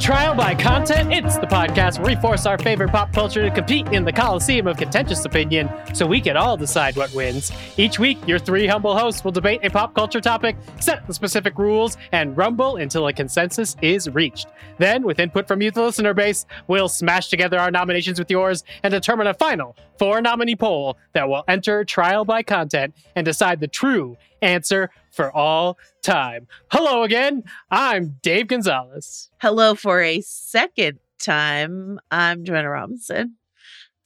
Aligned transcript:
Trial 0.00 0.34
by 0.34 0.54
Content. 0.54 1.12
It's 1.12 1.38
the 1.38 1.46
podcast 1.46 1.98
where 1.98 2.14
we 2.14 2.20
force 2.20 2.46
our 2.46 2.58
favorite 2.58 2.90
pop 2.90 3.12
culture 3.12 3.42
to 3.42 3.50
compete 3.50 3.88
in 3.88 4.04
the 4.04 4.12
coliseum 4.12 4.66
of 4.66 4.76
contentious 4.76 5.24
opinion 5.24 5.68
so 5.94 6.06
we 6.06 6.20
can 6.20 6.36
all 6.36 6.56
decide 6.56 6.96
what 6.96 7.12
wins. 7.14 7.50
Each 7.76 7.98
week, 7.98 8.18
your 8.26 8.38
three 8.38 8.66
humble 8.66 8.96
hosts 8.96 9.24
will 9.24 9.32
debate 9.32 9.60
a 9.64 9.70
pop 9.70 9.94
culture 9.94 10.20
topic, 10.20 10.56
set 10.80 11.06
the 11.06 11.14
specific 11.14 11.58
rules, 11.58 11.96
and 12.12 12.36
rumble 12.36 12.76
until 12.76 13.06
a 13.08 13.12
consensus 13.12 13.74
is 13.82 14.08
reached. 14.10 14.48
Then, 14.78 15.02
with 15.02 15.18
input 15.18 15.48
from 15.48 15.62
you, 15.62 15.70
the 15.70 15.82
listener 15.82 16.14
base, 16.14 16.46
we'll 16.68 16.88
smash 16.88 17.28
together 17.28 17.58
our 17.58 17.70
nominations 17.70 18.18
with 18.18 18.30
yours 18.30 18.64
and 18.82 18.92
determine 18.92 19.26
a 19.26 19.34
final 19.34 19.76
four 19.98 20.20
nominee 20.20 20.56
poll 20.56 20.98
that 21.14 21.28
will 21.28 21.42
enter 21.48 21.84
Trial 21.84 22.24
by 22.24 22.42
Content 22.42 22.94
and 23.16 23.24
decide 23.24 23.60
the 23.60 23.68
true 23.68 24.16
answer 24.42 24.90
for 25.16 25.34
all 25.34 25.78
time. 26.02 26.46
Hello 26.70 27.02
again. 27.02 27.42
I'm 27.70 28.18
Dave 28.22 28.48
Gonzales. 28.48 29.30
Hello 29.40 29.74
for 29.74 30.00
a 30.02 30.20
second 30.20 31.00
time. 31.18 31.98
I'm 32.10 32.44
Joanna 32.44 32.70
Robinson. 32.70 33.36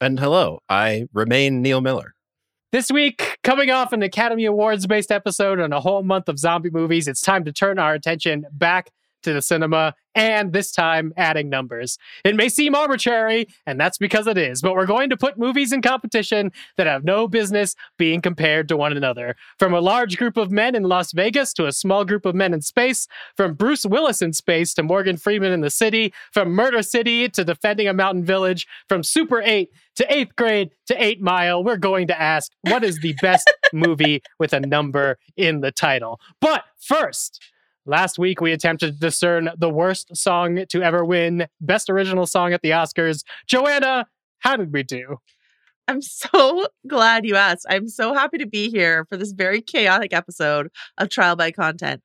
And 0.00 0.18
hello, 0.18 0.60
I 0.68 1.08
remain 1.12 1.60
Neil 1.60 1.80
Miller. 1.80 2.14
This 2.72 2.90
week, 2.90 3.38
coming 3.42 3.70
off 3.70 3.92
an 3.92 4.02
Academy 4.04 4.44
Awards 4.44 4.86
based 4.86 5.10
episode 5.10 5.58
on 5.58 5.72
a 5.72 5.80
whole 5.80 6.04
month 6.04 6.28
of 6.28 6.38
zombie 6.38 6.70
movies, 6.70 7.08
it's 7.08 7.20
time 7.20 7.44
to 7.44 7.52
turn 7.52 7.80
our 7.80 7.92
attention 7.92 8.46
back 8.52 8.90
to 9.22 9.32
the 9.32 9.42
cinema 9.42 9.94
and 10.14 10.52
this 10.52 10.72
time 10.72 11.12
adding 11.16 11.48
numbers. 11.48 11.98
It 12.24 12.36
may 12.36 12.48
seem 12.48 12.74
arbitrary, 12.74 13.46
and 13.66 13.78
that's 13.78 13.98
because 13.98 14.26
it 14.26 14.36
is, 14.36 14.60
but 14.60 14.74
we're 14.74 14.86
going 14.86 15.10
to 15.10 15.16
put 15.16 15.38
movies 15.38 15.72
in 15.72 15.82
competition 15.82 16.50
that 16.76 16.86
have 16.86 17.04
no 17.04 17.28
business 17.28 17.76
being 17.96 18.20
compared 18.20 18.68
to 18.68 18.76
one 18.76 18.96
another. 18.96 19.36
From 19.58 19.72
a 19.72 19.80
large 19.80 20.16
group 20.16 20.36
of 20.36 20.50
men 20.50 20.74
in 20.74 20.84
Las 20.84 21.12
Vegas 21.12 21.52
to 21.54 21.66
a 21.66 21.72
small 21.72 22.04
group 22.04 22.26
of 22.26 22.34
men 22.34 22.52
in 22.52 22.62
space, 22.62 23.06
from 23.36 23.54
Bruce 23.54 23.86
Willis 23.86 24.22
in 24.22 24.32
space 24.32 24.74
to 24.74 24.82
Morgan 24.82 25.16
Freeman 25.16 25.52
in 25.52 25.60
the 25.60 25.70
city, 25.70 26.12
from 26.32 26.50
Murder 26.50 26.82
City 26.82 27.28
to 27.28 27.44
Defending 27.44 27.86
a 27.86 27.94
Mountain 27.94 28.24
Village, 28.24 28.66
from 28.88 29.02
Super 29.02 29.40
8 29.40 29.70
to 29.96 30.06
8th 30.06 30.34
grade 30.36 30.70
to 30.86 31.02
8 31.02 31.20
Mile, 31.20 31.62
we're 31.62 31.76
going 31.76 32.06
to 32.08 32.20
ask 32.20 32.50
what 32.62 32.82
is 32.82 32.98
the 33.00 33.14
best 33.20 33.50
movie 33.72 34.22
with 34.38 34.52
a 34.52 34.60
number 34.60 35.18
in 35.36 35.60
the 35.60 35.70
title. 35.70 36.18
But 36.40 36.64
first, 36.78 37.40
Last 37.86 38.18
week, 38.18 38.40
we 38.40 38.52
attempted 38.52 38.92
to 38.92 38.98
discern 38.98 39.50
the 39.56 39.70
worst 39.70 40.16
song 40.16 40.64
to 40.68 40.82
ever 40.82 41.04
win 41.04 41.46
Best 41.60 41.88
Original 41.88 42.26
Song 42.26 42.52
at 42.52 42.62
the 42.62 42.70
Oscars. 42.70 43.24
Joanna, 43.46 44.06
how 44.40 44.56
did 44.56 44.72
we 44.72 44.82
do? 44.82 45.16
I'm 45.88 46.02
so 46.02 46.68
glad 46.86 47.24
you 47.24 47.36
asked. 47.36 47.66
I'm 47.68 47.88
so 47.88 48.14
happy 48.14 48.38
to 48.38 48.46
be 48.46 48.70
here 48.70 49.06
for 49.06 49.16
this 49.16 49.32
very 49.32 49.60
chaotic 49.60 50.12
episode 50.12 50.68
of 50.98 51.08
Trial 51.08 51.36
by 51.36 51.50
Content. 51.50 52.02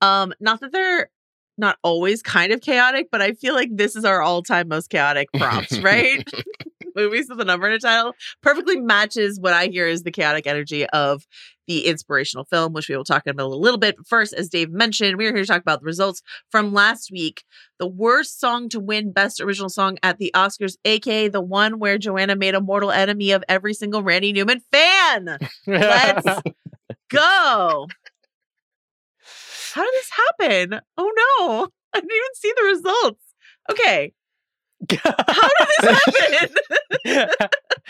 Um, 0.00 0.34
not 0.40 0.60
that 0.60 0.72
they're 0.72 1.08
not 1.56 1.78
always 1.82 2.22
kind 2.22 2.52
of 2.52 2.60
chaotic, 2.60 3.08
but 3.10 3.22
I 3.22 3.32
feel 3.32 3.54
like 3.54 3.70
this 3.72 3.96
is 3.96 4.04
our 4.04 4.20
all-time 4.20 4.68
most 4.68 4.90
chaotic 4.90 5.28
prompts, 5.34 5.78
right? 5.80 6.28
Movies 6.94 7.26
with 7.30 7.40
a 7.40 7.44
number 7.44 7.66
in 7.66 7.72
a 7.72 7.78
title 7.78 8.12
perfectly 8.42 8.78
matches 8.78 9.40
what 9.40 9.54
I 9.54 9.66
hear 9.66 9.86
is 9.86 10.02
the 10.02 10.10
chaotic 10.10 10.46
energy 10.46 10.86
of 10.88 11.26
the 11.66 11.86
inspirational 11.86 12.44
film, 12.44 12.72
which 12.72 12.88
we 12.88 12.96
will 12.96 13.04
talk 13.04 13.26
about 13.26 13.44
a 13.44 13.48
little 13.48 13.78
bit. 13.78 13.96
But 13.96 14.06
first, 14.06 14.32
as 14.32 14.48
Dave 14.48 14.70
mentioned, 14.70 15.16
we 15.16 15.26
are 15.26 15.34
here 15.34 15.42
to 15.42 15.46
talk 15.46 15.60
about 15.60 15.80
the 15.80 15.86
results 15.86 16.22
from 16.50 16.72
last 16.72 17.10
week. 17.10 17.44
The 17.78 17.86
worst 17.86 18.40
song 18.40 18.68
to 18.70 18.80
win 18.80 19.12
Best 19.12 19.40
Original 19.40 19.68
Song 19.68 19.98
at 20.02 20.18
the 20.18 20.30
Oscars, 20.34 20.76
aka 20.84 21.28
the 21.28 21.40
one 21.40 21.78
where 21.78 21.98
Joanna 21.98 22.36
made 22.36 22.54
a 22.54 22.60
mortal 22.60 22.90
enemy 22.90 23.32
of 23.32 23.44
every 23.48 23.74
single 23.74 24.02
Randy 24.02 24.32
Newman 24.32 24.62
fan. 24.72 25.38
Let's 25.66 26.24
go. 27.10 27.86
How 29.74 29.82
did 29.82 29.94
this 29.94 30.10
happen? 30.10 30.80
Oh 30.98 31.12
no, 31.38 31.68
I 31.94 32.00
didn't 32.00 32.10
even 32.10 32.34
see 32.34 32.52
the 32.56 32.64
results. 32.64 33.24
Okay, 33.70 34.12
how 34.90 35.48
did 35.48 35.68
this 35.80 36.54
happen? 37.04 37.28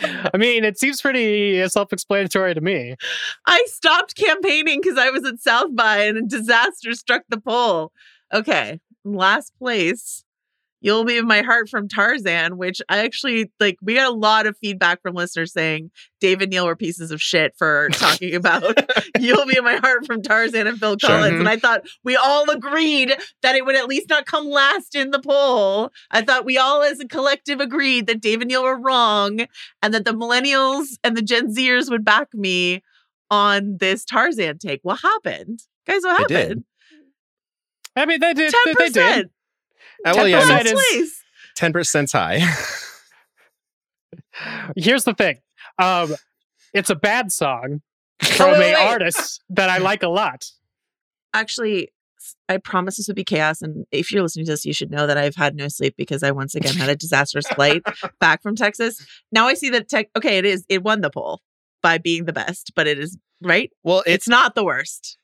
I 0.34 0.36
mean, 0.36 0.64
it 0.64 0.78
seems 0.78 1.00
pretty 1.00 1.66
self 1.68 1.92
explanatory 1.92 2.54
to 2.54 2.60
me. 2.60 2.96
I 3.46 3.64
stopped 3.68 4.14
campaigning 4.16 4.80
because 4.82 4.98
I 4.98 5.10
was 5.10 5.24
at 5.24 5.40
South 5.40 5.74
by 5.74 5.98
and 6.04 6.18
a 6.18 6.22
disaster 6.22 6.94
struck 6.94 7.22
the 7.28 7.40
poll. 7.40 7.92
Okay, 8.32 8.80
last 9.04 9.52
place 9.58 10.24
You'll 10.82 11.04
Be 11.04 11.16
in 11.16 11.26
My 11.26 11.42
Heart 11.42 11.68
from 11.68 11.88
Tarzan, 11.88 12.58
which 12.58 12.82
I 12.88 12.98
actually 12.98 13.50
like. 13.60 13.76
We 13.80 13.94
got 13.94 14.12
a 14.12 14.14
lot 14.14 14.46
of 14.46 14.58
feedback 14.58 15.00
from 15.00 15.14
listeners 15.14 15.52
saying 15.52 15.92
Dave 16.20 16.42
and 16.42 16.50
Neil 16.50 16.66
were 16.66 16.76
pieces 16.76 17.12
of 17.12 17.22
shit 17.22 17.54
for 17.56 17.88
talking 17.92 18.34
about 18.34 18.78
You'll 19.18 19.46
Be 19.46 19.56
in 19.56 19.64
My 19.64 19.76
Heart 19.76 20.06
from 20.06 20.22
Tarzan 20.22 20.66
and 20.66 20.78
Phil 20.78 20.96
Collins. 20.96 21.00
Sure. 21.00 21.28
And 21.28 21.38
mm-hmm. 21.38 21.48
I 21.48 21.56
thought 21.56 21.86
we 22.04 22.16
all 22.16 22.50
agreed 22.50 23.14
that 23.42 23.54
it 23.54 23.64
would 23.64 23.76
at 23.76 23.86
least 23.86 24.08
not 24.10 24.26
come 24.26 24.46
last 24.48 24.96
in 24.96 25.12
the 25.12 25.20
poll. 25.20 25.90
I 26.10 26.22
thought 26.22 26.44
we 26.44 26.58
all 26.58 26.82
as 26.82 26.98
a 26.98 27.06
collective 27.06 27.60
agreed 27.60 28.08
that 28.08 28.20
Dave 28.20 28.40
and 28.40 28.48
Neil 28.48 28.64
were 28.64 28.78
wrong 28.78 29.46
and 29.80 29.94
that 29.94 30.04
the 30.04 30.12
millennials 30.12 30.86
and 31.04 31.16
the 31.16 31.22
Gen 31.22 31.54
Zers 31.54 31.90
would 31.90 32.04
back 32.04 32.34
me 32.34 32.82
on 33.30 33.76
this 33.78 34.04
Tarzan 34.04 34.58
take. 34.58 34.80
What 34.82 35.00
happened? 35.00 35.60
Guys, 35.86 36.02
what 36.02 36.30
happened? 36.30 36.64
I 37.94 38.06
mean, 38.06 38.20
they 38.20 38.34
did. 38.34 38.52
10%. 38.52 38.74
They 38.78 38.88
did. 38.88 39.30
Well, 40.04 40.28
yeah, 40.28 40.60
ten 41.56 41.72
percent's 41.72 42.12
high. 42.12 42.40
Here's 44.76 45.04
the 45.04 45.14
thing. 45.14 45.38
Um, 45.78 46.14
it's 46.72 46.90
a 46.90 46.94
bad 46.94 47.30
song 47.32 47.82
from 48.22 48.50
oh, 48.50 48.58
wait, 48.58 48.72
a 48.72 48.78
artist 48.78 49.42
that 49.50 49.70
I 49.70 49.78
like 49.78 50.02
a 50.02 50.08
lot. 50.08 50.44
Actually, 51.34 51.92
I 52.48 52.58
promise 52.58 52.96
this 52.96 53.08
would 53.08 53.16
be 53.16 53.24
chaos. 53.24 53.62
And 53.62 53.86
if 53.90 54.12
you're 54.12 54.22
listening 54.22 54.46
to 54.46 54.52
this, 54.52 54.64
you 54.64 54.72
should 54.72 54.90
know 54.90 55.06
that 55.06 55.18
I've 55.18 55.36
had 55.36 55.54
no 55.54 55.68
sleep 55.68 55.94
because 55.96 56.22
I 56.22 56.30
once 56.30 56.54
again 56.54 56.74
had 56.74 56.88
a 56.88 56.96
disastrous 56.96 57.46
flight 57.54 57.82
back 58.20 58.42
from 58.42 58.56
Texas. 58.56 59.04
Now 59.30 59.46
I 59.48 59.54
see 59.54 59.70
that 59.70 59.88
tech. 59.88 60.08
Okay, 60.16 60.38
it 60.38 60.44
is. 60.44 60.64
It 60.68 60.82
won 60.82 61.00
the 61.00 61.10
poll 61.10 61.40
by 61.82 61.98
being 61.98 62.24
the 62.24 62.32
best, 62.32 62.72
but 62.74 62.86
it 62.86 62.98
is 62.98 63.18
right. 63.42 63.70
Well, 63.82 64.00
it's, 64.00 64.14
it's 64.14 64.28
not 64.28 64.54
the 64.54 64.64
worst. 64.64 65.18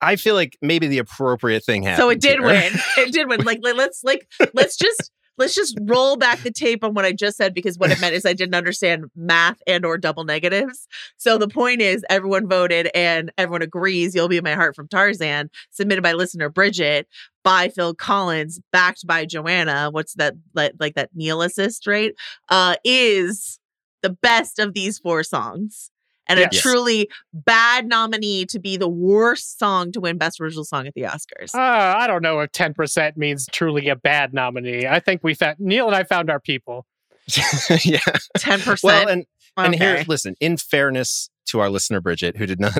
I 0.00 0.16
feel 0.16 0.34
like 0.34 0.56
maybe 0.62 0.86
the 0.86 0.98
appropriate 0.98 1.64
thing 1.64 1.82
happened. 1.82 2.02
So 2.02 2.10
it 2.10 2.20
did 2.20 2.38
here. 2.38 2.46
win. 2.46 2.72
It 2.98 3.12
did 3.12 3.28
win. 3.28 3.44
Like 3.44 3.60
let's 3.62 4.02
like 4.04 4.28
let's 4.54 4.76
just 4.76 5.10
let's 5.38 5.54
just 5.54 5.78
roll 5.82 6.16
back 6.16 6.40
the 6.40 6.50
tape 6.50 6.82
on 6.82 6.94
what 6.94 7.04
I 7.04 7.12
just 7.12 7.36
said 7.36 7.54
because 7.54 7.78
what 7.78 7.90
it 7.90 8.00
meant 8.00 8.14
is 8.14 8.24
I 8.24 8.32
didn't 8.32 8.54
understand 8.54 9.06
math 9.14 9.58
and 9.66 9.84
or 9.84 9.98
double 9.98 10.24
negatives. 10.24 10.86
So 11.16 11.38
the 11.38 11.48
point 11.48 11.82
is 11.82 12.04
everyone 12.08 12.48
voted 12.48 12.88
and 12.94 13.30
everyone 13.36 13.62
agrees 13.62 14.14
You'll 14.14 14.28
Be 14.28 14.38
in 14.38 14.44
My 14.44 14.54
Heart 14.54 14.74
from 14.74 14.88
Tarzan, 14.88 15.50
submitted 15.70 16.02
by 16.02 16.12
listener 16.12 16.48
Bridget, 16.48 17.06
by 17.44 17.68
Phil 17.68 17.94
Collins, 17.94 18.60
backed 18.72 19.06
by 19.06 19.24
Joanna. 19.24 19.90
What's 19.90 20.14
that 20.14 20.34
like, 20.54 20.72
like 20.80 20.94
that 20.94 21.10
Neil 21.14 21.42
assist, 21.42 21.86
right? 21.86 22.12
Uh 22.48 22.76
is 22.84 23.58
the 24.02 24.10
best 24.10 24.58
of 24.58 24.74
these 24.74 24.98
four 24.98 25.22
songs 25.22 25.90
and 26.28 26.38
yes. 26.38 26.56
a 26.56 26.60
truly 26.60 27.08
bad 27.32 27.86
nominee 27.86 28.44
to 28.46 28.58
be 28.58 28.76
the 28.76 28.88
worst 28.88 29.58
song 29.58 29.92
to 29.92 30.00
win 30.00 30.18
Best 30.18 30.40
Original 30.40 30.64
Song 30.64 30.86
at 30.86 30.94
the 30.94 31.02
Oscars. 31.02 31.54
Uh, 31.54 31.58
I 31.98 32.06
don't 32.06 32.22
know 32.22 32.40
if 32.40 32.52
10% 32.52 33.16
means 33.16 33.46
truly 33.52 33.88
a 33.88 33.96
bad 33.96 34.34
nominee. 34.34 34.86
I 34.86 35.00
think 35.00 35.22
we 35.22 35.34
found, 35.34 35.58
Neil 35.58 35.86
and 35.86 35.94
I 35.94 36.04
found 36.04 36.30
our 36.30 36.40
people. 36.40 36.86
yeah. 37.84 37.98
10%. 38.38 38.82
Well, 38.82 39.08
and, 39.08 39.26
okay. 39.58 39.66
and 39.66 39.74
here, 39.74 40.04
listen, 40.06 40.36
in 40.40 40.56
fairness 40.56 41.30
to 41.46 41.60
our 41.60 41.70
listener, 41.70 42.00
Bridget, 42.00 42.36
who 42.36 42.46
did 42.46 42.60
not 42.60 42.78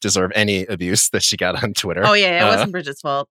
deserve 0.00 0.30
any 0.34 0.64
abuse 0.66 1.08
that 1.10 1.22
she 1.22 1.36
got 1.36 1.62
on 1.62 1.72
Twitter. 1.74 2.02
Oh, 2.04 2.12
yeah, 2.12 2.38
it 2.38 2.40
uh, 2.40 2.48
wasn't 2.48 2.72
Bridget's 2.72 3.00
fault. 3.00 3.28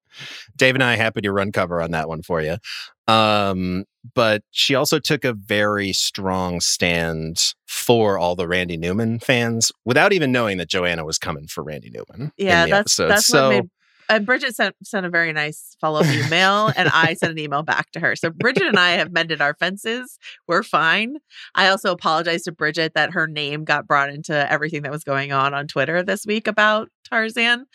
Dave 0.56 0.76
and 0.76 0.84
I 0.84 0.96
happy 0.96 1.22
to 1.22 1.32
run 1.32 1.52
cover 1.52 1.82
on 1.82 1.92
that 1.92 2.08
one 2.08 2.22
for 2.22 2.42
you. 2.42 2.58
Um, 3.08 3.86
but 4.14 4.44
she 4.52 4.76
also 4.76 5.00
took 5.00 5.24
a 5.24 5.34
very 5.34 5.94
strong 5.94 6.60
stand 6.60 7.54
for 7.68 8.18
all 8.18 8.36
the 8.36 8.48
Randy 8.48 8.78
Newman 8.78 9.20
fans 9.20 9.72
without 9.84 10.14
even 10.14 10.32
knowing 10.32 10.58
that 10.58 10.70
Joanna 10.70 11.06
was 11.06 11.18
coming 11.18 11.48
for 11.48 11.64
Randy 11.64 11.92
Newman. 11.92 12.32
Yeah, 12.38 12.66
that's 12.66 13.00
episode. 13.00 13.08
that's 13.08 13.26
so, 13.28 13.48
what 13.48 13.50
made 13.56 13.70
and 14.10 14.26
Bridget 14.26 14.56
sent 14.56 14.76
sent 14.84 15.06
a 15.06 15.10
very 15.10 15.34
nice 15.34 15.76
follow 15.80 16.02
up 16.02 16.06
email, 16.08 16.72
and 16.76 16.90
I 16.90 17.14
sent 17.14 17.32
an 17.32 17.40
email 17.40 17.64
back 17.64 17.92
to 17.92 18.00
her. 18.00 18.16
So 18.16 18.30
Bridget 18.30 18.64
and 18.64 18.80
I 18.80 18.92
have 18.92 19.12
mended 19.12 19.42
our 19.42 19.54
fences. 19.54 20.20
We're 20.48 20.64
fine. 20.64 21.18
I 21.54 21.68
also 21.68 21.92
apologize 21.92 22.44
to 22.44 22.52
Bridget 22.52 22.94
that 22.96 23.12
her 23.14 23.28
name 23.28 23.64
got 23.64 23.88
brought 23.88 24.10
into 24.10 24.52
everything 24.52 24.84
that 24.84 24.92
was 24.92 25.04
going 25.04 25.32
on 25.32 25.54
on 25.54 25.68
Twitter 25.68 26.04
this 26.04 26.26
week 26.26 26.48
about 26.48 26.90
Tarzan. 27.10 27.66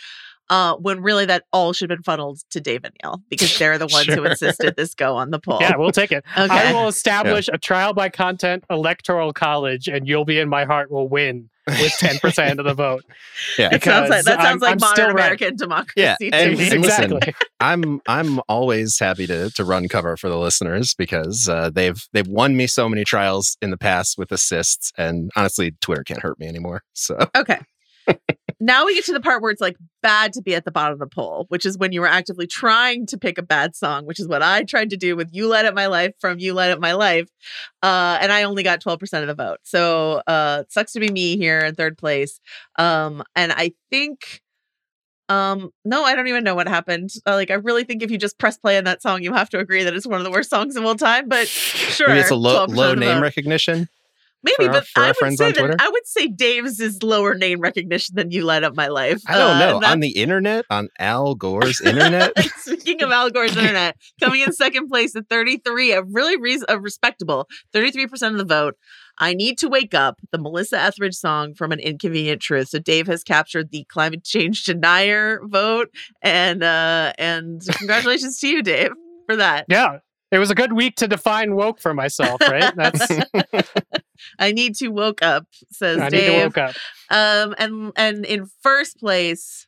Uh, 0.48 0.74
when 0.78 1.00
really 1.00 1.24
that 1.26 1.44
all 1.52 1.72
should 1.72 1.90
have 1.90 1.98
been 1.98 2.02
funneled 2.02 2.40
to 2.50 2.60
Dave 2.60 2.80
and 2.82 2.92
Neil 3.04 3.22
because 3.28 3.56
they're 3.56 3.78
the 3.78 3.86
ones 3.92 4.08
who 4.08 4.24
insisted 4.24 4.74
this 4.74 4.96
go 4.96 5.14
on 5.14 5.30
the 5.30 5.38
poll. 5.38 5.58
Yeah, 5.60 5.76
we'll 5.76 5.92
take 5.92 6.10
it. 6.10 6.24
Okay. 6.36 6.52
I 6.52 6.72
will 6.72 6.88
establish 6.88 7.48
a 7.52 7.56
trial 7.56 7.94
by 7.94 8.08
content 8.08 8.64
electoral 8.68 9.32
college, 9.32 9.86
and 9.86 10.08
you'll 10.08 10.24
be 10.24 10.40
in 10.40 10.48
my 10.48 10.64
heart 10.64 10.90
will 10.90 11.08
win 11.08 11.50
with 11.70 11.93
ten 11.99 12.19
percent 12.19 12.58
of 12.61 12.67
the 12.67 12.75
vote. 12.75 13.05
Yeah. 13.58 13.70
That 13.70 13.82
sounds 13.84 14.11
like 14.11 14.25
that 14.25 14.40
sounds 14.43 14.46
I'm- 14.46 14.58
like 14.61 14.72
I'm 14.72 14.78
modern 14.81 14.94
still 14.94 15.06
right. 15.06 15.12
American 15.25 15.56
democracy. 15.56 15.94
Yeah, 16.00 16.17
to 16.20 16.31
and- 16.32 16.58
me. 16.58 16.70
and 16.70 16.82
listen, 16.82 17.12
exactly. 17.14 17.34
I'm 17.61 18.00
I'm 18.06 18.40
always 18.49 18.99
happy 18.99 19.26
to 19.26 19.50
to 19.50 19.64
run 19.64 19.88
cover 19.88 20.17
for 20.17 20.28
the 20.28 20.38
listeners 20.38 20.94
because 20.94 21.49
uh, 21.49 21.70
they've 21.70 22.00
they've 22.12 22.26
won 22.28 22.56
me 22.56 22.67
so 22.67 22.88
many 22.88 23.05
trials 23.05 23.56
in 23.62 23.70
the 23.70 23.78
past 23.78 24.19
with 24.19 24.31
assists, 24.32 24.93
and 24.99 25.31
honestly, 25.37 25.72
Twitter 25.81 26.05
can't 26.05 26.20
hurt 26.20 26.38
me 26.38 26.46
anymore. 26.49 26.82
So 26.93 27.19
Okay. 27.37 27.58
now 28.60 28.84
we 28.84 28.94
get 28.94 29.06
to 29.06 29.12
the 29.14 29.20
part 29.20 29.40
where 29.42 29.50
it's 29.50 29.60
like 29.60 29.76
bad 30.02 30.34
to 30.34 30.42
be 30.42 30.54
at 30.54 30.66
the 30.66 30.70
bottom 30.70 30.92
of 30.92 30.98
the 30.98 31.06
poll, 31.06 31.46
which 31.48 31.64
is 31.64 31.78
when 31.78 31.92
you 31.92 32.02
were 32.02 32.06
actively 32.06 32.46
trying 32.46 33.06
to 33.06 33.16
pick 33.16 33.38
a 33.38 33.42
bad 33.42 33.74
song, 33.74 34.04
which 34.04 34.20
is 34.20 34.28
what 34.28 34.42
I 34.42 34.64
tried 34.64 34.90
to 34.90 34.98
do 34.98 35.16
with 35.16 35.30
You 35.32 35.48
Light 35.48 35.64
Up 35.64 35.74
My 35.74 35.86
Life 35.86 36.12
from 36.20 36.38
You 36.38 36.52
Light 36.52 36.70
Up 36.70 36.78
My 36.78 36.92
Life. 36.92 37.28
Uh, 37.82 38.18
and 38.20 38.30
I 38.30 38.42
only 38.42 38.62
got 38.62 38.82
12% 38.82 39.22
of 39.22 39.26
the 39.26 39.34
vote. 39.34 39.58
So 39.62 40.22
uh, 40.26 40.64
sucks 40.68 40.92
to 40.92 41.00
be 41.00 41.10
me 41.10 41.38
here 41.38 41.60
in 41.60 41.74
third 41.74 41.96
place. 41.96 42.40
Um, 42.78 43.22
and 43.34 43.52
I 43.52 43.72
think. 43.90 44.42
Um, 45.30 45.70
no, 45.84 46.02
I 46.02 46.16
don't 46.16 46.26
even 46.26 46.42
know 46.42 46.56
what 46.56 46.66
happened. 46.66 47.10
Uh, 47.24 47.34
like, 47.34 47.52
I 47.52 47.54
really 47.54 47.84
think 47.84 48.02
if 48.02 48.10
you 48.10 48.18
just 48.18 48.36
press 48.36 48.58
play 48.58 48.76
on 48.78 48.82
that 48.84 49.00
song, 49.00 49.22
you 49.22 49.32
have 49.32 49.48
to 49.50 49.60
agree 49.60 49.84
that 49.84 49.94
it's 49.94 50.04
one 50.04 50.18
of 50.18 50.24
the 50.24 50.30
worst 50.32 50.50
songs 50.50 50.74
of 50.74 50.84
all 50.84 50.96
time. 50.96 51.28
But 51.28 51.46
sure, 51.46 52.08
maybe 52.08 52.18
it's 52.18 52.32
a 52.32 52.34
low 52.34 52.64
low 52.64 52.94
name 52.94 53.22
recognition. 53.22 53.88
Maybe, 54.42 54.54
for 54.56 54.64
our- 54.64 54.72
but 54.72 54.87
for 54.87 55.00
our 55.00 55.06
I 55.06 55.08
would 55.08 55.37
say 55.38 55.44
on 55.46 55.52
that 55.52 55.58
Twitter? 55.58 55.76
I 55.81 55.88
would 55.88 56.06
say 56.06 56.26
Dave's 56.28 56.81
is 56.81 57.02
lower 57.02 57.34
name 57.34 57.60
recognition 57.60 58.14
than 58.16 58.31
you 58.31 58.44
light 58.44 58.64
up 58.64 58.75
my 58.75 58.88
life. 58.88 59.20
I 59.26 59.37
don't 59.37 59.50
Uh, 59.50 59.58
know 59.58 59.76
and 59.76 59.84
on 59.84 60.00
the 60.00 60.10
internet 60.10 60.64
on 60.70 60.88
Al 60.98 61.34
Gore's 61.34 61.81
internet. 61.81 62.32
Speaking 62.56 63.02
of 63.02 63.10
Al 63.10 63.31
Gore's 63.31 63.56
internet, 63.56 63.96
coming 64.20 64.40
in 64.40 64.52
second 64.52 64.88
place 64.88 65.14
at 65.14 65.28
33, 65.28 65.92
a 65.92 66.02
really 66.02 66.37
reas 66.40 66.64
a 66.69 66.81
respectable 66.81 67.48
33% 67.75 68.32
of 68.32 68.38
the 68.38 68.44
vote. 68.44 68.76
I 69.19 69.34
Need 69.34 69.58
to 69.58 69.69
Wake 69.69 69.92
Up, 69.92 70.19
the 70.32 70.38
Melissa 70.38 70.81
Etheridge 70.81 71.14
song 71.16 71.52
from 71.52 71.72
An 71.72 71.78
Inconvenient 71.81 72.40
Truth. 72.40 72.69
So 72.70 72.78
Dave 72.78 73.06
has 73.08 73.22
captured 73.22 73.70
the 73.70 73.84
climate 73.90 74.25
change 74.25 74.64
denier 74.64 75.40
vote. 75.44 75.88
And 76.22 76.62
uh 76.62 77.12
and 77.19 77.60
congratulations 77.72 78.38
to 78.40 78.48
you, 78.48 78.62
Dave, 78.62 78.92
for 79.26 79.37
that. 79.37 79.66
Yeah, 79.69 79.98
it 80.32 80.38
was 80.38 80.50
a 80.50 80.54
good 80.54 80.72
week 80.72 80.96
to 80.96 81.06
define 81.08 81.54
woke 81.54 81.81
for 81.82 81.92
myself. 81.92 82.40
Right? 82.40 82.72
That's 82.75 83.06
I 84.38 84.52
need 84.52 84.75
to 84.76 84.88
woke 84.88 85.22
up, 85.22 85.46
says 85.70 85.99
I 85.99 86.05
need 86.08 86.11
to 86.11 86.17
Dave. 86.26 86.43
woke 86.44 86.58
up. 86.58 86.76
Um, 87.11 87.55
and 87.58 87.93
and 87.96 88.25
in 88.25 88.46
first 88.62 88.99
place, 88.99 89.67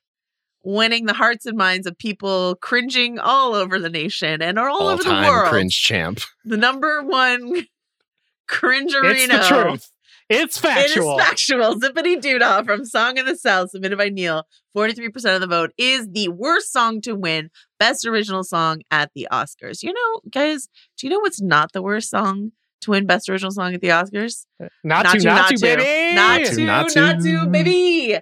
winning 0.65 1.07
the 1.07 1.15
hearts 1.15 1.45
and 1.47 1.57
minds 1.57 1.87
of 1.87 1.99
people 1.99 2.57
cringing 2.63 3.19
all 3.19 3.55
over 3.55 3.79
the 3.79 3.91
nation 3.91 4.41
and 4.43 4.59
all 4.59 4.83
All 4.83 4.89
over 4.89 5.03
the 5.03 5.09
time 5.11 5.27
world. 5.29 5.49
cringe 5.51 5.81
champ. 5.81 6.21
The 6.45 6.57
number 6.57 7.03
one 7.03 7.67
cringerino. 8.49 9.15
It's 9.15 9.29
the 9.49 9.49
truth. 9.49 9.91
It's 10.29 10.57
factual. 10.59 11.19
It 11.19 11.21
is 11.23 11.27
factual. 11.27 11.79
Zip-a-Dee-Doo-Dah 11.79 12.63
from 12.63 12.85
Song 12.87 13.19
of 13.19 13.27
the 13.27 13.37
South, 13.37 13.71
submitted 13.71 13.99
by 13.99 14.09
Neil. 14.09 14.45
43% 14.75 15.35
of 15.35 15.41
the 15.43 15.47
vote 15.47 15.73
is 15.77 16.09
the 16.11 16.29
worst 16.29 16.73
song 16.73 17.03
to 17.03 17.15
win 17.15 17.51
Best 17.79 18.07
Original 18.07 18.43
Song 18.43 18.81
at 18.91 19.11
the 19.15 19.29
Oscars. 19.31 19.83
You 19.83 19.93
know, 19.93 20.21
guys, 20.31 20.69
do 20.97 21.07
you 21.07 21.11
know 21.13 21.19
what's 21.19 21.43
not 21.43 21.73
the 21.73 21.83
worst 21.83 22.09
song 22.09 22.53
to 22.83 22.91
win 22.91 23.07
Best 23.07 23.29
Original 23.29 23.51
Song 23.51 23.75
at 23.75 23.81
the 23.81 23.89
Oscars? 23.89 24.47
Not, 24.85 25.07
to, 25.07 25.19
not, 25.25 25.49
to, 25.51 25.59
baby. 25.61 26.15
Not 26.15 26.39
to, 26.45 26.55
to, 26.55 26.65
not 26.65 26.95
not 26.95 27.21
to. 27.21 27.41
to, 27.41 27.47
baby. 27.47 28.19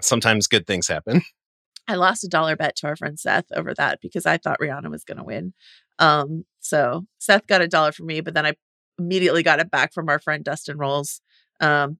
Sometimes 0.00 0.46
good 0.46 0.66
things 0.66 0.88
happen. 0.88 1.22
I 1.88 1.94
lost 1.94 2.24
a 2.24 2.28
dollar 2.28 2.54
bet 2.54 2.76
to 2.76 2.86
our 2.86 2.96
friend 2.96 3.18
Seth 3.18 3.46
over 3.54 3.72
that 3.74 4.00
because 4.00 4.26
I 4.26 4.36
thought 4.36 4.60
Rihanna 4.60 4.90
was 4.90 5.04
going 5.04 5.18
to 5.18 5.24
win. 5.24 5.54
Um, 5.98 6.44
so 6.60 7.06
Seth 7.18 7.46
got 7.46 7.62
a 7.62 7.68
dollar 7.68 7.92
from 7.92 8.06
me, 8.06 8.20
but 8.20 8.34
then 8.34 8.44
I 8.44 8.54
immediately 8.98 9.42
got 9.42 9.58
it 9.58 9.70
back 9.70 9.94
from 9.94 10.08
our 10.08 10.18
friend 10.18 10.44
Dustin 10.44 10.76
Rolls. 10.76 11.20
Um, 11.60 11.98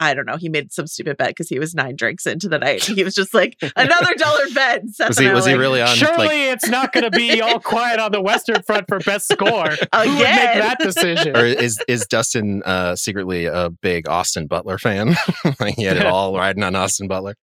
I 0.00 0.14
don't 0.14 0.26
know. 0.26 0.36
He 0.36 0.48
made 0.48 0.72
some 0.72 0.86
stupid 0.86 1.16
bet 1.16 1.28
because 1.28 1.48
he 1.48 1.58
was 1.58 1.74
nine 1.74 1.94
drinks 1.94 2.26
into 2.26 2.48
the 2.48 2.58
night. 2.58 2.82
He 2.82 3.04
was 3.04 3.14
just 3.22 3.32
like 3.32 3.56
another 3.76 4.14
dollar 4.14 4.44
bet. 4.54 4.82
Seth 4.88 5.08
Was 5.08 5.18
he 5.18 5.28
was 5.28 5.44
were 5.44 5.50
he 5.50 5.54
like, 5.54 5.60
really 5.60 5.80
on 5.80 5.88
Surely 5.88 6.16
like 6.26 6.32
it's 6.32 6.68
not 6.68 6.92
going 6.92 7.04
to 7.04 7.10
be 7.10 7.40
all 7.42 7.60
quiet 7.60 8.00
on 8.00 8.10
the 8.10 8.20
Western 8.20 8.62
Front 8.62 8.86
for 8.88 8.98
best 9.00 9.28
score. 9.30 9.68
Who 9.70 9.76
would 9.98 10.18
make 10.18 10.24
that 10.24 10.78
decision? 10.80 11.36
or 11.36 11.44
is 11.44 11.80
is 11.86 12.06
Dustin 12.06 12.62
uh, 12.64 12.96
secretly 12.96 13.46
a 13.46 13.70
big 13.70 14.08
Austin 14.08 14.46
Butler 14.46 14.78
fan? 14.78 15.14
like 15.60 15.76
he 15.76 15.84
had 15.84 15.96
it 15.96 16.06
all 16.06 16.36
riding 16.36 16.62
on 16.62 16.74
Austin 16.74 17.06
Butler, 17.06 17.36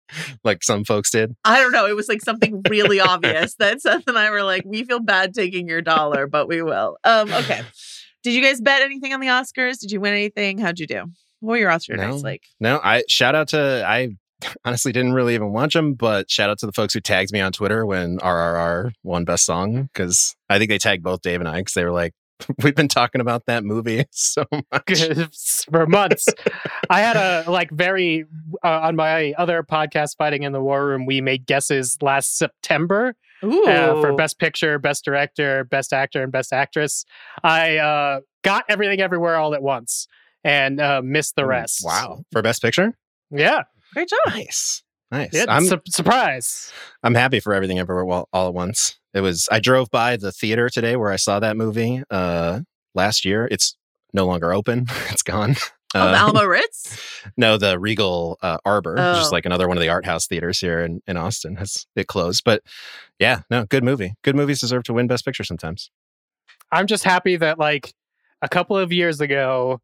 like 0.44 0.64
some 0.64 0.84
folks 0.84 1.12
did. 1.12 1.36
I 1.46 1.60
don't 1.60 1.72
know. 1.72 1.86
It 1.86 1.96
was 1.96 2.10
like 2.10 2.22
something 2.22 2.62
really 2.70 3.00
obvious 3.00 3.56
that 3.56 3.82
Seth 3.82 4.08
and 4.08 4.18
I 4.18 4.30
were 4.32 4.44
like, 4.44 4.64
we 4.66 4.84
feel 4.84 5.00
bad 5.00 5.34
taking 5.34 5.68
your 5.68 5.82
dollar, 5.82 6.28
but 6.28 6.48
we 6.48 6.62
will. 6.62 6.98
Um, 7.04 7.32
okay. 7.32 7.62
Did 8.24 8.34
you 8.34 8.42
guys 8.42 8.60
bet 8.60 8.82
anything 8.82 9.14
on 9.14 9.22
the 9.22 9.28
Oscars? 9.28 9.80
Did 9.80 9.92
you 9.92 10.02
win 10.02 10.14
anything? 10.14 10.58
How'd 10.58 10.80
you 10.80 10.88
do? 10.88 11.06
What 11.40 11.52
were 11.52 11.58
your 11.58 11.72
Oscar 11.72 11.96
No. 11.96 12.10
nights 12.10 12.24
like? 12.24 12.44
No, 12.60 12.80
I 12.84 13.04
shout 13.08 13.36
out 13.36 13.50
to 13.50 13.84
I 13.88 14.10
honestly 14.66 14.92
didn't 14.92 15.14
really 15.14 15.36
even 15.36 15.52
watch 15.52 15.74
them, 15.74 15.94
but 15.94 16.30
shout 16.30 16.50
out 16.50 16.60
to 16.60 16.66
the 16.66 16.72
folks 16.72 16.94
who 16.94 17.00
tagged 17.00 17.32
me 17.32 17.42
on 17.42 17.52
Twitter 17.52 17.86
when 17.86 18.18
RRR 18.20 18.92
won 19.04 19.26
Best 19.26 19.46
Song 19.46 19.84
because 19.94 20.36
I 20.50 20.58
think 20.58 20.70
they 20.70 20.78
tagged 20.78 21.04
both 21.04 21.22
Dave 21.22 21.40
and 21.40 21.48
I 21.50 21.58
because 21.60 21.74
they 21.74 21.84
were 21.84 21.92
like, 21.92 22.14
"We've 22.64 22.76
been 22.76 22.88
talking 22.88 23.22
about 23.22 23.46
that 23.48 23.64
movie 23.64 24.06
so 24.12 24.46
much." 24.52 25.66
for 25.72 25.86
months. 25.88 26.28
I 26.90 27.02
had 27.02 27.16
a 27.18 27.50
like 27.50 27.72
very 27.72 28.26
uh, 28.64 28.80
on 28.82 28.96
my 28.96 29.34
other 29.38 29.64
podcast, 29.64 30.18
fighting 30.18 30.44
in 30.44 30.52
the 30.54 30.62
war 30.62 30.86
room. 30.86 31.06
We 31.06 31.22
made 31.22 31.46
guesses 31.46 31.98
last 32.02 32.38
September 32.38 33.16
Ooh. 33.44 33.66
uh, 33.66 34.00
for 34.02 34.14
best 34.16 34.40
picture, 34.40 34.80
best 34.80 35.04
director, 35.04 35.64
best 35.66 35.92
actor, 35.94 36.24
and 36.24 36.32
best 36.32 36.54
actress. 36.54 37.04
I 37.44 37.78
uh, 37.78 38.20
got 38.44 38.64
everything 38.70 39.02
everywhere 39.02 39.36
all 39.36 39.54
at 39.54 39.62
once 39.62 40.08
and 40.44 40.80
uh, 40.80 41.02
missed 41.04 41.36
the 41.36 41.46
rest. 41.46 41.82
Wow, 41.84 42.24
for 42.32 42.42
Best 42.42 42.62
Picture, 42.62 42.94
Yeah, 43.32 43.64
Great 43.94 44.10
job. 44.10 44.20
nice, 44.34 44.84
nice. 45.12 45.30
yeah 45.34 45.46
I'm 45.48 45.66
su- 45.66 45.82
surprise. 45.88 46.72
I'm 47.04 47.16
happy 47.16 47.40
for 47.40 47.54
everything 47.54 47.80
everywhere 47.80 48.06
all, 48.06 48.30
all 48.34 48.48
at 48.48 48.54
once. 48.54 48.98
It 49.14 49.22
was 49.22 49.48
I 49.52 49.60
drove 49.60 49.90
by 49.92 50.18
the 50.18 50.32
theater 50.32 50.70
today 50.70 50.96
where 50.96 51.12
I 51.12 51.16
saw 51.16 51.40
that 51.40 51.58
movie 51.58 52.04
uh 52.10 52.62
last 52.96 53.26
year. 53.26 53.48
It's 53.50 53.76
no 54.14 54.26
longer 54.26 54.54
open. 54.54 54.86
It's 55.12 55.24
gone. 55.24 55.56
Oh, 55.96 56.06
the 56.06 56.12
Uh, 56.12 56.16
Alamo 56.16 56.44
Ritz? 56.46 57.02
no, 57.36 57.58
the 57.58 57.80
Regal 57.80 58.38
uh, 58.44 58.58
Arbor, 58.64 58.96
Oh. 59.00 59.14
just 59.16 59.32
like 59.32 59.46
another 59.48 59.68
one 59.68 59.76
of 59.78 59.82
the 59.82 59.90
art 59.90 60.06
house 60.06 60.28
theaters 60.28 60.60
here 60.60 60.82
in, 60.82 61.02
in 61.08 61.18
Austin, 61.18 61.56
has 61.56 61.88
it 61.96 62.06
closed. 62.06 62.44
But 62.46 62.62
yeah, 63.18 63.42
no, 63.50 63.66
good 63.66 63.84
movie. 63.84 64.14
Good 64.24 64.36
movies 64.36 64.60
deserve 64.60 64.84
to 64.84 64.94
win 64.94 65.08
Best 65.08 65.26
Picture 65.26 65.44
sometimes. 65.44 65.90
I'm 66.72 66.86
just 66.86 67.04
happy 67.04 67.38
that 67.38 67.58
like 67.58 67.94
a 68.44 68.48
couple 68.48 68.78
of 68.78 68.92
years 68.94 69.20
ago, 69.20 69.82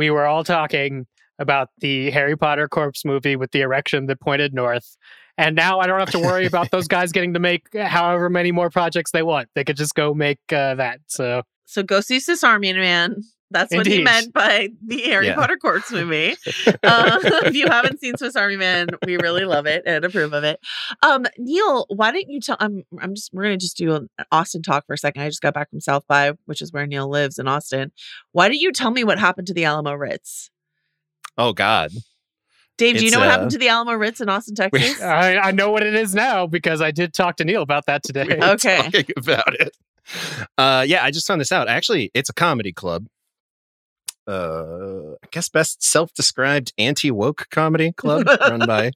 we 0.00 0.08
were 0.08 0.24
all 0.24 0.44
talking 0.44 1.06
about 1.38 1.68
the 1.80 2.10
Harry 2.10 2.34
Potter 2.34 2.68
corpse 2.68 3.04
movie 3.04 3.36
with 3.36 3.50
the 3.50 3.60
erection 3.60 4.06
that 4.06 4.18
pointed 4.18 4.54
north. 4.54 4.96
And 5.36 5.54
now 5.54 5.78
I 5.78 5.86
don't 5.86 5.98
have 5.98 6.10
to 6.12 6.18
worry 6.18 6.46
about 6.46 6.70
those 6.70 6.88
guys 6.96 7.12
getting 7.12 7.34
to 7.34 7.38
make 7.38 7.66
however 7.76 8.30
many 8.30 8.50
more 8.50 8.70
projects 8.70 9.10
they 9.10 9.22
want. 9.22 9.48
They 9.54 9.62
could 9.62 9.76
just 9.76 9.94
go 9.94 10.14
make 10.14 10.40
uh, 10.50 10.76
that. 10.76 11.00
So 11.08 11.42
So 11.66 11.82
go 11.82 12.00
see 12.00 12.18
Swiss 12.18 12.42
Army 12.42 12.72
Man. 12.72 13.22
That's 13.52 13.74
what 13.74 13.86
he 13.86 14.02
meant 14.02 14.32
by 14.32 14.68
the 14.86 15.02
Harry 15.02 15.26
Yeah. 15.26 15.34
Potter 15.34 15.56
corpse 15.56 15.90
movie. 15.90 16.36
Uh, 16.82 17.18
if 17.44 17.54
you 17.54 17.66
haven't 17.66 18.00
seen 18.00 18.16
Swiss 18.16 18.36
Army 18.36 18.56
Man, 18.56 18.88
we 19.04 19.16
really 19.16 19.44
love 19.44 19.66
it 19.66 19.82
and 19.86 20.04
approve 20.04 20.32
of 20.32 20.44
it. 20.44 20.60
Um, 21.02 21.26
Neil, 21.36 21.84
why 21.88 22.10
don't 22.10 22.28
you 22.28 22.40
tell? 22.40 22.56
I'm 22.60 22.84
I'm 23.00 23.14
just 23.14 23.30
we're 23.32 23.42
gonna 23.44 23.56
just 23.58 23.76
do 23.76 23.94
an 23.94 24.08
Austin 24.32 24.62
talk 24.62 24.86
for 24.86 24.94
a 24.94 24.98
second. 24.98 25.22
I 25.22 25.28
just 25.28 25.42
got 25.42 25.52
back 25.54 25.68
from 25.70 25.80
South 25.80 26.04
by, 26.06 26.32
which 26.46 26.62
is 26.62 26.72
where 26.72 26.86
Neil 26.86 27.08
lives 27.08 27.38
in 27.38 27.48
Austin. 27.48 27.92
Why 28.32 28.48
don't 28.48 28.58
you 28.58 28.72
tell 28.72 28.90
me 28.90 29.04
what 29.04 29.18
happened 29.18 29.46
to 29.48 29.54
the 29.54 29.64
Alamo 29.64 29.92
Ritz? 29.94 30.50
Oh 31.36 31.52
God. 31.52 31.90
Dave, 32.78 32.96
do 32.96 33.02
you 33.02 33.08
It's, 33.08 33.14
know 33.14 33.20
what 33.20 33.28
uh, 33.28 33.32
happened 33.32 33.50
to 33.50 33.58
the 33.58 33.68
Alamo 33.68 33.92
Ritz 33.92 34.20
in 34.20 34.28
Austin, 34.28 34.54
Texas? 34.56 35.00
I, 35.02 35.36
I 35.36 35.50
know 35.50 35.70
what 35.70 35.82
it 35.82 35.94
is 35.94 36.14
now 36.14 36.46
because 36.46 36.80
I 36.80 36.90
did 36.92 37.12
talk 37.12 37.36
to 37.36 37.44
Neil 37.44 37.62
about 37.62 37.86
that 37.86 38.02
today. 38.02 38.24
We 38.24 38.34
Okay. 38.42 38.76
talking 38.78 39.06
about 39.16 39.54
it. 39.60 39.76
Uh 40.56 40.84
yeah, 40.88 41.04
I 41.04 41.10
just 41.10 41.26
found 41.26 41.40
this 41.40 41.52
out. 41.52 41.68
Actually, 41.68 42.10
it's 42.14 42.30
a 42.30 42.34
comedy 42.34 42.72
club. 42.72 43.06
Uh 44.26 45.12
I 45.22 45.26
guess 45.30 45.48
best 45.48 45.82
self-described 45.82 46.72
anti-woke 46.78 47.46
comedy 47.50 47.92
club 47.96 48.26
run 48.26 48.66
by 48.66 48.92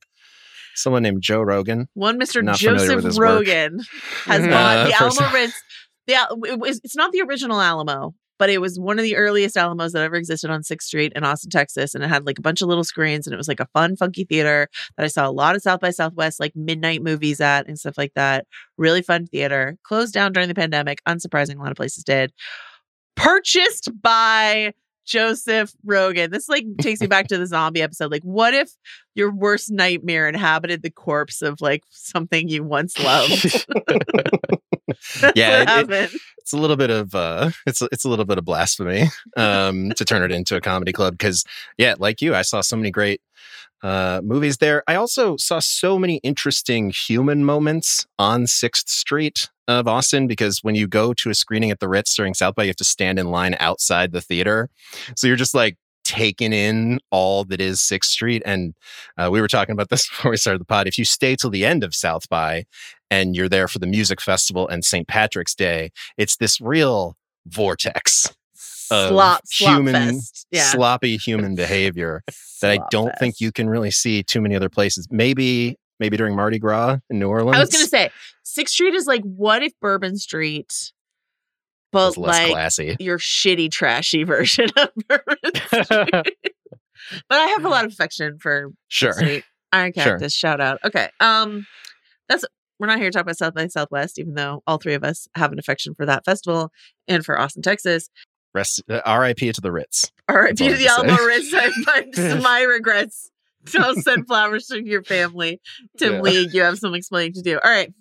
someone 0.74 1.02
named 1.02 1.22
Joe 1.22 1.40
Rogan. 1.40 1.88
One 1.94 2.18
Mr. 2.20 2.42
Not 2.42 2.56
Joseph 2.56 3.04
his 3.04 3.18
work. 3.18 3.28
Rogan 3.28 3.80
has 4.26 4.42
Mhm. 4.42 4.50
bought 4.50 4.76
Uh, 4.76 4.84
the 4.86 4.92
first- 4.92 5.20
Alamo 5.20 5.34
Ritz. 5.36 5.62
The, 6.06 6.14
it 6.50 6.58
was, 6.58 6.80
it's 6.84 6.96
not 6.96 7.12
the 7.12 7.22
original 7.22 7.60
Alamo. 7.60 8.14
but 8.36 8.50
it 8.50 8.60
was 8.60 8.78
one 8.80 8.98
of 8.98 9.04
the 9.04 9.14
earliest 9.14 9.56
Alamos 9.56 9.92
that 9.92 10.02
ever 10.02 10.16
existed 10.16 10.50
on 10.50 10.60
6th 10.64 10.82
Street 10.82 11.12
in 11.14 11.22
Austin, 11.22 11.50
Texas. 11.50 11.94
And 11.94 12.02
it 12.02 12.08
had 12.08 12.26
like 12.26 12.36
a 12.36 12.42
bunch 12.42 12.60
of 12.60 12.68
little 12.68 12.82
screens 12.82 13.26
and 13.28 13.32
it 13.32 13.36
was 13.36 13.46
like 13.46 13.60
a 13.60 13.68
fun, 13.72 13.94
funky 13.96 14.24
theater 14.24 14.68
that 14.96 15.04
I 15.04 15.06
saw 15.06 15.26
a 15.28 15.30
lot 15.30 15.54
of 15.54 15.62
South 15.62 15.78
by 15.78 15.90
Southwest, 15.90 16.40
like 16.40 16.52
midnight 16.56 17.00
movies 17.00 17.40
at 17.40 17.68
and 17.68 17.78
stuff 17.78 17.96
like 17.96 18.12
that. 18.16 18.44
Really 18.76 19.02
fun 19.02 19.26
theater. 19.26 19.76
Closed 19.84 20.12
down 20.12 20.32
during 20.32 20.48
the 20.48 20.54
pandemic. 20.54 20.98
Unsurprising, 21.08 21.56
a 21.56 21.62
lot 21.62 21.70
of 21.70 21.76
places 21.76 22.02
did. 22.02 22.32
Purchased 23.14 23.88
by 24.02 24.72
Joseph 25.04 25.73
Rogan. 25.84 26.30
This 26.30 26.49
like 26.49 26.64
takes 26.80 27.00
me 27.00 27.06
back 27.06 27.28
to 27.28 27.38
the 27.38 27.46
zombie 27.46 27.82
episode. 27.82 28.11
Like, 28.11 28.23
what 28.23 28.54
if 28.54 28.70
your 29.14 29.32
worst 29.32 29.70
nightmare 29.70 30.28
inhabited 30.28 30.82
the 30.82 30.90
corpse 30.90 31.42
of 31.42 31.61
like 31.61 31.82
something 31.90 32.49
you 32.49 32.64
once 32.64 32.99
loved? 32.99 33.66
Yeah, 35.34 35.62
it- 35.62 35.90
it- 35.90 36.20
it's 36.38 36.52
a 36.52 36.58
little 36.58 36.76
bit 36.76 36.90
of 36.90 37.14
uh 37.14 37.50
it's 37.66 37.80
it's 37.90 38.04
a 38.04 38.08
little 38.10 38.26
bit 38.26 38.36
of 38.36 38.44
blasphemy 38.44 39.08
um 39.34 39.92
to 39.96 40.04
turn 40.04 40.22
it 40.22 40.30
into 40.30 40.56
a 40.56 40.60
comedy 40.60 40.92
club 40.92 41.14
because 41.16 41.42
yeah 41.78 41.94
like 41.98 42.20
you 42.20 42.34
i 42.34 42.42
saw 42.42 42.60
so 42.60 42.76
many 42.76 42.90
great 42.90 43.22
uh 43.82 44.20
movies 44.22 44.58
there. 44.58 44.82
I 44.86 44.94
also 44.94 45.36
saw 45.38 45.58
so 45.58 45.98
many 45.98 46.16
interesting 46.18 46.90
human 46.90 47.44
moments 47.46 48.06
on 48.18 48.46
sixth 48.46 48.90
street 48.90 49.48
of 49.68 49.88
austin 49.88 50.26
because 50.26 50.58
when 50.62 50.74
you 50.74 50.86
go 50.86 51.14
to 51.14 51.30
a 51.30 51.34
screening 51.34 51.70
at 51.70 51.80
the 51.80 51.88
ritz 51.88 52.14
during 52.14 52.34
south 52.34 52.54
by 52.54 52.64
you 52.64 52.68
have 52.68 52.76
to 52.76 52.84
stand 52.84 53.18
in 53.18 53.30
line 53.30 53.56
outside 53.58 54.12
the 54.12 54.20
theater. 54.20 54.68
So 55.16 55.26
you're 55.26 55.36
just 55.36 55.54
like 55.54 55.76
taking 56.04 56.52
in 56.52 57.00
all 57.10 57.44
that 57.46 57.62
is 57.62 57.80
sixth 57.80 58.10
street. 58.10 58.42
And 58.44 58.74
uh, 59.16 59.30
we 59.32 59.40
were 59.40 59.48
talking 59.48 59.72
about 59.72 59.88
this 59.88 60.06
before 60.10 60.30
we 60.32 60.36
started 60.36 60.60
the 60.60 60.66
pod. 60.66 60.86
If 60.86 60.98
you 60.98 61.04
stay 61.06 61.34
till 61.34 61.48
the 61.48 61.64
end 61.64 61.82
of 61.82 61.94
south 61.94 62.28
by 62.28 62.64
and 63.11 63.34
you're 63.37 63.49
there 63.49 63.68
for 63.68 63.78
the 63.78 63.87
music 63.87 64.20
festival 64.20 64.66
and 64.68 64.84
st 64.84 65.06
patrick's 65.08 65.54
day 65.54 65.90
it's 66.16 66.37
this 66.37 66.61
real 66.61 67.16
vortex 67.46 68.26
of 68.90 69.08
Slop, 69.11 69.40
slop 69.46 69.73
human 69.75 69.94
fest. 70.16 70.46
Yeah. 70.50 70.64
sloppy 70.64 71.16
human 71.16 71.54
behavior 71.56 72.23
that 72.61 72.70
I 72.70 72.78
don't 72.90 73.12
think 73.18 73.40
you 73.40 73.50
can 73.50 73.68
really 73.68 73.90
see 73.90 74.23
too 74.23 74.40
many 74.42 74.54
other 74.54 74.68
places. 74.68 75.08
Maybe 75.11 75.76
maybe 75.99 76.16
during 76.18 76.37
Mardi 76.37 76.58
Gras 76.58 76.99
in 77.08 77.18
New 77.18 77.28
Orleans. 77.28 77.56
I 77.56 77.61
was 77.61 77.70
gonna 77.70 77.87
say 77.87 78.11
Sixth 78.42 78.75
Street 78.75 78.94
is 78.94 79.06
like 79.06 79.23
what 79.23 79.62
if 79.62 79.73
Bourbon 79.80 80.16
Street, 80.18 80.92
but 81.92 82.16
like 82.18 82.50
classy. 82.50 82.96
your 83.00 83.18
shitty, 83.18 83.70
trashy 83.70 84.23
version 84.25 84.68
of 84.76 84.90
Bourbon 85.08 85.37
Street. 85.56 86.37
but 87.28 87.38
I 87.38 87.46
have 87.46 87.64
a 87.64 87.68
lot 87.68 87.84
of 87.87 87.92
affection 87.92 88.38
for 88.38 88.70
Sure. 88.88 89.12
Street. 89.14 89.44
Iron 89.73 89.92
Sure. 89.94 90.04
Cactus. 90.04 90.34
Shout 90.34 90.61
out. 90.61 90.78
Okay. 90.84 91.08
Um, 91.20 91.66
that's 92.28 92.44
we're 92.78 92.86
not 92.88 92.98
here 92.98 93.08
to 93.10 93.12
talk 93.12 93.22
about 93.22 93.36
South 93.38 93.54
by 93.54 93.66
Southwest, 93.68 94.18
even 94.18 94.34
though 94.34 94.62
all 94.66 94.78
three 94.78 94.94
of 94.94 95.04
us 95.04 95.28
have 95.36 95.52
an 95.52 95.58
affection 95.58 95.94
for 95.94 96.04
that 96.06 96.24
festival 96.24 96.70
and 97.08 97.24
for 97.24 97.38
Austin, 97.38 97.62
Texas. 97.62 98.08
Rest, 98.54 98.82
uh, 98.88 99.00
R.I.P. 99.04 99.52
to 99.52 99.60
the 99.60 99.72
Ritz. 99.72 100.12
All 100.28 100.36
right, 100.36 100.56
That's 100.56 100.60
all 100.62 100.68
I 100.68 100.72
to 100.72 100.78
the 100.78 100.88
Alamo. 100.88 101.24
Ritz. 101.24 101.52
My, 101.86 102.40
my 102.40 102.62
regrets. 102.62 103.30
Don't 103.64 104.00
send 104.02 104.26
flowers 104.26 104.66
to 104.66 104.84
your 104.84 105.02
family. 105.02 105.60
Tim 105.98 106.14
Yeah. 106.14 106.20
League, 106.20 106.54
you 106.54 106.62
have 106.62 106.78
some 106.78 106.94
explaining 106.94 107.32
to 107.34 107.42
do. 107.42 107.58
All 107.58 107.70
right. 107.70 107.92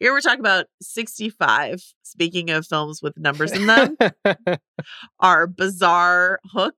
Here 0.00 0.12
we're 0.12 0.20
talking 0.20 0.40
about 0.40 0.66
65. 0.82 1.82
Speaking 2.02 2.50
of 2.50 2.66
films 2.66 3.00
with 3.02 3.16
numbers 3.18 3.52
in 3.52 3.66
them, 3.66 3.96
our 5.20 5.46
bizarre 5.46 6.38
hook 6.52 6.74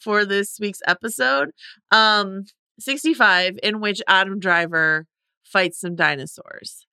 for 0.00 0.24
this 0.24 0.58
week's 0.60 0.80
episode. 0.86 1.50
Um, 1.90 2.44
65, 2.78 3.58
in 3.62 3.80
which 3.80 4.00
Adam 4.06 4.38
Driver 4.38 5.06
fights 5.48 5.80
some 5.80 5.94
dinosaurs. 5.94 6.86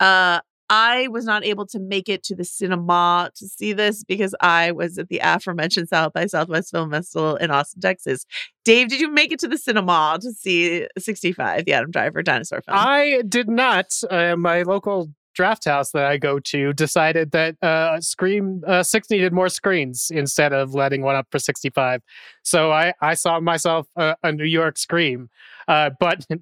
Uh, 0.00 0.40
I 0.70 1.08
was 1.08 1.24
not 1.24 1.44
able 1.44 1.66
to 1.66 1.78
make 1.78 2.08
it 2.08 2.22
to 2.24 2.34
the 2.34 2.44
cinema 2.44 3.30
to 3.36 3.46
see 3.46 3.72
this 3.74 4.02
because 4.02 4.34
I 4.40 4.72
was 4.72 4.98
at 4.98 5.08
the 5.08 5.20
aforementioned 5.22 5.88
South 5.88 6.14
by 6.14 6.26
Southwest 6.26 6.70
Film 6.70 6.90
Festival 6.90 7.36
in 7.36 7.50
Austin, 7.50 7.80
Texas. 7.80 8.24
Dave, 8.64 8.88
did 8.88 9.00
you 9.00 9.10
make 9.10 9.30
it 9.30 9.38
to 9.40 9.48
the 9.48 9.58
cinema 9.58 10.18
to 10.22 10.32
see 10.32 10.88
65, 10.98 11.66
the 11.66 11.74
Adam 11.74 11.90
Driver 11.90 12.22
dinosaur 12.22 12.62
film? 12.62 12.78
I 12.78 13.22
did 13.28 13.48
not. 13.48 13.92
Uh, 14.10 14.36
my 14.36 14.62
local 14.62 15.10
draft 15.34 15.64
house 15.64 15.90
that 15.90 16.06
I 16.06 16.16
go 16.16 16.38
to 16.38 16.72
decided 16.72 17.32
that 17.32 17.56
uh, 17.62 18.00
Scream 18.00 18.62
uh, 18.66 18.82
6 18.82 19.10
needed 19.10 19.32
more 19.32 19.48
screens 19.48 20.10
instead 20.10 20.52
of 20.52 20.74
letting 20.74 21.02
one 21.02 21.16
up 21.16 21.26
for 21.30 21.38
65. 21.38 22.00
So 22.42 22.72
I, 22.72 22.94
I 23.00 23.14
saw 23.14 23.40
myself 23.40 23.88
a, 23.96 24.16
a 24.22 24.32
New 24.32 24.44
York 24.44 24.78
Scream. 24.78 25.28
Uh, 25.68 25.90
but 25.98 26.26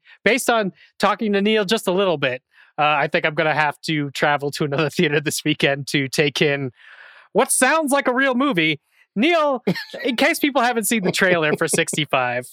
based 0.24 0.50
on 0.50 0.72
talking 0.98 1.32
to 1.32 1.42
Neil 1.42 1.64
just 1.64 1.86
a 1.86 1.92
little 1.92 2.18
bit, 2.18 2.42
uh, 2.78 2.82
I 2.84 3.08
think 3.08 3.24
I'm 3.24 3.34
going 3.34 3.48
to 3.48 3.54
have 3.54 3.80
to 3.82 4.10
travel 4.10 4.50
to 4.52 4.64
another 4.64 4.90
theater 4.90 5.20
this 5.20 5.44
weekend 5.44 5.86
to 5.88 6.08
take 6.08 6.42
in 6.42 6.70
what 7.32 7.50
sounds 7.50 7.92
like 7.92 8.08
a 8.08 8.14
real 8.14 8.34
movie. 8.34 8.80
Neil, 9.14 9.62
in 10.04 10.16
case 10.16 10.38
people 10.38 10.62
haven't 10.62 10.84
seen 10.84 11.02
the 11.02 11.12
trailer 11.12 11.56
for 11.56 11.68
65, 11.68 12.46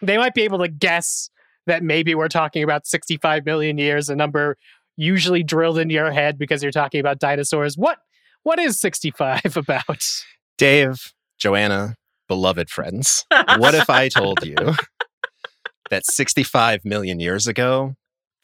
they 0.00 0.16
might 0.16 0.34
be 0.34 0.42
able 0.42 0.58
to 0.60 0.68
guess 0.68 1.30
that 1.66 1.82
maybe 1.82 2.14
we're 2.14 2.28
talking 2.28 2.62
about 2.62 2.86
65 2.86 3.44
million 3.44 3.76
years, 3.76 4.08
a 4.08 4.16
number 4.16 4.56
usually 4.96 5.42
drilled 5.42 5.78
into 5.78 5.94
your 5.94 6.10
head 6.10 6.38
because 6.38 6.62
you're 6.62 6.72
talking 6.72 7.00
about 7.00 7.18
dinosaurs. 7.18 7.76
What 7.76 7.98
what 8.42 8.58
is 8.58 8.80
65 8.80 9.56
about? 9.56 10.04
Dave, 10.56 11.12
Joanna, 11.38 11.96
beloved 12.28 12.70
friends. 12.70 13.24
What 13.58 13.74
if 13.74 13.90
I 13.90 14.08
told 14.08 14.44
you 14.44 14.56
that 15.90 16.06
65 16.06 16.84
million 16.84 17.20
years 17.20 17.46
ago 17.46 17.94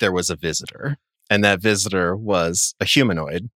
there 0.01 0.13
was 0.13 0.29
a 0.31 0.37
visitor, 0.37 0.97
and 1.31 1.45
that 1.45 1.61
visitor 1.61 2.17
was 2.17 2.75
a 2.81 2.85
humanoid, 2.85 3.49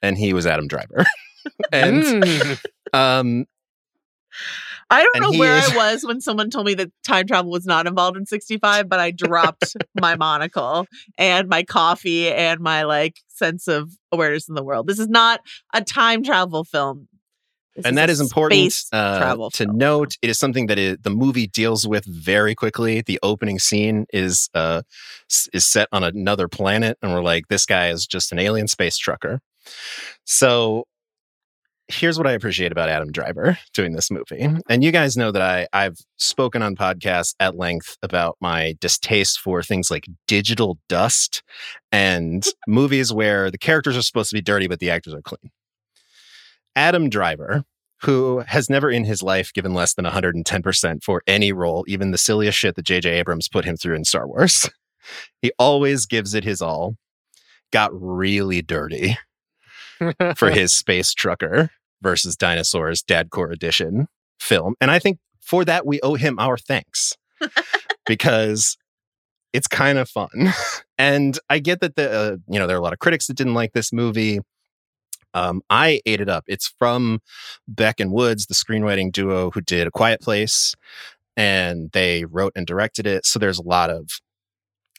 and 0.00 0.16
he 0.18 0.32
was 0.32 0.46
Adam 0.46 0.66
Driver. 0.68 1.04
and 1.72 2.02
Mm. 2.02 2.58
um, 2.92 3.46
I 4.90 5.02
don't 5.02 5.20
know 5.22 5.30
he 5.32 5.38
where 5.38 5.56
is- 5.58 5.70
I 5.70 5.76
was 5.76 6.04
when 6.04 6.20
someone 6.20 6.50
told 6.50 6.66
me 6.66 6.74
that 6.74 6.90
time 7.06 7.26
travel 7.26 7.50
was 7.50 7.66
not 7.66 7.86
involved 7.86 8.16
in 8.16 8.26
65, 8.26 8.88
but 8.88 8.98
I 9.00 9.10
dropped 9.10 9.76
my 9.94 10.16
monocle 10.16 10.86
and 11.18 11.48
my 11.48 11.62
coffee 11.62 12.30
and 12.30 12.60
my 12.60 12.84
like 12.84 13.20
sense 13.28 13.68
of 13.68 13.90
awareness 14.10 14.48
in 14.48 14.54
the 14.54 14.62
world. 14.64 14.86
This 14.86 14.98
is 14.98 15.08
not 15.08 15.40
a 15.74 15.82
time 15.82 16.22
travel 16.22 16.64
film. 16.64 17.08
This 17.76 17.86
and 17.86 17.96
a 17.96 18.00
that 18.00 18.10
is 18.10 18.20
important 18.20 18.74
uh, 18.92 19.36
to 19.36 19.64
film. 19.64 19.78
note. 19.78 20.16
It 20.20 20.28
is 20.28 20.38
something 20.38 20.66
that 20.66 20.78
it, 20.78 21.02
the 21.02 21.10
movie 21.10 21.46
deals 21.46 21.86
with 21.86 22.04
very 22.04 22.54
quickly. 22.54 23.00
The 23.00 23.18
opening 23.22 23.58
scene 23.58 24.06
is 24.12 24.50
uh, 24.54 24.82
is 25.52 25.66
set 25.66 25.88
on 25.90 26.04
another 26.04 26.48
planet, 26.48 26.98
and 27.02 27.12
we're 27.12 27.22
like, 27.22 27.48
this 27.48 27.64
guy 27.64 27.88
is 27.88 28.06
just 28.06 28.30
an 28.32 28.38
alien 28.38 28.68
space 28.68 28.98
trucker. 28.98 29.40
So 30.24 30.84
here's 31.88 32.18
what 32.18 32.26
I 32.26 32.32
appreciate 32.32 32.72
about 32.72 32.88
Adam 32.88 33.12
Driver 33.12 33.58
doing 33.74 33.92
this 33.92 34.10
movie. 34.10 34.48
And 34.68 34.84
you 34.84 34.92
guys 34.92 35.16
know 35.16 35.30
that 35.30 35.42
I 35.42 35.66
I've 35.72 35.98
spoken 36.16 36.62
on 36.62 36.76
podcasts 36.76 37.34
at 37.40 37.56
length 37.56 37.96
about 38.02 38.36
my 38.40 38.76
distaste 38.80 39.40
for 39.40 39.62
things 39.62 39.90
like 39.90 40.06
digital 40.26 40.78
dust 40.88 41.42
and 41.90 42.44
movies 42.66 43.12
where 43.12 43.50
the 43.50 43.58
characters 43.58 43.96
are 43.96 44.02
supposed 44.02 44.30
to 44.30 44.36
be 44.36 44.42
dirty 44.42 44.66
but 44.68 44.78
the 44.80 44.90
actors 44.90 45.14
are 45.14 45.22
clean. 45.22 45.50
Adam 46.76 47.08
Driver, 47.08 47.64
who 48.02 48.40
has 48.40 48.68
never 48.68 48.90
in 48.90 49.04
his 49.04 49.22
life 49.22 49.52
given 49.52 49.74
less 49.74 49.94
than 49.94 50.04
110% 50.04 51.02
for 51.02 51.22
any 51.26 51.52
role, 51.52 51.84
even 51.86 52.10
the 52.10 52.18
silliest 52.18 52.58
shit 52.58 52.74
that 52.76 52.84
J.J. 52.84 53.10
Abrams 53.10 53.48
put 53.48 53.64
him 53.64 53.76
through 53.76 53.96
in 53.96 54.04
Star 54.04 54.26
Wars. 54.26 54.68
He 55.40 55.50
always 55.58 56.06
gives 56.06 56.32
it 56.32 56.44
his 56.44 56.62
all. 56.62 56.94
Got 57.72 57.90
really 57.92 58.62
dirty 58.62 59.16
for 60.36 60.50
his 60.50 60.72
space 60.72 61.12
trucker 61.12 61.70
versus 62.00 62.36
dinosaurs 62.36 63.02
Dadcore 63.02 63.52
edition 63.52 64.06
film. 64.38 64.74
And 64.80 64.90
I 64.90 64.98
think 64.98 65.18
for 65.40 65.64
that, 65.64 65.86
we 65.86 66.00
owe 66.02 66.14
him 66.14 66.38
our 66.38 66.56
thanks 66.56 67.16
because 68.06 68.76
it's 69.52 69.68
kind 69.68 69.98
of 69.98 70.08
fun. 70.08 70.52
And 70.98 71.38
I 71.50 71.58
get 71.58 71.80
that 71.80 71.96
the, 71.96 72.10
uh, 72.10 72.36
you 72.48 72.58
know, 72.58 72.66
there 72.66 72.76
are 72.76 72.80
a 72.80 72.82
lot 72.82 72.92
of 72.92 72.98
critics 72.98 73.26
that 73.26 73.36
didn't 73.36 73.54
like 73.54 73.72
this 73.72 73.92
movie. 73.92 74.40
Um, 75.34 75.62
I 75.70 76.00
ate 76.06 76.20
it 76.20 76.28
up. 76.28 76.44
It's 76.46 76.72
from 76.78 77.20
Beck 77.68 78.00
and 78.00 78.12
Woods, 78.12 78.46
the 78.46 78.54
screenwriting 78.54 79.12
duo 79.12 79.50
who 79.50 79.60
did 79.60 79.86
A 79.86 79.90
Quiet 79.90 80.20
Place, 80.20 80.74
and 81.36 81.90
they 81.92 82.24
wrote 82.24 82.52
and 82.54 82.66
directed 82.66 83.06
it. 83.06 83.24
So 83.26 83.38
there's 83.38 83.58
a 83.58 83.62
lot 83.62 83.90
of 83.90 84.08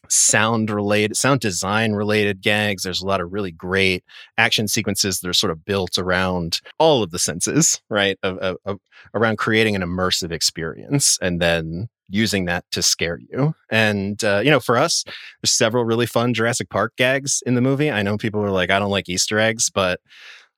sound 0.10 0.70
related, 0.70 1.16
sound 1.16 1.40
design 1.40 1.94
related 1.94 2.42
gags. 2.42 2.84
There's 2.84 3.02
a 3.02 3.06
lot 3.08 3.22
of 3.22 3.32
really 3.32 3.52
great 3.52 4.04
action 4.38 4.68
sequences 4.68 5.20
that 5.20 5.30
are 5.30 5.34
sort 5.34 5.52
of 5.52 5.64
built 5.64 5.98
around 5.98 6.60
all 6.78 7.04
of 7.04 7.12
the 7.12 7.20
senses, 7.20 7.82
right? 7.90 8.18
Of, 8.24 8.38
of, 8.40 8.58
of- 8.66 8.80
around 9.14 9.38
creating 9.38 9.76
an 9.76 9.82
immersive 9.82 10.32
experience 10.32 11.18
and 11.22 11.42
then 11.42 11.88
using 12.10 12.46
that 12.46 12.66
to 12.72 12.82
scare 12.82 13.18
you. 13.18 13.56
And, 13.70 14.24
uh, 14.24 14.42
you 14.44 14.52
know, 14.52 14.60
for 14.60 14.78
us, 14.78 15.04
there's 15.42 15.52
several 15.52 15.86
really 15.86 16.06
fun 16.06 16.34
Jurassic 16.34 16.70
Park 16.70 16.94
gags 16.98 17.42
in 17.46 17.56
the 17.56 17.62
movie. 17.62 17.92
I 17.92 18.02
know 18.02 18.18
people 18.18 18.44
are 18.44 18.52
like, 18.52 18.70
I 18.70 18.80
don't 18.80 18.92
like 18.92 19.10
Easter 19.10 19.40
eggs, 19.40 19.70
but 19.70 20.00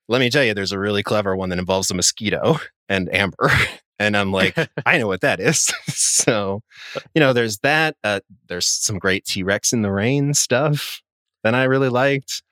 let 0.07 0.19
me 0.19 0.29
tell 0.29 0.43
you, 0.43 0.53
there's 0.53 0.71
a 0.71 0.79
really 0.79 1.03
clever 1.03 1.35
one 1.35 1.49
that 1.49 1.59
involves 1.59 1.89
a 1.91 1.93
mosquito 1.93 2.57
and 2.89 3.13
Amber. 3.13 3.49
And 3.97 4.17
I'm 4.17 4.29
like, 4.29 4.57
I 4.85 4.97
know 4.97 5.07
what 5.07 5.21
that 5.21 5.39
is. 5.39 5.73
so, 5.87 6.59
you 7.13 7.21
know, 7.21 7.31
there's 7.31 7.59
that. 7.59 7.95
Uh, 8.03 8.19
there's 8.49 8.67
some 8.67 8.99
great 8.99 9.23
T 9.23 9.41
Rex 9.41 9.71
in 9.71 9.83
the 9.83 9.91
rain 9.91 10.33
stuff 10.33 11.01
that 11.45 11.55
I 11.55 11.63
really 11.63 11.87
liked. 11.87 12.43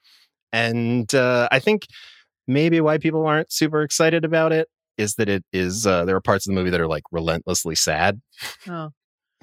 And 0.53 1.13
uh, 1.13 1.49
I 1.51 1.59
think 1.59 1.87
maybe 2.47 2.79
why 2.79 2.97
people 2.97 3.25
aren't 3.25 3.51
super 3.51 3.81
excited 3.81 4.23
about 4.23 4.53
it 4.53 4.69
is 4.97 5.15
that 5.15 5.29
it 5.29 5.43
is 5.51 5.85
uh, 5.85 6.05
there 6.05 6.15
are 6.15 6.21
parts 6.21 6.47
of 6.47 6.51
the 6.51 6.55
movie 6.55 6.69
that 6.69 6.81
are 6.81 6.87
like 6.87 7.03
relentlessly 7.11 7.75
sad. 7.75 8.21
Oh. 8.67 8.89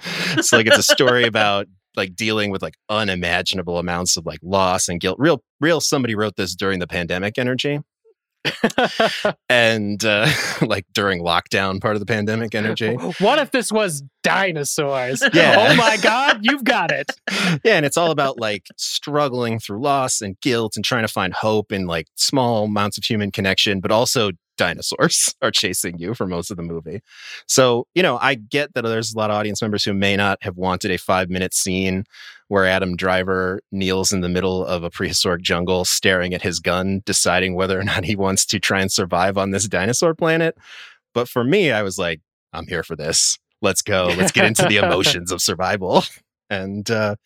so 0.41 0.57
like 0.57 0.67
it's 0.67 0.79
a 0.79 0.83
story 0.83 1.25
about 1.27 1.67
like 1.97 2.15
dealing 2.15 2.51
with 2.51 2.63
like 2.63 2.75
unimaginable 2.89 3.79
amounts 3.79 4.17
of 4.17 4.27
like 4.27 4.41
loss 4.43 4.89
and 4.89 5.01
guilt. 5.01 5.17
Real 5.19 5.43
real 5.61 5.81
somebody 5.81 6.15
wrote 6.15 6.37
this 6.37 6.55
during 6.55 6.79
the 6.79 6.87
pandemic 6.87 7.39
energy 7.39 7.81
and 9.49 10.05
uh, 10.05 10.27
like 10.63 10.87
during 10.95 11.23
lockdown 11.23 11.81
part 11.81 11.97
of 11.97 12.01
the 12.01 12.07
pandemic 12.07 12.55
energy. 12.55 12.95
what 12.95 13.39
if 13.39 13.51
this 13.51 13.71
was 13.71 14.03
dinosaurs? 14.23 15.23
Yeah. 15.33 15.57
Oh 15.71 15.77
my 15.77 15.97
God, 15.99 16.41
you've 16.43 16.65
got 16.65 16.91
it. 16.91 17.11
yeah, 17.65 17.77
and 17.77 17.85
it's 17.85 17.97
all 17.97 18.11
about 18.11 18.39
like 18.39 18.67
struggling 18.77 19.59
through 19.59 19.83
loss 19.83 20.21
and 20.21 20.41
guilt 20.41 20.77
and 20.77 20.85
trying 20.85 21.05
to 21.05 21.13
find 21.13 21.35
hope 21.35 21.73
in 21.73 21.87
like 21.87 22.07
small 22.15 22.65
amounts 22.65 22.99
of 22.99 23.05
human 23.05 23.31
connection, 23.31 23.81
but 23.81 23.93
also 23.93 24.31
dinosaurs 24.61 25.35
are 25.43 25.51
chasing 25.51 25.99
you 25.99 26.15
for 26.15 26.27
most 26.27 26.51
of 26.51 26.59
the 26.59 26.63
movie. 26.63 27.01
So, 27.49 27.87
you 27.95 28.03
know, 28.03 28.19
I 28.19 28.35
get 28.35 28.75
that 28.75 28.83
there's 28.83 29.15
a 29.15 29.19
lot 29.19 29.31
of 29.31 29.37
audience 29.37 29.63
members 29.63 29.85
who 29.85 29.95
may 29.95 30.17
not 30.17 30.39
have 30.43 30.57
wanted 30.57 30.91
a 30.91 30.99
five 30.99 31.31
minute 31.31 31.55
scene 31.55 32.05
where 32.49 32.67
Adam 32.67 32.95
Driver 32.95 33.61
kneels 33.73 34.13
in 34.13 34.21
the 34.21 34.29
middle 34.29 34.65
of 34.67 34.85
a 34.85 34.91
prehistoric 34.91 35.41
jungle 35.41 35.85
staring 35.85 36.35
at 36.35 36.43
his 36.43 36.61
gun, 36.61 37.01
deciding 37.07 37.55
whether 37.55 37.81
or 37.81 37.85
not 37.85 38.05
he 38.05 38.17
wants 38.17 38.45
to 38.47 38.61
try 38.61 38.81
and 38.81 38.93
survive 38.93 39.39
on 39.39 39.51
this 39.51 39.67
dinosaur 39.67 40.15
planet. 40.15 40.59
But 41.15 41.29
for 41.29 41.43
me, 41.43 41.73
I 41.73 41.83
was 41.83 41.97
like, 41.97 42.21
I'm 42.53 42.67
here 42.67 42.83
for 42.83 42.97
this. 42.97 43.39
Let's 43.63 43.83
go. 43.83 44.13
Let's 44.17 44.33
get 44.33 44.45
into 44.45 44.67
the 44.67 44.77
emotions 44.85 45.33
of 45.33 45.41
survival. 45.41 46.03
And 46.51 46.91
uh, 46.91 47.17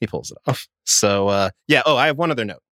he 0.00 0.06
pulls 0.06 0.30
it 0.30 0.38
off. 0.46 0.66
So, 0.86 1.28
uh, 1.28 1.50
yeah. 1.68 1.82
Oh, 1.86 1.96
I 1.96 2.06
have 2.06 2.18
one 2.18 2.30
other 2.30 2.44
note. 2.44 2.62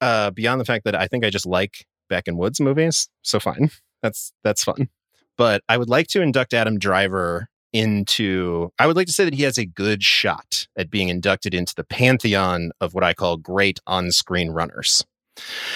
Uh, 0.00 0.30
beyond 0.30 0.60
the 0.60 0.64
fact 0.64 0.84
that 0.84 0.94
I 0.94 1.06
think 1.06 1.24
I 1.24 1.30
just 1.30 1.46
like 1.46 1.86
Beck 2.10 2.28
and 2.28 2.36
Woods 2.36 2.60
movies, 2.60 3.08
so 3.22 3.40
fine. 3.40 3.70
That's 4.02 4.32
that's 4.44 4.62
fun. 4.62 4.90
But 5.38 5.62
I 5.70 5.78
would 5.78 5.88
like 5.88 6.08
to 6.08 6.20
induct 6.20 6.52
Adam 6.52 6.78
Driver 6.78 7.48
into 7.72 8.70
I 8.78 8.86
would 8.86 8.96
like 8.96 9.06
to 9.06 9.12
say 9.12 9.24
that 9.24 9.34
he 9.34 9.44
has 9.44 9.56
a 9.56 9.64
good 9.64 10.02
shot 10.02 10.66
at 10.76 10.90
being 10.90 11.08
inducted 11.08 11.54
into 11.54 11.74
the 11.74 11.84
pantheon 11.84 12.72
of 12.80 12.94
what 12.94 13.04
I 13.04 13.14
call 13.14 13.36
great 13.36 13.78
on-screen 13.86 14.50
runners. 14.50 15.04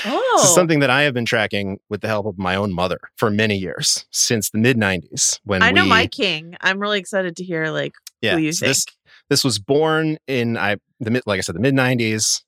Oh. 0.05 0.35
This 0.37 0.47
is 0.47 0.51
oh. 0.51 0.55
something 0.55 0.81
that 0.81 0.91
I 0.91 1.03
have 1.03 1.15
been 1.15 1.25
tracking 1.25 1.79
with 1.89 2.01
the 2.01 2.09
help 2.09 2.27
of 2.27 2.37
my 2.37 2.57
own 2.57 2.73
mother 2.73 2.99
for 3.17 3.31
many 3.31 3.57
years, 3.57 4.05
since 4.11 4.51
the 4.51 4.59
mid 4.59 4.77
90s 4.77 5.39
when 5.45 5.63
I 5.63 5.71
know 5.71 5.85
we, 5.85 5.89
my 5.89 6.07
king. 6.07 6.57
I'm 6.61 6.81
really 6.81 6.99
excited 6.99 7.37
to 7.37 7.45
hear 7.45 7.69
like 7.69 7.93
yeah, 8.21 8.35
who 8.35 8.41
you 8.41 8.53
so 8.53 8.67
think. 8.67 8.71
this 8.71 8.87
this 9.31 9.45
was 9.45 9.59
born 9.59 10.19
in 10.27 10.59
I 10.59 10.77
the 11.01 11.11
mid 11.11 11.23
like 11.27 11.39
I 11.39 11.41
said 11.43 11.55
the 11.55 11.61
mid 11.61 11.75
90s 11.75 12.43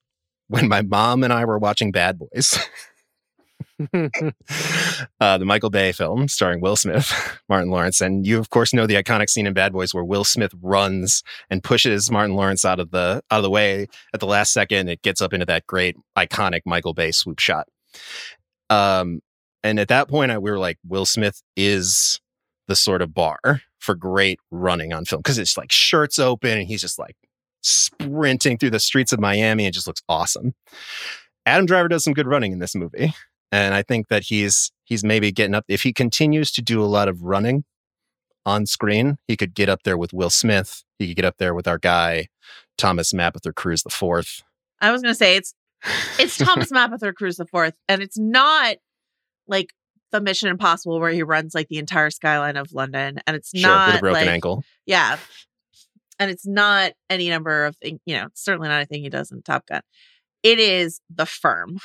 when 0.49 0.69
my 0.69 0.83
mom 0.83 1.25
and 1.25 1.33
I 1.33 1.45
were 1.45 1.59
watching 1.59 1.93
Bad 1.93 2.19
Boys. 2.19 2.59
uh, 5.21 5.39
the 5.39 5.45
Michael 5.45 5.71
Bay 5.71 5.93
film 5.93 6.29
starring 6.29 6.61
Will 6.61 6.77
Smith, 6.77 7.13
Martin 7.49 7.71
Lawrence, 7.71 8.01
and 8.01 8.27
you 8.27 8.39
of 8.39 8.51
course 8.51 8.73
know 8.73 8.87
the 8.87 8.95
iconic 8.95 9.29
scene 9.29 9.47
in 9.47 9.53
Bad 9.53 9.73
Boys 9.73 9.93
where 9.93 10.05
Will 10.05 10.25
Smith 10.25 10.53
runs 10.63 11.23
and 11.51 11.63
pushes 11.63 12.11
Martin 12.11 12.35
Lawrence 12.35 12.65
out 12.65 12.81
of 12.81 12.91
the 12.91 13.23
out 13.31 13.39
of 13.39 13.43
the 13.43 13.51
way 13.51 13.87
at 14.15 14.21
the 14.21 14.27
last 14.27 14.53
second. 14.53 14.89
It 14.89 15.03
gets 15.03 15.21
up 15.21 15.33
into 15.33 15.47
that 15.47 15.67
great 15.67 15.97
iconic 16.17 16.61
Michael 16.65 16.95
Bay 16.95 17.13
swoop 17.13 17.39
shot. 17.39 17.69
Um, 18.71 19.21
and 19.63 19.79
at 19.79 19.89
that 19.89 20.09
point, 20.09 20.31
I, 20.31 20.39
we 20.39 20.51
were 20.51 20.59
like, 20.59 20.79
Will 20.87 21.07
Smith 21.07 21.43
is 21.57 22.21
the 22.69 22.77
sort 22.77 23.03
of 23.03 23.15
bar 23.15 23.63
for 23.79 23.95
great 23.95 24.41
running 24.51 24.93
on 24.93 25.05
film 25.05 25.21
because 25.21 25.39
it's 25.39 25.57
like 25.57 25.71
shirts 25.71 26.19
open 26.19 26.59
and 26.59 26.67
he's 26.67 26.81
just 26.81 26.99
like 26.99 27.17
sprinting 27.63 28.59
through 28.59 28.71
the 28.71 28.81
streets 28.81 29.13
of 29.13 29.21
Miami 29.21 29.65
and 29.65 29.75
just 29.75 29.87
looks 29.87 30.03
awesome. 30.09 30.55
Adam 31.45 31.67
Driver 31.67 31.89
does 31.89 32.03
some 32.03 32.15
good 32.15 32.27
running 32.27 32.53
in 32.53 32.59
this 32.59 32.75
movie. 32.75 33.15
And 33.53 33.75
I 33.75 33.83
think 33.83 34.09
that 34.09 34.25
he's 34.25 34.73
he's 34.85 35.05
maybe 35.05 35.33
getting 35.33 35.55
up 35.55 35.65
if 35.69 35.83
he 35.83 35.93
continues 35.93 36.51
to 36.53 36.63
do 36.63 36.83
a 36.83 36.87
lot 36.87 37.09
of 37.09 37.23
running 37.23 37.65
on 38.45 38.67
screen, 38.67 39.19
he 39.27 39.37
could 39.37 39.55
get 39.55 39.69
up 39.69 39.83
there 39.85 39.99
with 39.99 40.13
Will 40.13 40.31
Smith. 40.31 40.85
He 40.99 41.09
could 41.09 41.17
get 41.17 41.25
up 41.25 41.37
there 41.39 41.55
with 41.55 41.67
our 41.67 41.79
guy 41.79 42.29
Thomas 42.79 43.13
Mapother 43.13 43.55
Cruise 43.55 43.83
the 43.83 43.91
fourth. 43.91 44.43
I 44.81 44.93
was 44.93 45.03
gonna 45.03 45.15
say 45.15 45.37
it's 45.37 45.55
it's 46.19 46.39
Thomas 46.45 46.71
Mapother 46.71 47.15
Cruise 47.15 47.37
the 47.37 47.47
fourth, 47.47 47.75
and 47.89 48.03
it's 48.03 48.19
not 48.19 48.77
like 49.47 49.73
the 50.13 50.21
Mission 50.21 50.49
Impossible 50.49 51.01
where 51.01 51.11
he 51.11 51.23
runs 51.23 51.55
like 51.55 51.69
the 51.69 51.79
entire 51.79 52.11
skyline 52.11 52.57
of 52.57 52.73
London, 52.73 53.21
and 53.27 53.37
it's 53.37 53.51
Sure, 53.55 53.69
not 53.69 53.89
with 53.89 53.97
a 53.97 54.01
broken 54.01 54.21
like, 54.21 54.29
ankle. 54.29 54.65
Yeah. 54.87 55.19
And 56.19 56.31
it's 56.31 56.47
not 56.47 56.93
any 57.11 57.29
number 57.29 57.67
of 57.67 57.77
you 57.83 57.99
know, 58.07 58.29
certainly 58.35 58.69
not 58.69 58.83
a 58.83 58.87
thing 58.87 59.03
he 59.03 59.11
does 59.11 59.31
in 59.31 59.43
Top 59.43 59.67
Gun. 59.67 59.83
It 60.43 60.59
is 60.59 61.01
the 61.15 61.27
firm 61.27 61.79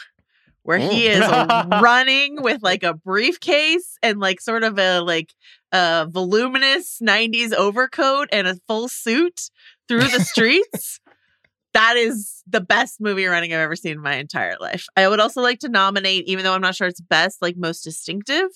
where 0.64 0.78
he 0.80 1.08
is 1.08 1.20
running 1.82 2.42
with 2.42 2.62
like 2.62 2.84
a 2.84 2.94
briefcase 2.94 3.98
and 4.04 4.20
like 4.20 4.40
sort 4.42 4.64
of 4.64 4.78
a 4.78 5.00
like 5.00 5.34
a 5.72 6.08
voluminous 6.10 7.00
90s 7.02 7.54
overcoat 7.54 8.28
and 8.32 8.48
a 8.48 8.56
full 8.68 8.88
suit 8.88 9.50
through 9.88 10.04
the 10.08 10.20
streets. 10.20 11.00
that 11.74 11.96
is 11.96 12.44
the 12.48 12.62
best 12.62 13.00
movie 13.00 13.26
running 13.26 13.54
I've 13.54 13.60
ever 13.60 13.76
seen 13.76 13.94
in 13.94 14.02
my 14.02 14.16
entire 14.16 14.58
life. 14.60 14.88
I 14.98 15.08
would 15.08 15.20
also 15.22 15.42
like 15.42 15.60
to 15.60 15.70
nominate, 15.70 16.26
even 16.28 16.44
though 16.44 16.54
I'm 16.54 16.62
not 16.62 16.76
sure 16.76 16.88
it's 16.88 17.00
best, 17.02 17.42
like 17.42 17.56
most 17.58 17.82
distinctive, 17.82 18.50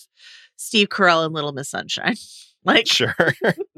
Steve 0.58 0.90
Carell 0.90 1.26
in 1.26 1.32
Little 1.34 1.54
Miss 1.54 1.70
Sunshine. 1.70 2.16
Like 2.68 2.88
Sure. 2.88 3.14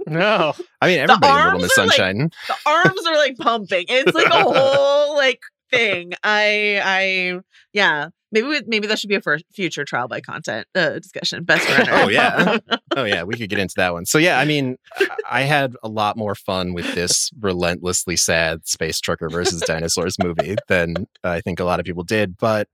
no. 0.07 0.53
I 0.79 0.87
mean, 0.87 0.99
everybody 0.99 1.27
in 1.27 1.45
Little 1.45 1.59
Miss 1.59 1.77
are, 1.77 1.85
like, 1.87 1.95
Sunshine. 1.97 2.29
the 2.47 2.55
arms 2.65 3.05
are 3.05 3.17
like 3.17 3.35
pumping. 3.37 3.83
It's 3.89 4.15
like 4.15 4.27
a 4.27 4.43
whole 4.43 5.13
like 5.17 5.41
thing. 5.69 6.13
I 6.23 6.81
I 6.81 7.39
yeah. 7.73 8.07
Maybe 8.31 8.47
we, 8.47 8.61
maybe 8.67 8.87
that 8.87 8.99
should 8.99 9.07
be 9.09 9.15
a 9.15 9.21
first 9.21 9.45
future 9.53 9.85
trial 9.85 10.07
by 10.07 10.19
content 10.21 10.67
uh, 10.75 10.99
discussion. 10.99 11.43
Best 11.43 11.67
runner. 11.77 11.91
Oh, 11.93 12.09
yeah. 12.09 12.57
oh 12.97 13.03
yeah, 13.05 13.23
we 13.23 13.35
could 13.35 13.49
get 13.49 13.59
into 13.59 13.75
that 13.77 13.93
one. 13.93 14.05
So 14.05 14.17
yeah, 14.17 14.37
I 14.39 14.45
mean, 14.45 14.77
I- 14.97 15.07
I 15.29 15.41
had 15.41 15.75
a 15.83 15.89
lot 15.89 16.17
more 16.17 16.35
fun 16.35 16.73
with 16.73 16.93
this 16.95 17.31
relentlessly 17.39 18.15
sad 18.15 18.65
space 18.67 18.99
trucker 18.99 19.29
versus 19.29 19.61
dinosaurs 19.61 20.17
movie 20.21 20.55
than 20.67 21.07
I 21.23 21.41
think 21.41 21.59
a 21.59 21.65
lot 21.65 21.79
of 21.79 21.85
people 21.85 22.03
did. 22.03 22.37
But 22.37 22.67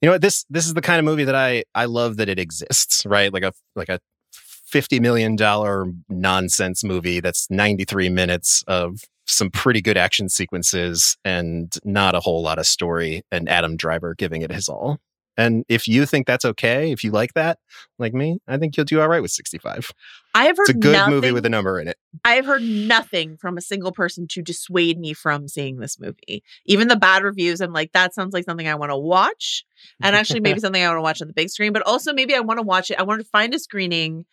you 0.00 0.06
know 0.08 0.12
what? 0.14 0.20
This 0.22 0.44
this 0.50 0.66
is 0.66 0.74
the 0.74 0.80
kind 0.82 0.98
of 0.98 1.04
movie 1.04 1.24
that 1.24 1.34
I 1.34 1.64
I 1.74 1.84
love 1.86 2.16
that 2.18 2.28
it 2.28 2.38
exists. 2.38 3.06
Right, 3.06 3.32
like 3.32 3.44
a 3.44 3.52
like 3.76 3.88
a 3.88 4.00
fifty 4.74 4.98
million 4.98 5.36
dollar 5.36 5.86
nonsense 6.08 6.82
movie 6.82 7.20
that's 7.20 7.48
ninety 7.48 7.84
three 7.84 8.08
minutes 8.08 8.64
of 8.66 8.98
some 9.24 9.48
pretty 9.48 9.80
good 9.80 9.96
action 9.96 10.28
sequences 10.28 11.16
and 11.24 11.76
not 11.84 12.16
a 12.16 12.20
whole 12.20 12.42
lot 12.42 12.58
of 12.58 12.66
story 12.66 13.22
and 13.30 13.48
Adam 13.48 13.76
Driver 13.76 14.16
giving 14.16 14.42
it 14.42 14.50
his 14.50 14.68
all. 14.68 14.98
And 15.36 15.64
if 15.68 15.86
you 15.86 16.06
think 16.06 16.26
that's 16.26 16.44
okay, 16.44 16.90
if 16.90 17.04
you 17.04 17.12
like 17.12 17.34
that, 17.34 17.60
like 18.00 18.14
me, 18.14 18.38
I 18.48 18.56
think 18.56 18.76
you'll 18.76 18.84
do 18.84 19.00
all 19.00 19.06
right 19.06 19.22
with 19.22 19.30
65. 19.30 19.92
I 20.34 20.46
have 20.46 20.56
heard 20.56 20.68
It's 20.68 20.76
a 20.76 20.80
good 20.80 20.92
nothing, 20.92 21.14
movie 21.14 21.32
with 21.32 21.46
a 21.46 21.48
number 21.48 21.80
in 21.80 21.86
it. 21.86 21.96
I 22.24 22.32
have 22.34 22.44
heard 22.44 22.62
nothing 22.62 23.36
from 23.36 23.56
a 23.56 23.60
single 23.60 23.92
person 23.92 24.26
to 24.28 24.42
dissuade 24.42 24.98
me 24.98 25.12
from 25.12 25.46
seeing 25.46 25.76
this 25.78 26.00
movie. 26.00 26.42
Even 26.66 26.88
the 26.88 26.96
bad 26.96 27.22
reviews, 27.22 27.60
I'm 27.60 27.72
like, 27.72 27.92
that 27.92 28.14
sounds 28.14 28.34
like 28.34 28.44
something 28.44 28.66
I 28.66 28.74
want 28.74 28.90
to 28.90 28.96
watch. 28.96 29.64
And 30.02 30.16
actually, 30.16 30.40
maybe 30.40 30.58
something 30.64 30.82
I 30.82 30.88
want 30.88 30.98
to 30.98 31.02
watch 31.02 31.22
on 31.22 31.28
the 31.28 31.34
big 31.34 31.50
screen, 31.50 31.72
but 31.72 31.82
also 31.86 32.12
maybe 32.12 32.34
I 32.34 32.40
want 32.40 32.58
to 32.58 32.64
watch 32.64 32.90
it. 32.90 32.98
I 32.98 33.04
want 33.04 33.20
to 33.20 33.28
find 33.28 33.54
a 33.54 33.60
screening. 33.60 34.24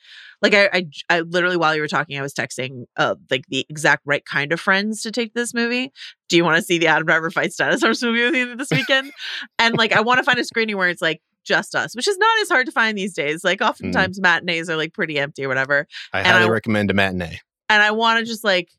Like 0.42 0.56
I, 0.56 0.70
I, 0.74 0.88
I 1.10 1.20
literally 1.20 1.58
while 1.58 1.76
you 1.76 1.82
were 1.82 1.88
talking, 1.88 2.18
I 2.18 2.22
was 2.24 2.34
texting 2.34 2.86
uh 2.98 3.16
like 3.30 3.46
the 3.50 3.64
exact 3.70 4.02
right 4.06 4.26
kind 4.26 4.52
of 4.52 4.60
friends 4.60 5.04
to 5.04 5.12
take 5.12 5.36
this 5.36 5.54
movie. 5.54 5.92
Do 6.30 6.38
you 6.38 6.44
want 6.44 6.58
to 6.58 6.64
see 6.64 6.80
the 6.80 6.88
Adam 6.88 7.06
Driver 7.06 7.30
fights 7.30 7.58
dinosaurs 7.58 8.02
movie 8.02 8.24
with 8.24 8.34
me 8.34 8.56
this 8.56 8.72
weekend? 8.72 9.12
and 9.60 9.78
like 9.78 9.92
I 9.94 10.02
want 10.02 10.18
to 10.18 10.24
find 10.24 10.40
a 10.40 10.44
screening 10.46 10.78
where 10.78 10.90
it's 10.90 11.02
like 11.02 11.22
just 11.46 11.76
us, 11.76 11.96
which 11.96 12.08
is 12.08 12.18
not 12.18 12.40
as 12.42 12.50
hard 12.50 12.66
to 12.68 12.72
find 12.72 12.98
these 12.98 13.14
days. 13.14 13.44
Like 13.44 13.62
oftentimes 13.62 14.20
matinees 14.22 14.70
are 14.70 14.76
like 14.78 14.94
pretty 14.94 15.18
empty 15.20 15.44
or 15.46 15.48
whatever 15.48 15.88
I 16.14 16.24
highly 16.24 16.46
I- 16.46 16.50
recommend 16.50 16.92
a 16.92 16.94
matinee. 16.94 17.40
and 17.70 17.82
I 17.84 17.92
want 17.92 18.20
to 18.20 18.26
just 18.26 18.44
like, 18.44 18.70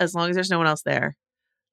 as 0.00 0.14
long 0.14 0.30
as 0.30 0.36
there's 0.36 0.50
no 0.50 0.58
one 0.58 0.66
else 0.66 0.82
there, 0.82 1.16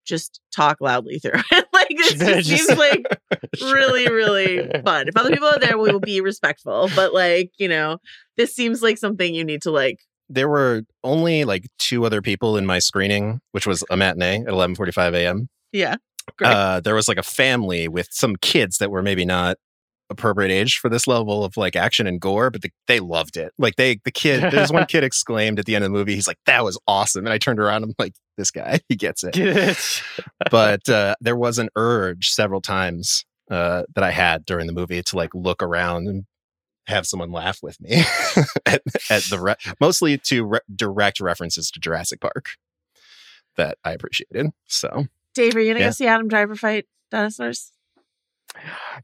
just 0.05 0.39
talk 0.55 0.77
loudly 0.81 1.19
through 1.19 1.31
it. 1.51 1.65
like 1.73 1.89
this 1.89 2.13
just 2.47 2.67
seems 2.67 2.77
like 2.79 3.05
really, 3.61 4.07
really 4.07 4.69
fun. 4.83 5.07
If 5.07 5.17
other 5.17 5.31
people 5.31 5.47
are 5.47 5.59
there, 5.59 5.77
we 5.77 5.91
will 5.91 5.99
be 5.99 6.21
respectful. 6.21 6.89
But 6.95 7.13
like, 7.13 7.51
you 7.57 7.67
know, 7.67 7.97
this 8.37 8.53
seems 8.55 8.81
like 8.81 8.97
something 8.97 9.33
you 9.33 9.43
need 9.43 9.61
to 9.63 9.71
like. 9.71 9.99
There 10.27 10.49
were 10.49 10.81
only 11.03 11.43
like 11.45 11.67
two 11.77 12.03
other 12.05 12.21
people 12.21 12.57
in 12.57 12.65
my 12.65 12.79
screening, 12.79 13.41
which 13.51 13.67
was 13.67 13.83
a 13.91 13.97
matinee 13.97 14.41
at 14.41 14.47
11:45 14.47 15.13
a.m. 15.13 15.49
Yeah, 15.71 15.97
Great. 16.37 16.49
Uh, 16.51 16.79
there 16.79 16.95
was 16.95 17.07
like 17.07 17.19
a 17.19 17.23
family 17.23 17.87
with 17.87 18.07
some 18.09 18.35
kids 18.37 18.79
that 18.79 18.89
were 18.89 19.03
maybe 19.03 19.23
not 19.25 19.57
appropriate 20.09 20.51
age 20.51 20.77
for 20.77 20.89
this 20.89 21.07
level 21.07 21.43
of 21.43 21.57
like 21.57 21.75
action 21.75 22.05
and 22.07 22.21
gore, 22.21 22.49
but 22.51 22.61
the, 22.61 22.71
they 22.87 22.99
loved 22.99 23.37
it. 23.37 23.53
Like 23.57 23.75
they, 23.75 23.99
the 24.05 24.11
kid, 24.11 24.51
there's 24.51 24.71
one 24.71 24.85
kid 24.87 25.03
exclaimed 25.03 25.59
at 25.59 25.65
the 25.65 25.75
end 25.75 25.83
of 25.83 25.91
the 25.91 25.97
movie, 25.97 26.15
he's 26.15 26.27
like, 26.27 26.39
"That 26.45 26.63
was 26.63 26.79
awesome!" 26.87 27.25
And 27.25 27.33
I 27.33 27.37
turned 27.37 27.59
around, 27.59 27.83
I'm 27.83 27.93
like, 27.97 28.13
"This 28.37 28.51
guy, 28.51 28.79
he 28.89 28.95
gets 28.95 29.23
it." 29.23 29.33
Get 29.33 29.57
it. 29.57 30.03
but 30.51 30.87
uh, 30.89 31.15
there 31.21 31.35
was 31.35 31.57
an 31.57 31.69
urge 31.75 32.29
several 32.29 32.61
times 32.61 33.25
uh, 33.49 33.83
that 33.95 34.03
I 34.03 34.11
had 34.11 34.45
during 34.45 34.67
the 34.67 34.73
movie 34.73 35.01
to 35.01 35.15
like 35.15 35.33
look 35.33 35.61
around 35.63 36.07
and 36.07 36.25
have 36.87 37.07
someone 37.07 37.31
laugh 37.31 37.59
with 37.63 37.81
me 37.81 38.03
at, 38.65 38.81
at 39.09 39.23
the 39.31 39.39
re- 39.41 39.73
mostly 39.81 40.19
to 40.19 40.45
re- 40.45 40.59
direct 40.75 41.19
references 41.19 41.71
to 41.71 41.79
Jurassic 41.79 42.21
Park 42.21 42.51
that 43.57 43.79
I 43.83 43.91
appreciated. 43.93 44.51
So 44.67 45.05
Dave, 45.33 45.55
are 45.55 45.59
you 45.61 45.69
gonna 45.73 45.79
Yeah. 45.79 45.87
go 45.87 45.91
see 45.91 46.05
Adam 46.05 46.27
Driver 46.27 46.55
fight 46.55 46.85
dinosaurs? 47.09 47.71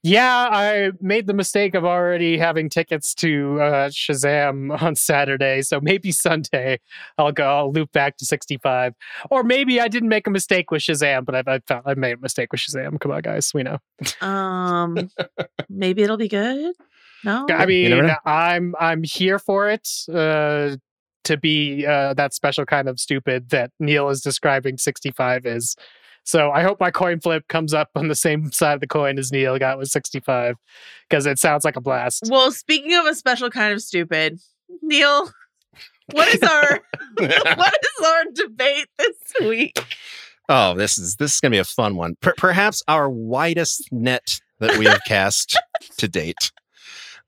Yeah, 0.03 0.49
I 0.51 0.91
made 1.01 1.27
the 1.27 1.33
mistake 1.33 1.75
of 1.75 1.85
already 1.85 2.37
having 2.37 2.69
tickets 2.69 3.13
to 3.15 3.61
uh, 3.61 3.89
Shazam 3.89 4.81
on 4.81 4.95
Saturday, 4.95 5.61
so 5.61 5.79
maybe 5.79 6.11
Sunday 6.11 6.79
I'll 7.17 7.31
go. 7.31 7.45
I'll 7.45 7.71
loop 7.71 7.91
back 7.91 8.17
to 8.17 8.25
sixty-five, 8.25 8.93
or 9.29 9.43
maybe 9.43 9.79
I 9.79 9.87
didn't 9.87 10.09
make 10.09 10.25
a 10.25 10.31
mistake 10.31 10.71
with 10.71 10.81
Shazam, 10.81 11.25
but 11.25 11.35
I, 11.35 11.55
I 11.55 11.59
found 11.67 11.83
I 11.85 11.93
made 11.93 12.13
a 12.13 12.21
mistake 12.21 12.51
with 12.51 12.61
Shazam. 12.61 12.99
Come 12.99 13.11
on, 13.11 13.21
guys, 13.21 13.51
we 13.53 13.63
know. 13.63 13.77
Um, 14.21 15.09
maybe 15.69 16.01
it'll 16.01 16.17
be 16.17 16.29
good. 16.29 16.73
No, 17.23 17.45
I 17.49 17.65
mean. 17.65 18.09
I'm 18.25 18.73
I'm 18.79 19.03
here 19.03 19.37
for 19.37 19.69
it. 19.69 19.87
Uh, 20.11 20.77
to 21.25 21.37
be 21.37 21.85
uh, 21.85 22.15
that 22.15 22.33
special 22.33 22.65
kind 22.65 22.89
of 22.89 22.99
stupid 22.99 23.49
that 23.49 23.69
Neil 23.79 24.09
is 24.09 24.21
describing 24.21 24.77
sixty-five 24.77 25.45
is. 25.45 25.75
So 26.23 26.51
I 26.51 26.61
hope 26.61 26.79
my 26.79 26.91
coin 26.91 27.19
flip 27.19 27.47
comes 27.47 27.73
up 27.73 27.89
on 27.95 28.07
the 28.07 28.15
same 28.15 28.51
side 28.51 28.75
of 28.75 28.79
the 28.79 28.87
coin 28.87 29.17
as 29.17 29.31
Neil 29.31 29.57
got 29.57 29.77
with 29.77 29.89
sixty-five, 29.89 30.55
because 31.09 31.25
it 31.25 31.39
sounds 31.39 31.65
like 31.65 31.75
a 31.75 31.81
blast. 31.81 32.23
Well, 32.29 32.51
speaking 32.51 32.93
of 32.93 33.05
a 33.05 33.15
special 33.15 33.49
kind 33.49 33.73
of 33.73 33.81
stupid, 33.81 34.39
Neil, 34.81 35.31
what 36.11 36.27
is 36.33 36.41
our 36.43 36.79
what 37.17 37.73
is 37.83 38.05
our 38.05 38.23
debate 38.33 38.87
this 38.97 39.17
week? 39.41 39.83
Oh, 40.47 40.75
this 40.75 40.97
is 40.97 41.15
this 41.15 41.33
is 41.35 41.39
gonna 41.39 41.51
be 41.51 41.57
a 41.57 41.63
fun 41.63 41.95
one. 41.95 42.15
Per- 42.21 42.35
perhaps 42.37 42.83
our 42.87 43.09
widest 43.09 43.91
net 43.91 44.39
that 44.59 44.77
we 44.77 44.85
have 44.85 45.01
cast 45.07 45.57
to 45.97 46.07
date. 46.07 46.51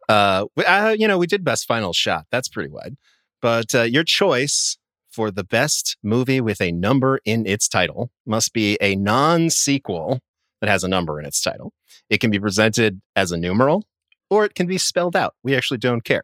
Uh, 0.08 0.46
we- 0.56 0.66
uh, 0.66 0.90
you 0.90 1.08
know, 1.08 1.18
we 1.18 1.28
did 1.28 1.44
best 1.44 1.66
final 1.66 1.94
shot. 1.94 2.26
That's 2.32 2.48
pretty 2.48 2.70
wide. 2.70 2.96
But 3.42 3.74
uh, 3.74 3.82
your 3.84 4.04
choice 4.04 4.78
for 5.14 5.30
the 5.32 5.44
best 5.44 5.96
movie 6.02 6.42
with 6.42 6.60
a 6.60 6.72
number 6.72 7.20
in 7.24 7.46
its 7.46 7.68
title 7.68 8.10
must 8.26 8.52
be 8.52 8.78
a 8.82 8.96
non-sequel 8.96 10.20
that 10.60 10.70
has 10.70 10.84
a 10.84 10.88
number 10.88 11.20
in 11.20 11.26
its 11.26 11.42
title. 11.42 11.72
It 12.10 12.20
can 12.20 12.32
be 12.32 12.40
presented 12.40 13.02
as 13.16 13.32
a 13.32 13.38
numeral, 13.38 13.84
or 14.30 14.44
it 14.44 14.56
can 14.56 14.66
be 14.66 14.78
spelled 14.78 15.16
out. 15.16 15.36
We 15.44 15.56
actually 15.56 15.78
don't 15.78 16.04
care. 16.04 16.24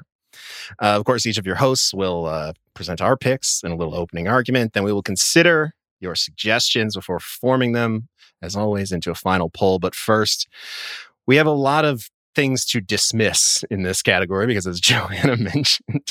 Uh, 0.81 0.95
of 0.97 1.05
course, 1.05 1.25
each 1.25 1.37
of 1.37 1.45
your 1.45 1.55
hosts 1.55 1.93
will 1.93 2.25
uh, 2.25 2.53
present 2.73 3.01
our 3.01 3.17
picks 3.17 3.61
in 3.63 3.71
a 3.71 3.75
little 3.75 3.95
opening 3.95 4.27
argument. 4.27 4.73
Then 4.73 4.83
we 4.83 4.93
will 4.93 5.03
consider 5.03 5.73
your 5.99 6.15
suggestions 6.15 6.95
before 6.95 7.19
forming 7.19 7.73
them, 7.73 8.07
as 8.41 8.55
always, 8.55 8.91
into 8.91 9.11
a 9.11 9.15
final 9.15 9.49
poll. 9.49 9.79
But 9.79 9.95
first, 9.95 10.47
we 11.27 11.35
have 11.35 11.47
a 11.47 11.51
lot 11.51 11.85
of 11.85 12.09
things 12.39 12.63
to 12.63 12.79
dismiss 12.79 13.65
in 13.69 13.83
this 13.83 14.01
category 14.01 14.47
because, 14.47 14.65
as 14.65 14.79
Joanna 14.79 15.35
mentioned, 15.35 16.07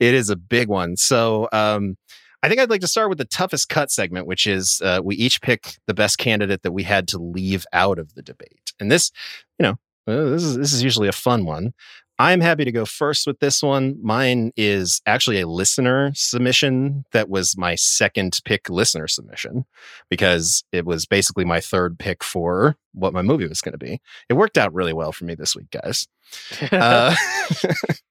it 0.00 0.14
is 0.14 0.30
a 0.30 0.36
big 0.36 0.66
one. 0.68 0.96
So, 0.96 1.46
um, 1.52 1.98
I 2.42 2.48
think 2.48 2.58
I'd 2.58 2.70
like 2.70 2.80
to 2.80 2.88
start 2.88 3.10
with 3.10 3.18
the 3.18 3.26
toughest 3.26 3.68
cut 3.68 3.90
segment, 3.90 4.26
which 4.26 4.46
is 4.46 4.80
uh, 4.82 5.00
we 5.04 5.16
each 5.16 5.42
pick 5.42 5.76
the 5.86 5.92
best 5.92 6.16
candidate 6.18 6.62
that 6.62 6.72
we 6.72 6.84
had 6.84 7.06
to 7.08 7.18
leave 7.18 7.66
out 7.72 7.98
of 7.98 8.14
the 8.14 8.22
debate. 8.22 8.72
And 8.80 8.90
this, 8.90 9.10
you 9.58 9.64
know, 9.64 9.72
uh, 10.06 10.30
this 10.30 10.42
is 10.44 10.56
this 10.56 10.72
is 10.72 10.82
usually 10.82 11.08
a 11.08 11.12
fun 11.12 11.44
one. 11.44 11.74
I'm 12.18 12.40
happy 12.40 12.64
to 12.64 12.72
go 12.72 12.84
first 12.84 13.26
with 13.26 13.38
this 13.38 13.62
one. 13.62 13.96
Mine 14.02 14.52
is 14.56 15.00
actually 15.06 15.40
a 15.40 15.46
listener 15.46 16.10
submission 16.14 17.04
that 17.12 17.28
was 17.28 17.56
my 17.56 17.76
second 17.76 18.40
pick 18.44 18.68
listener 18.68 19.06
submission 19.06 19.66
because 20.10 20.64
it 20.72 20.84
was 20.84 21.06
basically 21.06 21.44
my 21.44 21.60
third 21.60 21.98
pick 21.98 22.24
for 22.24 22.76
what 22.92 23.12
my 23.12 23.22
movie 23.22 23.46
was 23.46 23.60
going 23.60 23.72
to 23.72 23.78
be. 23.78 24.00
It 24.28 24.34
worked 24.34 24.58
out 24.58 24.74
really 24.74 24.92
well 24.92 25.12
for 25.12 25.24
me 25.26 25.34
this 25.34 25.54
week, 25.54 25.70
guys. 25.70 26.06
Uh, 26.72 27.14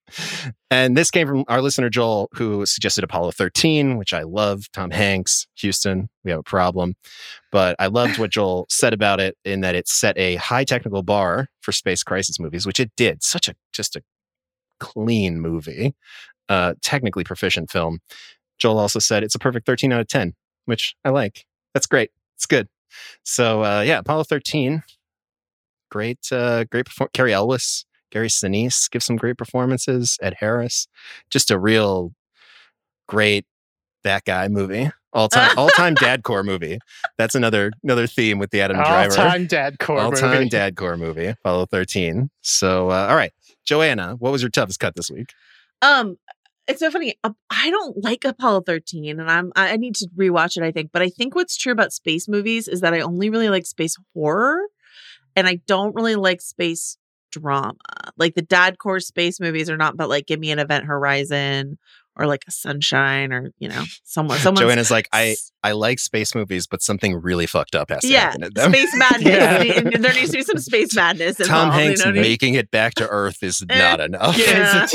and 0.71 0.95
this 0.95 1.11
came 1.11 1.27
from 1.27 1.43
our 1.47 1.61
listener 1.61 1.89
Joel, 1.89 2.29
who 2.33 2.65
suggested 2.65 3.03
Apollo 3.03 3.31
13, 3.31 3.97
which 3.97 4.13
I 4.13 4.23
love. 4.23 4.71
Tom 4.71 4.91
Hanks, 4.91 5.47
Houston, 5.55 6.09
we 6.23 6.31
have 6.31 6.39
a 6.39 6.43
problem. 6.43 6.95
But 7.51 7.75
I 7.79 7.87
loved 7.87 8.17
what 8.17 8.31
Joel 8.31 8.65
said 8.69 8.93
about 8.93 9.19
it 9.19 9.37
in 9.45 9.61
that 9.61 9.75
it 9.75 9.87
set 9.87 10.17
a 10.17 10.35
high 10.35 10.63
technical 10.63 11.03
bar 11.03 11.47
for 11.61 11.71
space 11.71 12.03
crisis 12.03 12.39
movies, 12.39 12.65
which 12.65 12.79
it 12.79 12.91
did. 12.95 13.23
Such 13.23 13.47
a 13.47 13.55
just 13.73 13.95
a 13.95 14.03
clean 14.79 15.39
movie, 15.39 15.95
uh, 16.49 16.73
technically 16.81 17.23
proficient 17.23 17.71
film. 17.71 17.99
Joel 18.57 18.79
also 18.79 18.99
said 18.99 19.23
it's 19.23 19.35
a 19.35 19.39
perfect 19.39 19.65
13 19.65 19.91
out 19.91 20.01
of 20.01 20.07
10, 20.07 20.33
which 20.65 20.95
I 21.03 21.09
like. 21.09 21.45
That's 21.73 21.87
great. 21.87 22.11
It's 22.35 22.45
good. 22.45 22.67
So 23.23 23.63
uh, 23.63 23.81
yeah, 23.81 23.99
Apollo 23.99 24.23
13, 24.25 24.83
great, 25.91 26.19
uh, 26.31 26.63
great 26.65 26.85
performance. 26.85 27.11
Cary 27.13 27.33
Elwes, 27.33 27.85
Gary 28.11 28.29
Sinise 28.29 28.89
give 28.89 29.03
some 29.03 29.15
great 29.15 29.37
performances. 29.37 30.17
Ed 30.21 30.35
Harris, 30.39 30.87
just 31.29 31.51
a 31.51 31.59
real 31.59 32.13
great 33.07 33.45
that 34.03 34.25
guy 34.25 34.47
movie. 34.47 34.89
All 35.13 35.29
time, 35.29 35.51
all 35.57 35.69
time 35.69 35.95
dadcore 35.95 36.45
movie. 36.45 36.79
That's 37.17 37.35
another 37.35 37.71
another 37.83 38.07
theme 38.07 38.39
with 38.39 38.51
the 38.51 38.61
Adam 38.61 38.77
All 38.77 38.85
Driver. 38.85 39.15
time 39.15 39.47
dad 39.47 39.79
core 39.79 39.99
all 39.99 40.11
time 40.11 40.49
dadcore 40.49 40.97
movie. 40.97 41.27
Apollo 41.27 41.67
13. 41.67 42.29
So 42.41 42.91
uh, 42.91 43.07
all 43.09 43.15
right, 43.15 43.31
Joanna, 43.65 44.15
what 44.19 44.31
was 44.31 44.41
your 44.41 44.51
toughest 44.51 44.79
cut 44.79 44.95
this 44.95 45.09
week? 45.09 45.33
Um, 45.81 46.17
it's 46.67 46.79
so 46.81 46.91
funny. 46.91 47.15
uh, 47.23 47.31
I 47.49 47.69
don't 47.69 48.03
like 48.03 48.25
Apollo 48.25 48.61
13, 48.61 49.19
and 49.19 49.31
I'm 49.31 49.51
I 49.55 49.77
need 49.77 49.95
to 49.95 50.09
rewatch 50.17 50.57
it. 50.57 50.63
I 50.63 50.71
think, 50.71 50.91
but 50.91 51.01
I 51.01 51.09
think 51.09 51.33
what's 51.33 51.55
true 51.57 51.71
about 51.71 51.93
space 51.93 52.27
movies 52.27 52.67
is 52.67 52.81
that 52.81 52.93
I 52.93 52.99
only 52.99 53.29
really 53.29 53.49
like 53.49 53.65
space 53.65 53.95
horror, 54.13 54.59
and 55.35 55.47
I 55.47 55.61
don't 55.65 55.95
really 55.95 56.15
like 56.15 56.41
space 56.41 56.97
drama. 57.31 57.73
Like 58.17 58.35
the 58.35 58.41
dad 58.41 58.77
core 58.77 58.99
space 58.99 59.39
movies 59.39 59.69
are 59.69 59.77
not, 59.77 59.97
but 59.97 60.09
like 60.09 60.25
give 60.27 60.39
me 60.39 60.51
an 60.51 60.59
Event 60.59 60.85
Horizon 60.85 61.77
or 62.19 62.25
like 62.25 62.43
a 62.47 62.51
Sunshine 62.51 63.31
or 63.31 63.51
you 63.59 63.69
know 63.69 63.83
someone 64.03 64.37
someone. 64.39 64.63
Joanna's 64.63 64.89
like, 64.91 65.07
I 65.13 65.35
I 65.63 65.73
like 65.73 65.99
space 65.99 66.33
movies, 66.33 66.67
but 66.67 66.81
something 66.81 67.15
really 67.21 67.45
fucked 67.45 67.75
up 67.75 67.89
has 67.89 68.01
to 68.01 68.07
yeah, 68.07 68.19
happen 68.21 68.43
in 68.43 68.53
them. 68.53 68.73
space 68.73 68.95
madness. 68.95 69.23
Yeah. 69.25 69.59
There 69.99 70.13
needs 70.13 70.31
to 70.31 70.37
be 70.37 70.43
some 70.43 70.57
space 70.57 70.95
madness. 70.95 71.37
Tom 71.45 71.47
involved, 71.47 71.73
Hanks 71.75 71.99
you 71.99 72.05
know 72.05 72.09
what 72.11 72.19
I 72.19 72.21
mean? 72.21 72.31
making 72.31 72.53
it 72.55 72.71
back 72.71 72.95
to 72.95 73.07
Earth 73.07 73.43
is 73.43 73.63
Eh, 73.69 73.77
not 73.77 73.99
enough. 73.99 74.37
Yeah, 74.37 74.87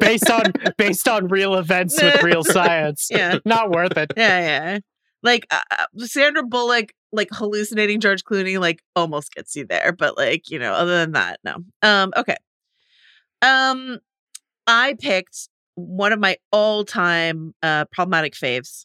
based 0.00 0.30
on 0.30 0.52
based 0.76 1.08
on 1.08 1.28
real 1.28 1.54
events 1.54 2.00
with 2.02 2.22
real 2.22 2.44
science. 2.44 3.08
Yeah. 3.10 3.38
Not 3.44 3.70
worth 3.70 3.96
it. 3.96 4.12
Yeah, 4.16 4.40
yeah. 4.40 4.78
Like 5.22 5.46
uh, 5.50 5.60
uh, 5.70 6.04
Sandra 6.04 6.42
Bullock, 6.44 6.92
like 7.12 7.28
hallucinating 7.32 8.00
George 8.00 8.24
Clooney, 8.24 8.60
like 8.60 8.82
almost 8.96 9.34
gets 9.34 9.56
you 9.56 9.66
there, 9.66 9.92
but 9.92 10.16
like 10.16 10.50
you 10.50 10.58
know, 10.58 10.72
other 10.72 10.98
than 10.98 11.12
that, 11.12 11.40
no. 11.44 11.56
Um, 11.82 12.12
okay. 12.16 12.36
Um, 13.42 13.98
I 14.66 14.94
picked 14.98 15.48
one 15.74 16.12
of 16.12 16.18
my 16.18 16.36
all-time 16.52 17.54
uh 17.62 17.84
problematic 17.86 18.34
faves, 18.34 18.84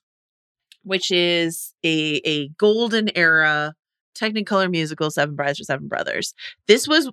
which 0.84 1.12
is 1.12 1.74
a 1.84 2.22
a 2.26 2.50
golden 2.50 3.16
era 3.18 3.74
Technicolor 4.16 4.70
musical, 4.70 5.12
Seven 5.12 5.36
Brides 5.36 5.58
for 5.58 5.64
Seven 5.64 5.88
Brothers. 5.88 6.34
This 6.68 6.88
was. 6.88 7.12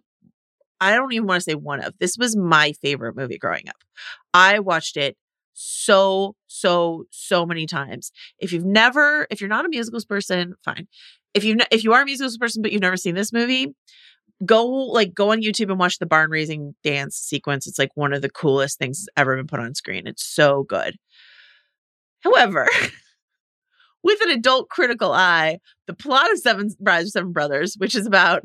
I 0.83 0.95
don't 0.95 1.13
even 1.13 1.27
want 1.27 1.41
to 1.41 1.45
say 1.51 1.55
one 1.55 1.83
of. 1.83 1.95
This 1.99 2.17
was 2.17 2.37
my 2.37 2.73
favorite 2.73 3.17
movie 3.17 3.39
growing 3.39 3.69
up. 3.69 3.77
I 4.33 4.61
watched 4.61 4.97
it 4.97 5.17
so 5.53 6.35
so 6.47 7.05
so 7.11 7.47
many 7.47 7.67
times. 7.67 8.13
If 8.39 8.53
you've 8.53 8.65
never 8.65 9.27
if 9.31 9.41
you're 9.41 9.49
not 9.49 9.65
a 9.65 9.69
musicals 9.69 10.05
person 10.05 10.55
fine. 10.65 10.89
If 11.35 11.45
you 11.45 11.59
if 11.71 11.85
you 11.85 11.93
are 11.93 12.03
a 12.03 12.05
musicals 12.05 12.39
person 12.39 12.63
but 12.63 12.73
you've 12.73 12.83
never 12.83 12.97
seen 12.97 13.15
this 13.15 13.33
movie 13.33 13.75
go 14.47 14.67
like 14.67 15.13
go 15.13 15.33
on 15.33 15.43
youtube 15.43 15.69
and 15.69 15.79
watch 15.79 15.99
the 15.99 16.07
barn 16.07 16.31
raising 16.31 16.75
dance 16.83 17.17
sequence. 17.17 17.67
It's 17.67 17.79
like 17.79 17.91
one 17.95 18.13
of 18.13 18.23
the 18.23 18.31
coolest 18.31 18.79
things 18.79 19.01
that's 19.01 19.09
ever 19.17 19.37
been 19.37 19.47
put 19.47 19.61
on 19.61 19.75
screen. 19.75 20.07
It's 20.07 20.25
so 20.25 20.65
good. 20.65 20.97
However 22.21 22.69
with 24.03 24.21
an 24.23 24.31
adult 24.31 24.69
critical 24.69 25.13
eye 25.13 25.59
the 25.87 25.95
plot 25.95 26.31
of 26.33 26.39
seven 26.39 26.71
brides 26.81 27.13
seven 27.13 27.33
brothers 27.33 27.75
which 27.79 27.95
is 27.95 28.07
about 28.07 28.43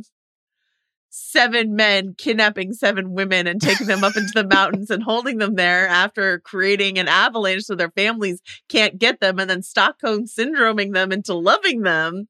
seven 1.17 1.75
men 1.75 2.13
kidnapping 2.17 2.73
seven 2.73 3.13
women 3.13 3.47
and 3.47 3.61
taking 3.61 3.87
them 3.87 4.03
up 4.03 4.17
into 4.17 4.33
the 4.35 4.45
mountains 4.45 4.89
and 4.89 5.01
holding 5.01 5.37
them 5.37 5.55
there 5.55 5.87
after 5.87 6.39
creating 6.39 6.99
an 6.99 7.07
avalanche 7.07 7.63
so 7.63 7.73
their 7.73 7.91
families 7.91 8.41
can't 8.67 8.99
get 8.99 9.21
them 9.21 9.39
and 9.39 9.49
then 9.49 9.61
Stockholm 9.61 10.25
syndroming 10.25 10.93
them 10.93 11.13
into 11.13 11.33
loving 11.33 11.83
them 11.83 12.27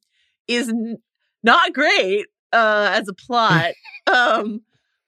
is 0.47 0.69
n- 0.69 0.97
not 1.41 1.73
great 1.73 2.27
uh 2.53 2.91
as 2.93 3.07
a 3.07 3.13
plot 3.13 3.73
um 4.07 4.61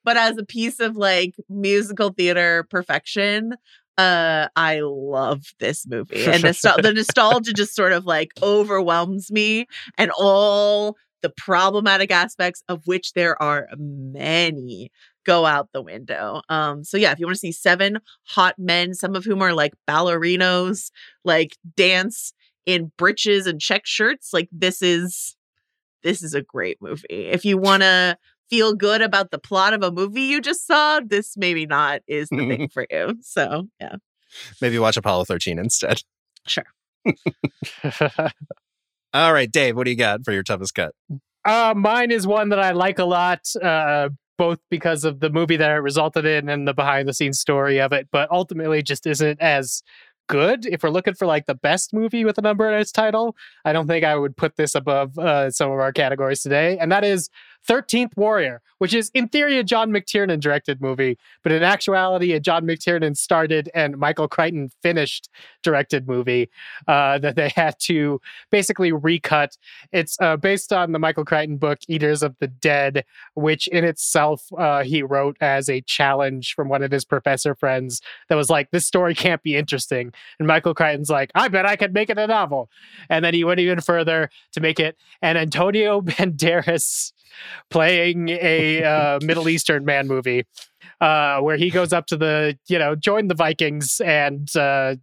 but 0.04 0.18
as 0.18 0.40
a 0.40 0.46
piece 0.46 0.80
of 0.80 0.96
like 0.96 1.36
musical 1.48 2.10
theater 2.10 2.66
perfection 2.72 3.54
uh 4.00 4.48
I 4.56 4.80
love 4.84 5.44
this 5.60 5.86
movie. 5.88 6.24
And 6.26 6.44
nostal- 6.44 6.82
the 6.82 6.94
nostalgia 6.94 7.54
just 7.54 7.76
sort 7.76 7.94
of 7.94 8.06
like 8.06 8.32
overwhelms 8.42 9.32
me 9.32 9.68
and 9.98 10.12
all 10.18 10.98
the 11.22 11.30
problematic 11.30 12.12
aspects 12.12 12.64
of 12.68 12.86
which 12.86 13.14
there 13.14 13.42
are 13.42 13.68
many 13.78 14.92
go 15.26 15.46
out 15.46 15.70
the 15.74 15.82
window. 15.82 16.42
Um 16.50 16.84
so 16.84 16.98
yeah, 16.98 17.12
if 17.12 17.20
you 17.20 17.26
want 17.26 17.36
to 17.36 17.40
see 17.40 17.52
seven 17.52 18.00
hot 18.24 18.56
men, 18.58 18.94
some 18.94 19.16
of 19.16 19.26
whom 19.26 19.42
are 19.42 19.54
like 19.54 19.74
ballerinos, 19.88 20.92
like 21.24 21.58
dance 21.76 22.34
in 22.66 22.92
breeches 22.98 23.48
and 23.48 23.60
check 23.60 23.86
shirts, 23.86 24.32
like 24.34 24.50
this 24.52 24.82
is 24.82 25.36
this 26.04 26.24
is 26.24 26.34
a 26.34 26.42
great 26.42 26.82
movie. 26.82 27.06
If 27.10 27.44
you 27.44 27.58
want 27.58 27.84
to 27.84 28.18
feel 28.50 28.74
good 28.74 29.02
about 29.02 29.32
the 29.32 29.40
plot 29.40 29.74
of 29.74 29.84
a 29.84 29.92
movie 29.92 30.22
you 30.22 30.42
just 30.42 30.66
saw, 30.66 31.02
this 31.06 31.36
maybe 31.38 31.66
not 31.66 32.02
is 32.08 32.30
the 32.30 32.38
thing 32.38 32.70
for 32.74 32.86
you. 32.90 33.18
So, 33.22 33.68
yeah. 33.80 33.96
Maybe 34.62 34.80
watch 34.80 34.98
Apollo 34.98 35.26
13 35.26 35.60
instead. 35.60 36.02
Sure. 36.46 36.66
All 39.14 39.34
right, 39.34 39.52
Dave, 39.52 39.76
what 39.76 39.86
do 39.86 39.92
you 39.92 39.98
got 39.98 40.26
for 40.26 40.32
your 40.32 40.44
toughest 40.44 40.76
cut? 40.76 40.94
Uh, 41.46 41.74
mine 41.76 42.12
is 42.12 42.28
one 42.28 42.50
that 42.50 42.60
I 42.60 42.72
like 42.72 43.00
a 43.00 43.06
lot, 43.06 43.40
uh, 43.62 44.10
both 44.38 44.60
because 44.70 45.06
of 45.06 45.22
the 45.22 45.30
movie 45.30 45.58
that 45.58 45.72
it 45.72 45.76
resulted 45.76 46.26
in 46.26 46.50
and 46.50 46.68
the 46.68 46.74
behind 46.74 47.08
the 47.08 47.14
scenes 47.14 47.40
story 47.40 47.80
of 47.80 47.94
it, 47.94 48.10
but 48.12 48.30
ultimately 48.32 48.84
just 48.84 49.08
isn't 49.08 49.42
as 49.42 49.82
good. 50.28 50.66
If 50.66 50.84
we're 50.84 50.90
looking 50.90 51.14
for 51.14 51.26
like 51.26 51.46
the 51.46 51.56
best 51.56 51.94
movie 51.94 52.26
with 52.26 52.38
a 52.38 52.42
number 52.42 52.70
in 52.70 52.80
its 52.80 52.92
title, 52.92 53.36
I 53.66 53.74
don't 53.74 53.88
think 53.88 54.04
I 54.04 54.16
would 54.16 54.36
put 54.36 54.58
this 54.58 54.76
above 54.76 55.18
uh, 55.18 55.50
some 55.52 55.72
of 55.72 55.80
our 55.80 55.94
categories 55.94 56.42
today. 56.42 56.78
And 56.78 56.92
that 56.92 57.04
is 57.04 57.30
13th 57.68 58.16
Warrior, 58.16 58.62
which 58.78 58.94
is 58.94 59.12
in 59.14 59.28
theory 59.28 59.58
a 59.58 59.64
John 59.64 59.92
McTiernan 59.92 60.40
directed 60.40 60.82
movie, 60.82 61.18
but 61.44 61.52
in 61.52 61.64
actuality, 61.64 62.34
a 62.34 62.40
John 62.40 62.66
McTiernan 62.66 63.18
started 63.18 63.70
and 63.74 63.98
Michael 63.98 64.28
Crichton 64.28 64.72
finished 64.82 65.30
directed 65.64 66.08
movie 66.08 66.50
uh, 66.88 67.18
that 67.20 67.36
they 67.36 67.50
had 67.50 67.78
to 67.80 68.22
basically 68.52 68.92
recut. 68.92 69.58
It's 69.92 70.18
uh, 70.22 70.38
based 70.38 70.72
on 70.72 70.92
the 70.92 71.00
Michael 71.00 71.26
Crichton 71.26 71.58
book 71.58 71.80
Eaters 71.88 72.24
of 72.24 72.36
the 72.40 72.48
Dead, 72.48 73.04
which 73.34 73.68
in 73.68 73.84
itself 73.84 74.44
uh, 74.58 74.84
he 74.84 75.04
wrote 75.04 75.38
as 75.42 75.70
a 75.70 75.82
challenge 75.82 76.54
from 76.54 76.70
one 76.70 76.84
of 76.84 76.92
his 76.92 77.06
professor 77.06 77.56
friends 77.56 78.02
that 78.30 78.36
was 78.36 78.50
like, 78.50 78.72
this 78.72 78.86
story 78.86 79.14
can't 79.14 79.44
be 79.44 79.56
interesting. 79.56 80.14
And 80.40 80.48
Michael 80.48 80.74
Crichton's 80.74 81.10
like, 81.10 81.32
I 81.36 81.48
bet 81.48 81.66
I 81.66 81.76
could 81.76 81.94
make 81.94 82.10
it 82.10 82.18
a 82.18 82.28
novel. 82.28 82.70
And 83.10 83.26
then 83.26 83.34
he 83.34 83.44
went 83.44 83.60
even 83.60 83.82
further 83.82 84.30
to 84.54 84.62
make 84.62 84.80
it 84.80 84.98
an 85.22 85.38
Antonio 85.38 86.02
Banderas 86.08 87.12
playing 87.70 88.30
a 88.30 88.84
uh, 88.84 89.20
Middle 89.22 89.50
Eastern 89.50 89.86
man 89.86 90.08
movie, 90.08 90.46
uh, 91.02 91.40
where 91.40 91.58
he 91.58 91.70
goes 91.70 91.94
up 91.94 92.08
to 92.08 92.18
the, 92.18 92.58
you 92.68 92.80
know, 92.80 92.96
join 92.96 93.28
the 93.28 93.36
Vikings 93.36 94.02
and 94.02 94.56
uh, 94.56 94.96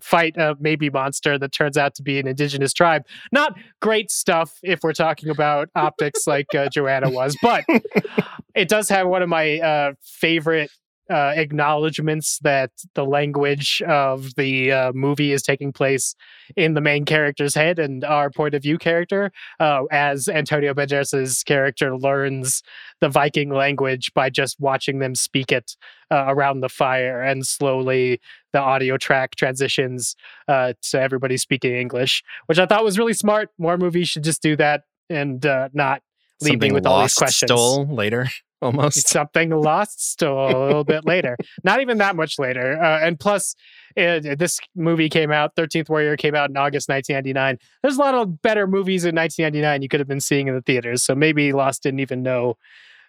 fight 0.00 0.36
a 0.36 0.56
maybe 0.60 0.90
monster 0.90 1.38
that 1.38 1.52
turns 1.52 1.76
out 1.76 1.94
to 1.94 2.02
be 2.02 2.18
an 2.18 2.26
indigenous 2.26 2.72
tribe. 2.72 3.04
Not 3.32 3.54
great 3.80 4.10
stuff 4.10 4.58
if 4.62 4.82
we're 4.82 4.92
talking 4.92 5.30
about 5.30 5.68
optics 5.74 6.26
like 6.26 6.54
uh, 6.54 6.68
Joanna 6.68 7.10
was, 7.10 7.36
but 7.42 7.64
it 8.54 8.68
does 8.68 8.88
have 8.88 9.08
one 9.08 9.22
of 9.22 9.28
my 9.28 9.58
uh, 9.60 9.92
favorite 10.02 10.70
uh, 11.10 11.32
acknowledgments 11.34 12.38
that 12.42 12.70
the 12.94 13.04
language 13.04 13.82
of 13.86 14.34
the 14.36 14.72
uh, 14.72 14.92
movie 14.92 15.32
is 15.32 15.42
taking 15.42 15.72
place 15.72 16.14
in 16.56 16.74
the 16.74 16.80
main 16.80 17.04
character's 17.04 17.54
head 17.54 17.78
and 17.78 18.04
our 18.04 18.30
point 18.30 18.54
of 18.54 18.62
view 18.62 18.78
character, 18.78 19.32
uh, 19.58 19.82
as 19.90 20.28
Antonio 20.28 20.72
Banderas' 20.72 21.44
character 21.44 21.96
learns 21.96 22.62
the 23.00 23.08
Viking 23.08 23.50
language 23.50 24.12
by 24.14 24.30
just 24.30 24.60
watching 24.60 24.98
them 24.98 25.14
speak 25.14 25.50
it 25.52 25.76
uh, 26.10 26.24
around 26.28 26.60
the 26.60 26.68
fire, 26.68 27.20
and 27.22 27.46
slowly 27.46 28.20
the 28.52 28.60
audio 28.60 28.96
track 28.96 29.36
transitions 29.36 30.16
uh, 30.48 30.72
to 30.82 31.00
everybody 31.00 31.36
speaking 31.36 31.74
English, 31.74 32.22
which 32.46 32.58
I 32.58 32.66
thought 32.66 32.84
was 32.84 32.98
really 32.98 33.14
smart. 33.14 33.50
More 33.58 33.76
movies 33.76 34.08
should 34.08 34.24
just 34.24 34.42
do 34.42 34.56
that 34.56 34.82
and 35.08 35.44
uh, 35.44 35.68
not 35.72 36.02
leave 36.40 36.52
Something 36.52 36.72
me 36.72 36.74
with 36.74 36.86
all 36.86 37.02
these 37.02 37.14
questions 37.14 37.50
stole 37.50 37.86
later, 37.86 38.28
almost. 38.62 39.08
something 39.08 39.50
lost 39.50 40.10
still 40.10 40.38
a 40.38 40.58
little 40.66 40.84
bit 40.84 41.06
later. 41.06 41.36
Not 41.64 41.80
even 41.80 41.98
that 41.98 42.16
much 42.16 42.38
later. 42.38 42.80
Uh, 42.80 43.00
and 43.00 43.18
plus 43.18 43.54
it, 43.96 44.38
this 44.38 44.60
movie 44.74 45.08
came 45.08 45.32
out 45.32 45.56
13th 45.56 45.88
warrior 45.88 46.16
came 46.16 46.36
out 46.36 46.48
in 46.48 46.56
august 46.56 46.88
1999 46.88 47.58
there's 47.82 47.96
a 47.96 48.00
lot 48.00 48.14
of 48.14 48.40
better 48.40 48.68
movies 48.68 49.04
in 49.04 49.16
1999 49.16 49.82
you 49.82 49.88
could 49.88 49.98
have 49.98 50.06
been 50.06 50.20
seeing 50.20 50.46
in 50.46 50.54
the 50.54 50.62
theaters 50.62 51.02
so 51.02 51.12
maybe 51.12 51.52
lost 51.52 51.82
didn't 51.82 51.98
even 51.98 52.22
know 52.22 52.56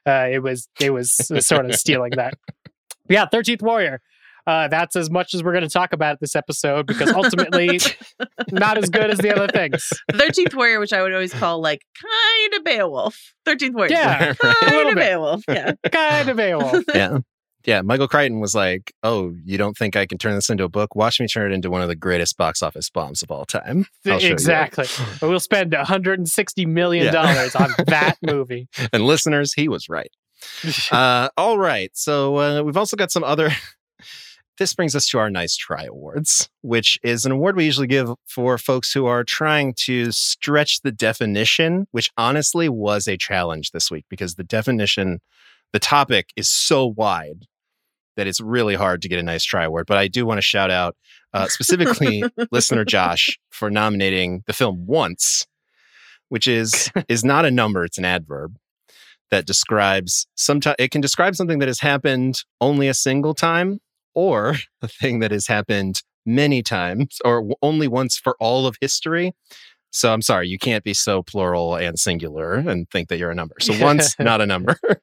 uh, 0.06 0.28
it 0.32 0.40
was 0.40 0.68
it 0.80 0.92
was 0.92 1.16
sort 1.46 1.66
of 1.66 1.76
stealing 1.76 2.14
that. 2.16 2.34
But 2.46 2.74
yeah 3.10 3.26
13th 3.32 3.62
warrior 3.62 4.02
uh, 4.48 4.68
that's 4.68 4.96
as 4.96 5.10
much 5.10 5.34
as 5.34 5.44
we're 5.44 5.52
going 5.54 5.64
to 5.64 5.70
talk 5.70 5.94
about 5.94 6.20
this 6.20 6.36
episode 6.36 6.88
because 6.88 7.10
ultimately 7.12 7.80
not 8.52 8.78
as 8.78 8.90
good 8.90 9.10
as 9.10 9.18
the 9.20 9.34
other 9.36 9.48
things 9.48 9.88
Thirteenth 10.12 10.54
Warrior, 10.54 10.80
which 10.80 10.94
I 10.94 11.02
would 11.02 11.14
always 11.14 11.34
call 11.34 11.62
like 11.62 11.82
kind 12.02 12.54
of 12.56 12.64
Beowulf. 12.64 13.34
Thirteenth 13.46 13.76
Warrior, 13.76 13.92
Yeah, 13.94 14.34
kind 14.42 14.56
little 14.76 14.90
of. 14.92 14.96
Beowulf. 14.96 15.44
Yeah, 15.48 15.74
kind 15.92 16.30
of 16.30 16.38
Beowulf. 16.38 16.84
yeah. 16.96 17.20
Yeah, 17.64 17.84
Michael 17.84 18.08
Crichton 18.08 18.40
was 18.40 18.56
like, 18.56 18.92
"Oh, 19.04 19.36
you 19.46 19.56
don't 19.60 19.78
think 19.78 19.96
I 19.96 20.08
can 20.08 20.18
turn 20.18 20.34
this 20.34 20.50
into 20.50 20.64
a 20.64 20.68
book? 20.70 20.96
Watch 20.96 21.20
me 21.20 21.28
turn 21.28 21.52
it 21.52 21.54
into 21.54 21.70
one 21.70 21.84
of 21.84 21.90
the 21.90 21.96
greatest 21.96 22.36
box 22.36 22.64
office 22.64 22.90
bombs 22.90 23.22
of 23.22 23.30
all 23.30 23.46
time." 23.46 23.86
I'll 24.08 24.18
exactly 24.18 24.88
we'll 25.22 25.40
spend 25.40 25.72
160 25.76 26.66
million 26.66 27.06
Yeah. 27.06 27.12
dollars 27.12 27.56
on 27.56 27.70
that 27.86 28.16
movie 28.24 28.68
And 28.92 29.04
listeners, 29.06 29.54
he 29.54 29.68
was 29.68 29.90
right. 29.90 30.10
Uh, 30.92 31.30
all 31.38 31.60
right. 31.60 31.92
So 31.94 32.38
uh, 32.38 32.62
we've 32.64 32.78
also 32.78 32.98
got 32.98 33.12
some 33.12 33.24
other. 33.24 33.52
This 34.58 34.74
brings 34.74 34.96
us 34.96 35.08
to 35.08 35.18
our 35.18 35.30
Nice 35.30 35.56
Try 35.56 35.86
Awards, 35.86 36.50
which 36.62 37.00
is 37.04 37.26
an 37.26 37.32
award 37.32 37.56
we 37.56 37.66
usually 37.66 37.88
give 37.88 38.12
for 38.28 38.58
folks 38.58 38.92
who 38.92 39.06
are 39.06 39.24
trying 39.24 39.74
to 39.86 40.12
stretch 40.12 40.82
the 40.82 40.92
definition, 40.92 41.88
which 41.92 42.12
honestly 42.18 42.70
was 42.70 43.08
a 43.08 43.18
challenge 43.18 43.72
this 43.72 43.90
week 43.90 44.06
because 44.10 44.36
the 44.36 44.44
definition, 44.44 45.20
the 45.74 45.80
topic 45.80 46.30
is 46.36 46.50
so 46.50 46.86
wide 46.86 47.46
that 48.18 48.28
it's 48.28 48.42
really 48.42 48.76
hard 48.76 49.02
to 49.02 49.10
get 49.10 49.20
a 49.20 49.24
Nice 49.24 49.44
Try 49.44 49.64
Award. 49.64 49.86
But 49.88 49.98
I 49.98 50.08
do 50.08 50.26
want 50.26 50.38
to 50.38 50.44
shout 50.44 50.70
out 50.70 50.96
uh, 51.34 51.48
specifically 51.48 52.24
listener 52.52 52.84
Josh 52.84 53.40
for 53.50 53.72
nominating 53.72 54.44
the 54.48 54.54
film 54.54 54.86
Once, 54.86 55.48
which 56.30 56.46
is 56.46 56.92
is 57.08 57.24
not 57.24 57.46
a 57.46 57.52
number, 57.52 57.86
it's 57.86 57.98
an 57.98 58.06
adverb 58.06 58.58
that 59.32 59.48
describes 59.48 60.28
sometimes 60.36 60.76
it 60.78 60.92
can 60.92 61.02
describe 61.02 61.36
something 61.36 61.60
that 61.60 61.70
has 61.70 61.80
happened 61.80 62.44
only 62.60 62.88
a 62.90 62.94
single 62.94 63.34
time 63.34 63.80
or 64.14 64.56
a 64.82 64.88
thing 64.88 65.20
that 65.20 65.32
has 65.32 65.48
happened 65.48 66.02
many 66.26 66.62
times 66.62 67.18
or 67.26 67.50
only 67.62 67.88
once 67.88 68.18
for 68.18 68.36
all 68.40 68.68
of 68.68 68.76
history. 68.80 69.34
So 69.92 70.14
I'm 70.14 70.22
sorry, 70.22 70.48
you 70.48 70.58
can't 70.58 70.84
be 70.84 70.94
so 70.94 71.22
plural 71.22 71.76
and 71.76 72.00
singular 72.00 72.54
and 72.54 72.90
think 72.90 73.10
that 73.10 73.18
you're 73.18 73.32
a 73.32 73.36
number. 73.36 73.56
So 73.60 73.78
once, 73.84 74.16
not 74.20 74.42
a 74.42 74.46
number. 74.46 74.78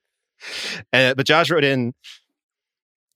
Uh, 0.92 1.14
but 1.14 1.27
Josh 1.27 1.51
wrote 1.51 1.64
in, 1.64 1.92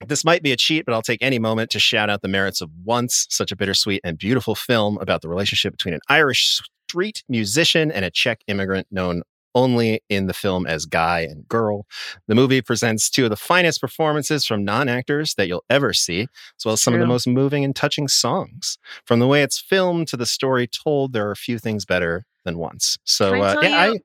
this 0.08 0.24
might 0.24 0.42
be 0.42 0.50
a 0.50 0.56
cheat, 0.56 0.84
but 0.84 0.92
I'll 0.92 1.02
take 1.02 1.22
any 1.22 1.38
moment 1.38 1.70
to 1.70 1.78
shout 1.78 2.10
out 2.10 2.20
the 2.20 2.26
merits 2.26 2.60
of 2.60 2.68
Once, 2.84 3.28
such 3.30 3.52
a 3.52 3.56
bittersweet 3.56 4.00
and 4.02 4.18
beautiful 4.18 4.56
film 4.56 4.98
about 5.00 5.22
the 5.22 5.28
relationship 5.28 5.72
between 5.72 5.94
an 5.94 6.00
Irish 6.08 6.60
street 6.88 7.22
musician 7.28 7.92
and 7.92 8.04
a 8.04 8.10
Czech 8.10 8.40
immigrant 8.48 8.88
known 8.90 9.22
only 9.54 10.02
in 10.08 10.26
the 10.26 10.32
film 10.34 10.66
as 10.66 10.86
Guy 10.86 11.20
and 11.20 11.46
Girl. 11.48 11.86
The 12.28 12.34
movie 12.34 12.62
presents 12.62 13.10
two 13.10 13.24
of 13.24 13.30
the 13.30 13.36
finest 13.36 13.80
performances 13.80 14.46
from 14.46 14.64
non 14.64 14.88
actors 14.88 15.34
that 15.34 15.48
you'll 15.48 15.64
ever 15.70 15.92
see, 15.92 16.22
as 16.22 16.64
well 16.64 16.74
as 16.74 16.82
some 16.82 16.94
of 16.94 17.00
the 17.00 17.06
most 17.06 17.26
moving 17.26 17.64
and 17.64 17.74
touching 17.76 18.08
songs. 18.08 18.78
From 19.04 19.18
the 19.20 19.26
way 19.26 19.42
it's 19.42 19.58
filmed 19.60 20.08
to 20.08 20.16
the 20.16 20.26
story 20.26 20.66
told, 20.66 21.12
there 21.12 21.26
are 21.28 21.32
a 21.32 21.36
few 21.36 21.58
things 21.58 21.84
better 21.84 22.24
than 22.44 22.58
Once. 22.58 22.96
So, 23.04 23.34
I 23.34 23.54
uh, 23.54 23.60
yeah, 23.62 23.84
you- 23.86 24.00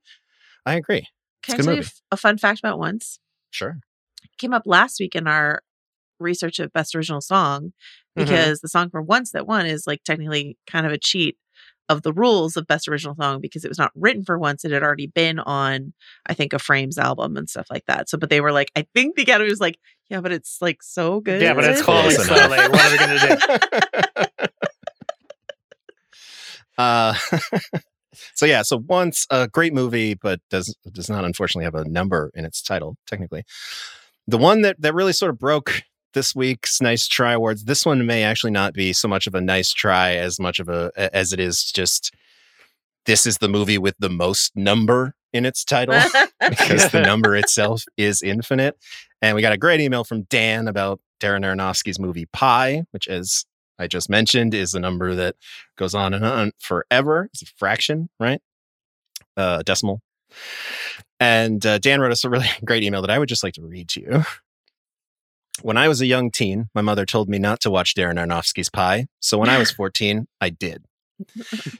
I, 0.66 0.72
I 0.74 0.76
agree. 0.76 1.08
Can 1.44 1.56
a 1.56 1.58
I 1.58 1.62
tell 1.64 1.74
you 1.74 1.78
movie. 1.80 1.88
f- 1.88 2.02
a 2.12 2.18
fun 2.18 2.38
fact 2.38 2.60
about 2.60 2.78
Once? 2.80 3.20
Sure. 3.52 3.80
came 4.38 4.54
up 4.54 4.64
last 4.66 5.00
week 5.00 5.16
in 5.16 5.28
our 5.28 5.62
research 6.20 6.60
of 6.60 6.74
best 6.74 6.94
original 6.96 7.22
song 7.22 7.72
Mhm. 8.18 8.26
because 8.26 8.60
the 8.60 8.68
song 8.68 8.90
for 8.90 9.02
once 9.02 9.32
that 9.32 9.48
won 9.48 9.66
is 9.66 9.86
like 9.88 10.04
technically 10.04 10.58
kind 10.68 10.86
of 10.86 10.92
a 10.92 10.98
cheat 10.98 11.38
of 11.90 12.02
the 12.04 12.12
rules 12.14 12.58
of 12.58 12.68
best 12.68 12.88
original 12.88 13.16
song 13.16 13.40
because 13.42 13.64
it 13.64 13.70
was 13.70 13.78
not 13.78 13.92
written 13.96 14.24
for 14.24 14.38
once 14.38 14.66
it 14.66 14.72
had 14.72 14.84
already 14.84 15.08
been 15.08 15.40
on 15.40 15.94
i 16.26 16.34
think 16.34 16.54
a 16.54 16.60
frames 16.60 16.98
album 16.98 17.38
and 17.38 17.50
stuff 17.50 17.68
like 17.70 17.86
that 17.88 18.10
so 18.10 18.18
but 18.18 18.30
they 18.30 18.42
were 18.42 18.52
like 18.52 18.72
i 18.76 18.86
think 18.94 19.16
the 19.16 19.22
academy 19.24 19.50
was 19.50 19.60
like 19.62 19.78
yeah 20.10 20.20
but 20.20 20.32
it's 20.32 20.58
like 20.62 20.84
so 20.84 21.20
good 21.22 21.42
Yeah, 21.42 21.54
but 21.54 21.64
it's 21.64 21.82
falling 21.82 22.16
falling 22.16 22.28
enough. 22.28 22.48
slowly. 22.48 22.70
What 22.70 22.86
are 22.86 22.92
we 22.92 22.98
going 22.98 23.20
to 23.20 24.38
do? 24.38 24.46
Uh, 26.78 27.16
so 28.36 28.46
yeah, 28.46 28.62
so 28.62 28.78
once 28.88 29.26
a 29.32 29.48
great 29.48 29.74
movie, 29.74 30.14
but 30.14 30.40
does 30.52 30.76
does 30.92 31.10
not 31.10 31.26
unfortunately 31.26 31.66
have 31.66 31.74
a 31.74 31.90
number 31.90 32.32
in 32.36 32.46
its 32.46 32.62
title. 32.62 32.98
Technically, 33.08 33.44
the 34.28 34.38
one 34.38 34.62
that 34.62 34.80
that 34.82 34.94
really 34.94 35.14
sort 35.14 35.32
of 35.32 35.40
broke 35.40 35.82
this 36.18 36.34
week's 36.34 36.82
nice 36.82 37.08
try 37.08 37.34
awards. 37.34 37.66
This 37.66 37.86
one 37.86 38.04
may 38.08 38.24
actually 38.24 38.52
not 38.52 38.74
be 38.74 38.92
so 38.92 39.08
much 39.08 39.28
of 39.28 39.36
a 39.36 39.40
nice 39.40 39.72
try 39.72 40.16
as 40.16 40.40
much 40.40 40.58
of 40.58 40.68
a 40.68 40.92
as 41.16 41.32
it 41.32 41.40
is 41.40 41.72
just 41.72 42.12
this 43.06 43.28
is 43.28 43.38
the 43.38 43.48
movie 43.48 43.78
with 43.78 43.94
the 44.00 44.10
most 44.10 44.56
number 44.56 45.14
in 45.32 45.46
its 45.46 45.64
title 45.64 45.94
because 46.50 46.90
the 46.90 47.02
number 47.06 47.36
itself 47.36 47.84
is 47.98 48.24
infinite. 48.24 48.76
And 49.22 49.36
we 49.36 49.44
got 49.44 49.54
a 49.54 49.58
great 49.58 49.80
email 49.80 50.04
from 50.04 50.24
Dan 50.24 50.68
about 50.68 51.00
Darren 51.20 51.46
Aronofsky's 51.46 52.00
movie 52.00 52.26
Pi, 52.34 52.86
which, 52.90 53.08
as 53.08 53.46
I 53.78 53.86
just 53.86 54.10
mentioned, 54.10 54.56
is 54.56 54.74
a 54.74 54.80
number 54.80 55.14
that 55.14 55.36
goes 55.78 55.94
on 55.94 56.16
and 56.16 56.26
on 56.26 56.52
forever. 56.58 57.30
It's 57.32 57.44
a 57.44 57.46
fraction, 57.58 58.10
right? 58.20 58.42
Uh, 59.38 59.62
decimal. 59.62 60.02
And 61.20 61.64
uh, 61.64 61.78
Dan 61.78 62.02
wrote 62.02 62.12
us 62.12 62.24
a 62.24 62.30
really 62.30 62.50
great 62.66 62.82
email 62.82 63.02
that 63.02 63.12
I 63.12 63.20
would 63.20 63.30
just 63.30 63.44
like 63.44 63.54
to 63.54 63.62
read 63.62 63.88
to 63.90 64.02
you. 64.02 64.24
When 65.62 65.78
I 65.78 65.88
was 65.88 66.02
a 66.02 66.06
young 66.06 66.32
teen, 66.32 66.70
my 66.76 66.82
mother 66.82 67.06
told 67.06 67.30
me 67.30 67.40
not 67.40 67.60
to 67.62 67.72
watch 67.72 67.96
Darren 67.96 68.16
Aronofsky's 68.16 68.70
Pi. 68.70 69.08
So 69.20 69.38
when 69.38 69.50
I 69.50 69.58
was 69.58 69.72
14, 69.78 70.28
I 70.40 70.50
did. 70.50 70.86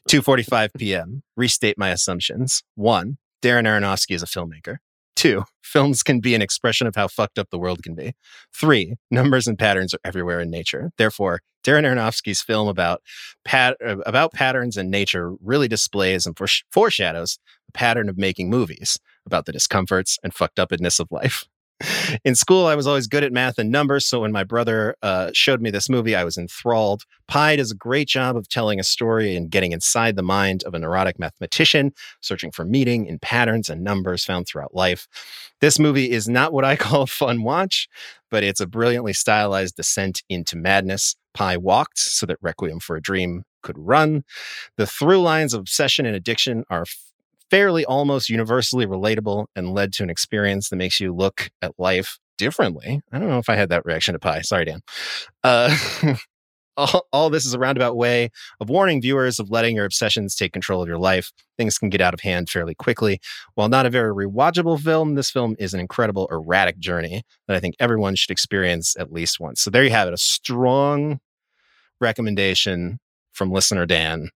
2:45 0.10 0.70
p.m. 0.78 1.24
Restate 1.36 1.78
my 1.78 1.90
assumptions. 1.90 2.64
One, 2.76 3.18
Darren 3.44 3.66
Aronofsky 3.66 4.16
is 4.16 4.24
a 4.24 4.26
filmmaker. 4.26 4.78
Two, 5.16 5.46
films 5.64 6.04
can 6.04 6.20
be 6.20 6.36
an 6.36 6.42
expression 6.42 6.86
of 6.88 6.96
how 6.96 7.08
fucked 7.08 7.40
up 7.40 7.50
the 7.50 7.58
world 7.58 7.82
can 7.84 7.96
be. 7.96 8.14
Three, 8.54 8.96
numbers 9.10 9.48
and 9.48 9.58
patterns 9.58 9.94
are 9.94 10.00
everywhere 10.04 10.40
in 10.40 10.50
nature. 10.52 10.92
Therefore, 10.98 11.42
Darren 11.64 11.84
Aronofsky's 11.84 12.42
film 12.42 12.68
about 12.68 13.02
pat- 13.46 13.78
uh, 13.86 13.98
about 14.06 14.32
patterns 14.34 14.78
in 14.78 14.90
nature 14.90 15.34
really 15.42 15.68
displays 15.68 16.26
and 16.26 16.36
foresh- 16.36 16.64
foreshadows 16.72 17.40
the 17.66 17.72
pattern 17.74 18.10
of 18.10 18.18
making 18.18 18.50
movies 18.50 18.98
about 19.26 19.46
the 19.46 19.52
discomforts 19.52 20.18
and 20.24 20.34
fucked 20.34 20.60
upness 20.60 21.00
of 21.00 21.08
life. 21.12 21.46
In 22.24 22.34
school, 22.34 22.66
I 22.66 22.76
was 22.76 22.88
always 22.88 23.08
good 23.08 23.24
at 23.24 23.32
math 23.32 23.60
and 23.60 23.72
numbers, 23.72 24.08
so 24.08 24.22
when 24.22 24.32
my 24.32 24.44
brother 24.44 24.96
uh, 25.04 25.30
showed 25.34 25.62
me 25.62 25.70
this 25.70 25.90
movie, 25.90 26.16
I 26.16 26.24
was 26.24 26.38
enthralled. 26.38 27.04
Pi 27.28 27.56
does 27.56 27.72
a 27.72 27.76
great 27.76 28.08
job 28.08 28.36
of 28.36 28.50
telling 28.50 28.80
a 28.80 28.84
story 28.84 29.36
and 29.36 29.52
getting 29.52 29.74
inside 29.74 30.16
the 30.16 30.24
mind 30.24 30.64
of 30.64 30.74
a 30.74 30.80
neurotic 30.80 31.20
mathematician, 31.20 31.94
searching 32.22 32.52
for 32.52 32.66
meaning 32.66 33.06
in 33.06 33.20
patterns 33.20 33.70
and 33.70 33.84
numbers 33.84 34.26
found 34.26 34.48
throughout 34.48 34.74
life. 34.74 35.08
This 35.62 35.78
movie 35.78 36.12
is 36.12 36.28
not 36.28 36.52
what 36.52 36.66
I 36.66 36.76
call 36.78 37.04
a 37.04 37.08
fun 37.08 37.44
watch, 37.44 37.88
but 38.32 38.44
it's 38.44 38.62
a 38.62 38.68
brilliantly 38.68 39.14
stylized 39.14 39.76
descent 39.76 40.24
into 40.30 40.58
madness. 40.58 41.16
Pi 41.34 41.58
walked 41.58 42.00
so 42.00 42.26
that 42.26 42.38
Requiem 42.42 42.80
for 42.80 42.96
a 42.96 43.02
Dream 43.02 43.44
could 43.62 43.78
run. 43.78 44.24
The 44.78 44.88
through 44.88 45.22
lines 45.22 45.54
of 45.54 45.60
obsession 45.60 46.06
and 46.06 46.16
addiction 46.16 46.64
are 46.70 46.86
fairly 47.50 47.86
almost 47.86 48.30
universally 48.30 48.86
relatable 48.86 49.46
and 49.56 49.74
led 49.74 49.94
to 49.94 50.04
an 50.04 50.10
experience 50.10 50.70
that 50.70 50.76
makes 50.76 51.00
you 51.00 51.14
look 51.14 51.50
at 51.62 51.74
life 51.78 52.20
differently. 52.38 53.02
I 53.12 53.20
don't 53.20 53.30
know 53.30 53.40
if 53.40 53.50
I 53.50 53.56
had 53.56 53.70
that 53.70 53.86
reaction 53.86 54.14
to 54.14 54.20
Pi. 54.20 54.42
Sorry, 54.42 54.66
Dan. 54.66 54.82
Uh, 55.44 55.76
all, 56.78 57.08
all 57.12 57.30
this 57.30 57.46
is 57.46 57.54
a 57.54 57.60
roundabout 57.60 57.98
way 57.98 58.30
of 58.60 58.70
warning 58.70 59.02
viewers 59.02 59.40
of 59.40 59.50
letting 59.50 59.76
your 59.76 59.86
obsessions 59.86 60.36
take 60.36 60.54
control 60.54 60.82
of 60.82 60.88
your 60.88 61.00
life. 61.00 61.32
Things 61.58 61.78
can 61.78 61.90
get 61.90 62.02
out 62.02 62.14
of 62.14 62.20
hand 62.20 62.50
fairly 62.50 62.76
quickly. 62.76 63.20
While 63.56 63.70
not 63.70 63.86
a 63.86 63.90
very 63.90 64.14
rewatchable 64.14 64.80
film, 64.80 65.16
this 65.16 65.32
film 65.32 65.56
is 65.60 65.74
an 65.74 65.80
incredible 65.80 66.28
erratic 66.32 66.78
journey 66.78 67.24
that 67.48 67.58
I 67.58 67.60
think 67.60 67.76
everyone 67.80 68.16
should 68.16 68.32
experience 68.32 68.96
at 68.98 69.12
least 69.12 69.40
once. 69.40 69.62
So 69.62 69.72
there 69.72 69.84
you 69.84 69.90
have 69.90 70.08
it, 70.08 70.14
a 70.14 70.18
strong 70.18 71.20
recommendation 72.00 73.00
from 73.34 73.52
listener 73.52 73.86
Dan 73.86 74.30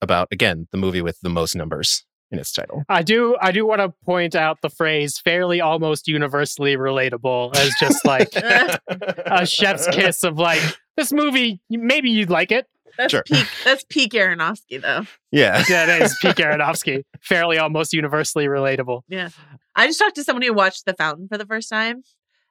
about 0.00 0.28
again 0.32 0.66
the 0.72 0.78
movie 0.78 1.02
with 1.02 1.18
the 1.20 1.28
most 1.28 1.54
numbers 1.54 2.04
in 2.32 2.38
its 2.40 2.52
title. 2.52 2.82
I 2.88 3.02
do 3.02 3.36
I 3.40 3.52
do 3.52 3.64
want 3.66 3.80
to 3.80 3.90
point 4.04 4.34
out 4.34 4.60
the 4.62 4.70
phrase 4.70 5.18
fairly 5.18 5.60
almost 5.60 6.08
universally 6.08 6.76
relatable 6.76 7.54
as 7.56 7.72
just 7.78 8.04
like 8.04 8.34
a 8.34 9.46
chef's 9.46 9.86
kiss 9.88 10.24
of 10.24 10.38
like 10.38 10.60
this 10.96 11.12
movie 11.12 11.60
maybe 11.70 12.10
you'd 12.10 12.30
like 12.30 12.50
it. 12.50 12.66
That's 12.98 13.10
Sure. 13.10 13.22
peak. 13.22 13.46
That's 13.64 13.84
peak 13.84 14.12
Aronofsky, 14.12 14.80
though. 14.82 15.06
Yeah. 15.30 15.62
Yeah, 15.68 15.96
it 15.96 16.02
is 16.02 16.14
Pete 16.20 16.36
Aronofsky. 16.44 17.04
Fairly 17.22 17.56
almost 17.56 17.94
universally 17.94 18.44
relatable. 18.46 19.00
Yeah. 19.08 19.30
I 19.74 19.86
just 19.86 19.98
talked 19.98 20.16
to 20.16 20.24
somebody 20.24 20.48
who 20.48 20.52
watched 20.52 20.84
The 20.84 20.92
Fountain 20.92 21.26
for 21.28 21.38
the 21.38 21.46
first 21.46 21.70
time, 21.70 22.02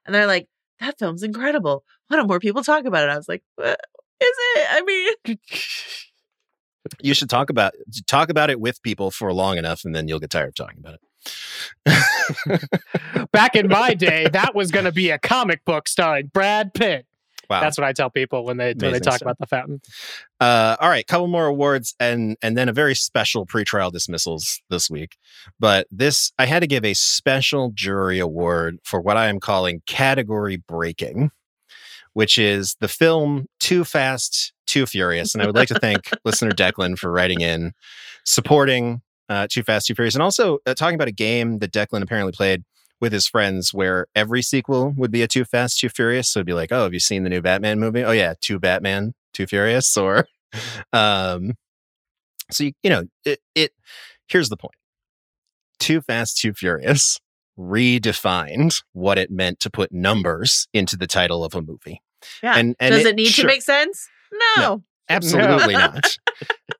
and 0.05 0.15
they're 0.15 0.25
like, 0.25 0.47
"That 0.79 0.97
film's 0.97 1.21
incredible. 1.21 1.83
Why 2.07 2.17
don't 2.17 2.27
more 2.27 2.39
people 2.39 2.63
talk 2.63 2.85
about 2.85 3.03
it?" 3.07 3.11
I 3.11 3.17
was 3.17 3.29
like, 3.29 3.43
"What 3.55 3.79
is 4.19 4.35
it? 4.55 4.67
I 4.71 4.81
mean, 4.81 5.37
You 7.01 7.13
should 7.13 7.29
talk 7.29 7.49
about 7.49 7.73
talk 8.07 8.29
about 8.29 8.49
it 8.49 8.59
with 8.59 8.81
people 8.81 9.11
for 9.11 9.31
long 9.33 9.57
enough 9.57 9.85
and 9.85 9.93
then 9.93 10.07
you'll 10.07 10.19
get 10.19 10.29
tired 10.29 10.49
of 10.49 10.55
talking 10.55 10.79
about 10.79 10.95
it. 10.95 11.01
Back 13.31 13.55
in 13.55 13.67
my 13.67 13.93
day, 13.93 14.27
that 14.31 14.55
was 14.55 14.71
going 14.71 14.85
to 14.85 14.91
be 14.91 15.09
a 15.11 15.19
comic 15.19 15.63
book 15.65 15.87
starring 15.87 16.27
Brad 16.33 16.73
Pitt. 16.73 17.05
wow. 17.49 17.61
That's 17.61 17.77
what 17.77 17.85
I 17.85 17.93
tell 17.93 18.09
people 18.09 18.43
when 18.43 18.57
they 18.57 18.73
when 18.73 18.93
they 18.93 18.99
talk 18.99 19.15
stuff. 19.15 19.21
about 19.21 19.37
the 19.39 19.45
fountain. 19.45 19.81
Uh, 20.39 20.77
all 20.79 20.89
right, 20.89 21.05
couple 21.05 21.27
more 21.27 21.45
awards 21.45 21.95
and 21.99 22.37
and 22.41 22.57
then 22.57 22.69
a 22.69 22.73
very 22.73 22.95
special 22.95 23.45
pretrial 23.45 23.91
dismissals 23.91 24.61
this 24.69 24.89
week. 24.89 25.17
But 25.59 25.87
this 25.91 26.31
I 26.39 26.45
had 26.45 26.61
to 26.61 26.67
give 26.67 26.85
a 26.85 26.93
special 26.93 27.71
jury 27.73 28.19
award 28.19 28.79
for 28.83 28.99
what 28.99 29.17
I 29.17 29.27
am 29.27 29.39
calling 29.39 29.83
category 29.85 30.57
breaking, 30.57 31.31
which 32.13 32.37
is 32.37 32.75
the 32.79 32.87
film 32.87 33.47
Too 33.59 33.83
Fast, 33.83 34.53
Too 34.71 34.85
Furious. 34.85 35.35
And 35.35 35.43
I 35.43 35.45
would 35.45 35.55
like 35.55 35.67
to 35.67 35.79
thank 35.79 36.09
listener 36.25 36.51
Declan 36.51 36.97
for 36.97 37.11
writing 37.11 37.41
in, 37.41 37.73
supporting 38.23 39.01
uh, 39.27 39.47
Too 39.49 39.63
Fast, 39.63 39.87
Too 39.87 39.95
Furious, 39.95 40.15
and 40.15 40.23
also 40.23 40.59
uh, 40.65 40.73
talking 40.73 40.95
about 40.95 41.09
a 41.09 41.13
game 41.13 41.59
that 41.59 41.73
Declan 41.73 42.01
apparently 42.01 42.31
played 42.31 42.63
with 43.01 43.11
his 43.11 43.27
friends 43.27 43.73
where 43.73 44.07
every 44.15 44.41
sequel 44.41 44.93
would 44.95 45.11
be 45.11 45.23
a 45.23 45.27
Too 45.27 45.43
Fast, 45.43 45.79
Too 45.79 45.89
Furious. 45.89 46.29
So 46.29 46.39
it'd 46.39 46.47
be 46.47 46.53
like, 46.53 46.71
oh, 46.71 46.83
have 46.83 46.93
you 46.93 47.01
seen 47.01 47.23
the 47.23 47.29
new 47.29 47.41
Batman 47.41 47.81
movie? 47.81 48.05
Oh 48.05 48.11
yeah, 48.11 48.35
Too 48.39 48.59
Batman, 48.59 49.13
Too 49.33 49.45
Furious, 49.45 49.97
or 49.97 50.25
um, 50.93 51.55
so 52.49 52.63
you, 52.63 52.71
you 52.81 52.89
know 52.89 53.03
it, 53.25 53.41
it. 53.53 53.73
Here's 54.29 54.47
the 54.47 54.57
point: 54.57 54.75
Too 55.79 55.99
Fast, 55.99 56.37
Too 56.37 56.53
Furious 56.53 57.19
redefined 57.59 58.81
what 58.93 59.17
it 59.17 59.29
meant 59.29 59.59
to 59.59 59.69
put 59.69 59.91
numbers 59.91 60.69
into 60.73 60.95
the 60.95 61.07
title 61.07 61.43
of 61.43 61.53
a 61.53 61.61
movie. 61.61 62.01
Yeah. 62.41 62.55
And, 62.55 62.75
and 62.79 62.93
does 62.93 63.05
it, 63.05 63.15
need 63.15 63.27
sure, 63.27 63.43
to 63.43 63.47
make 63.47 63.61
sense? 63.61 64.07
No. 64.57 64.83
Absolutely 65.09 65.73
not. 65.73 66.17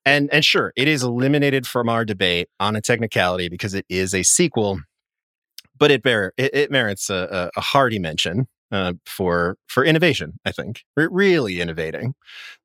And 0.05 0.29
and 0.33 0.43
sure, 0.43 0.71
it 0.75 0.87
is 0.87 1.03
eliminated 1.03 1.67
from 1.67 1.89
our 1.89 2.05
debate 2.05 2.47
on 2.59 2.75
a 2.75 2.81
technicality 2.81 3.49
because 3.49 3.73
it 3.73 3.85
is 3.89 4.15
a 4.15 4.23
sequel, 4.23 4.79
but 5.77 5.91
it 5.91 6.01
bear 6.01 6.33
it, 6.37 6.53
it 6.53 6.71
merits 6.71 7.09
a, 7.09 7.51
a, 7.55 7.59
a 7.59 7.61
hearty 7.61 7.99
mention 7.99 8.47
uh, 8.71 8.93
for 9.05 9.57
for 9.67 9.83
innovation. 9.83 10.39
I 10.45 10.51
think 10.51 10.83
Re- 10.95 11.09
really 11.11 11.61
innovating 11.61 12.15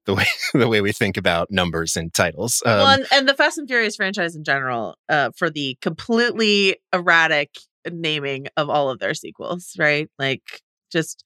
the 0.07 0.14
way 0.14 0.27
the 0.55 0.68
way 0.68 0.81
we 0.81 0.92
think 0.92 1.16
about 1.16 1.51
numbers 1.51 1.96
and 1.96 2.14
titles. 2.14 2.62
Um, 2.64 2.72
well, 2.72 2.88
and, 2.88 3.07
and 3.12 3.29
the 3.29 3.35
Fast 3.35 3.59
and 3.59 3.68
Furious 3.68 3.96
franchise 3.96 4.37
in 4.37 4.44
general, 4.44 4.96
uh, 5.09 5.31
for 5.37 5.51
the 5.51 5.77
completely 5.83 6.77
erratic 6.92 7.51
naming 7.90 8.46
of 8.57 8.70
all 8.70 8.88
of 8.88 8.99
their 8.99 9.14
sequels, 9.14 9.75
right? 9.79 10.09
Like 10.18 10.62
just 10.90 11.25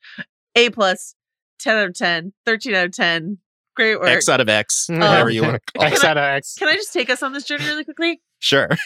A 0.56 0.70
plus, 0.70 1.14
10 1.60 1.76
out 1.76 1.88
of 1.88 1.94
10, 1.94 2.32
13 2.46 2.74
out 2.74 2.86
of 2.86 2.92
10. 2.92 3.38
Great 3.76 3.98
work. 3.98 4.08
X 4.08 4.28
out 4.28 4.40
of 4.40 4.48
X, 4.48 4.88
Um, 4.90 4.98
whatever 4.98 5.30
you 5.30 5.42
want. 5.42 5.62
to 5.66 5.72
call 5.78 5.86
it. 5.86 5.92
X 5.92 6.04
out 6.04 6.16
of 6.18 6.22
X. 6.24 6.54
Can 6.58 6.68
I 6.68 6.74
just 6.74 6.92
take 6.92 7.08
us 7.10 7.22
on 7.22 7.32
this 7.32 7.44
journey 7.44 7.64
really 7.66 7.84
quickly? 7.84 8.20
Sure. 8.38 8.68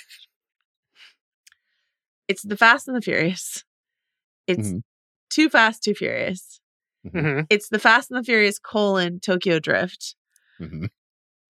It's 2.28 2.42
the 2.42 2.56
Fast 2.56 2.88
and 2.88 2.96
the 2.96 3.02
Furious. 3.02 3.64
It's 4.46 4.68
Mhm. 4.68 4.82
Too 5.30 5.48
Fast, 5.50 5.82
Too 5.82 5.94
Furious. 5.94 6.60
Mhm. 7.06 7.46
It's 7.50 7.68
the 7.68 7.78
Fast 7.78 8.10
and 8.10 8.18
the 8.18 8.24
Furious 8.24 8.58
colon 8.58 9.20
Tokyo 9.20 9.58
Drift. 9.58 10.16
Mhm. 10.60 10.88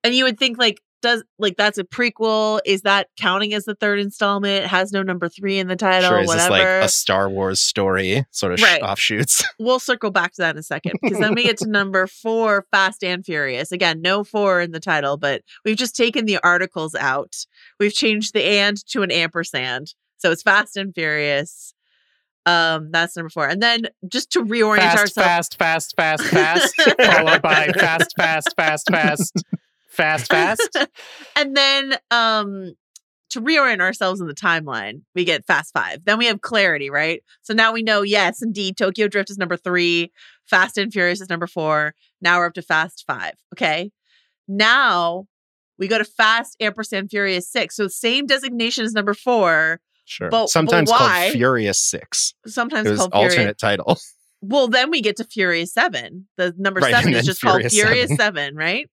And 0.03 0.15
you 0.15 0.25
would 0.25 0.39
think 0.39 0.59
like 0.59 0.81
does 1.05 1.23
like 1.39 1.57
that's 1.57 1.79
a 1.79 1.85
prequel? 1.85 2.61
Is 2.65 2.83
that 2.83 3.09
counting 3.17 3.55
as 3.55 3.65
the 3.67 3.75
third 3.75 4.01
installment? 4.01 4.67
Has 4.67 4.91
no 4.91 5.03
number 5.03 5.29
three 5.29 5.59
in 5.59 5.69
the 5.69 5.77
title? 5.77 6.09
Sure. 6.09 6.21
Is 6.21 6.27
whatever. 6.27 6.49
this 6.49 6.51
like 6.51 6.85
a 6.85 6.89
Star 6.89 7.29
Wars 7.31 7.61
story 7.61 8.25
sort 8.31 8.55
of 8.55 8.59
sh- 8.59 8.63
Right. 8.63 8.83
offshoots? 8.83 9.45
we'll 9.59 9.79
circle 9.79 10.11
back 10.11 10.33
to 10.33 10.43
that 10.43 10.57
in 10.57 10.59
a 10.59 10.63
second 10.63 10.95
because 11.03 11.19
then 11.19 11.35
we 11.35 11.45
get 11.45 11.59
to 11.59 11.69
number 11.69 12.07
four, 12.07 12.67
Fast 12.71 13.05
and 13.05 13.25
Furious. 13.25 13.71
Again, 13.71 14.01
no 14.03 14.25
four 14.25 14.61
in 14.61 14.73
the 14.73 14.81
title, 14.81 15.17
but 15.17 15.43
we've 15.65 15.77
just 15.77 15.95
taken 15.95 16.25
the 16.25 16.39
articles 16.43 16.95
out. 16.95 17.35
We've 17.79 17.93
changed 17.95 18.33
the 18.35 18.43
and 18.43 18.77
to 18.89 19.03
an 19.03 19.11
ampersand. 19.11 19.95
So 20.17 20.33
it's 20.33 20.43
Fast 20.43 20.77
and 20.77 20.95
Furious. 20.95 21.75
Um, 22.47 22.91
that's 22.91 23.17
number 23.17 23.31
four. 23.31 23.47
And 23.49 23.63
then 23.63 23.89
just 24.09 24.31
to 24.33 24.41
reorient 24.43 24.79
Fast, 24.79 24.99
ourselves. 24.99 25.49
fast, 25.57 25.59
fast, 25.59 25.97
fast, 25.97 26.23
fast, 26.25 26.75
followed 27.01 27.41
by 27.43 27.69
fast, 27.73 28.13
fast, 28.17 28.55
fast, 28.57 28.89
fast, 28.91 29.45
fast, 29.95 30.31
fast. 30.31 30.77
and 31.37 31.57
then 31.57 31.97
um 32.11 32.75
to 33.31 33.41
reorient 33.41 33.81
ourselves 33.81 34.21
in 34.21 34.27
the 34.29 34.35
timeline, 34.35 35.01
we 35.15 35.25
get 35.25 35.45
Fast 35.47 35.73
Five. 35.73 36.05
Then 36.05 36.19
we 36.19 36.27
have 36.27 36.41
clarity, 36.41 36.89
right? 36.91 37.23
So 37.43 37.53
now 37.55 37.73
we 37.73 37.83
know, 37.83 38.03
yes, 38.03 38.41
indeed, 38.43 38.77
Tokyo 38.77 39.09
Drift 39.09 39.31
is 39.31 39.39
number 39.39 39.57
three, 39.57 40.13
Fast 40.47 40.79
and 40.79 40.93
Furious 40.93 41.21
is 41.21 41.29
number 41.31 41.47
four. 41.49 41.95
Now 42.21 42.39
we're 42.39 42.47
up 42.47 42.55
to 42.55 42.63
Fast 42.63 43.05
Five. 43.07 43.33
Okay. 43.55 43.91
Now 44.47 45.27
we 45.79 45.89
go 45.89 45.99
to 45.99 46.05
Fast 46.05 46.57
ampersand 46.61 47.11
Furious 47.11 47.49
Six. 47.49 47.77
So 47.77 47.89
same 47.89 48.27
designation 48.27 48.85
as 48.85 48.93
number 48.93 49.15
four, 49.15 49.81
Sure. 50.07 50.29
But- 50.29 50.43
but 50.43 50.51
Sometimes 50.51 50.91
why? 50.91 50.99
called 50.99 51.33
Furious 51.33 51.79
Six. 51.81 52.35
sometimes 52.47 52.97
called 52.99 53.13
alternate 53.15 53.35
Furious. 53.35 53.57
title. 53.59 53.99
Well, 54.43 54.69
then 54.69 54.91
we 54.91 55.01
get 55.01 55.17
to 55.17 55.25
Furious 55.25 55.73
Seven. 55.73 56.29
The 56.37 56.55
number 56.59 56.81
Right, 56.81 56.93
seven 56.95 57.15
is 57.15 57.25
just 57.25 57.41
called 57.41 57.63
Furious 57.63 57.73
Furious 57.75 58.09
7. 58.11 58.17
7, 58.19 58.55
right? 58.55 58.91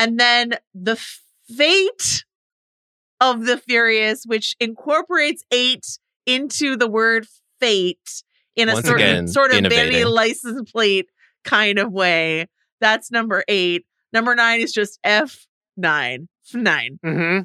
And 0.00 0.18
then 0.18 0.54
the 0.74 0.96
fate 1.56 2.24
of 3.20 3.44
the 3.44 3.58
Furious, 3.58 4.24
which 4.24 4.56
incorporates 4.58 5.44
eight 5.52 5.86
into 6.26 6.74
the 6.76 6.88
word 6.88 7.26
fate 7.60 8.22
in 8.56 8.68
a 8.68 8.72
Once 8.74 8.86
sort, 8.86 9.00
again, 9.00 9.28
sort 9.28 9.52
of 9.52 9.60
vanity 9.70 10.04
license 10.04 10.70
plate 10.72 11.08
kind 11.44 11.78
of 11.78 11.92
way. 11.92 12.46
That's 12.80 13.10
number 13.10 13.44
eight. 13.46 13.84
Number 14.12 14.34
nine 14.34 14.60
is 14.60 14.72
just 14.72 14.98
F 15.04 15.46
nine. 15.76 16.28
F9. 16.52 16.98
hmm 17.04 17.38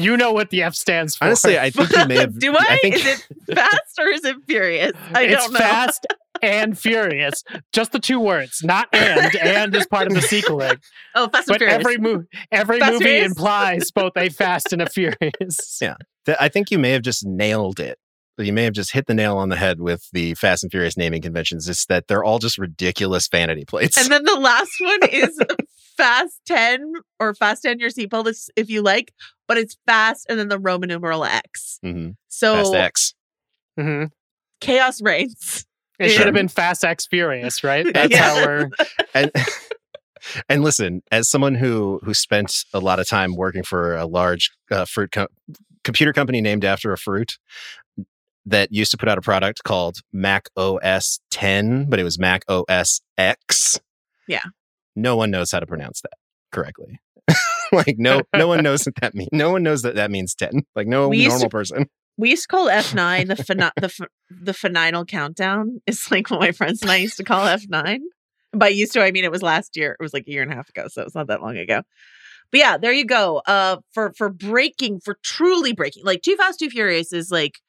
You 0.00 0.16
know 0.16 0.32
what 0.32 0.50
the 0.50 0.62
F 0.64 0.74
stands 0.74 1.16
for. 1.16 1.26
Honestly, 1.26 1.58
I 1.58 1.70
think 1.70 1.90
you 1.92 2.06
may 2.06 2.16
have. 2.20 2.38
Do 2.38 2.54
I? 2.58 2.78
think, 2.82 2.96
Is 2.96 3.06
it 3.06 3.54
fast 3.54 3.98
or 3.98 4.08
is 4.08 4.24
it 4.24 4.36
furious? 4.46 4.92
I 5.14 5.22
it's 5.26 5.42
don't 5.44 5.52
know. 5.52 5.58
fast 5.60 6.04
and 6.42 6.78
furious. 6.78 7.42
Just 7.72 7.92
the 7.92 7.98
two 7.98 8.20
words, 8.20 8.60
not 8.62 8.88
and. 8.92 9.34
And 9.36 9.74
is 9.76 9.86
part 9.86 10.06
of 10.06 10.14
the 10.14 10.22
sequeling. 10.22 10.76
Oh, 11.14 11.28
fast 11.28 11.48
and 11.48 11.54
But 11.54 11.58
furious. 11.58 11.74
every 11.80 11.98
movie, 11.98 12.26
every 12.52 12.78
Fast 12.80 12.92
movie 12.92 13.04
Furious? 13.04 13.26
implies 13.32 13.90
both 13.94 14.12
a 14.16 14.28
fast 14.28 14.72
and 14.72 14.82
a 14.82 14.88
furious. 14.88 15.78
Yeah. 15.80 15.96
I 16.40 16.48
think 16.48 16.70
you 16.70 16.78
may 16.78 16.90
have 16.90 17.02
just 17.02 17.24
nailed 17.26 17.80
it. 17.80 17.98
You 18.36 18.52
may 18.52 18.62
have 18.64 18.72
just 18.74 18.92
hit 18.92 19.06
the 19.06 19.14
nail 19.14 19.36
on 19.36 19.48
the 19.48 19.56
head 19.56 19.80
with 19.80 20.04
the 20.12 20.34
Fast 20.34 20.62
and 20.62 20.70
Furious 20.70 20.96
naming 20.96 21.22
conventions. 21.22 21.68
It's 21.68 21.86
that 21.86 22.06
they're 22.06 22.22
all 22.22 22.38
just 22.38 22.56
ridiculous 22.56 23.26
vanity 23.26 23.64
plates. 23.64 23.96
And 23.98 24.12
then 24.12 24.22
the 24.24 24.36
last 24.38 24.70
one 24.80 25.00
is 25.10 25.36
Fast 25.96 26.40
10 26.46 26.92
or 27.18 27.34
Fast 27.34 27.62
10 27.64 27.80
your 27.80 27.90
seatbelt 27.90 28.28
if- 28.28 28.36
if 28.54 28.70
you 28.70 28.82
like, 28.82 29.12
but 29.48 29.56
it's 29.58 29.76
fast 29.86 30.26
and 30.28 30.38
then 30.38 30.46
the 30.48 30.58
Roman 30.60 30.88
numeral 30.88 31.24
X. 31.24 31.80
Mhm. 31.84 32.14
So 32.28 32.54
Fast 32.54 32.74
X. 32.74 33.14
hmm 33.80 34.04
chaos 34.60 35.00
reigns. 35.02 35.64
It 35.98 36.10
should 36.10 36.26
have 36.26 36.34
been 36.34 36.48
Fast 36.48 36.84
X 36.84 37.06
Furious, 37.06 37.64
right? 37.64 37.86
That's 37.94 38.12
Yeah. 38.12 38.22
how 38.34 38.46
we're. 38.46 38.70
and 39.14 39.30
and 40.48 40.62
listen, 40.62 41.02
as 41.10 41.28
someone 41.28 41.54
who 41.54 42.00
who 42.04 42.14
spent 42.14 42.64
a 42.72 42.80
lot 42.80 43.00
of 43.00 43.08
time 43.08 43.34
working 43.34 43.62
for 43.62 43.96
a 43.96 44.06
large 44.06 44.50
uh, 44.70 44.84
fruit 44.84 45.10
co- 45.12 45.28
computer 45.84 46.12
company 46.12 46.40
named 46.40 46.64
after 46.64 46.92
a 46.92 46.98
fruit 46.98 47.38
that 48.46 48.72
used 48.72 48.90
to 48.92 48.96
put 48.96 49.08
out 49.08 49.18
a 49.18 49.22
product 49.22 49.62
called 49.64 49.98
Mac 50.12 50.48
OS 50.56 51.20
10, 51.30 51.90
but 51.90 51.98
it 51.98 52.04
was 52.04 52.18
Mac 52.18 52.44
OS 52.48 53.00
X. 53.18 53.78
Yeah. 54.26 54.44
No 54.96 55.16
one 55.16 55.30
knows 55.30 55.50
how 55.50 55.60
to 55.60 55.66
pronounce 55.66 56.00
that 56.02 56.14
correctly. 56.50 57.00
like 57.72 57.96
no 57.98 58.22
no 58.34 58.48
one 58.48 58.62
knows 58.62 58.86
what 58.86 58.94
that 59.02 59.14
means. 59.14 59.28
No 59.32 59.50
one 59.50 59.62
knows 59.62 59.82
that 59.82 59.96
that 59.96 60.10
means 60.10 60.34
10. 60.34 60.62
Like 60.74 60.86
no 60.86 61.10
normal 61.10 61.40
to- 61.40 61.48
person. 61.50 61.86
We 62.18 62.30
used 62.30 62.42
to 62.42 62.48
call 62.48 62.66
F9 62.66 63.28
the 63.28 63.36
fina- 63.44 63.72
the 63.76 63.86
f- 63.86 64.08
the 64.28 64.52
final 64.52 65.04
countdown. 65.04 65.80
Is 65.86 66.10
like 66.10 66.30
what 66.30 66.40
my 66.40 66.52
friends 66.52 66.82
and 66.82 66.90
I 66.90 66.96
used 66.96 67.16
to 67.16 67.24
call 67.24 67.46
F9. 67.46 68.00
By 68.54 68.68
used 68.68 68.92
to, 68.94 69.02
I 69.02 69.12
mean 69.12 69.24
it 69.24 69.30
was 69.30 69.42
last 69.42 69.76
year. 69.76 69.92
It 69.98 70.02
was 70.02 70.12
like 70.12 70.26
a 70.26 70.30
year 70.30 70.42
and 70.42 70.52
a 70.52 70.54
half 70.54 70.68
ago, 70.68 70.88
so 70.88 71.02
it's 71.02 71.14
not 71.14 71.28
that 71.28 71.40
long 71.42 71.56
ago. 71.56 71.82
But 72.50 72.60
yeah, 72.60 72.78
there 72.78 72.92
you 72.92 73.04
go. 73.04 73.42
Uh, 73.46 73.76
for 73.92 74.12
for 74.16 74.30
breaking, 74.30 75.00
for 75.00 75.18
truly 75.22 75.72
breaking, 75.72 76.04
like 76.04 76.22
Too 76.22 76.36
Fast, 76.36 76.58
Too 76.58 76.70
Furious 76.70 77.12
is 77.12 77.30
like 77.30 77.60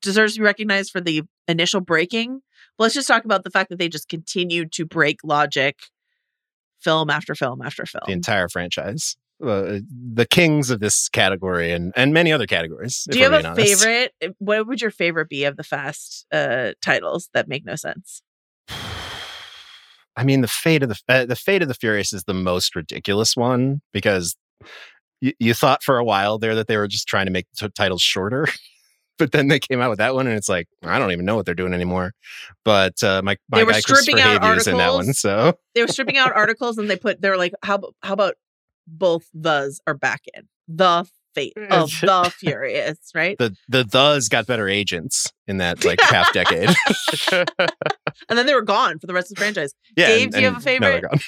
deserves 0.00 0.34
to 0.34 0.40
be 0.40 0.44
recognized 0.44 0.92
for 0.92 1.00
the 1.00 1.22
initial 1.46 1.80
breaking. 1.80 2.40
But 2.76 2.84
let's 2.84 2.94
just 2.94 3.08
talk 3.08 3.24
about 3.24 3.42
the 3.44 3.50
fact 3.50 3.70
that 3.70 3.78
they 3.78 3.88
just 3.88 4.08
continued 4.08 4.70
to 4.72 4.84
break 4.84 5.20
logic, 5.24 5.76
film 6.78 7.10
after 7.10 7.34
film 7.34 7.62
after 7.62 7.86
film. 7.86 8.04
The 8.06 8.12
entire 8.12 8.48
franchise. 8.48 9.16
Uh, 9.40 9.78
the 10.14 10.26
kings 10.28 10.68
of 10.68 10.80
this 10.80 11.08
category 11.08 11.70
and 11.70 11.92
and 11.94 12.12
many 12.12 12.32
other 12.32 12.46
categories. 12.46 13.06
Do 13.08 13.18
you 13.18 13.24
have 13.30 13.44
a 13.44 13.48
honest. 13.48 13.82
favorite? 13.84 14.12
uh, 14.22 14.28
What 14.38 14.66
would 14.66 14.80
your 14.80 14.90
favorite 14.90 15.28
be 15.28 15.44
of 15.44 15.56
the 15.56 15.62
fast 15.62 16.26
uh 16.32 16.72
titles 16.82 17.30
that 17.34 17.46
make 17.48 17.64
no 17.64 17.76
sense? 17.76 18.20
I 20.16 20.24
mean, 20.24 20.40
the 20.40 20.48
fate 20.48 20.82
of 20.82 20.88
the 20.88 20.98
uh, 21.08 21.24
the 21.26 21.36
fate 21.36 21.62
of 21.62 21.68
the 21.68 21.74
Furious 21.74 22.12
is 22.12 22.24
the 22.24 22.34
most 22.34 22.74
ridiculous 22.74 23.36
one 23.36 23.80
because 23.92 24.36
you, 25.20 25.32
you 25.38 25.54
thought 25.54 25.82
for 25.84 25.98
a 25.98 26.04
while 26.04 26.38
there 26.38 26.56
that 26.56 26.66
they 26.66 26.76
were 26.76 26.88
just 26.88 27.06
trying 27.06 27.26
to 27.26 27.32
make 27.32 27.46
t- 27.56 27.68
titles 27.76 28.02
shorter, 28.02 28.48
but 29.18 29.30
then 29.30 29.46
they 29.46 29.60
came 29.60 29.80
out 29.80 29.90
with 29.90 29.98
that 29.98 30.14
one, 30.14 30.26
and 30.26 30.36
it's 30.36 30.48
like 30.48 30.66
I 30.82 30.98
don't 30.98 31.12
even 31.12 31.24
know 31.24 31.36
what 31.36 31.46
they're 31.46 31.54
doing 31.54 31.72
anymore. 31.74 32.12
But 32.64 33.00
uh, 33.04 33.22
my 33.22 33.36
my 33.48 33.58
They 33.58 33.64
were 33.64 33.72
guy 33.72 33.80
stripping 33.80 34.16
Kristofer 34.16 34.20
out 34.36 34.42
Hivju 34.42 34.56
is 34.56 34.66
in 34.66 34.76
that 34.78 34.88
one, 34.88 34.96
articles. 34.96 35.20
so 35.20 35.58
They 35.76 35.82
were 35.82 35.88
stripping 35.88 36.16
out 36.16 36.32
articles 36.34 36.78
and 36.78 36.90
they 36.90 36.96
put 36.96 37.20
they 37.22 37.30
were 37.30 37.36
like, 37.36 37.52
how 37.62 37.80
how 38.02 38.14
about 38.14 38.34
both 38.88 39.26
thes 39.34 39.80
are 39.86 39.94
back 39.94 40.22
in 40.34 40.48
the 40.66 41.06
fate 41.34 41.52
of 41.70 41.90
the 42.00 42.32
furious, 42.38 42.98
right? 43.14 43.36
the 43.38 43.54
the 43.68 43.84
thes 43.84 44.28
got 44.28 44.46
better 44.46 44.68
agents 44.68 45.32
in 45.46 45.58
that 45.58 45.84
like 45.84 46.00
half 46.00 46.32
decade. 46.32 46.70
And 48.28 48.36
then 48.38 48.46
they 48.46 48.54
were 48.54 48.62
gone 48.62 48.98
for 48.98 49.06
the 49.06 49.14
rest 49.14 49.30
of 49.30 49.36
the 49.36 49.40
franchise. 49.40 49.72
yeah, 49.96 50.08
Dave, 50.08 50.22
and- 50.24 50.32
do 50.34 50.40
you 50.40 50.46
have 50.46 50.54
a 50.66 50.70
and 50.70 50.80
now 50.80 50.88
they're 50.88 50.92
favorite? 50.94 51.10
gone. 51.10 51.20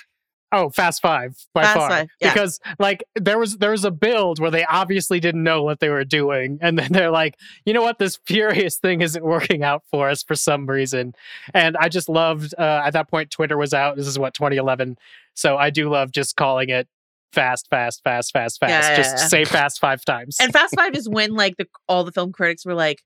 Oh, 0.52 0.68
Fast 0.70 1.00
Five 1.00 1.36
by 1.54 1.62
Fast 1.62 1.76
far. 1.76 1.88
Five, 1.88 2.08
yeah. 2.20 2.32
Because 2.32 2.58
like 2.80 3.04
there 3.14 3.38
was 3.38 3.58
there 3.58 3.70
was 3.70 3.84
a 3.84 3.92
build 3.92 4.40
where 4.40 4.50
they 4.50 4.64
obviously 4.64 5.20
didn't 5.20 5.44
know 5.44 5.62
what 5.62 5.78
they 5.78 5.88
were 5.88 6.04
doing, 6.04 6.58
and 6.60 6.76
then 6.76 6.90
they're 6.90 7.12
like, 7.12 7.36
you 7.64 7.72
know 7.72 7.82
what, 7.82 7.98
this 8.00 8.18
Furious 8.26 8.76
thing 8.78 9.00
isn't 9.00 9.24
working 9.24 9.62
out 9.62 9.84
for 9.92 10.10
us 10.10 10.24
for 10.24 10.34
some 10.34 10.66
reason. 10.66 11.14
And 11.54 11.76
I 11.76 11.88
just 11.88 12.08
loved 12.08 12.52
uh, 12.58 12.82
at 12.84 12.90
that 12.94 13.08
point 13.08 13.30
Twitter 13.30 13.56
was 13.56 13.72
out. 13.72 13.96
This 13.96 14.08
is 14.08 14.18
what 14.18 14.34
2011, 14.34 14.98
so 15.34 15.56
I 15.56 15.70
do 15.70 15.88
love 15.88 16.10
just 16.10 16.34
calling 16.34 16.68
it 16.70 16.88
fast, 17.32 17.66
fast, 17.70 18.00
fast, 18.04 18.32
fast, 18.32 18.60
fast. 18.60 18.70
Yeah, 18.70 18.90
yeah, 18.90 18.96
just 18.96 19.16
yeah. 19.16 19.26
say 19.28 19.44
fast 19.44 19.80
five 19.80 20.04
times. 20.04 20.36
And 20.40 20.52
Fast 20.52 20.74
Five 20.76 20.94
is 20.94 21.08
when 21.08 21.34
like 21.34 21.56
the 21.56 21.66
all 21.88 22.04
the 22.04 22.12
film 22.12 22.32
critics 22.32 22.64
were 22.64 22.74
like, 22.74 23.02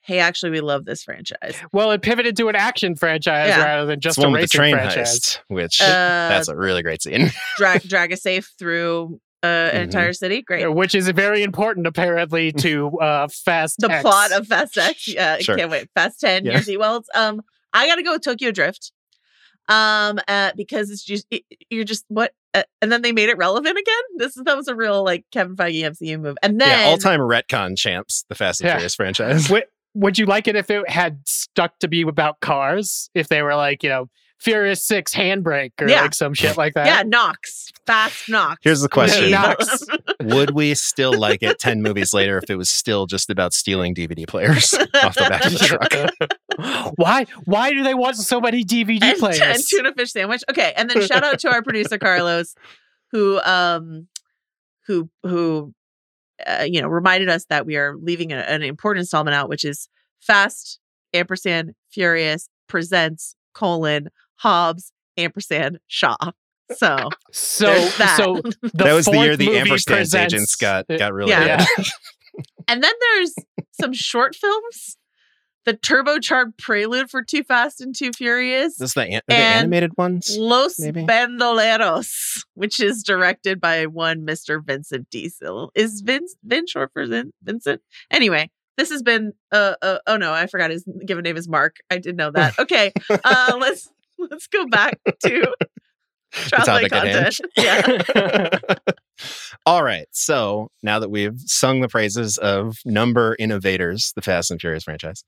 Hey, 0.00 0.20
actually 0.20 0.50
we 0.52 0.60
love 0.60 0.84
this 0.84 1.02
franchise. 1.02 1.56
well, 1.72 1.90
it 1.90 2.00
pivoted 2.02 2.36
to 2.36 2.48
an 2.48 2.54
action 2.56 2.94
franchise 2.94 3.48
Yeah. 3.48 3.64
rather 3.64 3.86
than 3.86 3.98
just 4.00 4.18
It's 4.18 4.24
a 4.24 4.26
one 4.28 4.32
with 4.32 4.42
racing 4.42 4.58
train 4.58 4.74
franchise. 4.76 5.18
heist, 5.18 5.38
which 5.48 5.80
Uh 5.82 5.84
that's 5.86 6.48
a 6.48 6.56
really 6.56 6.82
great 6.82 7.02
scene. 7.02 7.30
drag 7.56 7.82
drag 7.82 8.12
a 8.12 8.16
safe 8.16 8.52
through 8.58 9.20
uh, 9.42 9.46
an 9.46 9.80
Mhm. 9.80 9.84
entire 9.84 10.12
city. 10.12 10.42
Great. 10.42 10.66
Which 10.74 10.94
is 10.94 11.08
very 11.10 11.42
important, 11.42 11.86
apparently, 11.86 12.52
to 12.64 12.98
uh, 13.00 13.28
Fast. 13.28 13.76
the 13.78 13.90
X. 13.90 14.02
plot 14.02 14.32
of 14.32 14.46
Fast 14.48 14.76
X. 14.78 15.06
Yeah, 15.08 15.38
Sure. 15.38 15.56
can't 15.56 15.70
wait. 15.70 15.88
Fast 15.94 16.20
Ten, 16.20 16.44
Yeah. 16.44 16.52
your 16.52 16.60
seatbelts. 16.62 17.04
Um, 17.14 17.42
I 17.72 17.86
gotta 17.86 18.02
go 18.02 18.12
with 18.12 18.22
Tokyo 18.22 18.50
Drift. 18.50 18.92
Um, 19.68 20.18
uh, 20.28 20.52
because 20.56 20.90
it's 20.90 21.04
just 21.04 21.26
it, 21.30 21.42
you're 21.70 21.84
just 21.84 22.04
what, 22.08 22.32
uh, 22.56 22.62
and 22.82 22.90
then 22.90 23.02
they 23.02 23.12
made 23.12 23.28
it 23.28 23.36
relevant 23.38 23.78
again. 23.78 24.02
This 24.16 24.36
is 24.36 24.42
that 24.44 24.56
was 24.56 24.68
a 24.68 24.74
real 24.74 25.04
like 25.04 25.24
Kevin 25.32 25.56
Feige 25.56 25.82
MCU 25.82 26.20
move, 26.20 26.36
and 26.42 26.60
then 26.60 26.68
yeah, 26.68 26.86
all 26.88 26.98
time 26.98 27.20
retcon 27.20 27.76
champs, 27.78 28.24
the 28.28 28.34
Fast 28.34 28.60
and 28.60 28.68
Yeah. 28.68 28.74
Furious 28.76 28.94
franchise. 28.94 29.50
Would, 29.50 29.64
would 29.94 30.18
you 30.18 30.26
like 30.26 30.46
it 30.48 30.56
if 30.56 30.70
it 30.70 30.88
had 30.90 31.20
stuck 31.26 31.78
to 31.80 31.88
be 31.88 32.02
about 32.02 32.40
cars? 32.40 33.08
If 33.14 33.28
they 33.28 33.42
were 33.42 33.54
like, 33.54 33.82
you 33.82 33.88
know, 33.88 34.08
Furious 34.38 34.86
Six 34.86 35.14
handbrake 35.14 35.72
or 35.80 35.88
Yeah. 35.88 36.02
like 36.02 36.14
some 36.14 36.34
shit 36.34 36.56
like 36.58 36.74
that? 36.74 36.86
yeah, 36.86 37.02
Knox, 37.02 37.70
Fast 37.86 38.28
Knox. 38.28 38.58
Here's 38.62 38.82
the 38.82 38.88
question. 38.90 39.30
Knox. 39.30 39.82
Would 40.22 40.50
we 40.50 40.74
still 40.74 41.18
like 41.18 41.42
it 41.42 41.58
10 41.58 41.80
movies 41.82 42.12
later 42.12 42.36
if 42.36 42.50
it 42.50 42.56
was 42.56 42.68
still 42.68 43.06
just 43.06 43.30
about 43.30 43.54
stealing 43.54 43.94
DVD 43.94 44.26
players 44.28 44.74
off 45.02 45.14
the 45.14 45.26
back 45.30 45.46
of 45.46 45.52
the 45.52 45.58
truck? 45.58 46.30
why? 46.96 47.26
Why 47.44 47.72
do 47.72 47.82
they 47.82 47.94
want 47.94 48.16
so 48.16 48.40
many 48.40 48.64
DVD 48.64 49.02
and, 49.02 49.18
players? 49.18 49.40
and 49.40 49.58
tuna 49.68 49.92
fish 49.94 50.12
sandwich. 50.12 50.42
Okay, 50.50 50.72
and 50.76 50.88
then 50.90 51.06
shout 51.06 51.24
out 51.24 51.38
to 51.40 51.50
our 51.50 51.62
producer 51.62 51.98
Carlos, 51.98 52.54
who 53.12 53.40
um, 53.40 54.08
who 54.86 55.10
who, 55.22 55.74
uh, 56.46 56.66
you 56.68 56.80
know, 56.80 56.88
reminded 56.88 57.28
us 57.28 57.44
that 57.46 57.66
we 57.66 57.76
are 57.76 57.96
leaving 57.96 58.32
a- 58.32 58.36
an 58.36 58.62
important 58.62 59.02
installment 59.02 59.34
out, 59.34 59.48
which 59.48 59.64
is 59.64 59.88
Fast 60.20 60.78
ampersand 61.14 61.74
Furious 61.90 62.48
presents 62.68 63.36
colon 63.54 64.08
Hobbs 64.36 64.92
ampersand 65.16 65.78
Shaw. 65.86 66.16
So 66.74 67.10
so, 67.30 67.66
that. 67.66 68.16
so 68.16 68.40
the 68.42 68.70
that 68.74 68.92
was 68.92 69.06
the 69.06 69.12
year 69.18 69.36
the 69.36 69.56
ampersand 69.56 69.96
presents- 69.98 70.34
agents 70.34 70.56
got, 70.56 70.86
got 70.88 71.12
really 71.12 71.30
Yeah. 71.30 71.64
good. 71.76 71.86
and 72.68 72.82
then 72.82 72.92
there's 73.00 73.34
some 73.80 73.92
short 73.92 74.34
films. 74.34 74.96
The 75.66 75.74
turbocharged 75.74 76.56
prelude 76.58 77.10
for 77.10 77.22
Too 77.22 77.42
Fast 77.42 77.80
and 77.80 77.94
Too 77.94 78.12
Furious. 78.12 78.76
This 78.76 78.90
is 78.90 78.94
the, 78.94 79.02
an- 79.02 79.20
the 79.26 79.34
animated 79.34 79.90
ones? 79.98 80.36
Los 80.38 80.78
maybe? 80.78 81.04
Bandoleros, 81.04 82.44
which 82.54 82.78
is 82.80 83.02
directed 83.02 83.60
by 83.60 83.86
one 83.86 84.24
Mr. 84.24 84.64
Vincent 84.64 85.10
Diesel. 85.10 85.72
Is 85.74 86.02
Vince 86.02 86.36
Vin 86.44 86.66
short 86.68 86.92
for 86.92 87.04
Vin, 87.04 87.32
Vincent? 87.42 87.82
Anyway, 88.12 88.48
this 88.76 88.90
has 88.90 89.02
been 89.02 89.32
uh, 89.50 89.74
uh 89.82 89.98
oh 90.06 90.16
no, 90.16 90.32
I 90.32 90.46
forgot 90.46 90.70
his 90.70 90.84
given 91.04 91.24
name 91.24 91.36
is 91.36 91.48
Mark. 91.48 91.76
I 91.90 91.98
did 91.98 92.16
know 92.16 92.30
that. 92.30 92.54
Okay, 92.60 92.92
uh 93.24 93.56
let's 93.60 93.90
let's 94.18 94.46
go 94.46 94.66
back 94.66 94.98
to 95.24 95.52
by 96.50 96.58
topic 96.58 96.92
at 96.92 97.06
hand. 97.06 97.38
Yeah. 97.56 98.58
All 99.66 99.82
right. 99.82 100.06
So 100.12 100.68
now 100.82 100.98
that 100.98 101.10
we've 101.10 101.40
sung 101.46 101.80
the 101.80 101.88
praises 101.88 102.36
of 102.38 102.76
number 102.84 103.34
innovators, 103.38 104.12
the 104.14 104.22
Fast 104.22 104.50
and 104.50 104.60
Furious 104.60 104.84
franchise, 104.84 105.24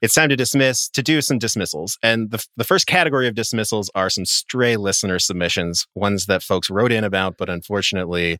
it's 0.00 0.14
time 0.14 0.28
to 0.28 0.36
dismiss, 0.36 0.88
to 0.90 1.02
do 1.02 1.20
some 1.20 1.38
dismissals. 1.38 1.98
And 2.02 2.30
the, 2.30 2.44
the 2.56 2.64
first 2.64 2.86
category 2.86 3.26
of 3.26 3.34
dismissals 3.34 3.90
are 3.94 4.08
some 4.08 4.24
stray 4.24 4.76
listener 4.76 5.18
submissions, 5.18 5.86
ones 5.94 6.26
that 6.26 6.42
folks 6.42 6.70
wrote 6.70 6.92
in 6.92 7.04
about, 7.04 7.36
but 7.36 7.50
unfortunately, 7.50 8.38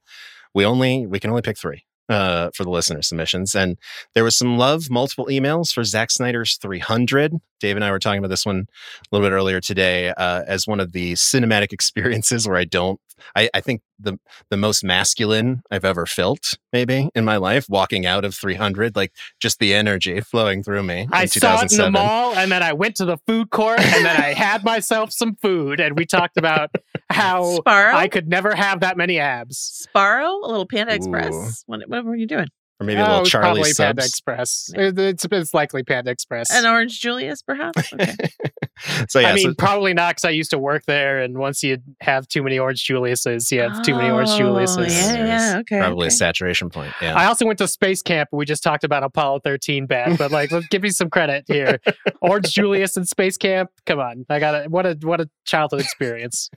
we 0.55 0.65
only, 0.65 1.07
we 1.07 1.19
can 1.19 1.31
only 1.31 1.43
pick 1.43 1.59
three. 1.59 1.85
Uh, 2.07 2.51
for 2.55 2.65
the 2.65 2.71
listener 2.71 3.01
submissions. 3.01 3.55
And 3.55 3.79
there 4.15 4.25
was 4.25 4.37
some 4.37 4.59
love, 4.59 4.91
multiple 4.91 5.29
emails 5.31 5.73
for 5.73 5.85
Zack 5.85 6.11
Snyder's 6.11 6.59
300. 6.59 7.33
Dave 7.65 7.77
and 7.77 7.85
I 7.85 7.91
were 7.91 7.99
talking 7.99 8.19
about 8.19 8.29
this 8.29 8.45
one 8.45 8.67
a 8.69 9.07
little 9.11 9.27
bit 9.27 9.33
earlier 9.33 9.59
today 9.59 10.11
uh, 10.11 10.43
as 10.47 10.67
one 10.67 10.81
of 10.81 10.93
the 10.93 11.15
cinematic 11.15 11.73
experiences 11.73 12.47
where 12.47 12.59
I 12.59 12.65
don't, 12.65 13.01
I, 13.35 13.49
I 13.55 13.63
think 13.63 13.81
the 13.99 14.19
the 14.51 14.59
most 14.59 14.85
masculine 14.85 15.63
I've 15.71 15.85
ever 15.85 16.05
felt, 16.05 16.59
maybe 16.75 17.09
in 17.15 17.25
my 17.25 17.39
life, 17.39 17.67
walking 17.71 18.05
out 18.05 18.25
of 18.25 18.35
300, 18.35 18.97
like 18.97 19.13
just 19.41 19.61
the 19.61 19.73
energy 19.73 20.21
flowing 20.21 20.63
through 20.63 20.83
me. 20.83 21.09
I 21.11 21.23
in 21.23 21.29
saw 21.29 21.63
it 21.63 21.73
in 21.73 21.79
the 21.79 21.91
mall, 21.91 22.35
and 22.35 22.53
then 22.53 22.63
I 22.63 22.75
went 22.75 22.97
to 22.97 23.07
the 23.07 23.17
food 23.27 23.49
court, 23.49 23.81
and 23.81 24.05
then 24.05 24.21
I 24.21 24.35
had 24.35 24.63
myself 24.63 25.11
some 25.11 25.37
food, 25.37 25.81
and 25.81 25.97
we 25.97 26.05
talked 26.05 26.37
about 26.37 26.71
how 27.09 27.61
Sbarro? 27.61 27.95
I 27.95 28.09
could 28.09 28.29
never 28.29 28.55
have 28.55 28.81
that 28.81 28.99
many 28.99 29.19
abs. 29.19 29.89
Sbarro, 29.97 30.43
a 30.43 30.47
little 30.47 30.67
Panda 30.67 30.95
Express. 30.95 31.63
What, 31.67 31.81
what 31.89 32.05
were 32.05 32.17
you 32.17 32.27
doing? 32.27 32.49
Or 32.81 32.87
maybe 32.87 32.99
a 33.01 33.03
Oh, 33.03 33.07
it 33.07 33.09
little 33.11 33.25
Charlie 33.27 33.45
probably 33.61 33.73
Panda. 33.77 34.03
Express. 34.03 34.71
It- 34.75 34.99
It's, 34.99 35.25
it's 35.31 35.55
likely 35.55 35.83
Panda 35.85 36.11
Express. 36.11 36.51
An 36.53 36.67
Orange 36.67 36.99
Julius, 37.01 37.41
perhaps? 37.43 37.93
Okay. 37.93 38.13
so 39.09 39.21
yeah, 39.21 39.29
I 39.29 39.35
mean, 39.35 39.51
so, 39.51 39.55
probably 39.57 39.95
not 39.95 40.11
because 40.17 40.25
I 40.25 40.31
used 40.31 40.51
to 40.51 40.59
work 40.59 40.85
there, 40.87 41.21
and 41.21 41.39
once 41.39 41.63
you 41.63 41.79
have 42.01 42.27
too 42.27 42.43
many 42.43 42.59
Orange 42.59 42.85
Juliuses, 42.85 43.51
you 43.53 43.61
have 43.61 43.83
too 43.85 43.95
many 43.95 44.11
Orange 44.11 44.31
Oh, 44.31 44.39
Juliuses. 44.41 44.91
Yeah, 44.91 45.27
yeah, 45.27 45.57
okay. 45.61 45.79
probably 45.79 46.09
a 46.09 46.11
saturation 46.11 46.69
point. 46.69 46.93
Yeah. 47.01 47.15
I 47.15 47.27
also 47.27 47.47
went 47.47 47.59
to 47.59 47.69
space 47.69 48.03
camp. 48.03 48.31
We 48.33 48.45
just 48.45 48.63
talked 48.65 48.83
about 48.83 49.05
Apollo 49.05 49.41
13 49.45 49.87
bad, 49.87 50.19
but 50.19 50.33
like, 50.33 50.51
let's 50.51 50.67
give 50.69 50.83
me 50.83 50.91
some 50.91 51.11
credit 51.11 51.45
here. 51.47 51.79
Orange 52.23 52.53
Julius 52.53 52.97
and 52.97 53.07
space 53.07 53.37
camp. 53.37 53.71
Come 53.87 54.01
on, 54.01 54.27
I 54.29 54.41
got 54.41 54.63
to 54.63 54.69
What 54.69 54.85
a 54.85 54.99
what 55.03 55.21
a 55.21 55.29
childhood 55.45 55.81
experience. 55.81 56.51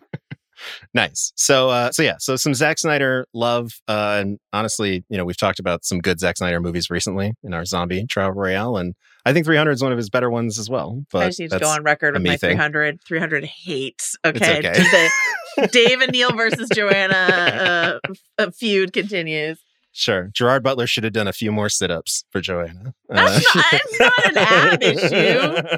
Nice. 0.94 1.32
So, 1.36 1.70
uh, 1.70 1.92
so 1.92 2.04
yeah, 2.04 2.16
so 2.20 2.36
some 2.36 2.54
Zack 2.54 2.80
Snyder 2.80 3.28
love, 3.34 3.74
uh, 3.88 4.18
and 4.22 4.40
honestly, 4.54 5.04
you 5.10 5.18
know, 5.18 5.26
we've 5.26 5.38
talked 5.38 5.60
about 5.60 5.86
some 5.86 6.00
good 6.00 6.20
Zack 6.20 6.38
Snyder 6.38 6.60
movies 6.60 6.90
recently 6.90 7.34
in 7.44 7.54
our 7.54 7.66
zombie 7.66 8.06
trial 8.06 8.32
royale, 8.32 8.78
and 8.78 8.96
I 9.26 9.34
think 9.34 9.46
300 9.46 9.72
is 9.72 9.84
one 9.84 9.92
of 9.92 9.98
his 9.98 10.10
better 10.10 10.30
ones 10.30 10.58
as 10.58 10.70
well. 10.70 11.04
But 11.12 11.24
I 11.24 11.28
just 11.28 11.40
need 11.40 11.52
to 11.52 11.60
go 11.60 11.68
on 11.68 11.84
record 11.84 12.14
with 12.14 12.24
my 12.24 12.38
thing. 12.38 12.56
300. 12.56 13.02
300 13.04 13.46
hates. 13.46 14.16
Okay. 14.26 14.60
okay. 14.60 15.10
The 15.58 15.68
Dave 15.72 16.02
and 16.02 16.12
Neil 16.12 16.32
versus 16.34 16.70
Joanna 16.74 18.00
uh, 18.08 18.14
f- 18.40 18.56
feud 18.56 18.94
continues. 18.94 19.60
Sure, 19.92 20.30
Gerard 20.32 20.62
Butler 20.62 20.86
should 20.86 21.04
have 21.06 21.14
done 21.14 21.28
a 21.28 21.34
few 21.34 21.52
more 21.52 21.70
sit-ups 21.70 22.24
for 22.30 22.40
Joanna. 22.40 22.94
That's 23.10 23.56
not, 23.56 23.66
it's 23.74 24.00
not 24.00 24.74
an 24.74 24.82
issue. 24.84 25.78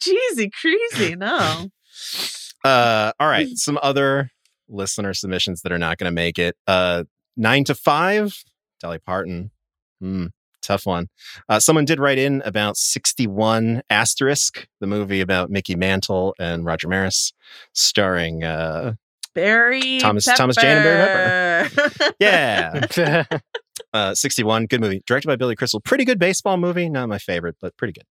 issue. 0.00 0.18
Jeezy, 0.36 0.52
crazy. 0.52 1.16
No. 1.16 1.66
Uh, 2.68 3.12
all 3.18 3.28
right, 3.28 3.48
some 3.54 3.78
other 3.82 4.30
listener 4.68 5.14
submissions 5.14 5.62
that 5.62 5.72
are 5.72 5.78
not 5.78 5.96
going 5.98 6.10
to 6.10 6.14
make 6.14 6.38
it. 6.38 6.56
Uh, 6.66 7.04
nine 7.36 7.64
to 7.64 7.74
five, 7.74 8.44
Dolly 8.80 8.98
Parton. 8.98 9.50
Hmm, 10.00 10.26
tough 10.62 10.84
one. 10.84 11.08
Uh, 11.48 11.60
someone 11.60 11.84
did 11.86 11.98
write 11.98 12.18
in 12.18 12.42
about 12.44 12.76
61 12.76 13.82
Asterisk, 13.88 14.66
the 14.80 14.86
movie 14.86 15.20
about 15.20 15.50
Mickey 15.50 15.74
Mantle 15.74 16.34
and 16.38 16.64
Roger 16.64 16.88
Maris, 16.88 17.32
starring, 17.72 18.44
uh, 18.44 18.94
Barry 19.34 19.98
Thomas- 19.98 20.24
Thomas 20.26 20.56
Jane 20.56 20.76
and 20.78 20.84
Barry 20.84 21.68
Pepper. 21.70 22.14
yeah, 22.20 23.28
uh, 23.92 24.14
61, 24.14 24.66
good 24.66 24.80
movie. 24.80 25.02
Directed 25.06 25.28
by 25.28 25.36
Billy 25.36 25.56
Crystal. 25.56 25.80
Pretty 25.80 26.04
good 26.04 26.18
baseball 26.18 26.56
movie. 26.58 26.88
Not 26.90 27.08
my 27.08 27.18
favorite, 27.18 27.56
but 27.60 27.76
pretty 27.76 27.92
good. 27.92 28.04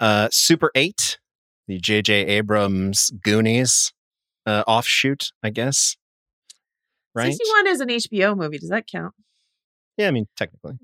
Uh, 0.00 0.28
Super 0.32 0.70
8, 0.74 1.18
the 1.66 1.78
J.J. 1.78 2.26
Abrams 2.26 3.10
Goonies 3.22 3.92
uh, 4.46 4.62
offshoot, 4.66 5.32
I 5.42 5.50
guess. 5.50 5.96
Right? 7.14 7.32
61 7.32 7.66
is 7.68 7.80
an 7.80 7.88
HBO 7.88 8.36
movie. 8.36 8.58
Does 8.58 8.68
that 8.70 8.86
count? 8.86 9.14
Yeah, 9.96 10.08
I 10.08 10.10
mean, 10.10 10.26
technically. 10.36 10.74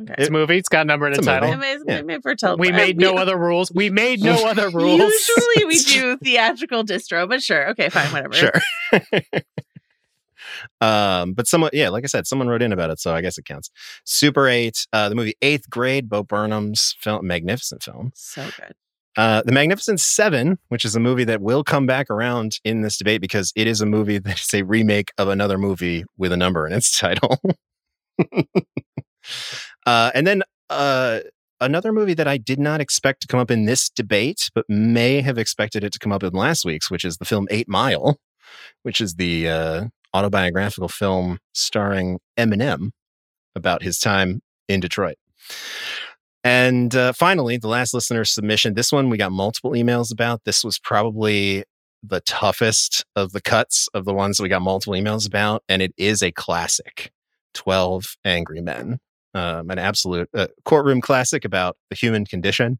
Okay. 0.00 0.14
It's 0.18 0.28
a 0.30 0.32
movie. 0.32 0.56
It's 0.56 0.68
got 0.70 0.80
a 0.80 0.84
number 0.86 1.06
in 1.06 1.12
the 1.12 1.18
It's 1.18 1.26
a 1.26 1.30
movie. 1.30 1.40
title. 1.40 1.54
Amazing. 1.54 1.84
Yeah. 1.86 2.02
Maybe 2.02 2.22
for 2.22 2.34
tele- 2.34 2.56
We 2.56 2.72
made 2.72 2.98
no 2.98 3.14
other 3.16 3.36
rules. 3.36 3.70
We 3.70 3.90
made 3.90 4.20
no 4.20 4.32
other 4.48 4.70
rules. 4.70 5.00
Usually 5.00 5.64
we 5.66 5.78
do 5.92 6.16
theatrical 6.16 6.82
distro, 6.82 7.28
but 7.28 7.42
sure. 7.42 7.68
Okay, 7.70 7.88
fine, 7.90 8.10
whatever. 8.10 8.32
Sure. 8.34 8.52
um, 10.80 11.34
but 11.34 11.46
someone, 11.46 11.70
yeah, 11.72 11.88
like 11.90 12.04
I 12.04 12.06
said, 12.08 12.26
someone 12.26 12.48
wrote 12.48 12.62
in 12.62 12.72
about 12.72 12.90
it, 12.90 12.98
so 12.98 13.14
I 13.14 13.20
guess 13.20 13.38
it 13.38 13.44
counts. 13.44 13.70
Super 14.04 14.48
8, 14.48 14.86
uh, 14.92 15.08
the 15.08 15.14
movie 15.14 15.34
Eighth 15.42 15.70
Grade, 15.70 16.08
Bo 16.08 16.22
Burnham's 16.22 16.96
film, 16.98 17.26
magnificent 17.26 17.82
film. 17.82 18.10
So 18.14 18.44
good. 18.58 18.74
Uh, 19.16 19.42
the 19.44 19.52
Magnificent 19.52 20.00
Seven, 20.00 20.58
which 20.68 20.84
is 20.84 20.96
a 20.96 21.00
movie 21.00 21.24
that 21.24 21.42
will 21.42 21.62
come 21.62 21.86
back 21.86 22.08
around 22.10 22.58
in 22.64 22.80
this 22.80 22.96
debate 22.96 23.20
because 23.20 23.52
it 23.54 23.66
is 23.66 23.80
a 23.80 23.86
movie 23.86 24.18
that 24.18 24.40
is 24.40 24.54
a 24.54 24.62
remake 24.62 25.10
of 25.18 25.28
another 25.28 25.58
movie 25.58 26.04
with 26.16 26.32
a 26.32 26.36
number 26.36 26.66
in 26.66 26.72
its 26.72 26.96
title. 26.98 27.40
uh, 29.86 30.10
and 30.14 30.26
then 30.26 30.42
uh, 30.70 31.20
another 31.60 31.92
movie 31.92 32.14
that 32.14 32.28
I 32.28 32.38
did 32.38 32.58
not 32.58 32.80
expect 32.80 33.22
to 33.22 33.26
come 33.26 33.40
up 33.40 33.50
in 33.50 33.66
this 33.66 33.90
debate, 33.90 34.50
but 34.54 34.64
may 34.68 35.20
have 35.20 35.38
expected 35.38 35.84
it 35.84 35.92
to 35.92 35.98
come 35.98 36.12
up 36.12 36.22
in 36.22 36.32
last 36.32 36.64
week's, 36.64 36.90
which 36.90 37.04
is 37.04 37.18
the 37.18 37.24
film 37.24 37.46
Eight 37.50 37.68
Mile, 37.68 38.18
which 38.82 39.00
is 39.00 39.14
the 39.14 39.48
uh, 39.48 39.84
autobiographical 40.14 40.88
film 40.88 41.38
starring 41.52 42.18
Eminem 42.38 42.90
about 43.54 43.82
his 43.82 43.98
time 43.98 44.40
in 44.68 44.80
Detroit. 44.80 45.16
And 46.44 46.94
uh, 46.94 47.12
finally, 47.12 47.56
the 47.56 47.68
last 47.68 47.94
listener 47.94 48.24
submission. 48.24 48.74
This 48.74 48.92
one 48.92 49.08
we 49.08 49.16
got 49.16 49.32
multiple 49.32 49.72
emails 49.72 50.12
about. 50.12 50.42
This 50.44 50.64
was 50.64 50.78
probably 50.78 51.64
the 52.02 52.20
toughest 52.20 53.04
of 53.14 53.32
the 53.32 53.40
cuts 53.40 53.88
of 53.94 54.04
the 54.04 54.14
ones 54.14 54.40
we 54.40 54.48
got 54.48 54.62
multiple 54.62 54.94
emails 54.94 55.26
about. 55.26 55.62
And 55.68 55.80
it 55.80 55.94
is 55.96 56.22
a 56.22 56.32
classic 56.32 57.12
12 57.54 58.16
Angry 58.24 58.60
Men, 58.60 58.98
um, 59.34 59.70
an 59.70 59.78
absolute 59.78 60.28
uh, 60.34 60.48
courtroom 60.64 61.00
classic 61.00 61.44
about 61.44 61.76
the 61.90 61.96
human 61.96 62.24
condition 62.24 62.78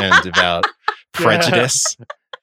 and 0.00 0.26
about 0.26 0.64
prejudice 1.12 1.96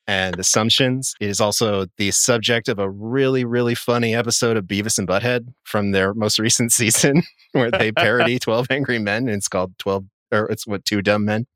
and 0.08 0.40
assumptions. 0.40 1.14
It 1.20 1.30
is 1.30 1.40
also 1.40 1.86
the 1.98 2.12
subject 2.12 2.70
of 2.70 2.80
a 2.80 2.90
really, 2.90 3.46
really 3.46 3.76
funny 3.76 4.16
episode 4.16 4.58
of 4.58 4.66
Beavis 4.66 4.98
and 4.98 5.08
Butthead 5.08 5.54
from 5.64 5.92
their 5.92 6.14
most 6.14 6.40
recent 6.40 6.72
season 6.72 7.24
where 7.52 7.72
they 7.72 7.92
parody 7.92 8.40
12 8.40 8.68
Angry 8.70 9.00
Men. 9.00 9.28
And 9.28 9.38
it's 9.38 9.48
called 9.48 9.78
12, 9.80 10.06
or 10.32 10.46
it's 10.46 10.68
what, 10.68 10.86
Two 10.86 11.02
Dumb 11.02 11.26
Men. 11.26 11.48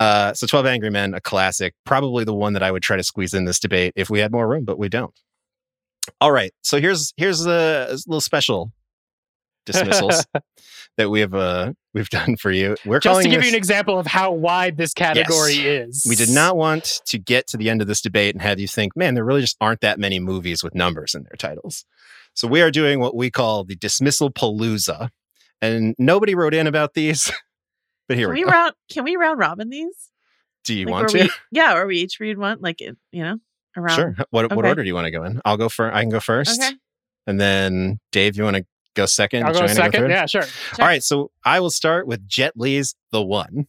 Uh, 0.00 0.34
so 0.34 0.46
12 0.46 0.66
Angry 0.66 0.90
Men, 0.90 1.14
a 1.14 1.20
classic, 1.20 1.74
probably 1.84 2.24
the 2.24 2.34
one 2.34 2.52
that 2.54 2.62
I 2.62 2.70
would 2.70 2.82
try 2.82 2.96
to 2.96 3.04
squeeze 3.04 3.32
in 3.32 3.44
this 3.44 3.58
debate 3.58 3.92
if 3.96 4.10
we 4.10 4.20
had 4.20 4.32
more 4.32 4.48
room, 4.48 4.64
but 4.64 4.78
we 4.78 4.88
don't. 4.88 5.14
All 6.20 6.32
right. 6.32 6.52
So 6.62 6.80
here's 6.80 7.12
here's 7.16 7.46
a, 7.46 7.86
a 7.90 7.92
little 8.06 8.20
special 8.20 8.72
dismissals 9.64 10.26
that 10.98 11.08
we 11.08 11.20
have 11.20 11.34
uh 11.34 11.72
we've 11.94 12.10
done 12.10 12.36
for 12.36 12.50
you. 12.50 12.76
We're 12.84 13.00
Just 13.00 13.22
to 13.22 13.28
give 13.28 13.40
this, 13.40 13.46
you 13.46 13.52
an 13.54 13.56
example 13.56 13.98
of 13.98 14.06
how 14.06 14.32
wide 14.32 14.76
this 14.76 14.92
category 14.92 15.54
is. 15.54 16.04
we 16.06 16.16
did 16.16 16.28
not 16.28 16.56
want 16.56 17.00
to 17.06 17.18
get 17.18 17.46
to 17.48 17.56
the 17.56 17.70
end 17.70 17.80
of 17.80 17.86
this 17.86 18.02
debate 18.02 18.34
and 18.34 18.42
have 18.42 18.60
you 18.60 18.68
think, 18.68 18.96
man, 18.96 19.14
there 19.14 19.24
really 19.24 19.40
just 19.40 19.56
aren't 19.60 19.80
that 19.80 19.98
many 19.98 20.18
movies 20.18 20.62
with 20.62 20.74
numbers 20.74 21.14
in 21.14 21.22
their 21.22 21.36
titles. 21.38 21.86
So 22.34 22.48
we 22.48 22.60
are 22.60 22.70
doing 22.70 23.00
what 23.00 23.14
we 23.14 23.30
call 23.30 23.64
the 23.64 23.76
dismissal 23.76 24.30
palooza. 24.30 25.10
And 25.62 25.94
nobody 25.98 26.34
wrote 26.34 26.52
in 26.52 26.66
about 26.66 26.94
these, 26.94 27.32
but 28.08 28.16
here 28.16 28.28
Can 28.28 28.34
we 28.34 28.40
we 28.40 28.44
go. 28.44 28.50
round 28.50 28.74
can 28.90 29.04
we 29.04 29.16
round 29.16 29.38
robin 29.38 29.70
these? 29.70 30.10
Do 30.64 30.74
you 30.74 30.86
Like, 30.86 30.92
want 30.92 31.08
to? 31.10 31.18
We, 31.24 31.30
yeah, 31.52 31.76
or 31.76 31.86
we 31.86 31.98
each 31.98 32.18
read 32.20 32.38
one, 32.38 32.58
like 32.60 32.80
you 32.80 32.96
know, 33.12 33.38
around. 33.76 33.96
Sure. 33.96 34.16
What 34.30 34.54
what 34.54 34.64
order 34.64 34.82
do 34.82 34.88
you 34.88 34.94
want 34.94 35.04
to 35.06 35.10
go 35.10 35.22
in? 35.24 35.40
I'll 35.44 35.56
go 35.58 35.68
for. 35.68 35.92
I 35.92 36.00
can 36.02 36.10
go 36.10 36.20
first. 36.20 36.60
Okay. 36.60 36.72
And 37.26 37.40
then 37.40 38.00
Dave, 38.12 38.36
you 38.36 38.44
want 38.44 38.56
to 38.56 38.66
go 38.94 39.06
second? 39.06 39.44
I'll 39.44 39.52
go 39.52 39.58
Joanna 39.60 39.74
second. 39.74 40.00
third? 40.00 40.10
yeah, 40.10 40.26
sure. 40.26 40.44
All 40.78 40.86
right. 40.86 41.02
So 41.02 41.30
I 41.44 41.60
will 41.60 41.70
start 41.70 42.06
with 42.06 42.26
Jet 42.26 42.52
Li's 42.56 42.94
The 43.12 43.22
One. 43.22 43.66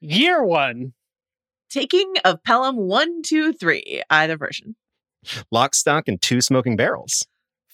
Year 0.00 0.42
one. 0.44 0.92
Taking 1.70 2.14
of 2.24 2.42
Pelham 2.44 2.76
one, 2.76 3.22
two, 3.22 3.52
three, 3.52 4.02
either 4.10 4.36
version. 4.36 4.76
Lock, 5.50 5.74
Stock, 5.74 6.06
and 6.08 6.20
Two 6.20 6.40
Smoking 6.40 6.76
Barrels. 6.76 7.26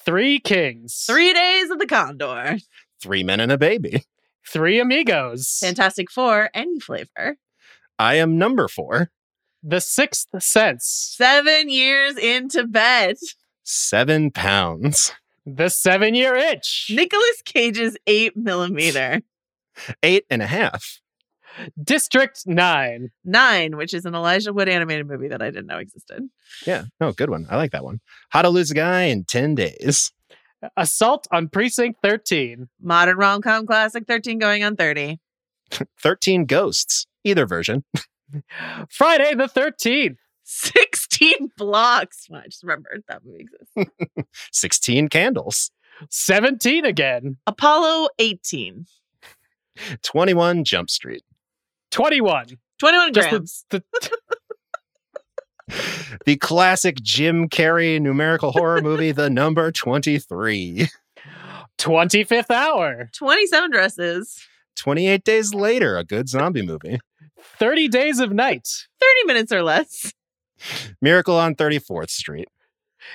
Three 0.05 0.38
kings. 0.38 1.05
Three 1.07 1.32
days 1.34 1.70
of 1.70 1.78
the 1.78 1.86
Condor. 1.86 2.59
Three 3.03 3.22
Men 3.22 3.40
and 3.40 3.53
a 3.53 3.59
Baby. 3.59 4.05
Three 4.47 4.80
amigos. 4.80 5.59
Fantastic 5.61 6.11
Four, 6.11 6.51
any 6.55 6.80
flavor. 6.80 7.36
I 7.99 8.14
am 8.14 8.38
number 8.38 8.66
four. 8.68 9.11
The 9.62 9.80
sixth 9.80 10.28
sense. 10.38 11.14
Seven 11.16 11.68
years 11.68 12.16
in 12.16 12.49
Tibet. 12.49 13.18
Seven 13.62 14.30
pounds. 14.30 15.12
The 15.45 15.68
seven 15.68 16.14
year 16.14 16.34
itch. 16.34 16.86
Nicolas 16.91 17.43
Cage's 17.45 17.97
eight 18.07 18.36
millimeter. 18.36 19.20
Eight 20.03 20.24
and 20.30 20.43
a 20.43 20.47
half. 20.47 21.01
District 21.82 22.41
nine. 22.47 23.11
Nine, 23.24 23.76
which 23.76 23.93
is 23.93 24.05
an 24.05 24.14
Elijah 24.14 24.53
Wood 24.53 24.68
animated 24.68 25.07
movie 25.07 25.28
that 25.28 25.43
I 25.43 25.51
didn't 25.51 25.66
know 25.66 25.78
existed. 25.78 26.28
Yeah. 26.66 26.84
No, 27.01 27.12
good 27.12 27.30
one. 27.30 27.47
I 27.51 27.57
like 27.57 27.72
that 27.72 27.84
one. 27.84 28.01
How 28.30 28.43
to 28.43 28.49
Lose 28.49 28.70
a 28.70 28.74
Guy 28.74 29.05
in 29.05 29.24
10 29.24 29.55
Days. 29.55 30.12
Assault 30.76 31.26
on 31.32 31.48
Precinct 31.48 32.00
13. 32.02 32.68
Modern 32.80 33.16
rom 33.16 33.42
com 33.42 33.66
classic 33.66 34.06
13 34.06 34.38
going 34.38 34.62
on 34.64 34.76
30. 34.76 35.18
13 36.02 36.44
Ghosts. 36.46 37.06
Either 37.24 37.46
version. 37.46 37.84
Friday 38.90 39.34
the 39.34 39.44
13th. 39.44 40.16
16 40.44 41.52
blocks. 41.56 42.26
Well, 42.28 42.42
I 42.44 42.48
just 42.48 42.62
remembered 42.62 43.04
that 43.08 43.22
movie 43.24 43.46
exists. 43.76 43.94
16 44.52 45.08
Candles. 45.08 45.70
17 46.11 46.84
again. 46.84 47.36
Apollo 47.46 48.08
18. 48.18 48.86
21 50.02 50.64
Jump 50.64 50.90
Street. 50.90 51.22
21. 51.90 52.58
21 52.78 53.12
Just 53.12 53.28
grams. 53.28 53.64
the, 53.70 53.82
The 54.00 54.18
classic 56.37 56.97
Jim 57.03 57.49
Carrey 57.49 58.01
numerical 58.01 58.53
horror 58.53 58.81
movie, 58.81 59.12
The 59.12 59.31
Number 59.31 59.71
23. 59.73 60.89
25th 61.79 62.51
hour. 62.51 63.09
27 63.14 63.71
dresses. 63.71 64.47
28 64.77 65.25
Days 65.25 65.55
Later, 65.55 65.97
a 65.97 66.05
good 66.05 66.29
zombie 66.29 66.62
movie. 66.62 67.01
30 67.59 67.89
days 67.89 68.18
of 68.21 68.33
night. 68.33 68.68
30 69.01 69.27
minutes 69.27 69.53
or 69.53 69.62
less. 69.62 70.12
Miracle 71.01 71.37
on 71.37 71.55
34th 71.55 72.11
Street. 72.11 72.49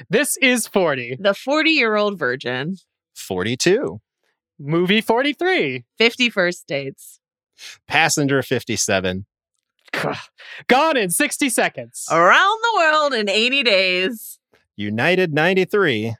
This 0.10 0.38
is 0.38 0.68
40. 0.68 1.18
The 1.20 1.34
40 1.34 1.70
year 1.70 1.96
old 1.96 2.18
virgin. 2.18 2.78
42. 3.16 4.02
Movie 4.60 5.02
43. 5.02 5.86
50 5.98 6.30
first 6.30 6.68
dates. 6.68 7.20
Passenger 7.88 8.42
57. 8.42 9.26
Gone 10.68 10.98
in 10.98 11.10
60 11.10 11.50
seconds. 11.50 12.06
Around 12.12 12.60
the 12.62 12.74
world 12.78 13.14
in 13.14 13.30
80 13.30 13.64
days. 13.64 14.40
United 14.76 15.34
93. 15.34 16.16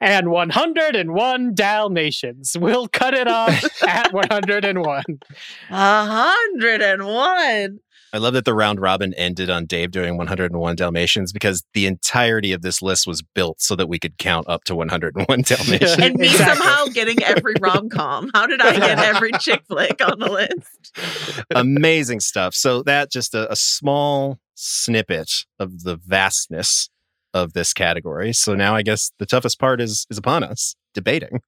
And 0.00 0.30
101 0.30 1.54
Dalmatians. 1.54 2.56
We'll 2.58 2.88
cut 2.88 3.14
it 3.14 3.28
off 3.28 3.82
at 3.86 4.12
101. 4.12 5.04
101. 5.68 7.80
I 8.16 8.18
love 8.18 8.32
that 8.32 8.46
the 8.46 8.54
round 8.54 8.80
robin 8.80 9.12
ended 9.12 9.50
on 9.50 9.66
Dave 9.66 9.90
doing 9.90 10.16
101 10.16 10.76
Dalmatians 10.76 11.34
because 11.34 11.62
the 11.74 11.84
entirety 11.84 12.52
of 12.52 12.62
this 12.62 12.80
list 12.80 13.06
was 13.06 13.20
built 13.20 13.60
so 13.60 13.76
that 13.76 13.90
we 13.90 13.98
could 13.98 14.16
count 14.16 14.48
up 14.48 14.64
to 14.64 14.74
101 14.74 15.42
Dalmatians. 15.42 15.98
And 15.98 16.14
me 16.14 16.28
Exactly. 16.28 16.56
somehow 16.56 16.86
getting 16.94 17.22
every 17.22 17.52
rom 17.60 17.90
com. 17.90 18.30
How 18.32 18.46
did 18.46 18.62
I 18.62 18.74
get 18.78 18.98
every 18.98 19.32
chick 19.32 19.64
flick 19.68 20.00
on 20.02 20.18
the 20.18 20.30
list? 20.30 21.44
Amazing 21.54 22.20
stuff. 22.20 22.54
So 22.54 22.82
that 22.84 23.10
just 23.12 23.34
a, 23.34 23.52
a 23.52 23.56
small 23.56 24.38
snippet 24.54 25.30
of 25.58 25.82
the 25.82 25.96
vastness 25.96 26.88
of 27.34 27.52
this 27.52 27.74
category. 27.74 28.32
So 28.32 28.54
now 28.54 28.74
I 28.74 28.80
guess 28.80 29.12
the 29.18 29.26
toughest 29.26 29.58
part 29.58 29.78
is 29.82 30.06
is 30.08 30.16
upon 30.16 30.42
us, 30.42 30.74
debating. 30.94 31.40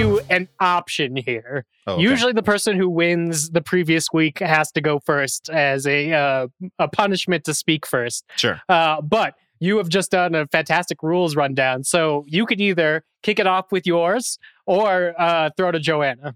You 0.00 0.20
an 0.30 0.48
option 0.58 1.16
here. 1.16 1.64
Oh, 1.86 1.94
okay. 1.94 2.02
Usually, 2.02 2.32
the 2.32 2.42
person 2.42 2.76
who 2.76 2.88
wins 2.88 3.50
the 3.50 3.60
previous 3.60 4.06
week 4.12 4.38
has 4.40 4.70
to 4.72 4.80
go 4.80 4.98
first 4.98 5.48
as 5.50 5.86
a 5.86 6.12
uh, 6.12 6.48
a 6.78 6.88
punishment 6.88 7.44
to 7.44 7.54
speak 7.54 7.86
first. 7.86 8.24
sure. 8.36 8.60
Uh, 8.68 9.00
but 9.00 9.34
you 9.58 9.76
have 9.76 9.88
just 9.88 10.10
done 10.10 10.34
a 10.34 10.46
fantastic 10.46 11.02
rules 11.02 11.36
rundown, 11.36 11.84
so 11.84 12.24
you 12.26 12.46
could 12.46 12.60
either 12.60 13.04
kick 13.22 13.38
it 13.38 13.46
off 13.46 13.70
with 13.70 13.86
yours 13.86 14.38
or 14.66 15.14
uh, 15.18 15.50
throw 15.56 15.70
to 15.70 15.78
Joanna. 15.78 16.34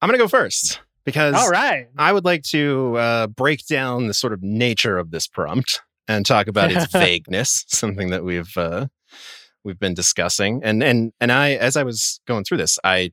I'm 0.00 0.08
going 0.08 0.18
to 0.18 0.24
go 0.24 0.28
first 0.28 0.80
because 1.04 1.34
All 1.34 1.48
right. 1.48 1.88
I 1.96 2.12
would 2.12 2.24
like 2.24 2.42
to 2.44 2.96
uh, 2.96 3.26
break 3.28 3.66
down 3.66 4.06
the 4.06 4.14
sort 4.14 4.32
of 4.32 4.42
nature 4.42 4.98
of 4.98 5.10
this 5.10 5.26
prompt 5.26 5.80
and 6.06 6.24
talk 6.24 6.46
about 6.46 6.70
its 6.70 6.86
vagueness, 6.92 7.64
something 7.68 8.10
that 8.10 8.22
we've 8.22 8.56
uh, 8.56 8.86
we've 9.66 9.78
been 9.78 9.94
discussing. 9.94 10.62
And 10.64 10.82
and 10.82 11.12
and 11.20 11.30
I, 11.32 11.50
as 11.54 11.76
I 11.76 11.82
was 11.82 12.20
going 12.26 12.44
through 12.44 12.58
this, 12.58 12.78
I 12.84 13.10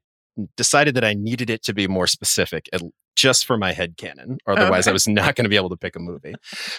decided 0.55 0.95
that 0.95 1.03
I 1.03 1.13
needed 1.13 1.49
it 1.49 1.63
to 1.63 1.73
be 1.73 1.87
more 1.87 2.07
specific, 2.07 2.69
at- 2.71 2.81
just 3.15 3.45
for 3.45 3.57
my 3.57 3.73
head 3.73 3.97
canon. 3.97 4.37
Otherwise, 4.47 4.87
I 4.87 4.91
was 4.91 5.07
not 5.07 5.35
going 5.35 5.45
to 5.45 5.49
be 5.49 5.55
able 5.55 5.69
to 5.69 5.77
pick 5.77 5.95
a 5.95 5.99
movie. 5.99 6.33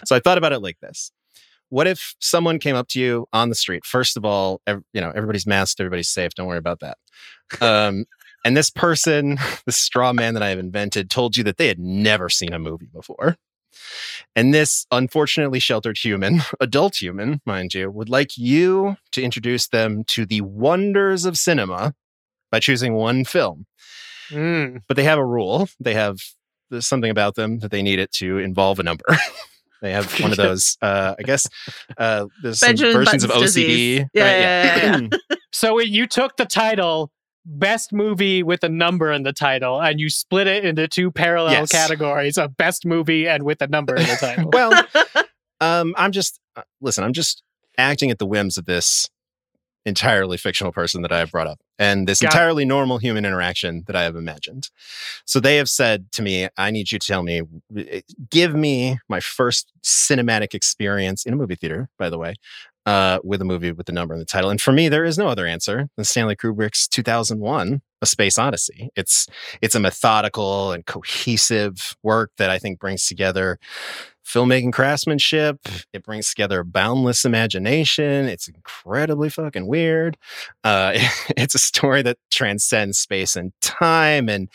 So 0.04 0.16
I 0.16 0.20
thought 0.20 0.38
about 0.38 0.52
it 0.52 0.60
like 0.60 0.78
this: 0.80 1.12
What 1.68 1.86
if 1.86 2.14
someone 2.20 2.58
came 2.58 2.76
up 2.76 2.88
to 2.88 3.00
you 3.00 3.26
on 3.32 3.50
the 3.50 3.54
street? 3.54 3.84
First 3.84 4.16
of 4.16 4.24
all, 4.24 4.60
ev- 4.66 4.82
you 4.92 5.00
know 5.00 5.10
everybody's 5.10 5.46
masked, 5.46 5.80
everybody's 5.80 6.08
safe. 6.08 6.34
Don't 6.34 6.46
worry 6.46 6.58
about 6.58 6.80
that. 6.80 6.98
Um, 7.60 8.06
and 8.44 8.56
this 8.56 8.70
person, 8.70 9.38
this 9.66 9.76
straw 9.76 10.12
man 10.12 10.34
that 10.34 10.42
I 10.42 10.50
have 10.50 10.58
invented, 10.58 11.10
told 11.10 11.36
you 11.36 11.44
that 11.44 11.56
they 11.56 11.68
had 11.68 11.78
never 11.78 12.28
seen 12.28 12.52
a 12.52 12.58
movie 12.58 12.88
before. 12.92 13.36
And 14.36 14.52
this 14.52 14.86
unfortunately 14.90 15.60
sheltered 15.60 15.98
human, 15.98 16.42
adult 16.60 17.00
human, 17.00 17.40
mind 17.46 17.74
you, 17.74 17.90
would 17.90 18.08
like 18.08 18.36
you 18.36 18.96
to 19.12 19.22
introduce 19.22 19.68
them 19.68 20.04
to 20.08 20.26
the 20.26 20.40
wonders 20.40 21.24
of 21.24 21.36
cinema 21.36 21.94
by 22.50 22.60
choosing 22.60 22.94
one 22.94 23.24
film. 23.24 23.66
Mm. 24.30 24.82
But 24.88 24.96
they 24.96 25.04
have 25.04 25.18
a 25.18 25.24
rule. 25.26 25.68
They 25.80 25.94
have 25.94 26.18
something 26.80 27.10
about 27.10 27.34
them 27.34 27.58
that 27.60 27.70
they 27.70 27.82
need 27.82 27.98
it 27.98 28.10
to 28.12 28.38
involve 28.38 28.78
a 28.78 28.82
number. 28.82 29.04
they 29.82 29.92
have 29.92 30.12
one 30.20 30.30
of 30.30 30.36
those, 30.48 30.76
uh, 30.82 31.14
I 31.18 31.22
guess, 31.22 31.46
uh, 31.98 32.26
there's 32.42 32.58
some 32.58 32.70
Benjamin 32.70 32.94
versions 32.94 33.24
of 33.24 33.30
OCD. 33.30 33.40
disease. 33.42 34.00
right? 34.00 34.08
Yeah, 34.14 34.38
yeah, 34.38 35.08
yeah, 35.10 35.18
So 35.52 35.78
you 35.80 36.06
took 36.06 36.36
the 36.36 36.46
title 36.46 37.10
best 37.46 37.92
movie 37.92 38.42
with 38.42 38.62
a 38.64 38.68
number 38.68 39.12
in 39.12 39.22
the 39.22 39.32
title 39.32 39.80
and 39.80 40.00
you 40.00 40.08
split 40.08 40.46
it 40.46 40.64
into 40.64 40.88
two 40.88 41.10
parallel 41.10 41.52
Yes. 41.52 41.70
categories 41.70 42.38
of 42.38 42.56
best 42.56 42.86
movie 42.86 43.28
and 43.28 43.42
with 43.42 43.60
a 43.60 43.66
number 43.66 43.94
in 43.96 44.06
the 44.06 44.16
title. 44.16 44.50
well, 44.52 44.72
um, 45.60 45.94
I'm 45.98 46.12
just 46.12 46.40
uh, 46.56 46.62
listen. 46.80 47.04
I'm 47.04 47.12
just 47.12 47.42
acting 47.78 48.10
at 48.10 48.18
the 48.18 48.26
whims 48.26 48.56
of 48.56 48.64
this 48.66 49.08
entirely 49.86 50.38
fictional 50.38 50.72
person 50.72 51.02
that 51.02 51.12
I 51.12 51.18
have 51.18 51.30
brought 51.30 51.46
up, 51.46 51.60
and 51.78 52.08
this 52.08 52.20
Got 52.20 52.28
it. 52.28 52.34
entirely 52.36 52.64
normal 52.64 52.96
human 52.96 53.26
interaction 53.26 53.84
that 53.86 53.94
I 53.94 54.04
have 54.04 54.16
imagined. 54.16 54.70
So 55.26 55.40
they 55.40 55.56
have 55.56 55.68
said 55.68 56.10
to 56.12 56.22
me, 56.22 56.48
"I 56.56 56.70
need 56.70 56.90
you 56.90 56.98
to 56.98 57.06
tell 57.06 57.22
me, 57.22 57.42
eh, 57.76 58.00
give 58.30 58.54
me 58.54 58.98
my 59.10 59.20
first 59.20 59.70
cinematic 59.82 60.54
experience 60.54 61.26
in 61.26 61.34
a 61.34 61.36
movie 61.36 61.56
theater." 61.56 61.90
By 61.98 62.08
the 62.08 62.16
way. 62.18 62.34
Uh, 62.86 63.18
with 63.24 63.40
a 63.40 63.46
movie 63.46 63.72
with 63.72 63.86
the 63.86 63.92
number 63.92 64.12
in 64.12 64.20
the 64.20 64.26
title, 64.26 64.50
and 64.50 64.60
for 64.60 64.72
me, 64.72 64.90
there 64.90 65.04
is 65.04 65.16
no 65.16 65.28
other 65.28 65.46
answer 65.46 65.88
than 65.96 66.04
Stanley 66.04 66.36
Kubrick's 66.36 66.86
2001: 66.86 67.80
A 68.02 68.06
Space 68.06 68.38
Odyssey. 68.38 68.90
It's 68.94 69.26
it's 69.62 69.74
a 69.74 69.80
methodical 69.80 70.72
and 70.72 70.84
cohesive 70.84 71.96
work 72.02 72.32
that 72.36 72.50
I 72.50 72.58
think 72.58 72.78
brings 72.78 73.06
together 73.06 73.58
filmmaking 74.24 74.72
craftsmanship. 74.72 75.60
It 75.92 76.02
brings 76.02 76.28
together 76.30 76.64
boundless 76.64 77.24
imagination. 77.24 78.26
It's 78.26 78.48
incredibly 78.48 79.28
fucking 79.28 79.66
weird. 79.66 80.16
Uh, 80.62 80.92
it's 81.36 81.54
a 81.54 81.58
story 81.58 82.02
that 82.02 82.18
transcends 82.30 82.98
space 82.98 83.36
and 83.36 83.52
time. 83.60 84.28
And 84.28 84.48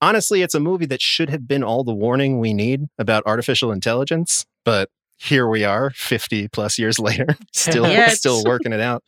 honestly, 0.00 0.42
it's 0.42 0.54
a 0.54 0.60
movie 0.60 0.86
that 0.86 1.02
should 1.02 1.30
have 1.30 1.46
been 1.46 1.62
all 1.62 1.84
the 1.84 1.94
warning 1.94 2.40
we 2.40 2.54
need 2.54 2.86
about 2.98 3.22
artificial 3.26 3.70
intelligence. 3.70 4.46
But 4.64 4.90
here 5.18 5.48
we 5.48 5.64
are 5.64 5.90
50 5.90 6.48
plus 6.48 6.78
years 6.78 6.98
later 7.00 7.26
still 7.52 7.86
still 8.08 8.44
working 8.44 8.72
it 8.72 8.80
out. 8.80 9.02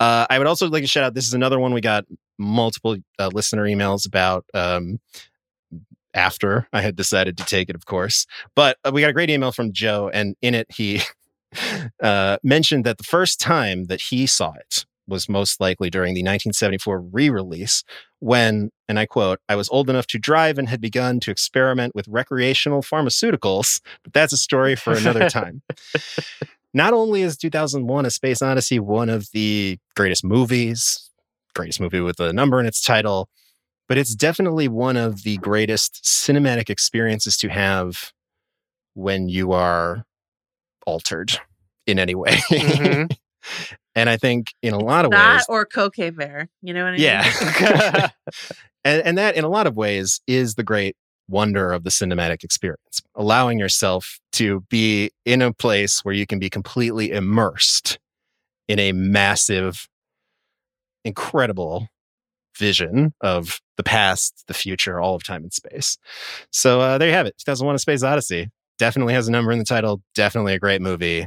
Uh, 0.00 0.26
i 0.30 0.38
would 0.38 0.46
also 0.46 0.68
like 0.68 0.82
to 0.82 0.88
shout 0.88 1.04
out 1.04 1.14
this 1.14 1.26
is 1.26 1.34
another 1.34 1.58
one 1.58 1.72
we 1.72 1.80
got 1.80 2.04
multiple 2.38 2.96
uh, 3.18 3.30
listener 3.32 3.64
emails 3.64 4.06
about 4.06 4.44
um, 4.54 4.98
after 6.14 6.66
i 6.72 6.80
had 6.80 6.96
decided 6.96 7.36
to 7.36 7.44
take 7.44 7.68
it 7.68 7.76
of 7.76 7.86
course. 7.86 8.26
But 8.54 8.76
uh, 8.84 8.90
we 8.92 9.00
got 9.00 9.10
a 9.10 9.14
great 9.14 9.30
email 9.30 9.52
from 9.52 9.72
joe 9.72 10.10
and 10.12 10.36
in 10.42 10.54
it 10.54 10.66
he 10.70 11.02
uh, 12.02 12.38
mentioned 12.42 12.84
that 12.84 12.98
the 12.98 13.04
first 13.04 13.40
time 13.40 13.84
that 13.84 14.00
he 14.00 14.26
saw 14.26 14.52
it 14.54 14.86
was 15.12 15.28
most 15.28 15.60
likely 15.60 15.88
during 15.90 16.14
the 16.14 16.22
1974 16.22 17.00
re-release 17.12 17.84
when 18.18 18.70
and 18.88 18.98
i 18.98 19.06
quote 19.06 19.38
i 19.48 19.54
was 19.54 19.68
old 19.70 19.88
enough 19.88 20.06
to 20.08 20.18
drive 20.18 20.58
and 20.58 20.68
had 20.68 20.80
begun 20.80 21.20
to 21.20 21.30
experiment 21.30 21.94
with 21.94 22.08
recreational 22.08 22.82
pharmaceuticals 22.82 23.80
but 24.02 24.12
that's 24.12 24.32
a 24.32 24.36
story 24.36 24.74
for 24.74 24.92
another 24.94 25.28
time 25.38 25.62
not 26.74 26.92
only 26.92 27.22
is 27.22 27.36
2001 27.36 28.06
a 28.06 28.10
space 28.10 28.42
odyssey 28.42 28.80
one 28.80 29.08
of 29.08 29.28
the 29.32 29.78
greatest 29.94 30.24
movies 30.24 31.10
greatest 31.54 31.80
movie 31.80 32.00
with 32.00 32.18
a 32.18 32.32
number 32.32 32.58
in 32.58 32.66
its 32.66 32.82
title 32.82 33.28
but 33.88 33.98
it's 33.98 34.14
definitely 34.14 34.68
one 34.68 34.96
of 34.96 35.22
the 35.22 35.36
greatest 35.38 36.00
cinematic 36.04 36.70
experiences 36.70 37.36
to 37.36 37.48
have 37.48 38.12
when 38.94 39.28
you 39.28 39.52
are 39.52 40.04
altered 40.86 41.38
in 41.86 41.98
any 41.98 42.14
way 42.14 42.36
Mhm. 42.50 43.16
and 43.94 44.08
i 44.08 44.16
think 44.16 44.52
in 44.62 44.74
a 44.74 44.78
lot 44.78 45.04
of 45.04 45.10
that 45.10 45.34
ways 45.36 45.46
or 45.48 45.64
Cocaine 45.64 46.14
Bear. 46.14 46.48
You 46.62 46.74
know 46.74 46.84
what 46.84 46.90
I 46.90 46.92
mean? 46.92 47.00
yeah 47.00 48.08
and, 48.84 49.02
and 49.02 49.18
that 49.18 49.36
in 49.36 49.44
a 49.44 49.48
lot 49.48 49.66
of 49.66 49.76
ways 49.76 50.20
is 50.26 50.54
the 50.54 50.64
great 50.64 50.96
wonder 51.28 51.72
of 51.72 51.84
the 51.84 51.90
cinematic 51.90 52.44
experience 52.44 53.00
allowing 53.14 53.58
yourself 53.58 54.18
to 54.32 54.60
be 54.68 55.10
in 55.24 55.40
a 55.40 55.52
place 55.52 56.04
where 56.04 56.14
you 56.14 56.26
can 56.26 56.38
be 56.38 56.50
completely 56.50 57.10
immersed 57.10 57.98
in 58.68 58.78
a 58.78 58.92
massive 58.92 59.88
incredible 61.04 61.88
vision 62.58 63.14
of 63.20 63.60
the 63.76 63.82
past 63.82 64.44
the 64.46 64.54
future 64.54 65.00
all 65.00 65.14
of 65.14 65.24
time 65.24 65.42
and 65.42 65.52
space 65.52 65.96
so 66.50 66.80
uh, 66.80 66.98
there 66.98 67.08
you 67.08 67.14
have 67.14 67.26
it 67.26 67.34
2001 67.38 67.74
a 67.74 67.78
space 67.78 68.02
odyssey 68.02 68.50
definitely 68.78 69.14
has 69.14 69.26
a 69.26 69.30
number 69.30 69.52
in 69.52 69.58
the 69.58 69.64
title 69.64 70.02
definitely 70.14 70.52
a 70.52 70.58
great 70.58 70.82
movie 70.82 71.26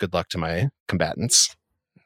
good 0.00 0.12
luck 0.12 0.28
to 0.28 0.38
my 0.38 0.68
combatants 0.88 1.54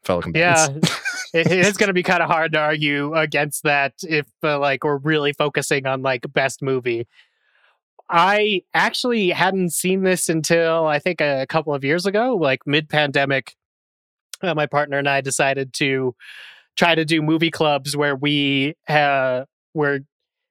fellow 0.07 0.23
combatants 0.23 0.93
Yeah, 1.35 1.41
it, 1.41 1.51
it 1.51 1.67
is 1.67 1.77
going 1.77 1.89
to 1.89 1.95
be 1.95 2.03
kind 2.03 2.23
of 2.23 2.29
hard 2.29 2.53
to 2.53 2.59
argue 2.59 3.15
against 3.15 3.65
that 3.65 3.95
if 4.03 4.27
uh, 4.43 4.59
like 4.59 4.85
we're 4.85 4.99
really 4.99 5.33
focusing 5.33 5.87
on 5.87 6.03
like 6.03 6.25
best 6.33 6.63
movie. 6.63 7.07
I 8.09 8.63
actually 8.73 9.31
hadn't 9.31 9.73
seen 9.73 10.05
this 10.05 10.29
until 10.29 10.87
I 10.87 11.01
think 11.01 11.21
a 11.21 11.47
couple 11.49 11.75
of 11.75 11.85
years 11.85 12.07
ago, 12.07 12.37
like 12.37 12.61
mid 12.67 12.89
pandemic. 12.89 13.55
Uh, 14.43 14.55
my 14.55 14.67
partner 14.67 14.99
and 14.99 15.09
I 15.09 15.23
decided 15.23 15.73
to 15.75 16.15
try 16.77 16.95
to 16.95 17.07
do 17.07 17.23
movie 17.23 17.51
clubs 17.51 17.97
where 17.97 18.15
we 18.15 18.75
uh, 18.87 19.45
were 19.73 20.01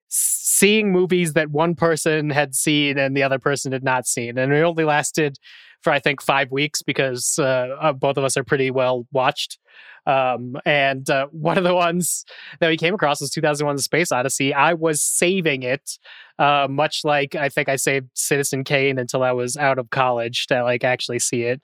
seeing 0.09 0.91
movies 0.91 1.33
that 1.33 1.51
one 1.51 1.75
person 1.75 2.31
had 2.31 2.55
seen 2.55 2.97
and 2.97 3.15
the 3.15 3.21
other 3.23 3.39
person 3.39 3.71
had 3.71 3.83
not 3.83 4.07
seen, 4.07 4.37
and 4.37 4.51
it 4.51 4.61
only 4.61 4.83
lasted 4.83 5.37
for 5.85 5.93
I 5.93 5.99
think 5.99 6.19
five 6.19 6.51
weeks 6.51 6.81
because 6.81 7.37
uh, 7.37 7.77
uh, 7.79 7.93
both 7.93 8.17
of 8.17 8.23
us 8.23 8.35
are 8.35 8.43
pretty 8.43 8.71
well 8.71 9.05
watched. 9.13 9.59
Um, 10.07 10.57
and 10.65 11.07
uh, 11.09 11.27
one 11.31 11.57
of 11.59 11.63
the 11.63 11.75
ones 11.75 12.25
that 12.59 12.67
we 12.69 12.75
came 12.75 12.95
across 12.95 13.21
was 13.21 13.29
2001: 13.29 13.75
The 13.75 13.81
Space 13.83 14.11
Odyssey. 14.11 14.51
I 14.53 14.73
was 14.73 15.01
saving 15.01 15.61
it, 15.61 15.97
uh, 16.39 16.67
much 16.69 17.01
like 17.03 17.35
I 17.35 17.49
think 17.49 17.69
I 17.69 17.75
saved 17.75 18.09
Citizen 18.15 18.63
Kane 18.63 18.97
until 18.97 19.21
I 19.23 19.31
was 19.31 19.55
out 19.55 19.77
of 19.77 19.91
college 19.91 20.47
to 20.47 20.63
like 20.63 20.83
actually 20.83 21.19
see 21.19 21.43
it. 21.43 21.61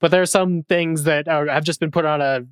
But 0.00 0.10
there 0.10 0.22
are 0.22 0.26
some 0.26 0.62
things 0.64 1.04
that 1.04 1.28
are, 1.28 1.46
have 1.46 1.64
just 1.64 1.80
been 1.80 1.90
put 1.90 2.04
on 2.04 2.20
a 2.20 2.42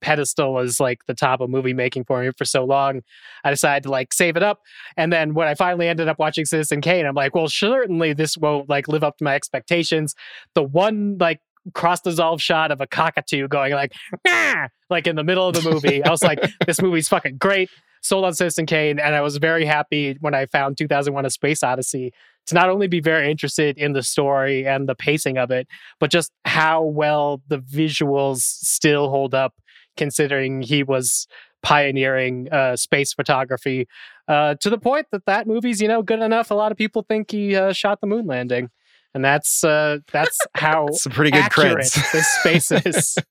pedestal 0.00 0.58
as 0.58 0.80
like 0.80 1.00
the 1.06 1.14
top 1.14 1.40
of 1.40 1.50
movie 1.50 1.74
making 1.74 2.04
for 2.04 2.22
me 2.22 2.30
for 2.36 2.44
so 2.44 2.64
long. 2.64 3.02
I 3.44 3.50
decided 3.50 3.84
to 3.84 3.90
like 3.90 4.12
save 4.12 4.36
it 4.36 4.42
up. 4.42 4.60
And 4.96 5.12
then 5.12 5.34
when 5.34 5.48
I 5.48 5.54
finally 5.54 5.88
ended 5.88 6.08
up 6.08 6.18
watching 6.18 6.44
Citizen 6.44 6.80
Kane, 6.80 7.06
I'm 7.06 7.14
like, 7.14 7.34
well, 7.34 7.48
certainly 7.48 8.12
this 8.12 8.36
won't 8.36 8.68
like 8.68 8.88
live 8.88 9.04
up 9.04 9.18
to 9.18 9.24
my 9.24 9.34
expectations. 9.34 10.14
The 10.54 10.62
one 10.62 11.18
like 11.18 11.40
cross 11.74 12.00
dissolve 12.00 12.40
shot 12.40 12.70
of 12.70 12.80
a 12.80 12.86
cockatoo 12.86 13.48
going 13.48 13.72
like, 13.72 13.92
ah! 14.26 14.68
like 14.90 15.06
in 15.06 15.16
the 15.16 15.24
middle 15.24 15.48
of 15.48 15.54
the 15.54 15.68
movie. 15.68 16.02
I 16.02 16.10
was 16.10 16.22
like, 16.22 16.40
this 16.66 16.80
movie's 16.80 17.08
fucking 17.08 17.38
great. 17.38 17.70
Sold 18.02 18.24
on 18.24 18.34
Citizen 18.34 18.66
Kane, 18.66 19.00
and 19.00 19.16
I 19.16 19.20
was 19.20 19.36
very 19.38 19.64
happy 19.64 20.16
when 20.20 20.32
I 20.32 20.46
found 20.46 20.78
2001: 20.78 21.26
A 21.26 21.30
Space 21.30 21.64
Odyssey 21.64 22.12
to 22.46 22.54
not 22.54 22.68
only 22.70 22.86
be 22.88 23.00
very 23.00 23.30
interested 23.30 23.76
in 23.78 23.92
the 23.92 24.02
story 24.02 24.66
and 24.66 24.88
the 24.88 24.94
pacing 24.94 25.38
of 25.38 25.50
it, 25.50 25.66
but 26.00 26.10
just 26.10 26.30
how 26.44 26.82
well 26.82 27.42
the 27.48 27.58
visuals 27.58 28.38
still 28.40 29.10
hold 29.10 29.34
up, 29.34 29.54
considering 29.96 30.62
he 30.62 30.82
was 30.82 31.26
pioneering 31.62 32.48
uh, 32.52 32.76
space 32.76 33.12
photography 33.12 33.88
uh, 34.28 34.54
to 34.60 34.70
the 34.70 34.78
point 34.78 35.06
that 35.10 35.24
that 35.26 35.46
movie's 35.46 35.80
you 35.80 35.88
know 35.88 36.02
good 36.02 36.20
enough. 36.20 36.50
A 36.50 36.54
lot 36.54 36.70
of 36.72 36.78
people 36.78 37.04
think 37.08 37.30
he 37.30 37.56
uh, 37.56 37.72
shot 37.72 38.00
the 38.00 38.06
moon 38.06 38.26
landing, 38.26 38.70
and 39.14 39.24
that's 39.24 39.64
uh, 39.64 39.98
that's 40.12 40.38
how 40.54 40.86
It's 40.88 41.06
a 41.06 41.10
pretty 41.10 41.30
good 41.32 41.42
accurate 41.42 41.78
creds. 41.78 42.12
this 42.12 42.28
space 42.40 42.70
is. 42.70 43.18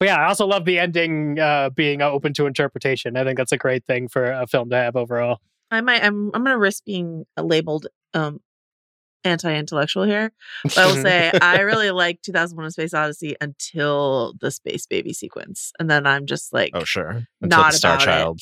But 0.00 0.06
yeah, 0.06 0.18
I 0.18 0.28
also 0.28 0.46
love 0.46 0.64
the 0.64 0.78
ending 0.78 1.40
uh, 1.40 1.70
being 1.70 2.02
open 2.02 2.32
to 2.34 2.46
interpretation. 2.46 3.16
I 3.16 3.24
think 3.24 3.36
that's 3.36 3.50
a 3.50 3.56
great 3.56 3.84
thing 3.84 4.06
for 4.06 4.30
a 4.30 4.46
film 4.46 4.70
to 4.70 4.76
have 4.76 4.94
overall. 4.94 5.40
I 5.70 5.80
might. 5.80 6.02
I'm. 6.02 6.30
I'm 6.34 6.44
gonna 6.44 6.58
risk 6.58 6.84
being 6.84 7.24
labeled 7.36 7.86
um 8.14 8.40
anti-intellectual 9.24 10.04
here. 10.04 10.32
But 10.64 10.78
I 10.78 10.86
will 10.86 10.96
say 11.02 11.32
I 11.40 11.60
really 11.60 11.90
like 11.90 12.22
2001: 12.22 12.66
A 12.66 12.70
Space 12.70 12.94
Odyssey 12.94 13.36
until 13.40 14.34
the 14.40 14.50
space 14.50 14.86
baby 14.86 15.12
sequence, 15.12 15.72
and 15.78 15.90
then 15.90 16.06
I'm 16.06 16.26
just 16.26 16.52
like, 16.52 16.72
Oh, 16.74 16.84
sure. 16.84 17.26
Until 17.40 17.62
Not 17.62 17.74
Star 17.74 17.94
about 17.94 18.02
it. 18.02 18.06
Child. 18.06 18.40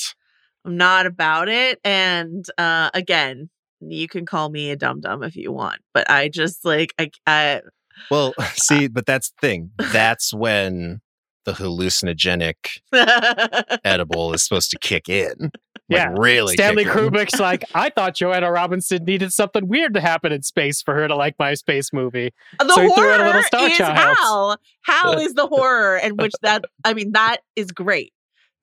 I'm 0.65 0.77
not 0.77 1.07
about 1.07 1.49
it. 1.49 1.81
And 1.85 2.45
uh 2.59 2.91
again, 2.95 3.51
you 3.81 4.09
can 4.09 4.27
call 4.27 4.49
me 4.49 4.71
a 4.71 4.77
dum 4.77 5.01
dum 5.01 5.23
if 5.23 5.37
you 5.37 5.53
want, 5.53 5.81
but 5.95 6.11
I 6.11 6.29
just 6.29 6.65
like 6.65 6.93
I. 6.99 7.11
I 7.27 7.63
Well, 8.11 8.35
see, 8.55 8.89
but 8.89 9.07
that's 9.07 9.31
the 9.31 9.47
thing. 9.47 9.71
That's 9.93 10.33
when 10.33 11.01
the 11.47 11.53
hallucinogenic 11.53 12.81
edible 13.85 14.35
is 14.35 14.45
supposed 14.45 14.71
to 14.73 14.79
kick 14.79 15.09
in. 15.09 15.33
Like, 15.41 15.51
Yeah. 15.89 16.15
really. 16.17 16.55
Stanley. 16.55 16.85
Kubrick's 16.85 17.39
like, 17.41 17.65
I 17.75 17.91
thought 17.91 18.15
Joanna 18.17 18.51
Robinson 18.51 19.05
needed 19.05 19.33
something 19.33 19.69
weird 19.69 19.95
to 19.95 20.01
happen 20.01 20.33
in 20.33 20.43
space 20.43 20.83
for 20.83 20.95
her 20.95 21.07
to 21.09 21.15
like 21.17 21.37
my 21.39 21.55
space 21.55 21.93
movie. 21.93 22.33
Uh, 22.59 22.65
the 22.65 22.75
So 22.75 22.81
he 22.83 22.93
threw 22.93 23.05
a 23.09 23.17
horror 23.17 23.27
little 23.27 23.43
Star 23.45 23.69
is 23.69 23.77
Child. 23.79 23.97
Hal. 24.19 24.57
Hal 24.83 25.19
is 25.21 25.35
the 25.35 25.47
horror, 25.47 25.97
and 25.97 26.19
which 26.21 26.33
that 26.43 26.65
I 26.85 26.93
mean 26.95 27.13
that 27.13 27.39
is 27.55 27.71
great. 27.73 28.13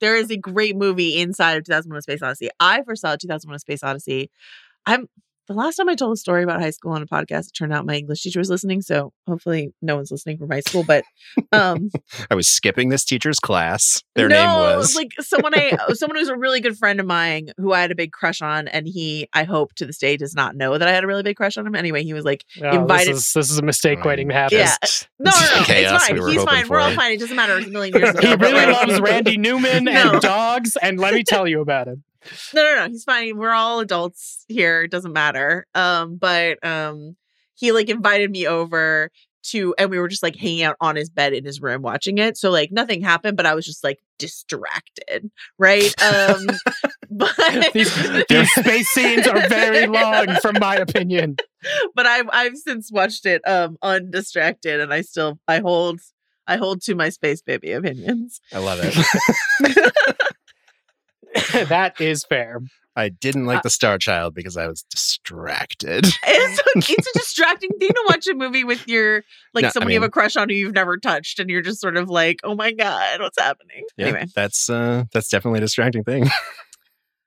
There 0.01 0.17
is 0.17 0.29
a 0.31 0.37
great 0.37 0.75
movie 0.75 1.17
inside 1.21 1.53
of 1.53 1.63
2001: 1.63 1.97
A 1.97 2.01
Space 2.01 2.21
Odyssey. 2.21 2.49
I 2.59 2.81
first 2.83 3.01
saw 3.01 3.15
2001: 3.15 3.55
A 3.55 3.59
Space 3.59 3.83
Odyssey. 3.83 4.29
I'm 4.85 5.07
the 5.47 5.53
last 5.53 5.75
time 5.75 5.89
I 5.89 5.95
told 5.95 6.13
a 6.13 6.17
story 6.17 6.43
about 6.43 6.61
high 6.61 6.69
school 6.69 6.91
on 6.93 7.01
a 7.01 7.05
podcast. 7.05 7.47
It 7.47 7.53
turned 7.53 7.73
out 7.73 7.85
my 7.85 7.95
English 7.95 8.21
teacher 8.21 8.39
was 8.39 8.49
listening, 8.49 8.81
so 8.81 9.11
hopefully 9.27 9.73
no 9.81 9.95
one's 9.97 10.11
listening 10.11 10.37
from 10.37 10.49
high 10.49 10.61
school. 10.61 10.83
But 10.83 11.03
um, 11.51 11.89
I 12.31 12.35
was 12.35 12.47
skipping 12.47 12.89
this 12.89 13.03
teacher's 13.03 13.39
class. 13.39 14.01
Their 14.15 14.29
no, 14.29 14.35
name 14.35 14.77
was. 14.77 14.95
like 14.95 15.11
someone 15.19 15.53
I 15.55 15.77
someone 15.93 16.17
who's 16.17 16.29
a 16.29 16.37
really 16.37 16.61
good 16.61 16.77
friend 16.77 16.99
of 16.99 17.05
mine 17.05 17.49
who 17.57 17.73
I 17.73 17.81
had 17.81 17.91
a 17.91 17.95
big 17.95 18.11
crush 18.11 18.41
on, 18.41 18.67
and 18.67 18.87
he 18.87 19.27
I 19.33 19.43
hope 19.43 19.73
to 19.75 19.85
this 19.85 19.97
day 19.97 20.17
does 20.17 20.33
not 20.35 20.55
know 20.55 20.77
that 20.77 20.87
I 20.87 20.91
had 20.91 21.03
a 21.03 21.07
really 21.07 21.23
big 21.23 21.35
crush 21.35 21.57
on 21.57 21.67
him. 21.67 21.75
Anyway, 21.75 22.03
he 22.03 22.13
was 22.13 22.23
like, 22.25 22.43
Oh, 22.61 22.69
Invited- 22.69 23.15
This 23.15 23.27
is, 23.27 23.33
this 23.33 23.49
is 23.51 23.57
a 23.57 23.63
mistake 23.63 24.03
waiting 24.05 24.29
to 24.29 24.33
happen. 24.33 24.57
Yeah. 24.59 24.75
Just- 24.81 25.09
No, 25.19 25.31
no, 25.31 25.55
no, 25.55 25.65
it's 25.67 26.07
fine. 26.07 26.23
we 26.23 26.31
He's 26.33 26.43
fine. 26.43 26.67
We're 26.67 26.79
all 26.79 26.89
for. 26.91 26.95
fine. 26.95 27.11
It 27.13 27.19
doesn't 27.19 27.35
matter. 27.35 27.57
It's 27.57 27.67
a 27.67 27.71
million 27.71 27.93
years 27.95 28.09
ago. 28.15 28.27
He 28.27 28.35
really 28.35 28.65
loves 28.71 28.99
Randy 29.01 29.37
Newman 29.37 29.83
No. 29.85 29.91
and 30.13 30.21
dogs, 30.21 30.77
and 30.81 30.99
let 30.99 31.13
me 31.13 31.23
tell 31.23 31.47
you 31.47 31.61
about 31.61 31.87
him. 31.87 32.03
No, 32.53 32.63
no, 32.63 32.75
no. 32.75 32.87
He's 32.89 33.03
fine. 33.03 33.37
We're 33.37 33.51
all 33.51 33.79
adults 33.79 34.45
here. 34.47 34.83
It 34.83 34.91
doesn't 34.91 35.13
matter. 35.13 35.65
Um, 35.75 36.15
but 36.17 36.63
um, 36.65 37.15
he 37.55 37.71
like 37.71 37.89
invited 37.89 38.31
me 38.31 38.47
over 38.47 39.11
to, 39.43 39.75
and 39.77 39.89
we 39.89 39.99
were 39.99 40.07
just 40.07 40.23
like 40.23 40.35
hanging 40.35 40.63
out 40.63 40.77
on 40.79 40.95
his 40.95 41.09
bed 41.09 41.33
in 41.33 41.43
his 41.45 41.61
room 41.61 41.81
watching 41.81 42.17
it. 42.17 42.37
So 42.37 42.49
like 42.49 42.71
nothing 42.71 43.01
happened, 43.01 43.37
but 43.37 43.45
I 43.45 43.55
was 43.55 43.65
just 43.65 43.83
like 43.83 43.99
distracted, 44.17 45.29
right? 45.59 45.93
Um, 46.01 46.47
but 47.09 47.73
These, 47.73 47.93
these 48.27 48.51
space 48.51 48.87
scenes 48.89 49.27
are 49.27 49.47
very 49.49 49.87
long, 49.87 50.27
from 50.41 50.55
my 50.59 50.75
opinion. 50.75 51.37
but 51.95 52.05
I've 52.05 52.29
I've 52.31 52.57
since 52.57 52.91
watched 52.91 53.25
it 53.25 53.41
um 53.47 53.77
undistracted, 53.81 54.79
and 54.79 54.93
I 54.93 55.01
still 55.01 55.39
I 55.47 55.59
hold 55.59 55.99
I 56.47 56.57
hold 56.57 56.81
to 56.83 56.95
my 56.95 57.09
space 57.09 57.41
baby 57.41 57.71
opinions. 57.71 58.41
I 58.53 58.59
love 58.59 58.79
it. 58.81 59.93
that 61.67 61.99
is 61.99 62.23
fair. 62.23 62.61
I 62.95 63.09
didn't 63.09 63.43
Uh 63.43 63.47
like 63.47 63.63
the 63.63 63.69
Star 63.69 63.97
Child 63.97 64.35
because 64.35 64.55
I 64.55 64.67
was 64.67 64.83
distracted. 64.83 66.05
It's 66.25 66.59
a, 66.59 66.93
it's 66.93 67.07
a 67.07 67.13
distracting 67.19 67.71
thing 67.79 67.89
to 67.89 68.03
watch 68.09 68.27
a 68.27 68.35
movie 68.35 68.63
with 68.63 68.87
your 68.87 69.23
like 69.53 69.63
No, 69.63 69.67
I 69.69 69.71
someone 69.71 69.91
you 69.91 69.99
have 69.99 70.07
a 70.07 70.11
crush 70.11 70.35
on 70.35 70.49
who 70.49 70.55
you've 70.55 70.73
never 70.73 70.97
touched, 70.97 71.39
and 71.39 71.49
you're 71.49 71.61
just 71.61 71.81
sort 71.81 71.97
of 71.97 72.09
like, 72.09 72.39
oh 72.43 72.53
my 72.53 72.71
god, 72.71 73.21
what's 73.21 73.39
happening? 73.39 73.85
Yeah, 73.97 74.07
Anyway, 74.07 74.25
that's 74.35 74.69
uh, 74.69 75.05
that's 75.11 75.29
definitely 75.29 75.59
a 75.59 75.61
distracting 75.61 76.03
thing. 76.03 76.29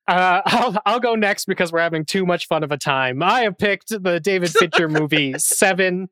Uh, 0.09 0.41
I'll 0.47 0.77
I'll 0.87 1.01
go 1.01 1.17
next 1.17 1.47
because 1.47 1.73
we're 1.73 1.81
having 1.81 2.05
too 2.05 2.25
much 2.25 2.47
fun 2.47 2.63
of 2.63 2.71
a 2.71 2.77
time. 2.77 3.23
I 3.23 3.41
have 3.41 3.59
picked 3.59 3.89
the 3.89 4.21
David 4.21 4.51
Fincher 4.51 4.89
movie 4.89 5.35
Seven. 5.39 6.09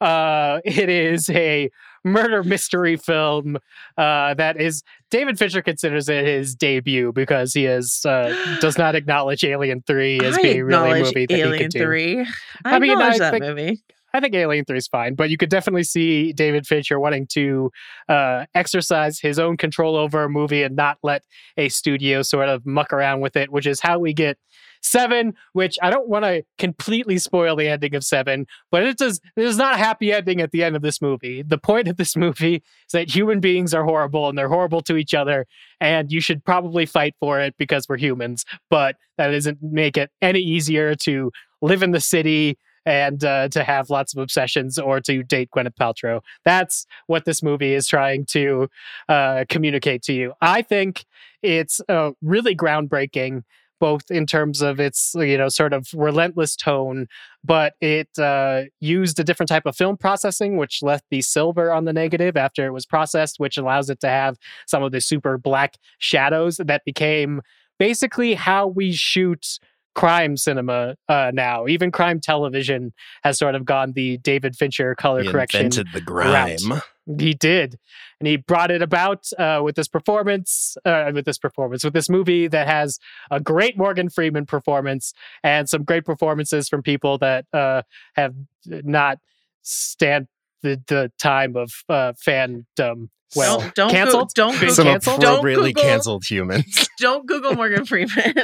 Uh, 0.00 0.60
it 0.64 0.88
is 0.88 1.30
a 1.30 1.70
murder 2.04 2.42
mystery 2.42 2.96
film 2.96 3.56
uh, 3.98 4.34
that 4.34 4.60
is 4.60 4.82
David 5.10 5.38
Fincher 5.38 5.62
considers 5.62 6.08
it 6.08 6.24
his 6.24 6.54
debut 6.54 7.12
because 7.12 7.52
he 7.52 7.66
is 7.66 8.04
uh, 8.06 8.34
does 8.60 8.78
not 8.78 8.94
acknowledge 8.96 9.44
Alien 9.44 9.82
Three 9.86 10.20
as 10.20 10.38
I 10.38 10.42
being 10.42 10.64
really 10.64 11.00
a 11.00 11.04
movie 11.04 11.26
that 11.26 11.34
he 11.34 11.40
Alien 11.42 11.62
could 11.64 11.70
do. 11.72 11.78
Three. 11.80 12.20
I, 12.20 12.26
I 12.64 12.78
mean, 12.78 12.92
acknowledge 12.92 13.14
I 13.16 13.18
that 13.18 13.30
think- 13.32 13.44
movie. 13.44 13.82
I 14.12 14.18
think 14.18 14.34
Alien 14.34 14.64
3 14.64 14.76
is 14.76 14.88
fine, 14.88 15.14
but 15.14 15.30
you 15.30 15.36
could 15.36 15.50
definitely 15.50 15.84
see 15.84 16.32
David 16.32 16.66
Fincher 16.66 16.98
wanting 16.98 17.28
to 17.28 17.70
uh, 18.08 18.44
exercise 18.56 19.20
his 19.20 19.38
own 19.38 19.56
control 19.56 19.94
over 19.94 20.24
a 20.24 20.28
movie 20.28 20.64
and 20.64 20.74
not 20.74 20.98
let 21.04 21.22
a 21.56 21.68
studio 21.68 22.22
sort 22.22 22.48
of 22.48 22.66
muck 22.66 22.92
around 22.92 23.20
with 23.20 23.36
it, 23.36 23.52
which 23.52 23.68
is 23.68 23.78
how 23.78 24.00
we 24.00 24.12
get 24.12 24.36
Seven, 24.82 25.34
which 25.52 25.78
I 25.82 25.90
don't 25.90 26.08
want 26.08 26.24
to 26.24 26.42
completely 26.58 27.18
spoil 27.18 27.56
the 27.56 27.68
ending 27.68 27.94
of 27.94 28.04
Seven, 28.04 28.46
but 28.70 28.82
it 28.82 28.98
does. 28.98 29.20
There's 29.36 29.56
not 29.56 29.74
a 29.74 29.78
happy 29.78 30.12
ending 30.12 30.40
at 30.40 30.50
the 30.50 30.64
end 30.64 30.76
of 30.76 30.82
this 30.82 31.02
movie. 31.02 31.42
The 31.42 31.58
point 31.58 31.88
of 31.88 31.96
this 31.96 32.16
movie 32.16 32.56
is 32.56 32.92
that 32.92 33.14
human 33.14 33.40
beings 33.40 33.74
are 33.74 33.84
horrible 33.84 34.28
and 34.28 34.36
they're 34.36 34.48
horrible 34.48 34.80
to 34.82 34.96
each 34.96 35.14
other, 35.14 35.46
and 35.80 36.10
you 36.10 36.20
should 36.20 36.44
probably 36.44 36.86
fight 36.86 37.14
for 37.20 37.40
it 37.40 37.54
because 37.58 37.88
we're 37.88 37.98
humans. 37.98 38.44
But 38.68 38.96
that 39.18 39.28
doesn't 39.28 39.62
make 39.62 39.96
it 39.96 40.10
any 40.22 40.40
easier 40.40 40.94
to 40.96 41.30
live 41.62 41.82
in 41.82 41.90
the 41.90 42.00
city 42.00 42.58
and 42.86 43.22
uh, 43.24 43.48
to 43.48 43.62
have 43.62 43.90
lots 43.90 44.14
of 44.14 44.22
obsessions 44.22 44.78
or 44.78 45.00
to 45.00 45.22
date 45.22 45.50
Gwyneth 45.54 45.76
Paltrow. 45.78 46.22
That's 46.44 46.86
what 47.06 47.24
this 47.24 47.42
movie 47.42 47.74
is 47.74 47.86
trying 47.86 48.24
to 48.30 48.68
uh, 49.08 49.44
communicate 49.48 50.02
to 50.04 50.12
you. 50.12 50.32
I 50.40 50.62
think 50.62 51.04
it's 51.42 51.80
uh, 51.88 52.12
really 52.22 52.56
groundbreaking, 52.56 53.44
both 53.80 54.10
in 54.10 54.26
terms 54.26 54.62
of 54.62 54.78
its 54.78 55.14
you 55.16 55.36
know 55.36 55.48
sort 55.48 55.72
of 55.72 55.88
relentless 55.94 56.54
tone, 56.54 57.06
but 57.42 57.74
it 57.80 58.16
uh, 58.18 58.62
used 58.78 59.18
a 59.18 59.24
different 59.24 59.48
type 59.48 59.66
of 59.66 59.74
film 59.74 59.96
processing, 59.96 60.56
which 60.56 60.82
left 60.82 61.04
the 61.10 61.22
silver 61.22 61.72
on 61.72 61.84
the 61.86 61.92
negative 61.92 62.36
after 62.36 62.66
it 62.66 62.70
was 62.70 62.86
processed, 62.86 63.40
which 63.40 63.56
allows 63.56 63.90
it 63.90 64.00
to 64.00 64.08
have 64.08 64.36
some 64.66 64.82
of 64.82 64.92
the 64.92 65.00
super 65.00 65.38
black 65.38 65.76
shadows 65.98 66.58
that 66.58 66.84
became 66.84 67.40
basically 67.78 68.34
how 68.34 68.66
we 68.66 68.92
shoot 68.92 69.58
crime 69.94 70.36
cinema 70.36 70.96
uh, 71.08 71.30
now. 71.34 71.66
Even 71.66 71.90
crime 71.90 72.20
television 72.20 72.92
has 73.22 73.38
sort 73.38 73.54
of 73.54 73.64
gone 73.64 73.92
the 73.92 74.18
David 74.18 74.56
Fincher 74.56 74.94
color 74.94 75.22
He 75.22 75.28
correction. 75.28 75.66
invented 75.66 75.88
the 75.92 76.00
grime. 76.00 76.82
He 77.18 77.34
did, 77.34 77.76
and 78.20 78.28
he 78.28 78.36
brought 78.36 78.70
it 78.70 78.82
about 78.82 79.26
uh, 79.36 79.60
with 79.64 79.74
this 79.74 79.88
performance, 79.88 80.76
uh, 80.84 81.10
with 81.12 81.24
this 81.24 81.38
performance, 81.38 81.82
with 81.82 81.92
this 81.92 82.08
movie 82.08 82.46
that 82.46 82.68
has 82.68 83.00
a 83.32 83.40
great 83.40 83.76
Morgan 83.76 84.08
Freeman 84.08 84.46
performance 84.46 85.12
and 85.42 85.68
some 85.68 85.82
great 85.82 86.04
performances 86.04 86.68
from 86.68 86.82
people 86.82 87.18
that 87.18 87.46
uh, 87.52 87.82
have 88.14 88.34
not 88.64 89.18
stand 89.62 90.28
the, 90.62 90.80
the 90.86 91.10
time 91.18 91.56
of 91.56 91.72
uh, 91.88 92.12
fandom. 92.12 93.08
Well, 93.36 93.60
don't, 93.60 93.74
don't 93.74 93.90
canceled? 93.90 94.32
Go, 94.34 94.44
don't 94.44 94.50
Being 94.52 94.60
Google, 94.60 94.74
Some 94.74 94.84
canceled? 94.86 95.20
Don't 95.20 95.32
appropriately 95.34 95.72
Google- 95.72 95.88
canceled 95.90 96.24
humans. 96.28 96.88
don't 96.98 97.26
Google 97.26 97.54
Morgan 97.54 97.84
Freeman. 97.84 98.34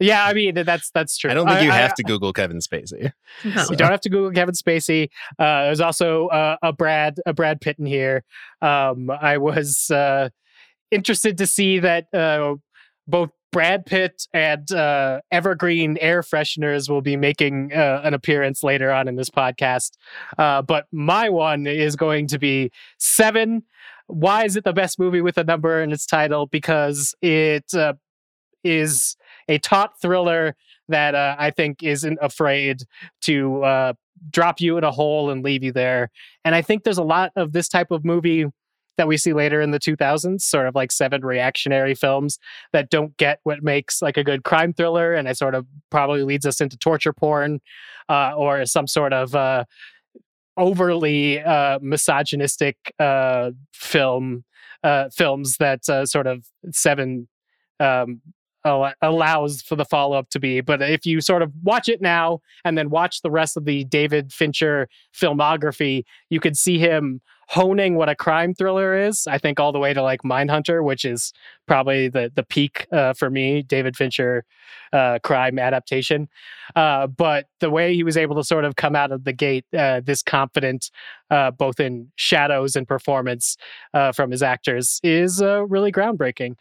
yeah, 0.00 0.24
I 0.24 0.32
mean 0.32 0.54
that's 0.54 0.90
that's 0.90 1.16
true. 1.16 1.30
I 1.30 1.34
don't 1.34 1.46
think 1.48 1.62
you 1.62 1.70
I- 1.70 1.76
have 1.76 1.94
to 1.94 2.02
Google 2.02 2.32
Kevin 2.32 2.58
Spacey. 2.58 3.12
no. 3.44 3.66
You 3.70 3.76
don't 3.76 3.90
have 3.90 4.00
to 4.02 4.10
Google 4.10 4.30
Kevin 4.32 4.54
Spacey. 4.54 5.08
Uh, 5.38 5.64
there's 5.64 5.80
also 5.80 6.28
uh, 6.28 6.56
a 6.62 6.72
Brad 6.72 7.18
a 7.26 7.32
Brad 7.32 7.60
Pitt 7.60 7.78
in 7.78 7.86
here. 7.86 8.24
Um, 8.60 9.10
I 9.10 9.38
was 9.38 9.90
uh, 9.90 10.28
interested 10.90 11.38
to 11.38 11.46
see 11.46 11.78
that 11.80 12.06
uh, 12.14 12.54
both 13.08 13.30
Brad 13.52 13.84
Pitt 13.84 14.26
and 14.32 14.70
uh, 14.72 15.20
Evergreen 15.30 15.98
air 15.98 16.22
fresheners 16.22 16.88
will 16.88 17.02
be 17.02 17.16
making 17.16 17.72
uh, 17.74 18.00
an 18.02 18.14
appearance 18.14 18.62
later 18.62 18.90
on 18.90 19.08
in 19.08 19.16
this 19.16 19.28
podcast. 19.28 19.90
Uh, 20.38 20.62
but 20.62 20.86
my 20.90 21.28
one 21.28 21.66
is 21.66 21.94
going 21.94 22.28
to 22.28 22.38
be 22.38 22.70
Seven. 22.98 23.64
Why 24.06 24.44
is 24.44 24.56
it 24.56 24.64
the 24.64 24.72
best 24.72 24.98
movie 24.98 25.20
with 25.20 25.38
a 25.38 25.44
number 25.44 25.82
in 25.82 25.92
its 25.92 26.06
title? 26.06 26.46
Because 26.46 27.14
it 27.22 27.72
uh, 27.74 27.94
is 28.64 29.16
a 29.48 29.58
taut 29.58 30.00
thriller 30.00 30.54
that 30.88 31.14
uh, 31.14 31.36
I 31.38 31.50
think 31.50 31.82
isn't 31.82 32.18
afraid 32.20 32.82
to 33.22 33.62
uh, 33.64 33.92
drop 34.30 34.60
you 34.60 34.76
in 34.78 34.84
a 34.84 34.90
hole 34.90 35.30
and 35.30 35.44
leave 35.44 35.62
you 35.62 35.72
there. 35.72 36.10
And 36.44 36.54
I 36.54 36.62
think 36.62 36.84
there's 36.84 36.98
a 36.98 37.02
lot 37.02 37.32
of 37.36 37.52
this 37.52 37.68
type 37.68 37.90
of 37.90 38.04
movie 38.04 38.46
that 38.98 39.08
we 39.08 39.16
see 39.16 39.32
later 39.32 39.60
in 39.60 39.70
the 39.70 39.80
2000s, 39.80 40.42
sort 40.42 40.66
of 40.66 40.74
like 40.74 40.92
seven 40.92 41.24
reactionary 41.24 41.94
films 41.94 42.38
that 42.72 42.90
don't 42.90 43.16
get 43.16 43.40
what 43.42 43.62
makes 43.62 44.02
like 44.02 44.16
a 44.16 44.24
good 44.24 44.44
crime 44.44 44.72
thriller, 44.72 45.14
and 45.14 45.26
it 45.26 45.36
sort 45.36 45.54
of 45.54 45.66
probably 45.90 46.22
leads 46.22 46.44
us 46.44 46.60
into 46.60 46.76
torture 46.76 47.12
porn 47.12 47.60
uh, 48.08 48.32
or 48.36 48.66
some 48.66 48.86
sort 48.86 49.12
of 49.12 49.34
uh, 49.34 49.64
overly 50.56 51.40
uh, 51.40 51.78
misogynistic 51.80 52.76
uh, 52.98 53.50
film 53.72 54.44
uh, 54.82 55.08
films 55.10 55.56
that 55.58 55.88
uh, 55.88 56.04
sort 56.04 56.26
of 56.26 56.44
seven 56.72 57.28
um, 57.80 58.20
allows 58.64 59.62
for 59.62 59.76
the 59.76 59.84
follow 59.84 60.16
up 60.16 60.28
to 60.30 60.38
be. 60.38 60.60
But 60.60 60.82
if 60.82 61.04
you 61.04 61.20
sort 61.20 61.42
of 61.42 61.52
watch 61.62 61.88
it 61.88 62.00
now 62.00 62.40
and 62.64 62.78
then 62.78 62.90
watch 62.90 63.22
the 63.22 63.30
rest 63.30 63.56
of 63.56 63.64
the 63.64 63.84
David 63.84 64.32
Fincher 64.32 64.88
filmography, 65.14 66.04
you 66.30 66.40
could 66.40 66.56
see 66.56 66.78
him 66.78 67.20
honing 67.52 67.96
what 67.96 68.08
a 68.08 68.14
crime 68.14 68.54
thriller 68.54 68.96
is. 68.96 69.26
I 69.26 69.36
think 69.36 69.60
all 69.60 69.72
the 69.72 69.78
way 69.78 69.92
to 69.92 70.02
like 70.02 70.22
Mindhunter, 70.22 70.82
which 70.82 71.04
is 71.04 71.32
probably 71.68 72.08
the 72.08 72.32
the 72.34 72.42
peak 72.42 72.86
uh, 72.90 73.12
for 73.12 73.28
me, 73.28 73.62
David 73.62 73.94
Fincher 73.94 74.44
uh, 74.92 75.18
crime 75.22 75.58
adaptation. 75.58 76.28
Uh, 76.74 77.06
but 77.06 77.46
the 77.60 77.70
way 77.70 77.94
he 77.94 78.04
was 78.04 78.16
able 78.16 78.36
to 78.36 78.44
sort 78.44 78.64
of 78.64 78.76
come 78.76 78.96
out 78.96 79.12
of 79.12 79.24
the 79.24 79.34
gate 79.34 79.66
uh, 79.76 80.00
this 80.00 80.22
confident, 80.22 80.90
uh, 81.30 81.50
both 81.50 81.78
in 81.78 82.10
shadows 82.16 82.74
and 82.74 82.88
performance 82.88 83.56
uh, 83.92 84.12
from 84.12 84.30
his 84.30 84.42
actors, 84.42 84.98
is 85.02 85.42
really 85.42 85.92
groundbreaking. 85.92 86.54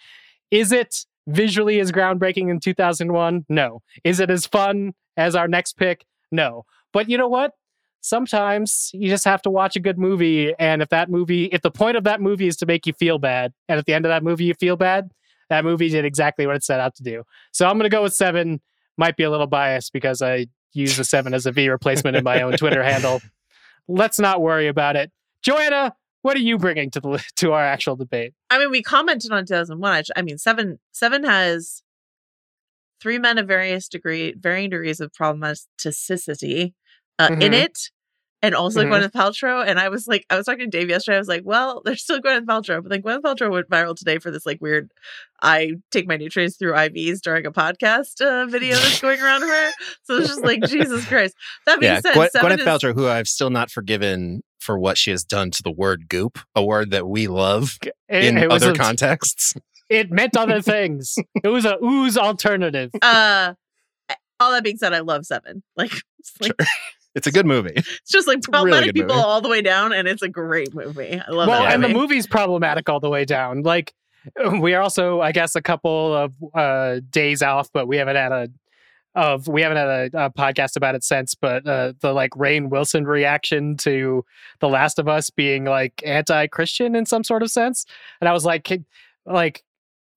Is 0.52 0.74
it 0.74 1.06
visually 1.26 1.80
as 1.80 1.94
groundbreaking 1.94 2.50
in 2.50 2.60
2001? 2.60 3.46
No. 3.48 3.82
Is 4.04 4.20
it 4.20 4.30
as 4.30 4.46
fun 4.46 4.94
as 5.16 5.36
our 5.36 5.48
next 5.48 5.78
pick? 5.78 6.06
No. 6.32 6.66
But 6.92 7.10
you 7.10 7.18
know 7.18 7.30
what? 7.30 7.54
Sometimes 8.02 8.90
you 8.94 9.10
just 9.10 9.26
have 9.26 9.42
to 9.44 9.50
watch 9.50 9.76
a 9.76 9.80
good 9.80 9.98
movie. 9.98 10.54
And 10.58 10.82
if 10.82 10.90
that 10.90 11.10
movie, 11.10 11.46
if 11.46 11.62
the 11.62 11.72
point 11.72 11.98
of 11.98 12.04
that 12.04 12.20
movie 12.20 12.48
is 12.48 12.58
to 12.58 12.66
make 12.66 12.88
you 12.88 12.94
feel 12.94 13.20
bad, 13.20 13.54
and 13.70 13.78
at 13.78 13.86
the 13.86 13.94
end 13.94 14.06
of 14.06 14.10
that 14.10 14.24
movie 14.24 14.46
you 14.46 14.56
feel 14.56 14.76
bad, 14.76 15.12
that 15.50 15.64
movie 15.64 15.90
did 15.90 16.04
exactly 16.04 16.48
what 16.48 16.56
it 16.56 16.64
set 16.64 16.80
out 16.80 16.96
to 16.96 17.04
do. 17.04 17.24
So 17.52 17.68
I'm 17.68 17.78
going 17.78 17.90
to 17.90 17.96
go 17.96 18.04
with 18.04 18.14
seven. 18.14 18.60
Might 18.98 19.18
be 19.18 19.24
a 19.24 19.30
little 19.30 19.48
biased 19.48 19.94
because 19.94 20.22
I 20.22 20.48
use 20.74 20.98
the 20.98 21.04
seven 21.04 21.34
as 21.34 21.46
a 21.46 21.52
V 21.52 21.70
replacement 21.70 22.18
in 22.18 22.24
my 22.24 22.42
own 22.42 22.54
Twitter 22.58 22.84
handle. 22.84 23.22
Let's 23.88 24.20
not 24.20 24.42
worry 24.42 24.68
about 24.68 24.96
it. 24.96 25.12
Joanna, 25.42 25.94
what 26.22 26.38
are 26.38 26.42
you 26.42 26.58
bringing 26.58 26.90
to 26.92 27.00
the 27.00 27.24
to 27.38 27.54
our 27.54 27.64
actual 27.64 27.96
debate? 27.96 28.34
I 28.50 28.60
mean, 28.60 28.72
we 28.72 28.82
commented 28.82 29.32
on 29.32 29.46
2001. 29.46 29.92
I, 29.92 30.04
I 30.16 30.22
mean, 30.22 30.38
seven 30.38 30.80
seven 30.92 31.24
has 31.24 31.84
three 33.02 33.18
men 33.18 33.38
of 33.38 33.48
various 33.48 33.88
degree, 33.88 34.34
varying 34.38 34.70
degrees 34.70 35.00
of 35.00 35.12
problematicity 35.12 36.74
uh, 37.22 37.30
mm-hmm. 37.30 37.42
in 37.42 37.54
it, 37.54 37.90
and 38.42 38.56
also 38.56 38.84
mm-hmm. 38.84 38.94
Gwyneth 38.94 39.12
Paltrow. 39.12 39.66
And 39.66 39.80
I 39.80 39.90
was 39.90 40.08
like, 40.08 40.26
I 40.30 40.36
was 40.36 40.46
talking 40.46 40.70
to 40.70 40.78
Dave 40.78 40.90
yesterday. 40.90 41.18
I 41.18 41.20
was 41.20 41.28
like, 41.28 41.44
well, 41.46 41.82
there's 41.86 42.02
still 42.02 42.20
Gwyneth 42.20 42.46
Paltrow, 42.46 42.82
but 42.82 42.90
then 42.90 43.02
Gwyneth 43.02 43.22
Paltrow 43.22 43.52
went 43.52 43.70
viral 43.70 43.96
today 43.96 44.20
for 44.20 44.32
this 44.32 44.46
like 44.46 44.60
weird. 44.62 44.92
I 45.42 45.74
take 45.92 46.08
my 46.08 46.18
nutrients 46.18 46.58
through 46.58 46.74
IVs 46.74 47.22
during 47.22 47.46
a 47.46 47.52
podcast 47.52 48.22
uh, 48.22 48.46
video 48.48 48.76
that's 48.76 49.02
going 49.02 49.22
around 49.22 49.42
her. 49.42 49.72
So 50.04 50.18
it's 50.18 50.30
just 50.30 50.44
like 50.44 50.64
Jesus 50.64 51.06
Christ. 51.06 51.36
That 51.66 51.80
being 51.80 51.94
yeah, 51.94 52.02
said, 52.02 52.16
Gw- 52.16 52.30
Gwyneth 52.36 52.60
is- 52.60 52.66
Paltrow, 52.66 52.94
who 52.94 53.08
I've 53.08 53.28
still 53.28 53.50
not 53.50 53.70
forgiven 53.70 54.42
for 54.60 54.78
what 54.78 54.98
she 54.98 55.12
has 55.12 55.24
done 55.24 55.52
to 55.52 55.64
the 55.64 55.72
word 55.72 56.08
goop, 56.08 56.40
a 56.56 56.64
word 56.64 56.92
that 56.92 57.08
we 57.08 57.28
love 57.28 57.78
it, 57.82 57.96
in 58.10 58.38
it 58.38 58.52
other 58.52 58.72
a, 58.72 58.76
contexts. 58.76 59.56
It 59.90 60.12
meant 60.12 60.38
other 60.38 60.62
things. 60.62 61.16
it 61.44 61.48
was 61.48 61.66
a 61.66 61.78
ooze 61.84 62.18
alternative. 62.18 62.92
Uh, 63.02 63.56
all 64.40 64.52
that 64.52 64.64
being 64.64 64.78
said, 64.78 64.94
I 64.94 65.00
love 65.00 65.26
Seven. 65.26 65.64
Like, 65.76 65.92
like, 66.40 66.54
sure. 66.60 66.68
It's 67.16 67.28
a 67.28 67.32
good 67.32 67.46
movie. 67.46 67.74
It's 67.76 68.12
just 68.12 68.28
like 68.28 68.42
problematic 68.42 68.88
really 68.88 68.94
people 68.94 69.16
movie. 69.16 69.26
all 69.26 69.42
the 69.42 69.50
way 69.50 69.62
down, 69.62 69.94
and 69.94 70.08
it's 70.08 70.22
a 70.22 70.30
great 70.30 70.74
movie. 70.74 71.20
I 71.20 71.32
love 71.32 71.48
it. 71.48 71.52
well, 71.52 71.64
that. 71.64 71.74
and 71.74 71.82
movie. 71.82 71.94
the 71.94 72.00
movie's 72.00 72.28
problematic 72.28 72.90
all 72.90 73.00
the 73.00 73.10
way 73.10 73.26
down. 73.26 73.62
Like, 73.62 73.94
we 74.60 74.74
are 74.74 74.82
also, 74.82 75.22
I 75.22 75.32
guess, 75.32 75.56
a 75.56 75.62
couple 75.62 76.16
of 76.16 76.34
uh, 76.54 77.02
days 77.10 77.42
off, 77.42 77.70
but 77.74 77.88
we 77.88 77.98
haven't 77.98 78.16
had 78.16 78.32
a 78.32 78.50
of 79.14 79.48
we 79.48 79.62
haven't 79.62 79.78
had 79.78 79.88
a, 79.88 80.26
a 80.26 80.30
podcast 80.32 80.78
about 80.78 80.96
it 80.96 81.04
since, 81.04 81.36
but 81.36 81.68
uh, 81.68 81.94
the 82.00 82.14
like 82.14 82.32
Rainn 82.32 82.70
Wilson 82.70 83.06
reaction 83.06 83.76
to 83.78 84.24
The 84.60 84.70
Last 84.70 85.00
of 85.00 85.08
Us 85.08 85.30
being 85.30 85.66
like 85.66 86.02
anti-Christian 86.06 86.96
in 86.96 87.06
some 87.06 87.24
sort 87.24 87.44
of 87.44 87.52
sense, 87.52 87.86
and 88.22 88.30
I 88.30 88.34
was 88.34 88.46
like, 88.46 88.72
like, 89.26 89.64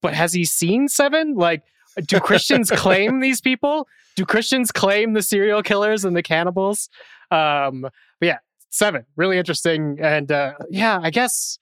but 0.00 0.14
has 0.14 0.32
he 0.32 0.44
seen 0.44 0.88
Seven? 0.88 1.34
Like, 1.34 1.62
do 2.06 2.20
Christians 2.20 2.70
claim 2.70 3.20
these 3.20 3.40
people? 3.40 3.88
Do 4.16 4.24
Christians 4.24 4.72
claim 4.72 5.12
the 5.12 5.22
serial 5.22 5.62
killers 5.62 6.04
and 6.04 6.16
the 6.16 6.22
cannibals? 6.22 6.88
Um, 7.30 7.82
but 8.20 8.26
yeah, 8.26 8.38
Seven, 8.74 9.06
really 9.14 9.38
interesting, 9.38 9.98
and 10.02 10.32
uh, 10.32 10.54
yeah, 10.68 10.98
I 11.00 11.10
guess 11.10 11.60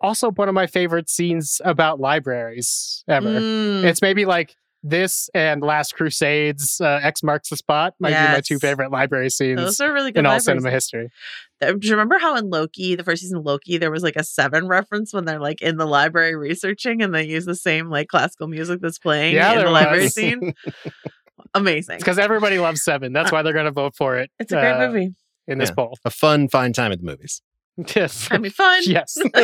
also 0.00 0.32
one 0.32 0.48
of 0.48 0.56
my 0.56 0.66
favorite 0.66 1.08
scenes 1.08 1.60
about 1.64 2.00
libraries 2.00 3.04
ever. 3.06 3.28
Mm. 3.28 3.84
It's 3.84 4.02
maybe 4.02 4.24
like 4.24 4.56
this 4.88 5.28
and 5.34 5.62
Last 5.62 5.94
Crusades, 5.94 6.80
uh, 6.80 7.00
X 7.02 7.22
marks 7.22 7.48
the 7.48 7.56
spot 7.56 7.94
might 7.98 8.10
yes. 8.10 8.28
be 8.28 8.32
my 8.34 8.40
two 8.40 8.58
favorite 8.58 8.90
library 8.90 9.30
scenes. 9.30 9.60
Those 9.60 9.80
are 9.80 9.92
really 9.92 10.12
good 10.12 10.20
in 10.20 10.26
all 10.26 10.40
cinema 10.40 10.70
history. 10.70 11.10
Do 11.60 11.78
you 11.82 11.90
remember 11.90 12.18
how 12.18 12.36
in 12.36 12.50
Loki, 12.50 12.94
the 12.94 13.04
first 13.04 13.22
season 13.22 13.38
of 13.38 13.44
Loki, 13.44 13.78
there 13.78 13.90
was 13.90 14.02
like 14.02 14.16
a 14.16 14.24
seven 14.24 14.68
reference 14.68 15.12
when 15.12 15.24
they're 15.24 15.40
like 15.40 15.62
in 15.62 15.78
the 15.78 15.86
library 15.86 16.36
researching 16.36 17.02
and 17.02 17.14
they 17.14 17.24
use 17.24 17.46
the 17.46 17.54
same 17.54 17.88
like 17.88 18.08
classical 18.08 18.46
music 18.46 18.80
that's 18.80 18.98
playing 18.98 19.34
yeah, 19.34 19.52
in 19.52 19.58
the 19.58 19.64
was. 19.64 19.72
library 19.72 20.08
scene? 20.08 20.54
Amazing. 21.54 21.98
because 21.98 22.18
everybody 22.18 22.58
loves 22.58 22.82
Seven. 22.82 23.12
That's 23.12 23.32
why 23.32 23.42
they're 23.42 23.52
going 23.52 23.66
to 23.66 23.72
vote 23.72 23.94
for 23.96 24.18
it. 24.18 24.30
It's 24.38 24.52
a 24.52 24.56
great 24.56 24.72
uh, 24.72 24.86
movie 24.86 25.14
in 25.46 25.58
this 25.58 25.70
yeah. 25.70 25.74
poll. 25.74 25.98
A 26.04 26.10
fun, 26.10 26.48
fine 26.48 26.72
time 26.72 26.92
at 26.92 26.98
the 26.98 27.06
movies. 27.06 27.42
Yes. 27.94 28.28
I 28.30 28.38
mean, 28.38 28.52
fun. 28.52 28.80
yes. 28.86 29.18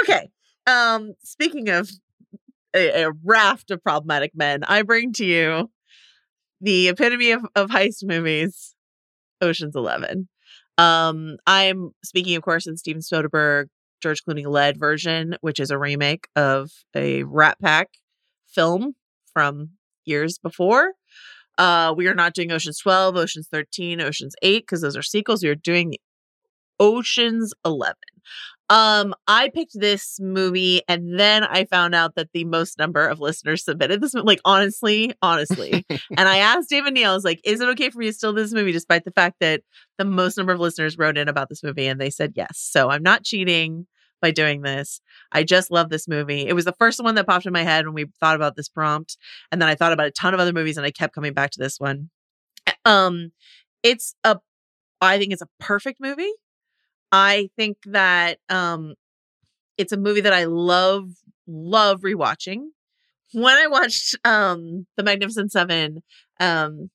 okay. 0.00 0.28
Um, 0.64 1.14
speaking 1.24 1.68
of 1.70 1.90
a, 2.78 3.04
a, 3.04 3.12
raft 3.24 3.70
of 3.70 3.82
problematic 3.82 4.32
men, 4.34 4.64
I 4.64 4.82
bring 4.82 5.12
to 5.14 5.24
you 5.24 5.70
the 6.60 6.88
epitome 6.88 7.32
of, 7.32 7.44
of 7.54 7.70
heist 7.70 8.04
movies, 8.04 8.74
Ocean's 9.40 9.76
Eleven. 9.76 10.28
Um, 10.76 11.36
I'm 11.46 11.90
speaking, 12.04 12.36
of 12.36 12.42
course, 12.42 12.66
in 12.66 12.76
Steven 12.76 13.02
Soderbergh, 13.02 13.66
George 14.00 14.24
Clooney 14.24 14.46
led 14.46 14.78
version, 14.78 15.36
which 15.40 15.58
is 15.58 15.70
a 15.70 15.78
remake 15.78 16.28
of 16.36 16.70
a 16.94 17.24
Rat 17.24 17.58
Pack 17.60 17.90
film 18.46 18.94
from 19.32 19.70
years 20.04 20.38
before. 20.38 20.92
Uh, 21.58 21.92
we 21.96 22.06
are 22.06 22.14
not 22.14 22.34
doing 22.34 22.52
Ocean's 22.52 22.78
12, 22.78 23.16
Ocean's 23.16 23.48
13, 23.48 24.00
Ocean's 24.00 24.34
8, 24.42 24.62
because 24.62 24.80
those 24.80 24.96
are 24.96 25.02
sequels. 25.02 25.42
We 25.42 25.48
are 25.48 25.56
doing 25.56 25.96
Ocean's 26.78 27.52
11. 27.64 27.94
Um, 28.70 29.14
I 29.26 29.48
picked 29.48 29.80
this 29.80 30.18
movie 30.20 30.82
and 30.88 31.18
then 31.18 31.42
I 31.42 31.64
found 31.64 31.94
out 31.94 32.16
that 32.16 32.28
the 32.34 32.44
most 32.44 32.78
number 32.78 33.06
of 33.06 33.18
listeners 33.18 33.64
submitted 33.64 34.02
this 34.02 34.12
like 34.12 34.40
honestly, 34.44 35.14
honestly. 35.22 35.86
and 35.90 36.28
I 36.28 36.38
asked 36.38 36.68
David 36.68 36.92
Neil, 36.92 37.12
I 37.12 37.14
was 37.14 37.24
like, 37.24 37.40
is 37.44 37.60
it 37.60 37.68
okay 37.70 37.88
for 37.88 37.98
me 37.98 38.06
to 38.06 38.12
still 38.12 38.34
do 38.34 38.42
this 38.42 38.52
movie 38.52 38.72
despite 38.72 39.04
the 39.04 39.10
fact 39.10 39.36
that 39.40 39.62
the 39.96 40.04
most 40.04 40.36
number 40.36 40.52
of 40.52 40.60
listeners 40.60 40.98
wrote 40.98 41.16
in 41.16 41.28
about 41.28 41.48
this 41.48 41.62
movie 41.62 41.86
and 41.86 41.98
they 41.98 42.10
said 42.10 42.32
yes. 42.36 42.58
So 42.58 42.90
I'm 42.90 43.02
not 43.02 43.24
cheating 43.24 43.86
by 44.20 44.32
doing 44.32 44.62
this. 44.62 45.00
I 45.32 45.44
just 45.44 45.70
love 45.70 45.88
this 45.88 46.06
movie. 46.06 46.46
It 46.46 46.52
was 46.54 46.64
the 46.64 46.72
first 46.72 47.02
one 47.02 47.14
that 47.14 47.26
popped 47.26 47.46
in 47.46 47.52
my 47.52 47.62
head 47.62 47.86
when 47.86 47.94
we 47.94 48.06
thought 48.20 48.36
about 48.36 48.56
this 48.56 48.68
prompt. 48.68 49.16
And 49.50 49.62
then 49.62 49.68
I 49.68 49.76
thought 49.76 49.92
about 49.92 50.08
a 50.08 50.10
ton 50.10 50.34
of 50.34 50.40
other 50.40 50.52
movies 50.52 50.76
and 50.76 50.84
I 50.84 50.90
kept 50.90 51.14
coming 51.14 51.32
back 51.32 51.52
to 51.52 51.60
this 51.60 51.78
one. 51.78 52.10
Um, 52.84 53.32
it's 53.82 54.14
a 54.24 54.38
I 55.00 55.18
think 55.18 55.32
it's 55.32 55.42
a 55.42 55.48
perfect 55.60 56.00
movie. 56.00 56.32
I 57.12 57.50
think 57.56 57.78
that 57.86 58.38
um 58.48 58.94
it's 59.78 59.92
a 59.92 59.96
movie 59.96 60.22
that 60.22 60.32
I 60.34 60.44
love 60.44 61.10
love 61.46 62.02
rewatching. 62.02 62.68
When 63.32 63.56
I 63.58 63.66
watched 63.68 64.16
um 64.24 64.86
The 64.96 65.04
Magnificent 65.04 65.52
7 65.52 66.02
um 66.40 66.90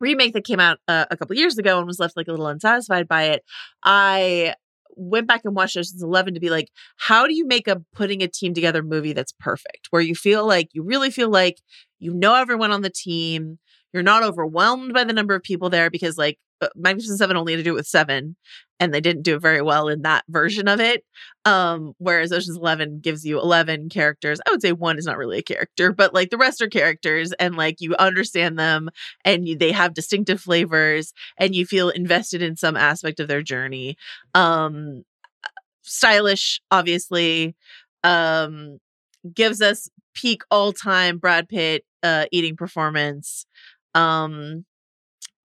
remake 0.00 0.34
that 0.34 0.44
came 0.44 0.60
out 0.60 0.78
uh, 0.88 1.06
a 1.10 1.16
couple 1.16 1.36
years 1.36 1.58
ago 1.58 1.78
and 1.78 1.86
was 1.86 2.00
left 2.00 2.16
like 2.16 2.28
a 2.28 2.32
little 2.32 2.48
unsatisfied 2.48 3.08
by 3.08 3.24
it, 3.24 3.44
I 3.84 4.54
went 4.96 5.28
back 5.28 5.42
and 5.44 5.54
watched 5.56 5.76
Ocean's 5.76 6.02
11 6.02 6.34
to 6.34 6.40
be 6.40 6.50
like, 6.50 6.68
how 6.98 7.26
do 7.26 7.34
you 7.34 7.46
make 7.46 7.68
a 7.68 7.82
putting 7.94 8.22
a 8.22 8.28
team 8.28 8.54
together 8.54 8.82
movie 8.82 9.12
that's 9.14 9.32
perfect, 9.40 9.88
where 9.90 10.02
you 10.02 10.14
feel 10.14 10.46
like 10.46 10.68
you 10.74 10.82
really 10.82 11.10
feel 11.10 11.30
like 11.30 11.58
you 12.00 12.14
know 12.14 12.34
everyone 12.34 12.72
on 12.72 12.82
the 12.82 12.90
team, 12.90 13.58
you're 13.92 14.02
not 14.02 14.22
overwhelmed 14.24 14.92
by 14.94 15.04
the 15.04 15.12
number 15.12 15.34
of 15.34 15.42
people 15.42 15.70
there 15.70 15.90
because 15.90 16.18
like 16.18 16.38
Magnificent 16.76 17.18
Seven 17.18 17.36
only 17.36 17.52
had 17.52 17.58
to 17.58 17.64
do 17.64 17.72
it 17.72 17.76
with 17.76 17.86
seven, 17.86 18.36
and 18.78 18.92
they 18.92 19.00
didn't 19.00 19.22
do 19.22 19.36
it 19.36 19.42
very 19.42 19.62
well 19.62 19.88
in 19.88 20.02
that 20.02 20.24
version 20.28 20.68
of 20.68 20.80
it. 20.80 21.04
Um, 21.44 21.94
whereas 21.98 22.32
Ocean's 22.32 22.56
Eleven 22.56 23.00
gives 23.00 23.24
you 23.24 23.40
eleven 23.40 23.88
characters. 23.88 24.40
I 24.46 24.50
would 24.50 24.62
say 24.62 24.72
one 24.72 24.98
is 24.98 25.06
not 25.06 25.18
really 25.18 25.38
a 25.38 25.42
character, 25.42 25.92
but 25.92 26.14
like 26.14 26.30
the 26.30 26.38
rest 26.38 26.62
are 26.62 26.68
characters, 26.68 27.32
and 27.34 27.56
like 27.56 27.80
you 27.80 27.94
understand 27.96 28.58
them, 28.58 28.90
and 29.24 29.48
you, 29.48 29.56
they 29.56 29.72
have 29.72 29.94
distinctive 29.94 30.40
flavors, 30.40 31.12
and 31.38 31.54
you 31.54 31.66
feel 31.66 31.88
invested 31.90 32.42
in 32.42 32.56
some 32.56 32.76
aspect 32.76 33.20
of 33.20 33.28
their 33.28 33.42
journey. 33.42 33.96
Um, 34.34 35.04
stylish, 35.82 36.60
obviously. 36.70 37.56
Um, 38.02 38.78
gives 39.34 39.60
us 39.60 39.90
peak 40.14 40.42
all 40.50 40.72
time 40.72 41.18
Brad 41.18 41.48
Pitt 41.48 41.84
uh, 42.02 42.26
eating 42.32 42.56
performance. 42.56 43.46
Um, 43.94 44.64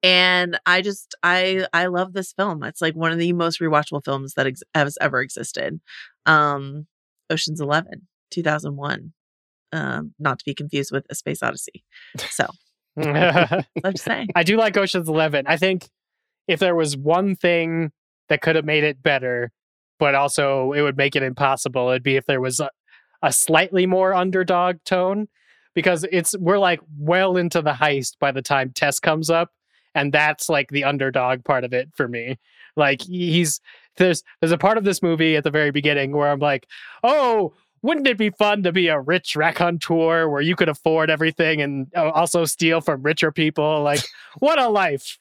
and 0.05 0.59
I 0.67 0.83
just 0.83 1.15
I 1.23 1.65
I 1.73 1.87
love 1.87 2.13
this 2.13 2.31
film. 2.31 2.61
It's 2.63 2.79
like 2.79 2.95
one 2.95 3.11
of 3.11 3.17
the 3.17 3.33
most 3.33 3.59
rewatchable 3.59 4.05
films 4.05 4.35
that 4.35 4.45
ex- 4.45 4.61
has 4.75 4.99
ever 5.01 5.19
existed. 5.19 5.81
Um, 6.27 6.85
Ocean's 7.31 7.59
Eleven, 7.59 8.07
two 8.29 8.43
thousand 8.43 8.75
one. 8.75 9.13
Um, 9.71 10.13
not 10.19 10.37
to 10.37 10.45
be 10.45 10.53
confused 10.53 10.91
with 10.91 11.07
A 11.09 11.15
Space 11.15 11.41
Odyssey. 11.41 11.83
So 12.29 12.45
let's 12.95 14.03
say 14.03 14.27
I 14.35 14.43
do 14.43 14.57
like 14.57 14.77
Ocean's 14.77 15.09
Eleven. 15.09 15.47
I 15.47 15.57
think 15.57 15.89
if 16.47 16.59
there 16.59 16.75
was 16.75 16.95
one 16.95 17.35
thing 17.35 17.91
that 18.29 18.41
could 18.41 18.55
have 18.55 18.65
made 18.65 18.83
it 18.83 19.01
better, 19.01 19.51
but 19.97 20.13
also 20.13 20.71
it 20.73 20.83
would 20.83 20.97
make 20.97 21.15
it 21.15 21.23
impossible, 21.23 21.89
it'd 21.89 22.03
be 22.03 22.15
if 22.15 22.27
there 22.27 22.41
was 22.41 22.59
a, 22.59 22.69
a 23.23 23.33
slightly 23.33 23.87
more 23.87 24.13
underdog 24.13 24.77
tone. 24.85 25.29
Because 25.73 26.05
it's 26.09 26.37
we're 26.37 26.59
like 26.59 26.79
well 26.97 27.35
into 27.35 27.61
the 27.61 27.73
heist 27.73 28.13
by 28.17 28.31
the 28.31 28.41
time 28.41 28.71
Tess 28.73 28.97
comes 29.01 29.29
up, 29.29 29.49
and 29.95 30.11
that's 30.11 30.49
like 30.49 30.69
the 30.69 30.83
underdog 30.83 31.43
part 31.43 31.63
of 31.63 31.73
it 31.73 31.89
for 31.95 32.07
me. 32.07 32.37
Like 32.75 33.01
he's 33.01 33.61
there's 33.97 34.23
there's 34.39 34.51
a 34.51 34.57
part 34.57 34.77
of 34.77 34.83
this 34.83 35.01
movie 35.01 35.35
at 35.35 35.43
the 35.43 35.51
very 35.51 35.71
beginning 35.71 36.11
where 36.11 36.29
I'm 36.29 36.39
like, 36.39 36.67
oh, 37.03 37.53
wouldn't 37.81 38.07
it 38.07 38.17
be 38.17 38.29
fun 38.31 38.63
to 38.63 38.71
be 38.71 38.89
a 38.89 38.99
rich 38.99 39.35
raconteur 39.35 40.29
where 40.29 40.41
you 40.41 40.55
could 40.55 40.69
afford 40.69 41.09
everything 41.09 41.61
and 41.61 41.87
uh, 41.95 42.09
also 42.09 42.45
steal 42.45 42.81
from 42.81 43.01
richer 43.01 43.31
people? 43.31 43.81
Like, 43.81 44.01
what 44.39 44.59
a 44.59 44.67
life! 44.67 45.17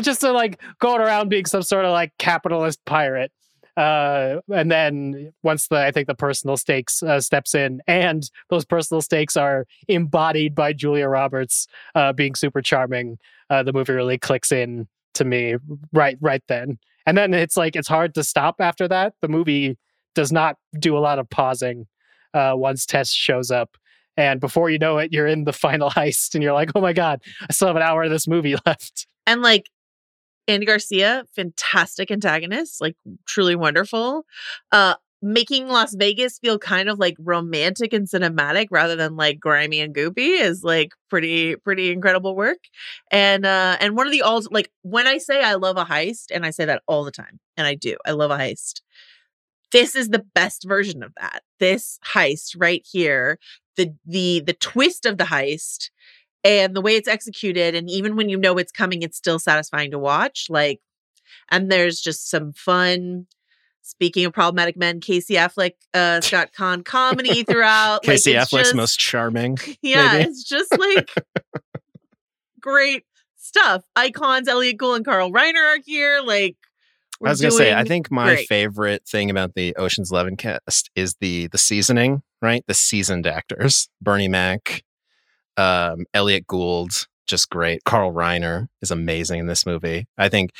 Just 0.00 0.20
to 0.20 0.32
like 0.32 0.60
going 0.78 1.00
around 1.00 1.28
being 1.28 1.46
some 1.46 1.62
sort 1.62 1.84
of 1.84 1.90
like 1.90 2.12
capitalist 2.18 2.82
pirate 2.86 3.32
uh, 3.76 4.36
and 4.52 4.70
then 4.70 5.32
once 5.42 5.68
the 5.68 5.78
I 5.78 5.90
think 5.90 6.06
the 6.06 6.14
personal 6.14 6.56
stakes 6.56 7.02
uh, 7.02 7.20
steps 7.20 7.54
in, 7.54 7.80
and 7.86 8.30
those 8.50 8.64
personal 8.64 9.00
stakes 9.00 9.36
are 9.36 9.66
embodied 9.88 10.54
by 10.54 10.72
Julia 10.72 11.08
Roberts 11.08 11.66
uh, 11.94 12.12
being 12.12 12.34
super 12.34 12.60
charming, 12.60 13.18
uh, 13.50 13.62
the 13.62 13.72
movie 13.72 13.92
really 13.92 14.18
clicks 14.18 14.52
in 14.52 14.88
to 15.14 15.24
me 15.24 15.56
right 15.92 16.18
right 16.20 16.42
then. 16.48 16.78
And 17.06 17.16
then 17.16 17.34
it's 17.34 17.56
like 17.56 17.74
it's 17.74 17.88
hard 17.88 18.14
to 18.14 18.22
stop 18.22 18.56
after 18.60 18.86
that. 18.88 19.14
The 19.22 19.28
movie 19.28 19.78
does 20.14 20.32
not 20.32 20.56
do 20.78 20.96
a 20.96 21.00
lot 21.00 21.18
of 21.18 21.28
pausing 21.30 21.86
uh, 22.34 22.52
once 22.54 22.86
Tess 22.86 23.10
shows 23.10 23.50
up. 23.50 23.76
And 24.16 24.40
before 24.40 24.68
you 24.68 24.78
know 24.78 24.98
it, 24.98 25.12
you're 25.12 25.26
in 25.26 25.44
the 25.44 25.52
final 25.54 25.88
heist, 25.88 26.34
and 26.34 26.42
you're 26.42 26.52
like, 26.52 26.70
"Oh 26.74 26.80
my 26.80 26.92
god, 26.92 27.22
I 27.48 27.52
still 27.52 27.68
have 27.68 27.76
an 27.76 27.82
hour 27.82 28.04
of 28.04 28.10
this 28.10 28.28
movie 28.28 28.56
left." 28.66 29.06
And 29.26 29.40
like 29.40 29.70
Andy 30.48 30.66
Garcia, 30.66 31.24
fantastic 31.34 32.10
antagonist, 32.10 32.80
like 32.80 32.96
truly 33.26 33.56
wonderful. 33.56 34.24
Uh 34.72 34.94
making 35.24 35.68
Las 35.68 35.94
Vegas 35.94 36.38
feel 36.40 36.58
kind 36.58 36.88
of 36.88 36.98
like 36.98 37.14
romantic 37.20 37.92
and 37.92 38.08
cinematic 38.08 38.66
rather 38.72 38.96
than 38.96 39.14
like 39.16 39.38
grimy 39.38 39.78
and 39.80 39.94
goopy 39.94 40.40
is 40.40 40.64
like 40.64 40.94
pretty 41.08 41.54
pretty 41.56 41.92
incredible 41.92 42.34
work. 42.34 42.58
And 43.10 43.46
uh 43.46 43.76
and 43.80 43.96
one 43.96 44.06
of 44.06 44.12
the 44.12 44.22
all 44.22 44.42
like 44.50 44.70
when 44.82 45.06
I 45.06 45.18
say 45.18 45.42
I 45.42 45.54
love 45.54 45.76
a 45.76 45.84
heist 45.84 46.26
and 46.32 46.44
I 46.44 46.50
say 46.50 46.64
that 46.64 46.82
all 46.88 47.04
the 47.04 47.12
time 47.12 47.38
and 47.56 47.66
I 47.66 47.74
do. 47.76 47.96
I 48.04 48.12
love 48.12 48.30
a 48.32 48.36
heist. 48.38 48.80
This 49.70 49.94
is 49.96 50.10
the 50.10 50.24
best 50.34 50.64
version 50.64 51.02
of 51.02 51.12
that. 51.20 51.42
This 51.58 51.98
heist 52.04 52.56
right 52.58 52.86
here, 52.90 53.38
the 53.76 53.94
the 54.06 54.42
the 54.46 54.52
twist 54.54 55.06
of 55.06 55.18
the 55.18 55.24
heist 55.24 55.90
and 56.44 56.74
the 56.74 56.80
way 56.80 56.96
it's 56.96 57.08
executed 57.08 57.74
and 57.74 57.90
even 57.90 58.16
when 58.16 58.28
you 58.28 58.36
know 58.36 58.58
it's 58.58 58.72
coming 58.72 59.02
it's 59.02 59.16
still 59.16 59.38
satisfying 59.38 59.90
to 59.90 59.98
watch 59.98 60.46
like 60.48 60.80
and 61.50 61.70
there's 61.70 62.00
just 62.00 62.30
some 62.30 62.52
fun 62.52 63.26
speaking 63.82 64.24
of 64.24 64.32
problematic 64.32 64.76
men 64.76 65.00
casey 65.00 65.34
affleck 65.34 65.72
uh 65.94 66.20
scott 66.20 66.50
caan 66.56 66.82
comedy 66.84 67.42
throughout 67.42 68.02
Casey 68.02 68.34
like, 68.34 68.48
Affleck's 68.48 68.62
just, 68.64 68.74
most 68.74 68.98
charming. 68.98 69.58
yeah 69.82 70.12
maybe. 70.12 70.30
it's 70.30 70.44
just 70.44 70.76
like 70.78 71.10
great 72.60 73.04
stuff 73.36 73.82
icons 73.96 74.48
elliott 74.48 74.76
gould 74.76 74.96
and 74.96 75.04
carl 75.04 75.30
reiner 75.30 75.76
are 75.76 75.80
here 75.84 76.20
like 76.24 76.56
I 77.24 77.30
was 77.30 77.40
gonna 77.40 77.52
say, 77.52 77.72
I 77.72 77.84
think 77.84 78.10
my 78.10 78.34
great. 78.34 78.48
favorite 78.48 79.06
thing 79.06 79.30
about 79.30 79.54
the 79.54 79.76
Ocean's 79.76 80.10
Eleven 80.10 80.36
cast 80.36 80.90
is 80.96 81.14
the 81.20 81.46
the 81.46 81.58
seasoning, 81.58 82.24
right? 82.40 82.64
The 82.66 82.74
seasoned 82.74 83.28
actors, 83.28 83.88
Bernie 84.00 84.26
Mac, 84.26 84.82
um, 85.56 86.04
Elliott 86.14 86.46
Gould, 86.46 86.90
just 87.26 87.48
great. 87.50 87.84
Carl 87.84 88.12
Reiner 88.12 88.66
is 88.80 88.90
amazing 88.90 89.40
in 89.40 89.46
this 89.46 89.64
movie. 89.66 90.06
I 90.18 90.28
think 90.28 90.50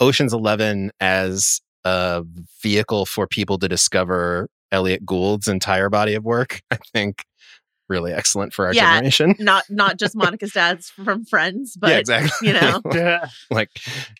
Ocean's 0.00 0.32
Eleven 0.32 0.90
as 1.00 1.60
a 1.84 2.24
vehicle 2.62 3.06
for 3.06 3.26
people 3.26 3.58
to 3.58 3.68
discover 3.68 4.48
Elliott 4.72 5.06
Gould's 5.06 5.48
entire 5.48 5.88
body 5.88 6.14
of 6.14 6.24
work, 6.24 6.60
I 6.70 6.76
think 6.92 7.24
really 7.88 8.12
excellent 8.12 8.52
for 8.52 8.66
our 8.66 8.74
Yeah. 8.74 8.96
generation. 8.96 9.34
not 9.38 9.64
not 9.70 9.98
just 9.98 10.14
monica's 10.16 10.52
dad's 10.52 10.90
from 10.90 11.24
friends 11.24 11.74
but 11.80 11.88
yeah, 11.88 11.96
exactly. 11.96 12.48
you 12.48 12.52
know 12.52 12.82
Yeah. 12.92 13.28
like, 13.50 13.70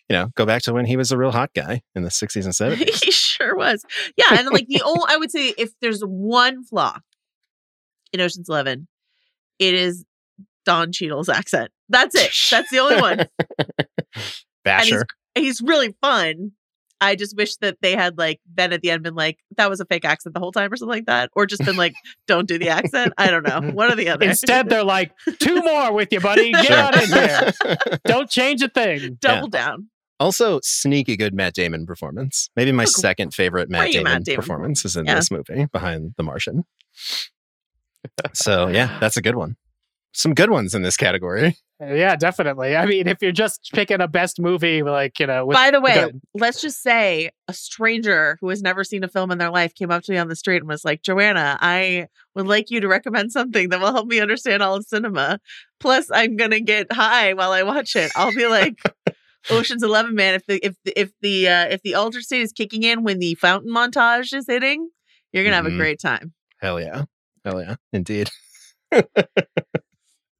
you 0.09 0.15
know, 0.15 0.31
go 0.35 0.43
back 0.47 0.63
to 0.63 0.73
when 0.73 0.85
he 0.85 0.97
was 0.97 1.11
a 1.11 1.17
real 1.17 1.29
hot 1.31 1.51
guy 1.53 1.81
in 1.93 2.01
the 2.01 2.09
60s 2.09 2.45
and 2.45 2.53
70s. 2.81 3.03
he 3.03 3.11
sure 3.11 3.55
was. 3.55 3.85
Yeah, 4.17 4.39
and 4.39 4.47
like 4.49 4.65
the 4.67 4.81
only 4.83 5.03
I 5.07 5.17
would 5.17 5.29
say 5.29 5.53
if 5.55 5.69
there's 5.81 6.01
one 6.01 6.63
flaw 6.63 6.97
in 8.11 8.21
Ocean's 8.21 8.49
Eleven, 8.49 8.87
it 9.59 9.75
is 9.75 10.03
Don 10.69 10.91
Cheadle's 10.91 11.29
accent. 11.29 11.71
That's 11.89 12.13
it. 12.15 12.31
That's 12.51 12.69
the 12.69 12.77
only 12.79 13.01
one. 13.01 13.25
Basher. 14.63 15.05
And 15.35 15.43
he's 15.45 15.61
really 15.61 15.95
fun. 16.01 16.51
I 17.01 17.15
just 17.15 17.35
wish 17.37 17.55
that 17.57 17.77
they 17.81 17.95
had 17.95 18.17
like 18.17 18.39
then 18.53 18.73
at 18.73 18.81
the 18.81 18.91
end 18.91 19.03
been 19.03 19.15
like 19.15 19.37
that 19.57 19.69
was 19.69 19.79
a 19.79 19.85
fake 19.85 20.03
accent 20.05 20.33
the 20.33 20.39
whole 20.41 20.51
time 20.51 20.71
or 20.71 20.75
something 20.75 20.95
like 20.95 21.05
that, 21.05 21.29
or 21.33 21.45
just 21.45 21.63
been 21.65 21.77
like 21.77 21.93
don't 22.27 22.47
do 22.47 22.59
the 22.59 22.69
accent. 22.69 23.13
I 23.17 23.31
don't 23.31 23.47
know, 23.47 23.71
one 23.71 23.91
or 23.91 23.95
the 23.95 24.09
other. 24.09 24.25
Instead, 24.27 24.69
they're 24.69 24.83
like, 24.83 25.11
two 25.39 25.55
more 25.63 25.93
with 25.93 26.09
you, 26.11 26.19
buddy. 26.19 26.51
Get 26.51 26.65
Sure. 26.65 26.77
on 26.83 26.99
in 27.01 27.09
here. 27.09 27.51
Don't 28.05 28.29
change 28.29 28.61
a 28.61 28.67
thing. 28.69 29.17
double 29.21 29.47
down. 29.47 29.87
Also, 30.19 30.59
sneaky 30.61 31.15
good 31.15 31.33
Matt 31.33 31.53
Damon 31.55 31.85
performance. 31.85 32.49
Maybe 32.57 32.73
my 32.73 32.83
Oh, 32.83 32.87
second 32.87 33.33
favorite 33.33 33.69
Matt 33.69 33.91
Damon, 33.93 34.03
Matt 34.11 34.23
Damon 34.25 34.35
performance 34.41 34.83
is 34.83 34.97
in 34.97 35.05
Yeah. 35.05 35.15
this 35.15 35.31
movie 35.31 35.65
behind 35.71 36.13
The 36.17 36.23
Martian. 36.23 36.65
So, 38.33 38.67
yeah, 38.67 38.97
that's 38.99 39.15
a 39.17 39.21
good 39.21 39.35
one. 39.35 39.55
Some 40.11 40.33
good 40.33 40.49
ones 40.49 40.73
in 40.73 40.81
this 40.81 40.97
category. 40.97 41.55
Yeah, 41.79 42.17
definitely. 42.17 42.75
I 42.75 42.85
mean, 42.85 43.07
if 43.07 43.21
you're 43.21 43.31
just 43.31 43.69
picking 43.73 44.01
a 44.01 44.07
best 44.07 44.37
movie, 44.39 44.83
like, 44.83 45.17
you 45.19 45.27
know, 45.27 45.45
with, 45.45 45.55
By 45.55 45.71
the 45.71 45.79
way, 45.79 45.93
good. 45.93 46.19
let's 46.33 46.61
just 46.61 46.81
say 46.83 47.29
a 47.47 47.53
stranger 47.53 48.37
who 48.41 48.49
has 48.49 48.61
never 48.61 48.83
seen 48.83 49.03
a 49.05 49.07
film 49.07 49.31
in 49.31 49.37
their 49.37 49.49
life 49.51 49.73
came 49.75 49.89
up 49.89 50.03
to 50.03 50.11
me 50.11 50.17
on 50.17 50.27
the 50.27 50.35
street 50.35 50.57
and 50.57 50.67
was 50.67 50.83
like, 50.83 51.03
Joanna, 51.03 51.57
I 51.61 52.07
would 52.35 52.47
like 52.47 52.69
you 52.69 52.81
to 52.81 52.87
recommend 52.89 53.31
something 53.31 53.69
that 53.69 53.79
will 53.79 53.93
help 53.93 54.07
me 54.07 54.19
understand 54.19 54.61
all 54.61 54.75
of 54.75 54.83
cinema. 54.85 55.39
Plus, 55.79 56.09
I'm 56.11 56.35
gonna 56.35 56.59
get 56.59 56.91
high 56.91 57.33
while 57.33 57.53
I 57.53 57.63
watch 57.63 57.95
it. 57.95 58.11
I'll 58.15 58.33
be 58.35 58.47
like 58.47 58.81
Ocean's 59.49 59.83
Eleven, 59.83 60.15
man. 60.15 60.33
If 60.33 60.45
the 60.47 60.59
if 60.65 60.75
the 60.83 60.99
if 60.99 61.11
the 61.21 61.47
uh, 61.47 61.65
if 61.67 61.81
the 61.83 61.95
altered 61.95 62.23
state 62.23 62.41
is 62.41 62.51
kicking 62.51 62.83
in 62.83 63.03
when 63.03 63.19
the 63.19 63.35
fountain 63.35 63.71
montage 63.73 64.33
is 64.33 64.47
hitting, 64.47 64.89
you're 65.31 65.45
gonna 65.45 65.55
have 65.55 65.63
Mhm. 65.65 65.75
a 65.75 65.77
great 65.77 66.01
time. 66.01 66.33
Hell 66.59 66.81
yeah. 66.81 67.05
Hell 67.45 67.61
yeah. 67.61 67.75
Indeed. 67.93 68.29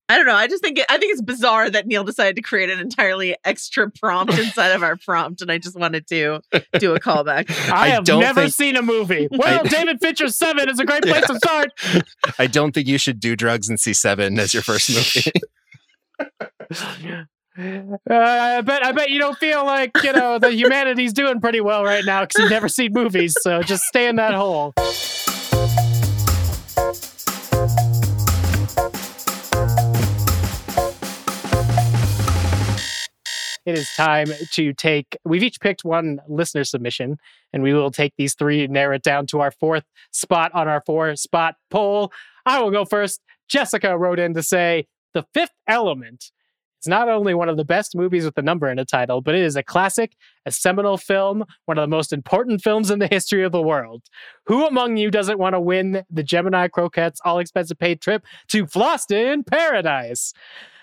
I 0.09 0.17
don't 0.17 0.25
know. 0.25 0.33
I 0.35 0.47
just 0.47 0.63
think 0.63 0.79
it, 0.79 0.85
I 0.89 0.97
think 0.97 1.11
it's 1.11 1.21
bizarre 1.21 1.69
that 1.69 1.85
Neil 1.85 2.03
decided 2.03 2.35
to 2.37 2.41
create 2.41 2.69
an 2.71 2.79
entirely 2.79 3.35
extra 3.45 3.91
prompt 3.91 4.33
inside 4.37 4.69
of 4.69 4.81
our 4.81 4.95
prompt, 4.95 5.41
and 5.41 5.51
I 5.51 5.59
just 5.59 5.77
wanted 5.79 6.07
to 6.07 6.41
do 6.79 6.95
a 6.95 6.99
callback. 6.99 7.49
I, 7.71 7.83
I 7.83 7.87
have 7.89 8.05
don't 8.05 8.21
never 8.21 8.41
think- 8.41 8.53
seen 8.53 8.75
a 8.75 8.81
movie. 8.81 9.27
Well, 9.39 9.63
David 9.69 9.99
Fincher's 10.01 10.35
Seven 10.35 10.67
is 10.67 10.79
a 10.79 10.85
great 10.85 11.03
place 11.03 11.25
to 11.27 11.35
start. 11.35 11.71
I 12.39 12.47
don't 12.47 12.73
think 12.73 12.87
you 12.87 12.97
should 12.97 13.19
do 13.19 13.35
drugs 13.35 13.69
and 13.69 13.79
see 13.79 13.93
seven 13.93 14.37
as 14.39 14.53
your 14.53 14.63
first 14.63 14.89
movie. 14.89 15.31
Uh, 16.19 17.23
I 18.09 18.61
bet 18.61 18.85
I 18.85 18.91
bet 18.91 19.09
you 19.11 19.19
don't 19.19 19.37
feel 19.37 19.65
like 19.65 19.91
you 20.03 20.13
know 20.13 20.39
the 20.39 20.51
humanity's 20.51 21.13
doing 21.13 21.39
pretty 21.39 21.61
well 21.61 21.83
right 21.83 22.03
now 22.05 22.21
because 22.25 22.41
you've 22.41 22.51
never 22.51 22.67
seen 22.69 22.91
movies. 22.93 23.35
So 23.41 23.61
just 23.61 23.83
stay 23.83 24.07
in 24.07 24.15
that 24.17 24.33
hole. 24.33 24.73
It 33.69 33.77
is 33.77 33.89
time 33.95 34.27
to 34.53 34.73
take. 34.73 35.15
We've 35.23 35.43
each 35.43 35.59
picked 35.59 35.85
one 35.85 36.19
listener 36.27 36.63
submission, 36.63 37.17
and 37.53 37.61
we 37.61 37.71
will 37.73 37.91
take 37.91 38.13
these 38.17 38.33
three, 38.33 38.63
and 38.63 38.73
narrow 38.73 38.95
it 38.95 39.03
down 39.03 39.27
to 39.27 39.41
our 39.41 39.51
fourth 39.51 39.83
spot 40.11 40.51
on 40.55 40.67
our 40.67 40.81
four 40.85 41.15
spot 41.15 41.55
poll. 41.69 42.11
I 42.47 42.59
will 42.61 42.71
go 42.71 42.83
first. 42.83 43.21
Jessica 43.47 43.95
wrote 43.95 44.17
in 44.19 44.33
to 44.33 44.41
say 44.41 44.87
the 45.13 45.23
fifth 45.35 45.53
element 45.67 46.31
It's 46.79 46.87
not 46.87 47.09
only 47.09 47.33
one 47.33 47.49
of 47.49 47.57
the 47.57 47.65
best 47.65 47.93
movies 47.93 48.23
with 48.23 48.37
a 48.37 48.41
number 48.41 48.69
in 48.69 48.79
a 48.79 48.85
title, 48.85 49.19
but 49.21 49.35
it 49.35 49.43
is 49.43 49.57
a 49.57 49.63
classic, 49.63 50.13
a 50.45 50.51
seminal 50.51 50.97
film, 50.97 51.43
one 51.65 51.77
of 51.77 51.81
the 51.81 51.93
most 51.93 52.13
important 52.13 52.61
films 52.61 52.89
in 52.89 52.99
the 52.99 53.07
history 53.07 53.43
of 53.43 53.51
the 53.51 53.61
world. 53.61 54.03
Who 54.45 54.65
among 54.65 54.95
you 54.95 55.11
doesn't 55.11 55.37
want 55.37 55.55
to 55.55 55.59
win 55.59 56.05
the 56.09 56.23
Gemini 56.23 56.69
Croquettes 56.69 57.19
all 57.25 57.39
expensive 57.39 57.77
paid 57.77 57.99
trip 57.99 58.23
to 58.47 58.65
Fhloston 58.65 59.45
Paradise? 59.45 60.33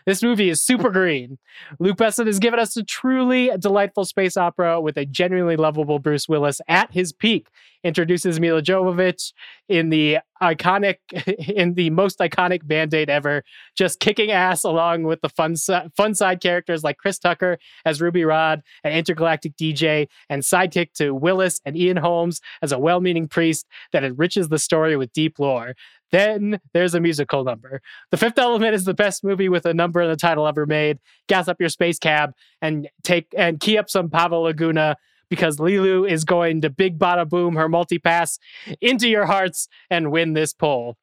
This 0.06 0.22
movie 0.22 0.48
is 0.48 0.62
super 0.62 0.90
green. 0.90 1.38
Luc 1.80 1.96
Besson 1.96 2.26
has 2.26 2.38
given 2.38 2.60
us 2.60 2.76
a 2.76 2.84
truly 2.84 3.50
delightful 3.58 4.04
space 4.04 4.36
opera 4.36 4.80
with 4.80 4.96
a 4.96 5.04
genuinely 5.04 5.56
lovable 5.56 5.98
Bruce 5.98 6.28
Willis 6.28 6.60
at 6.68 6.92
his 6.92 7.12
peak. 7.12 7.48
Introduces 7.82 8.38
Milla 8.38 8.62
Jovovich 8.62 9.32
in 9.68 9.90
the 9.90 10.18
iconic, 10.42 10.96
in 11.56 11.74
the 11.74 11.90
most 11.90 12.18
iconic 12.20 12.66
band 12.66 12.94
aid 12.94 13.10
ever, 13.10 13.42
just 13.76 14.00
kicking 14.00 14.30
ass 14.30 14.64
along 14.64 15.04
with 15.04 15.20
the 15.22 15.28
fun, 15.28 15.56
fun 15.96 16.14
side 16.14 16.40
characters 16.40 16.84
like 16.84 16.98
Chris 16.98 17.18
Tucker 17.18 17.58
as 17.84 18.00
Ruby 18.00 18.24
Rhod, 18.24 18.62
an 18.84 18.92
intergalactic 18.92 19.56
DJ, 19.56 20.08
and 20.28 20.42
sidekick 20.42 20.92
to 20.94 21.14
Willis 21.14 21.60
and 21.64 21.76
Ian 21.76 21.96
Holmes 21.96 22.40
as 22.62 22.72
a 22.72 22.78
well-meaning 22.78 23.28
priest 23.28 23.66
that 23.92 24.04
enriches 24.04 24.48
the 24.48 24.58
story 24.58 24.96
with 24.96 25.12
deep 25.12 25.38
lore. 25.38 25.74
Then 26.12 26.60
there's 26.72 26.94
a 26.94 27.00
musical 27.00 27.44
number. 27.44 27.80
The 28.10 28.16
Fifth 28.16 28.38
Element 28.38 28.74
is 28.74 28.84
the 28.84 28.94
best 28.94 29.24
movie 29.24 29.48
with 29.48 29.66
a 29.66 29.74
number 29.74 30.00
in 30.00 30.08
the 30.08 30.16
title 30.16 30.46
ever 30.46 30.66
made. 30.66 30.98
Gas 31.28 31.48
up 31.48 31.60
your 31.60 31.68
space 31.68 31.98
cab 31.98 32.32
and 32.62 32.88
take 33.02 33.26
and 33.36 33.58
key 33.60 33.76
up 33.76 33.90
some 33.90 34.08
Pavo 34.08 34.40
Laguna 34.42 34.96
because 35.28 35.56
Leeloo 35.56 36.08
is 36.08 36.24
going 36.24 36.60
to 36.60 36.70
big 36.70 36.98
bada 36.98 37.28
boom 37.28 37.56
her 37.56 37.68
multi 37.68 37.98
pass 37.98 38.38
into 38.80 39.08
your 39.08 39.26
hearts 39.26 39.68
and 39.90 40.12
win 40.12 40.34
this 40.34 40.52
poll. 40.52 40.96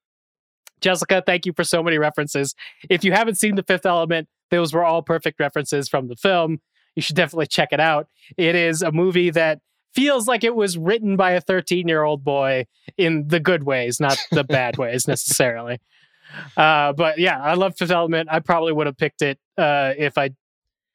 Jessica, 0.81 1.23
thank 1.25 1.45
you 1.45 1.53
for 1.53 1.63
so 1.63 1.81
many 1.81 1.97
references. 1.97 2.55
If 2.89 3.03
you 3.03 3.13
haven't 3.13 3.35
seen 3.35 3.55
The 3.55 3.63
Fifth 3.63 3.85
Element, 3.85 4.27
those 4.51 4.73
were 4.73 4.83
all 4.83 5.01
perfect 5.01 5.39
references 5.39 5.87
from 5.87 6.07
the 6.07 6.15
film. 6.15 6.59
You 6.95 7.01
should 7.01 7.15
definitely 7.15 7.47
check 7.47 7.69
it 7.71 7.79
out. 7.79 8.07
It 8.37 8.55
is 8.55 8.81
a 8.81 8.91
movie 8.91 9.29
that 9.31 9.59
feels 9.93 10.27
like 10.27 10.43
it 10.43 10.55
was 10.55 10.77
written 10.77 11.15
by 11.15 11.31
a 11.31 11.41
13 11.41 11.87
year 11.87 12.03
old 12.03 12.23
boy 12.23 12.65
in 12.97 13.27
the 13.27 13.39
good 13.39 13.63
ways, 13.63 13.99
not 13.99 14.17
the 14.31 14.43
bad 14.49 14.77
ways 14.77 15.07
necessarily. 15.07 15.79
Uh, 16.57 16.93
but 16.93 17.19
yeah, 17.19 17.39
I 17.39 17.53
love 17.53 17.75
Fifth 17.77 17.91
Element. 17.91 18.29
I 18.31 18.39
probably 18.39 18.73
would 18.73 18.87
have 18.87 18.97
picked 18.97 19.21
it 19.21 19.39
uh, 19.57 19.93
if 19.97 20.17
I 20.17 20.31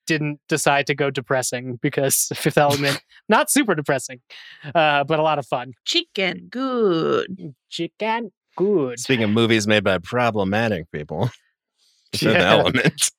didn't 0.06 0.40
decide 0.48 0.86
to 0.86 0.94
go 0.94 1.10
depressing 1.10 1.78
because 1.80 2.32
Fifth 2.34 2.58
Element, 2.58 3.00
not 3.28 3.50
super 3.50 3.74
depressing, 3.74 4.20
uh, 4.74 5.04
but 5.04 5.18
a 5.18 5.22
lot 5.22 5.38
of 5.38 5.46
fun. 5.46 5.74
Chicken, 5.84 6.48
good. 6.50 7.54
Chicken, 7.70 8.32
good. 8.56 8.98
Speaking 8.98 9.24
of 9.24 9.30
movies 9.30 9.66
made 9.66 9.84
by 9.84 9.98
problematic 9.98 10.90
people, 10.90 11.30
Fifth 12.12 12.34
yeah. 12.34 12.52
Element. 12.52 13.10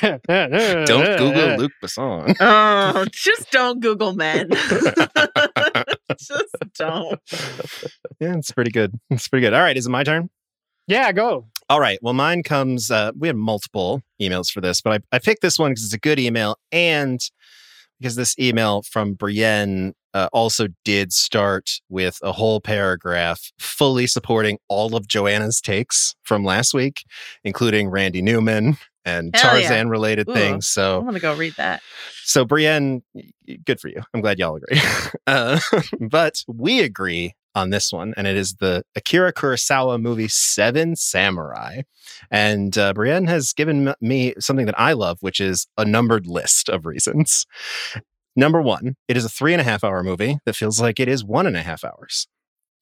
Don't 0.00 1.18
Google 1.18 1.56
Luc 1.58 1.72
Besson. 1.82 2.34
Oh, 2.40 3.04
just 3.12 3.50
don't 3.50 3.80
Google 3.80 4.14
men. 4.14 4.48
just 4.50 6.56
don't. 6.78 7.20
Yeah, 8.20 8.36
it's 8.36 8.52
pretty 8.52 8.70
good. 8.70 8.98
It's 9.10 9.28
pretty 9.28 9.44
good. 9.46 9.54
All 9.54 9.60
right, 9.60 9.76
is 9.76 9.86
it 9.86 9.90
my 9.90 10.04
turn? 10.04 10.30
Yeah, 10.86 11.12
go. 11.12 11.46
All 11.68 11.80
right. 11.80 11.98
Well, 12.02 12.14
mine 12.14 12.42
comes. 12.42 12.90
Uh, 12.90 13.12
we 13.18 13.28
have 13.28 13.36
multiple 13.36 14.02
emails 14.20 14.50
for 14.50 14.60
this, 14.60 14.80
but 14.80 15.02
I, 15.12 15.16
I 15.16 15.18
picked 15.18 15.42
this 15.42 15.58
one 15.58 15.72
because 15.72 15.84
it's 15.84 15.94
a 15.94 15.98
good 15.98 16.18
email, 16.18 16.56
and 16.72 17.20
because 17.98 18.16
this 18.16 18.38
email 18.38 18.82
from 18.82 19.14
Brienne 19.14 19.94
uh, 20.12 20.28
also 20.32 20.68
did 20.84 21.12
start 21.12 21.70
with 21.88 22.18
a 22.22 22.32
whole 22.32 22.60
paragraph 22.60 23.50
fully 23.58 24.06
supporting 24.06 24.58
all 24.68 24.94
of 24.94 25.08
Joanna's 25.08 25.60
takes 25.60 26.14
from 26.22 26.44
last 26.44 26.74
week, 26.74 27.04
including 27.44 27.88
Randy 27.88 28.20
Newman 28.20 28.76
and 29.04 29.34
Hell 29.34 29.50
Tarzan 29.52 29.86
yeah. 29.86 29.90
related 29.90 30.28
Ooh, 30.28 30.34
things. 30.34 30.66
So 30.66 30.98
I'm 30.98 31.04
gonna 31.04 31.20
go 31.20 31.34
read 31.34 31.54
that. 31.56 31.82
So 32.24 32.44
Brienne, 32.44 33.02
good 33.64 33.80
for 33.80 33.88
you. 33.88 34.02
I'm 34.12 34.20
glad 34.20 34.38
y'all 34.38 34.56
agree. 34.56 34.80
uh, 35.26 35.60
but 36.00 36.42
we 36.46 36.80
agree 36.80 37.34
on 37.54 37.70
this 37.70 37.92
one, 37.92 38.14
and 38.16 38.26
it 38.26 38.36
is 38.36 38.54
the 38.54 38.82
Akira 38.96 39.32
Kurosawa 39.32 40.00
movie 40.00 40.28
Seven 40.28 40.96
Samurai. 40.96 41.82
And 42.30 42.76
uh, 42.76 42.92
Brienne 42.94 43.26
has 43.26 43.52
given 43.52 43.94
me 44.00 44.34
something 44.40 44.66
that 44.66 44.78
I 44.78 44.92
love, 44.92 45.18
which 45.20 45.40
is 45.40 45.66
a 45.78 45.84
numbered 45.84 46.26
list 46.26 46.68
of 46.68 46.84
reasons. 46.84 47.46
Number 48.36 48.60
one, 48.60 48.96
it 49.06 49.16
is 49.16 49.24
a 49.24 49.28
three 49.28 49.52
and 49.52 49.60
a 49.60 49.64
half 49.64 49.84
hour 49.84 50.02
movie 50.02 50.38
that 50.44 50.56
feels 50.56 50.80
like 50.80 50.98
it 50.98 51.08
is 51.08 51.24
one 51.24 51.46
and 51.46 51.56
a 51.56 51.62
half 51.62 51.84
hours. 51.84 52.26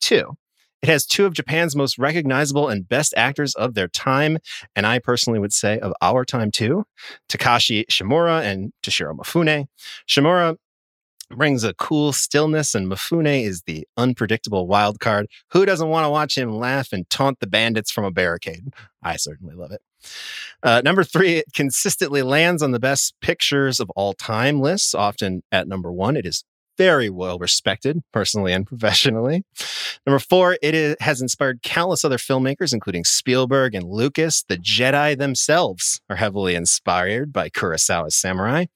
Two, 0.00 0.36
it 0.82 0.88
has 0.88 1.06
two 1.06 1.26
of 1.26 1.34
Japan's 1.34 1.76
most 1.76 1.96
recognizable 1.98 2.68
and 2.68 2.88
best 2.88 3.14
actors 3.16 3.54
of 3.54 3.74
their 3.74 3.88
time, 3.88 4.38
and 4.74 4.86
I 4.86 4.98
personally 4.98 5.38
would 5.38 5.52
say 5.52 5.78
of 5.78 5.92
our 6.02 6.24
time 6.24 6.50
too, 6.50 6.84
Takashi 7.28 7.84
Shimura 7.90 8.42
and 8.42 8.72
Toshiro 8.82 9.16
Mifune. 9.16 9.66
Shimura 10.08 10.56
brings 11.30 11.64
a 11.64 11.74
cool 11.74 12.12
stillness, 12.12 12.74
and 12.74 12.90
Mifune 12.90 13.42
is 13.42 13.62
the 13.62 13.86
unpredictable 13.96 14.66
wild 14.66 15.00
card. 15.00 15.26
Who 15.52 15.64
doesn't 15.64 15.88
want 15.88 16.04
to 16.04 16.10
watch 16.10 16.36
him 16.36 16.58
laugh 16.58 16.92
and 16.92 17.08
taunt 17.08 17.40
the 17.40 17.46
bandits 17.46 17.90
from 17.90 18.04
a 18.04 18.10
barricade? 18.10 18.72
I 19.02 19.16
certainly 19.16 19.54
love 19.54 19.72
it. 19.72 19.80
Uh, 20.62 20.82
number 20.84 21.04
three, 21.04 21.36
it 21.36 21.46
consistently 21.54 22.22
lands 22.22 22.62
on 22.62 22.72
the 22.72 22.80
best 22.80 23.14
pictures 23.20 23.80
of 23.80 23.88
all 23.90 24.14
time 24.14 24.60
lists, 24.60 24.94
often 24.94 25.42
at 25.52 25.68
number 25.68 25.92
one. 25.92 26.16
It 26.16 26.26
is 26.26 26.44
very 26.78 27.10
well 27.10 27.38
respected, 27.38 28.02
personally 28.12 28.52
and 28.52 28.66
professionally. 28.66 29.44
Number 30.06 30.18
four, 30.18 30.56
it 30.62 30.74
is, 30.74 30.96
has 31.00 31.20
inspired 31.20 31.62
countless 31.62 32.04
other 32.04 32.18
filmmakers, 32.18 32.72
including 32.72 33.04
Spielberg 33.04 33.74
and 33.74 33.84
Lucas. 33.84 34.42
The 34.42 34.56
Jedi 34.56 35.16
themselves 35.16 36.00
are 36.08 36.16
heavily 36.16 36.54
inspired 36.54 37.32
by 37.32 37.48
Kurosawa's 37.50 38.16
samurai. 38.16 38.66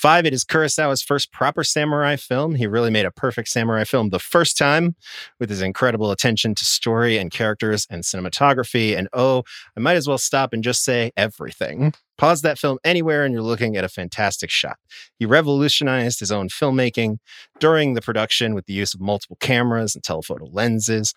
Five, 0.00 0.24
it 0.24 0.32
is 0.32 0.46
Kurosawa's 0.46 1.02
first 1.02 1.30
proper 1.30 1.62
samurai 1.62 2.16
film. 2.16 2.54
He 2.54 2.66
really 2.66 2.88
made 2.88 3.04
a 3.04 3.10
perfect 3.10 3.48
samurai 3.48 3.84
film 3.84 4.08
the 4.08 4.18
first 4.18 4.56
time 4.56 4.96
with 5.38 5.50
his 5.50 5.60
incredible 5.60 6.10
attention 6.10 6.54
to 6.54 6.64
story 6.64 7.18
and 7.18 7.30
characters 7.30 7.86
and 7.90 8.02
cinematography. 8.02 8.96
And 8.96 9.08
oh, 9.12 9.42
I 9.76 9.80
might 9.80 9.98
as 9.98 10.08
well 10.08 10.16
stop 10.16 10.54
and 10.54 10.64
just 10.64 10.82
say 10.84 11.10
everything. 11.18 11.92
Pause 12.16 12.40
that 12.42 12.58
film 12.58 12.78
anywhere 12.82 13.26
and 13.26 13.34
you're 13.34 13.42
looking 13.42 13.76
at 13.76 13.84
a 13.84 13.90
fantastic 13.90 14.48
shot. 14.48 14.78
He 15.18 15.26
revolutionized 15.26 16.18
his 16.18 16.32
own 16.32 16.48
filmmaking 16.48 17.18
during 17.58 17.92
the 17.92 18.00
production 18.00 18.54
with 18.54 18.64
the 18.64 18.72
use 18.72 18.94
of 18.94 19.02
multiple 19.02 19.36
cameras 19.38 19.94
and 19.94 20.02
telephoto 20.02 20.46
lenses. 20.50 21.12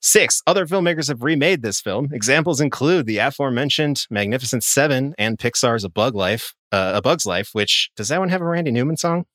Six, 0.00 0.42
other 0.46 0.66
filmmakers 0.66 1.08
have 1.08 1.22
remade 1.22 1.62
this 1.62 1.80
film. 1.80 2.10
Examples 2.12 2.60
include 2.60 3.06
the 3.06 3.18
aforementioned 3.18 4.06
Magnificent 4.10 4.64
Seven 4.64 5.14
and 5.16 5.38
Pixar's 5.38 5.82
A 5.82 5.88
Bug 5.88 6.14
Life, 6.14 6.54
uh, 6.72 6.92
A 6.96 7.02
Bug's 7.02 7.26
Life, 7.26 7.50
which 7.52 7.90
does 7.96 8.08
that 8.08 8.18
one 8.20 8.28
have 8.28 8.40
a 8.40 8.44
Randy 8.44 8.70
Newman 8.70 8.96
song? 8.96 9.26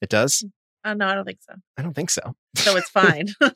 It 0.00 0.08
does. 0.08 0.44
Uh, 0.84 0.92
no, 0.92 1.06
I 1.06 1.14
don't 1.14 1.24
think 1.24 1.38
so. 1.40 1.54
I 1.78 1.82
don't 1.82 1.94
think 1.94 2.10
so. 2.10 2.34
So 2.56 2.76
it's 2.76 2.90
fine. 2.90 3.28
so 3.40 3.46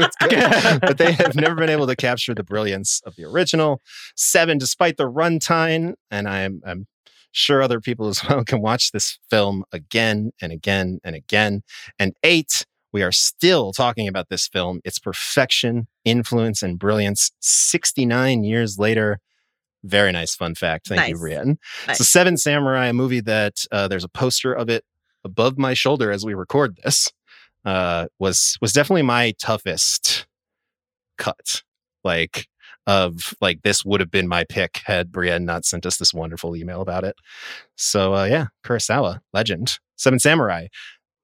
it's 0.00 0.16
good. 0.20 0.80
but 0.80 0.96
they 0.96 1.10
have 1.12 1.34
never 1.34 1.56
been 1.56 1.70
able 1.70 1.88
to 1.88 1.96
capture 1.96 2.34
the 2.34 2.44
brilliance 2.44 3.02
of 3.04 3.16
the 3.16 3.24
original. 3.24 3.80
Seven, 4.14 4.56
despite 4.56 4.96
the 4.96 5.10
runtime, 5.10 5.94
and 6.08 6.28
I'm, 6.28 6.60
I'm 6.64 6.86
sure 7.32 7.62
other 7.62 7.80
people 7.80 8.08
as 8.08 8.22
well 8.28 8.44
can 8.44 8.60
watch 8.60 8.92
this 8.92 9.18
film 9.28 9.64
again 9.72 10.30
and 10.40 10.52
again 10.52 11.00
and 11.02 11.16
again. 11.16 11.62
And 11.98 12.14
eight, 12.22 12.64
we 12.92 13.02
are 13.02 13.12
still 13.12 13.72
talking 13.72 14.06
about 14.06 14.28
this 14.28 14.46
film, 14.46 14.80
its 14.84 15.00
perfection, 15.00 15.88
influence, 16.04 16.62
and 16.62 16.78
brilliance 16.78 17.32
69 17.40 18.44
years 18.44 18.78
later. 18.78 19.18
Very 19.86 20.12
nice 20.12 20.34
fun 20.34 20.54
fact. 20.54 20.88
Thank 20.88 21.00
nice. 21.00 21.10
you, 21.10 21.18
Brienne. 21.18 21.58
Nice. 21.86 21.98
So, 21.98 22.04
Seven 22.04 22.36
Samurai, 22.36 22.86
a 22.86 22.92
movie 22.92 23.20
that 23.20 23.64
uh, 23.70 23.88
there's 23.88 24.04
a 24.04 24.08
poster 24.08 24.52
of 24.52 24.68
it 24.68 24.84
above 25.24 25.58
my 25.58 25.74
shoulder 25.74 26.10
as 26.10 26.24
we 26.24 26.34
record 26.34 26.76
this, 26.82 27.10
uh, 27.64 28.06
was 28.18 28.56
was 28.60 28.72
definitely 28.72 29.02
my 29.02 29.32
toughest 29.38 30.26
cut. 31.18 31.62
Like 32.04 32.46
of 32.86 33.34
like 33.40 33.62
this 33.62 33.84
would 33.84 34.00
have 34.00 34.10
been 34.10 34.28
my 34.28 34.44
pick 34.44 34.80
had 34.84 35.10
Brienne 35.10 35.44
not 35.44 35.64
sent 35.64 35.86
us 35.86 35.96
this 35.98 36.14
wonderful 36.14 36.54
email 36.56 36.80
about 36.80 37.04
it. 37.04 37.16
So 37.76 38.14
uh, 38.14 38.24
yeah, 38.24 38.46
Kurosawa, 38.64 39.20
legend, 39.32 39.78
Seven 39.96 40.18
Samurai, 40.18 40.68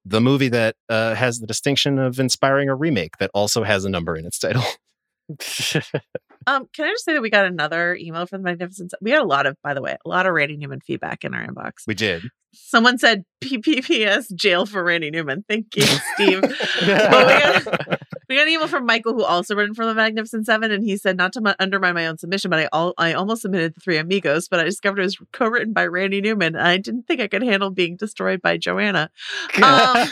the 0.04 0.20
movie 0.20 0.48
that 0.48 0.74
uh, 0.88 1.14
has 1.14 1.38
the 1.38 1.46
distinction 1.46 1.98
of 1.98 2.18
inspiring 2.18 2.68
a 2.68 2.74
remake 2.74 3.18
that 3.18 3.30
also 3.32 3.62
has 3.62 3.84
a 3.84 3.90
number 3.90 4.16
in 4.16 4.26
its 4.26 4.38
title. 4.38 4.64
um, 6.46 6.68
can 6.74 6.86
I 6.86 6.90
just 6.90 7.04
say 7.04 7.12
that 7.14 7.22
we 7.22 7.30
got 7.30 7.46
another 7.46 7.94
email 7.94 8.26
from 8.26 8.42
the 8.42 8.50
Magnificent? 8.50 8.92
We 9.00 9.10
had 9.10 9.20
a 9.20 9.26
lot 9.26 9.46
of, 9.46 9.56
by 9.62 9.74
the 9.74 9.82
way, 9.82 9.96
a 10.04 10.08
lot 10.08 10.26
of 10.26 10.34
Randy 10.34 10.56
Newman 10.56 10.80
feedback 10.80 11.24
in 11.24 11.34
our 11.34 11.46
inbox. 11.46 11.86
We 11.86 11.94
did. 11.94 12.24
Someone 12.54 12.98
said 12.98 13.24
PPPS 13.42 14.34
jail 14.34 14.66
for 14.66 14.84
Randy 14.84 15.10
Newman. 15.10 15.42
Thank 15.48 15.74
you, 15.74 15.84
Steve. 16.14 16.42
we, 16.82 16.86
got, 16.86 17.66
we, 18.28 18.36
got, 18.36 18.42
an 18.42 18.48
email 18.48 18.68
from 18.68 18.84
Michael 18.84 19.14
who 19.14 19.24
also 19.24 19.54
written 19.54 19.74
for 19.74 19.86
the 19.86 19.94
Magnificent 19.94 20.44
Seven, 20.44 20.70
and 20.70 20.84
he 20.84 20.98
said 20.98 21.16
not 21.16 21.32
to 21.32 21.42
m- 21.44 21.54
undermine 21.58 21.94
my 21.94 22.06
own 22.06 22.18
submission, 22.18 22.50
but 22.50 22.60
I 22.60 22.68
all 22.70 22.92
I 22.98 23.14
almost 23.14 23.42
submitted 23.42 23.74
the 23.74 23.80
Three 23.80 23.96
Amigos, 23.96 24.48
but 24.48 24.60
I 24.60 24.64
discovered 24.64 25.00
it 25.00 25.04
was 25.04 25.18
co-written 25.32 25.72
by 25.72 25.86
Randy 25.86 26.20
Newman, 26.20 26.54
and 26.54 26.66
I 26.66 26.76
didn't 26.76 27.04
think 27.04 27.22
I 27.22 27.28
could 27.28 27.42
handle 27.42 27.70
being 27.70 27.96
destroyed 27.96 28.42
by 28.42 28.58
Joanna. 28.58 29.10
Um, 29.62 30.08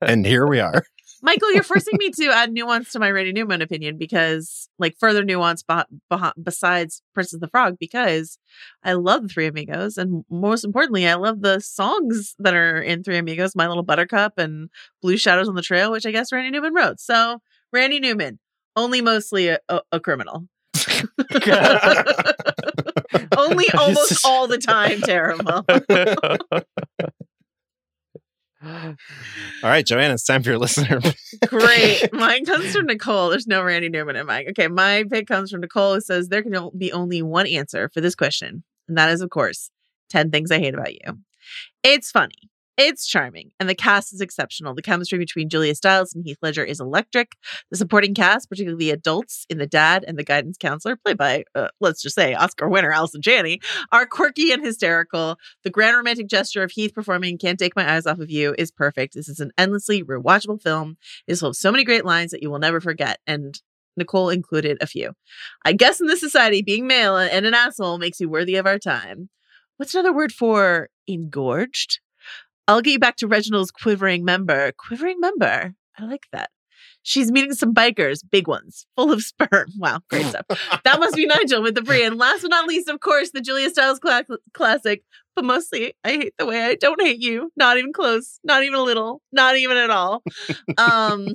and 0.00 0.26
here 0.26 0.46
we 0.46 0.60
are. 0.60 0.84
Michael, 1.24 1.52
you're 1.52 1.62
forcing 1.62 1.96
me 1.98 2.10
to 2.10 2.26
add 2.32 2.52
nuance 2.52 2.90
to 2.92 2.98
my 2.98 3.10
Randy 3.10 3.32
Newman 3.32 3.62
opinion 3.62 3.96
because, 3.96 4.68
like, 4.78 4.96
further 4.98 5.22
nuance 5.24 5.62
beh- 5.62 5.84
beh- 6.12 6.32
besides 6.42 7.00
Princess 7.14 7.38
the 7.40 7.46
Frog, 7.48 7.76
because 7.78 8.38
I 8.82 8.94
love 8.94 9.22
the 9.22 9.28
Three 9.28 9.46
Amigos, 9.46 9.96
and 9.96 10.24
most 10.28 10.64
importantly, 10.64 11.06
I 11.06 11.14
love 11.14 11.40
the 11.42 11.60
songs 11.60 12.34
that 12.40 12.54
are 12.54 12.80
in 12.82 13.04
Three 13.04 13.18
Amigos, 13.18 13.54
My 13.54 13.68
Little 13.68 13.84
Buttercup 13.84 14.36
and 14.36 14.68
Blue 15.00 15.16
Shadows 15.16 15.48
on 15.48 15.54
the 15.54 15.62
Trail, 15.62 15.92
which 15.92 16.06
I 16.06 16.10
guess 16.10 16.32
Randy 16.32 16.50
Newman 16.50 16.74
wrote. 16.74 16.98
So, 16.98 17.40
Randy 17.72 18.00
Newman, 18.00 18.40
only 18.74 19.00
mostly 19.00 19.48
a, 19.48 19.58
a, 19.68 19.80
a 19.92 20.00
criminal. 20.00 20.48
only 23.36 23.66
almost 23.78 24.24
all 24.26 24.46
the 24.46 24.58
time 24.58 25.00
terrible. 25.04 25.64
All 28.64 28.94
right, 29.62 29.84
Joanna, 29.84 30.14
it's 30.14 30.24
time 30.24 30.42
for 30.42 30.50
your 30.50 30.58
listener. 30.58 31.00
Great. 31.46 32.08
Mine 32.12 32.44
comes 32.44 32.74
from 32.74 32.86
Nicole. 32.86 33.30
There's 33.30 33.46
no 33.46 33.62
Randy 33.62 33.88
Newman 33.88 34.16
in 34.16 34.26
mine. 34.26 34.46
Okay, 34.50 34.68
my 34.68 35.04
pick 35.10 35.26
comes 35.26 35.50
from 35.50 35.60
Nicole 35.60 35.94
who 35.94 36.00
says 36.00 36.28
there 36.28 36.42
can 36.42 36.70
be 36.76 36.92
only 36.92 37.22
one 37.22 37.46
answer 37.46 37.90
for 37.92 38.00
this 38.00 38.14
question. 38.14 38.62
And 38.88 38.96
that 38.96 39.10
is, 39.10 39.20
of 39.20 39.30
course, 39.30 39.70
10 40.10 40.30
things 40.30 40.50
I 40.50 40.58
hate 40.58 40.74
about 40.74 40.92
you. 40.92 41.18
It's 41.82 42.10
funny. 42.10 42.50
It's 42.78 43.06
charming, 43.06 43.50
and 43.60 43.68
the 43.68 43.74
cast 43.74 44.14
is 44.14 44.22
exceptional. 44.22 44.74
The 44.74 44.80
chemistry 44.80 45.18
between 45.18 45.50
Julia 45.50 45.74
Stiles 45.74 46.14
and 46.14 46.24
Heath 46.24 46.38
Ledger 46.40 46.64
is 46.64 46.80
electric. 46.80 47.32
The 47.70 47.76
supporting 47.76 48.14
cast, 48.14 48.48
particularly 48.48 48.86
the 48.86 48.92
adults 48.92 49.44
in 49.50 49.58
the 49.58 49.66
dad 49.66 50.06
and 50.08 50.18
the 50.18 50.24
guidance 50.24 50.56
counselor, 50.56 50.96
played 50.96 51.18
by, 51.18 51.44
uh, 51.54 51.68
let's 51.80 52.00
just 52.00 52.14
say, 52.14 52.32
Oscar 52.32 52.70
winner 52.70 52.90
Allison 52.90 53.20
Janney, 53.20 53.60
are 53.92 54.06
quirky 54.06 54.52
and 54.52 54.64
hysterical. 54.64 55.36
The 55.64 55.70
grand 55.70 55.98
romantic 55.98 56.28
gesture 56.28 56.62
of 56.62 56.70
Heath 56.70 56.94
performing 56.94 57.36
"Can't 57.36 57.58
Take 57.58 57.76
My 57.76 57.94
Eyes 57.94 58.06
Off 58.06 58.20
of 58.20 58.30
You" 58.30 58.54
is 58.56 58.70
perfect. 58.70 59.12
This 59.14 59.28
is 59.28 59.38
an 59.38 59.52
endlessly 59.58 60.02
rewatchable 60.02 60.62
film. 60.62 60.96
It 61.26 61.32
is 61.32 61.40
full 61.40 61.50
of 61.50 61.56
so 61.56 61.70
many 61.70 61.84
great 61.84 62.06
lines 62.06 62.30
that 62.30 62.42
you 62.42 62.50
will 62.50 62.58
never 62.58 62.80
forget, 62.80 63.18
and 63.26 63.60
Nicole 63.98 64.30
included 64.30 64.78
a 64.80 64.86
few. 64.86 65.12
I 65.62 65.74
guess 65.74 66.00
in 66.00 66.06
this 66.06 66.20
society, 66.20 66.62
being 66.62 66.86
male 66.86 67.18
and 67.18 67.44
an 67.44 67.52
asshole 67.52 67.98
makes 67.98 68.18
you 68.18 68.30
worthy 68.30 68.56
of 68.56 68.66
our 68.66 68.78
time. 68.78 69.28
What's 69.76 69.94
another 69.94 70.14
word 70.14 70.32
for 70.32 70.88
engorged? 71.06 72.00
I'll 72.68 72.80
get 72.80 72.92
you 72.92 72.98
back 72.98 73.16
to 73.16 73.28
Reginald's 73.28 73.70
quivering 73.70 74.24
member. 74.24 74.72
Quivering 74.78 75.20
member. 75.20 75.74
I 75.98 76.04
like 76.04 76.26
that. 76.32 76.50
She's 77.04 77.32
meeting 77.32 77.52
some 77.54 77.74
bikers, 77.74 78.20
big 78.28 78.46
ones, 78.46 78.86
full 78.96 79.12
of 79.12 79.22
sperm. 79.22 79.68
Wow, 79.76 80.00
great 80.08 80.26
stuff. 80.26 80.46
that 80.84 81.00
must 81.00 81.16
be 81.16 81.26
Nigel 81.26 81.62
with 81.62 81.74
the 81.74 81.82
brie. 81.82 82.04
And 82.04 82.16
last 82.16 82.42
but 82.42 82.48
not 82.48 82.68
least, 82.68 82.88
of 82.88 83.00
course, 83.00 83.30
the 83.32 83.40
Julia 83.40 83.70
Stiles 83.70 83.98
cla- 83.98 84.24
classic. 84.54 85.02
But 85.34 85.44
mostly, 85.44 85.94
I 86.04 86.10
hate 86.10 86.34
the 86.38 86.46
way 86.46 86.62
I 86.62 86.74
don't 86.74 87.00
hate 87.00 87.20
you. 87.20 87.50
Not 87.56 87.78
even 87.78 87.92
close. 87.92 88.38
Not 88.44 88.62
even 88.64 88.74
a 88.78 88.82
little. 88.82 89.22
Not 89.32 89.56
even 89.56 89.76
at 89.78 89.90
all. 89.90 90.22
Um, 90.76 91.26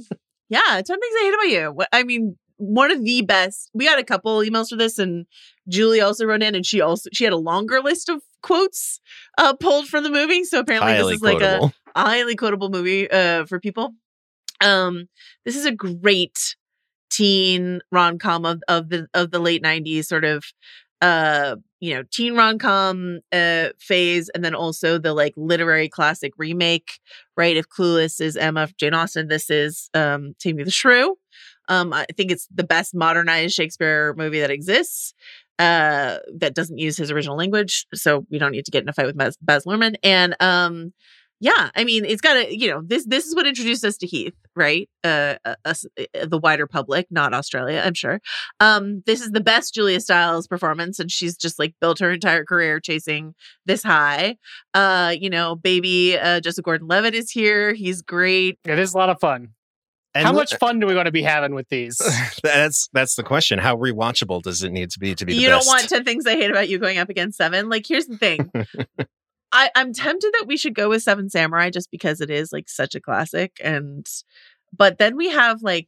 yeah, 0.49 0.82
ten 0.86 0.99
things 0.99 1.16
I 1.20 1.24
hate 1.24 1.34
about 1.34 1.62
you. 1.62 1.86
I 1.91 2.04
mean, 2.04 2.38
one 2.58 2.92
of 2.92 3.04
the 3.04 3.22
best. 3.22 3.70
We 3.74 3.86
got 3.86 4.00
a 4.00 4.04
couple 4.04 4.40
emails 4.40 4.70
for 4.70 4.76
this, 4.76 5.00
and 5.00 5.26
Julie 5.68 6.02
also 6.02 6.26
wrote 6.26 6.44
in, 6.44 6.56
and 6.56 6.66
she 6.66 6.82
also 6.82 7.10
she 7.14 7.24
had 7.24 7.34
a 7.34 7.38
longer 7.38 7.82
list 7.82 8.10
of 8.10 8.22
quotes 8.42 9.00
uh, 9.38 9.54
pulled 9.54 9.88
from 9.88 10.04
the 10.04 10.10
movie. 10.10 10.44
So 10.44 10.60
apparently, 10.60 10.94
Highly 10.94 11.14
this 11.14 11.18
is 11.18 11.22
like 11.24 11.40
quotable. 11.40 11.74
a, 11.96 12.00
a 12.02 12.06
highly 12.06 12.36
quotable 12.36 12.70
movie 12.70 13.10
uh, 13.10 13.46
for 13.46 13.60
people. 13.60 13.94
Um, 14.62 15.08
this 15.46 15.56
is 15.56 15.66
a 15.66 15.72
great 15.72 16.56
teen 17.10 17.80
rom 17.92 18.18
com 18.20 18.46
of, 18.46 18.62
of 18.68 18.90
the 18.90 19.08
of 19.14 19.32
the 19.32 19.40
late 19.40 19.64
'90s, 19.64 20.06
sort 20.06 20.26
of 20.26 20.44
uh 21.02 21.56
you 21.80 21.94
know 21.94 22.04
teen 22.12 22.36
rom 22.36 22.58
com 22.58 23.20
uh 23.32 23.68
phase 23.78 24.30
and 24.30 24.44
then 24.44 24.56
also 24.56 24.98
the 24.98 25.14
like 25.14 25.34
literary 25.38 25.88
classic 25.88 26.34
remake 26.38 27.00
right 27.36 27.56
if 27.56 27.70
clueless 27.70 28.20
is 28.20 28.36
emma 28.36 28.68
jane 28.80 28.96
austen 28.96 29.28
this 29.28 29.52
is 29.52 29.92
um 29.94 30.34
tammy 30.40 30.64
the 30.64 30.72
shrew 30.72 31.16
um 31.68 31.94
i 31.94 32.06
think 32.15 32.31
it's 32.31 32.48
the 32.53 32.64
best 32.64 32.95
modernized 32.95 33.53
shakespeare 33.53 34.14
movie 34.18 34.39
that 34.39 34.52
exists 34.52 35.14
uh 35.60 36.18
that 36.35 36.53
doesn't 36.53 36.77
use 36.77 36.98
his 36.98 37.11
original 37.11 37.38
language 37.38 37.85
so 37.94 38.26
we 38.30 38.38
don't 38.38 38.52
need 38.52 38.65
to 38.65 38.72
get 38.72 38.84
in 38.84 38.89
a 38.89 38.94
fight 38.94 39.06
with 39.06 39.18
baz, 39.18 39.38
baz 39.41 39.65
luhrmann 39.65 39.95
and 40.03 40.35
um 40.39 40.94
yeah 41.39 41.69
i 41.76 41.84
mean 41.84 42.06
it's 42.06 42.22
got 42.22 42.34
to 42.34 42.57
you 42.57 42.69
know 42.69 42.81
this 42.85 43.06
this 43.06 43.26
is 43.26 43.35
what 43.35 43.48
introduced 43.48 43.84
us 43.85 43.98
to 43.98 44.07
heath 44.07 44.34
right? 44.57 44.89
Uh, 45.03 45.35
uh, 45.45 45.56
us, 45.65 45.85
uh, 45.99 46.26
the 46.26 46.39
wider 46.39 46.68
public 46.68 47.06
not 47.11 47.34
australia 47.34 47.81
i'm 47.85 47.94
sure. 47.94 48.19
Um 48.60 49.03
this 49.06 49.22
is 49.22 49.30
the 49.31 49.39
best 49.39 49.73
julia 49.73 49.99
stiles 49.99 50.48
performance 50.48 50.99
and 50.99 51.11
she's 51.11 51.38
just 51.38 51.60
like 51.60 51.76
built 51.80 51.99
her 51.99 52.11
entire 52.11 52.44
career 52.44 52.80
chasing 52.80 53.35
this 53.65 53.84
high. 53.84 54.38
Uh 54.73 55.14
you 55.18 55.30
know 55.30 55.56
baby 55.56 56.18
uh 56.18 56.39
joseph 56.41 56.65
gordon-levitt 56.65 57.14
is 57.14 57.30
here 57.31 57.73
he's 57.73 58.02
great. 58.02 58.57
It 58.65 58.80
is 58.80 58.94
a 58.94 58.98
lot 58.98 59.10
of 59.10 59.19
fun. 59.19 59.49
And 60.16 60.26
How 60.26 60.34
much 60.34 60.56
fun 60.56 60.80
do 60.80 60.88
we 60.88 60.96
want 60.96 61.06
to 61.06 61.12
be 61.12 61.22
having 61.22 61.54
with 61.54 61.70
these? 61.70 61.98
that's 62.44 62.88
that's 62.94 63.16
the 63.16 63.24
question. 63.24 63.60
How 63.60 63.76
rewatchable 63.76 64.42
does 64.42 64.64
it 64.64 64.72
need 64.72 64.90
to 64.92 65.00
be 65.00 65.14
to 65.16 65.26
be 65.26 65.34
the 65.34 65.40
you 65.42 65.48
don't 65.50 65.68
want 65.68 65.88
10 65.88 66.04
things 66.04 66.26
i 66.26 66.32
hate 66.36 66.50
about 66.50 66.70
you 66.70 66.80
going 66.80 66.98
up 66.98 67.10
against 67.10 67.38
seven 67.38 67.70
like 67.70 67.86
here's 67.88 68.08
the 68.08 68.18
thing 68.18 68.52
I, 69.52 69.70
i'm 69.76 69.94
tempted 69.94 70.34
that 70.40 70.46
we 70.48 70.58
should 70.58 70.74
go 70.76 70.90
with 70.90 71.04
seven 71.04 71.30
samurai 71.30 71.70
just 71.70 71.92
because 71.92 72.20
it 72.22 72.30
is 72.30 72.52
like 72.52 72.68
such 72.70 72.96
a 72.96 73.00
classic 73.02 73.52
and 73.64 74.06
but 74.76 74.98
then 74.98 75.16
we 75.18 75.30
have 75.30 75.62
like 75.62 75.88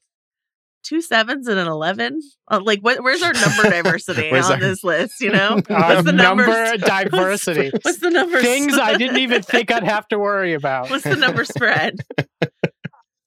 two 0.84 1.02
sevens 1.02 1.48
and 1.48 1.60
an 1.60 1.68
11 1.68 2.20
uh, 2.52 2.62
like 2.64 2.80
what 2.82 3.02
where's 3.04 3.22
our 3.22 3.34
number 3.34 3.64
diversity 3.70 4.30
on 4.32 4.44
our- 4.44 4.60
this 4.60 4.84
list 4.84 5.20
you 5.22 5.32
know 5.32 5.60
Our 5.70 5.96
what's 5.96 6.04
the 6.06 6.14
number 6.14 6.78
diversity. 6.78 7.70
what's, 7.72 7.86
what's 7.86 8.00
the 8.00 8.10
number 8.12 8.42
Things 8.42 8.78
I 8.78 8.96
didn't 8.98 9.18
even 9.18 9.42
think 9.42 9.72
I'd 9.72 9.84
have 9.84 10.08
to 10.10 10.20
worry 10.20 10.54
about. 10.54 10.90
what's 10.90 11.04
the 11.04 11.16
number 11.18 11.44
spread 11.46 11.96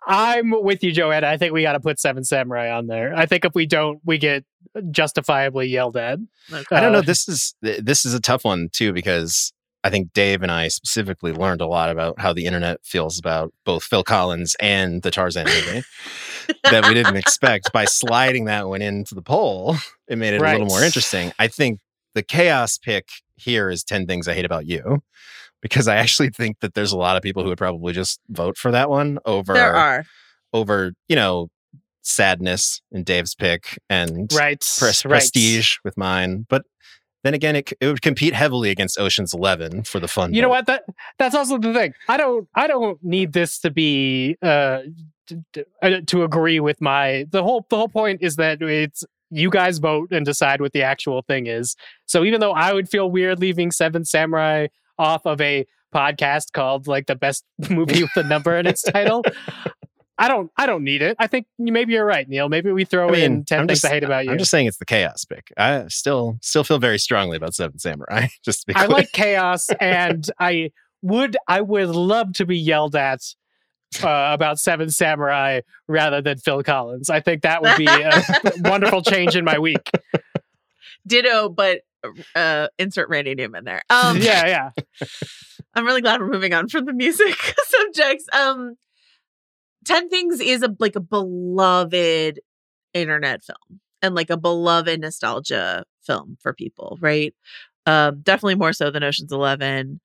I'm 0.06 0.50
with 0.50 0.82
you, 0.82 0.92
Joanna. 0.92 1.28
I 1.28 1.36
think 1.36 1.52
we 1.52 1.62
got 1.62 1.72
to 1.72 1.80
put 1.80 2.00
Seven 2.00 2.24
Samurai 2.24 2.70
on 2.70 2.86
there. 2.86 3.14
I 3.14 3.26
think 3.26 3.44
if 3.44 3.54
we 3.54 3.66
don't, 3.66 4.00
we 4.04 4.18
get 4.18 4.44
justifiably 4.90 5.68
yelled 5.68 5.96
at. 5.96 6.18
Okay. 6.52 6.76
I 6.76 6.80
don't 6.80 6.92
know. 6.92 6.98
Uh, 6.98 7.02
This 7.02 7.28
is 7.28 7.54
this 7.60 8.04
is 8.04 8.14
a 8.14 8.20
tough 8.20 8.44
one 8.44 8.68
too 8.72 8.92
because 8.92 9.52
I 9.84 9.90
think 9.90 10.12
Dave 10.12 10.42
and 10.42 10.50
I 10.52 10.68
specifically 10.68 11.32
learned 11.32 11.60
a 11.60 11.66
lot 11.66 11.90
about 11.90 12.20
how 12.20 12.32
the 12.32 12.46
internet 12.46 12.78
feels 12.84 13.18
about 13.18 13.52
both 13.64 13.82
Phil 13.84 14.04
Collins 14.04 14.56
and 14.60 15.02
the 15.02 15.10
Tarzan 15.10 15.46
movie 15.66 15.82
that 16.64 16.86
we 16.86 16.94
didn't 16.94 17.16
expect. 17.16 17.72
By 17.72 17.84
sliding 17.84 18.44
that 18.46 18.68
one 18.68 18.82
into 18.82 19.14
the 19.14 19.22
poll, 19.22 19.76
it 20.08 20.18
made 20.18 20.34
it 20.34 20.40
a 20.40 20.44
little 20.52 20.66
more 20.66 20.82
interesting. 20.82 21.32
I 21.38 21.48
think 21.48 21.80
the 22.14 22.22
chaos 22.22 22.78
pick 22.78 23.08
here 23.36 23.70
is 23.70 23.82
10 23.82 24.06
things 24.06 24.28
I 24.28 24.34
hate 24.34 24.44
about 24.44 24.66
you 24.66 25.02
because 25.62 25.89
I 25.89 25.97
actually 25.97 26.28
think 26.30 26.60
that 26.60 26.74
there's 26.74 26.93
a 26.93 26.98
lot 26.98 27.16
of 27.16 27.22
people 27.22 27.43
who 27.43 27.48
would 27.48 27.59
probably 27.59 27.93
just 27.94 28.20
vote 28.28 28.59
for 28.59 28.70
that 28.72 28.90
one 28.90 29.18
over 29.24 29.55
there 29.55 29.74
are 29.74 30.05
over, 30.52 30.93
you 31.09 31.16
know, 31.16 31.48
sadness 32.02 32.82
in 32.90 33.05
Dave's 33.05 33.34
pick 33.34 33.78
and 33.89 34.30
Right. 34.32 34.59
pres- 34.78 35.05
right. 35.05 35.10
prestige 35.10 35.76
with 35.84 35.97
mine. 35.97 36.47
But 36.48 36.64
then 37.24 37.34
again, 37.34 37.55
it, 37.56 37.72
it 37.80 37.86
would 37.86 38.02
compete 38.02 38.34
heavily 38.34 38.70
against 38.70 38.98
Ocean's 38.98 39.32
Eleven 39.32 39.84
for 39.84 40.01
the 40.01 40.09
fun. 40.09 40.34
You 40.34 40.43
know 40.43 40.48
what? 40.48 40.66
That 40.66 40.82
that's 41.18 41.34
also 41.36 41.56
the 41.59 41.72
thing. 41.72 41.94
I 42.09 42.16
don't. 42.16 42.48
I 42.56 42.66
don't 42.66 42.98
need 43.05 43.32
this 43.32 43.60
to 43.60 43.70
be 43.70 44.36
uh, 44.43 44.80
d- 45.28 45.62
uh, 45.80 46.01
to 46.09 46.24
agree 46.24 46.59
with 46.59 46.80
my. 46.80 47.26
The 47.30 47.44
whole 47.44 47.64
the 47.70 47.76
whole 47.76 47.89
point 47.89 48.22
is 48.22 48.34
that 48.36 48.60
it's 48.60 49.05
you 49.30 49.48
guys 49.51 49.78
vote 49.78 50.10
and 50.10 50.26
decide 50.26 50.60
what 50.60 50.72
the 50.72 50.82
actual 50.82 51.22
thing 51.22 51.47
is. 51.47 51.76
So 52.06 52.24
even 52.24 52.40
though 52.40 52.52
I 52.52 52.72
would 52.72 52.89
feel 52.89 53.09
weird 53.09 53.39
leaving 53.39 53.70
Seven 53.70 54.05
Samurai 54.05 54.66
off 54.98 55.27
of 55.27 55.40
a 55.40 55.66
podcast 55.94 56.52
called 56.52 56.86
like 56.86 57.06
the 57.06 57.14
best 57.16 57.44
movie 57.70 58.02
with 58.02 58.16
a 58.16 58.23
number 58.23 58.56
in 58.56 58.66
its 58.66 58.82
title. 58.82 59.23
I 60.19 60.28
don't. 60.28 60.51
I 60.56 60.66
don't 60.66 60.85
need 60.85 61.02
it. 61.02 61.16
I 61.19 61.27
think 61.27 61.47
maybe 61.59 61.94
you're 61.94 62.05
right, 62.05 62.28
Neil. 62.28 62.48
Maybe 62.48 62.70
we 62.70 62.85
throw 62.85 63.09
I 63.09 63.12
mean, 63.12 63.23
in 63.24 63.44
10 63.44 63.60
I'm 63.60 63.66
things 63.66 63.81
just- 63.81 63.90
I 63.90 63.94
hate 63.94 64.05
about 64.05 64.24
you. 64.24 64.31
I'm 64.31 64.39
just 64.39 64.51
saying 64.51 64.66
it's 64.66 64.77
the 64.77 64.85
chaos 64.85 65.24
pick. 65.24 65.52
I 65.56 65.86
still 65.89 66.39
still 66.43 66.64
feel 66.64 66.78
very 66.78 66.98
strongly 66.98 67.36
about 67.36 67.55
Seven 67.55 67.78
Samurai. 67.78 68.28
Just 68.44 68.64
I 68.74 68.86
like 68.86 69.10
chaos, 69.12 69.69
and 69.81 70.28
I 70.39 70.70
would 71.01 71.36
I 71.48 71.60
would 71.60 71.89
love 71.89 72.35
to 72.35 72.47
be 72.47 72.59
yelled 72.59 72.94
at 72.94 73.20
uh, 74.02 74.31
about 74.32 74.59
Seven 74.60 74.90
Samurai 74.90 75.60
rather 75.89 76.20
than 76.23 76.39
Phil 76.39 76.62
Collins. 76.62 77.10
I 77.10 77.20
think 77.20 77.43
that 77.43 77.62
would 77.62 77.77
be 77.77 77.86
a 77.89 78.23
wonderful 78.60 79.02
change 79.02 79.35
in 79.35 79.44
my 79.44 79.59
week. 79.59 79.90
Ditto 81.06 81.48
but 81.48 81.80
uh 82.34 82.66
insert 82.78 83.09
randy 83.09 83.34
newman 83.34 83.64
there 83.64 83.82
um 83.90 84.16
yeah, 84.16 84.46
yeah. 84.46 84.70
I'm 85.74 85.86
really 85.86 86.02
glad 86.02 86.20
we're 86.20 86.28
moving 86.28 86.52
on 86.52 86.68
from 86.68 86.84
the 86.84 86.92
music 86.92 87.34
subjects. 87.64 88.26
Um, 88.32 88.76
Ten 89.84 90.09
Things 90.09 90.40
is 90.40 90.62
a 90.62 90.74
like 90.78 90.96
a 90.96 91.00
beloved 91.00 92.40
internet 92.94 93.42
film 93.42 93.80
and 94.02 94.14
like 94.14 94.30
a 94.30 94.36
beloved 94.36 95.00
nostalgia 95.00 95.84
film 96.02 96.36
for 96.40 96.52
people, 96.52 96.98
right? 97.00 97.34
Um, 97.86 98.20
definitely 98.22 98.56
more 98.56 98.72
so 98.72 98.90
than 98.90 99.02
Ocean's 99.02 99.32
Eleven. 99.32 100.00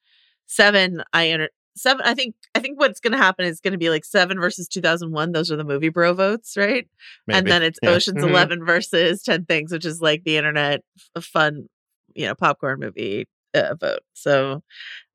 Seven, 0.48 1.04
I 1.12 1.30
enter 1.30 1.50
seven. 1.78 2.02
I 2.06 2.14
think 2.14 2.36
I 2.56 2.60
think 2.60 2.80
what's 2.80 3.00
going 3.00 3.12
to 3.14 3.18
happen 3.18 3.46
is 3.46 3.60
going 3.62 3.72
to 3.74 3.78
be 3.78 3.90
like 3.90 4.04
seven 4.06 4.40
versus 4.40 4.68
2001. 4.68 5.32
Those 5.32 5.52
are 5.52 5.56
the 5.56 5.64
movie 5.64 5.90
bro 5.90 6.14
votes, 6.14 6.56
right? 6.58 6.88
And 7.30 7.48
then 7.48 7.64
it's 7.64 7.80
Yeah. 7.82 7.92
Ocean's 7.92 8.24
Mhm. 8.24 8.30
Eleven 8.30 8.66
versus 8.66 9.24
Ten 9.24 9.46
Things, 9.46 9.72
which 9.72 9.86
is 9.86 10.02
like 10.02 10.24
the 10.24 10.38
internet 10.38 10.82
fun, 11.22 11.68
you 12.16 12.26
know, 12.28 12.36
popcorn 12.36 12.80
movie 12.80 13.28
uh, 13.54 13.76
vote. 13.80 14.00
So, 14.14 14.64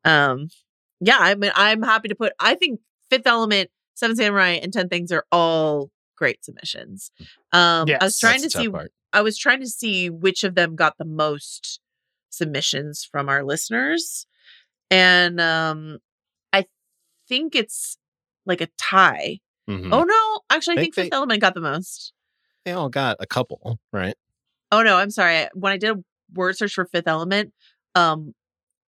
um, 0.04 0.48
yeah, 1.00 1.18
I 1.20 1.34
mean, 1.34 1.52
I'm 1.54 1.82
happy 1.82 2.08
to 2.08 2.14
put. 2.14 2.32
I 2.40 2.54
think 2.54 2.80
Fifth 3.10 3.26
Element 3.26 3.70
Seven 3.94 4.16
Samurai, 4.16 4.52
and 4.62 4.72
Ten 4.72 4.88
Things 4.88 5.12
are 5.12 5.24
all 5.30 5.90
great 6.16 6.44
submissions. 6.44 7.10
Um, 7.52 7.88
I 7.90 7.98
was 8.04 8.18
trying 8.18 8.40
to 8.42 8.50
see. 8.50 8.68
part. 8.68 8.92
I 9.12 9.20
was 9.20 9.36
trying 9.36 9.60
to 9.60 9.66
see 9.68 10.08
which 10.08 10.42
of 10.44 10.54
them 10.54 10.74
got 10.76 10.96
the 10.98 11.04
most 11.04 11.80
submissions 12.30 13.04
from 13.04 13.28
our 13.28 13.44
listeners, 13.44 14.26
and 14.90 15.40
um, 15.40 15.98
think 17.32 17.54
it's 17.54 17.96
like 18.44 18.60
a 18.60 18.68
tie. 18.78 19.38
Mhm. 19.70 19.88
Oh 19.92 20.02
no, 20.02 20.40
actually, 20.50 20.74
I 20.74 20.80
Think 20.80 20.94
think 20.94 21.06
Fifth 21.06 21.10
they- 21.12 21.16
Element 21.16 21.40
got 21.40 21.54
the 21.54 21.60
most. 21.62 22.12
They 22.66 22.72
all 22.72 22.88
got 22.90 23.16
a 23.20 23.26
couple, 23.26 23.78
right? 23.92 24.14
Oh 24.70 24.82
no, 24.82 24.96
I'm 24.96 25.10
sorry. 25.10 25.48
When 25.54 25.72
I 25.72 25.76
did 25.78 25.96
a 25.96 26.04
word 26.34 26.56
search 26.58 26.74
for 26.74 26.84
Fifth 26.84 27.06
Element, 27.08 27.52
um, 27.94 28.34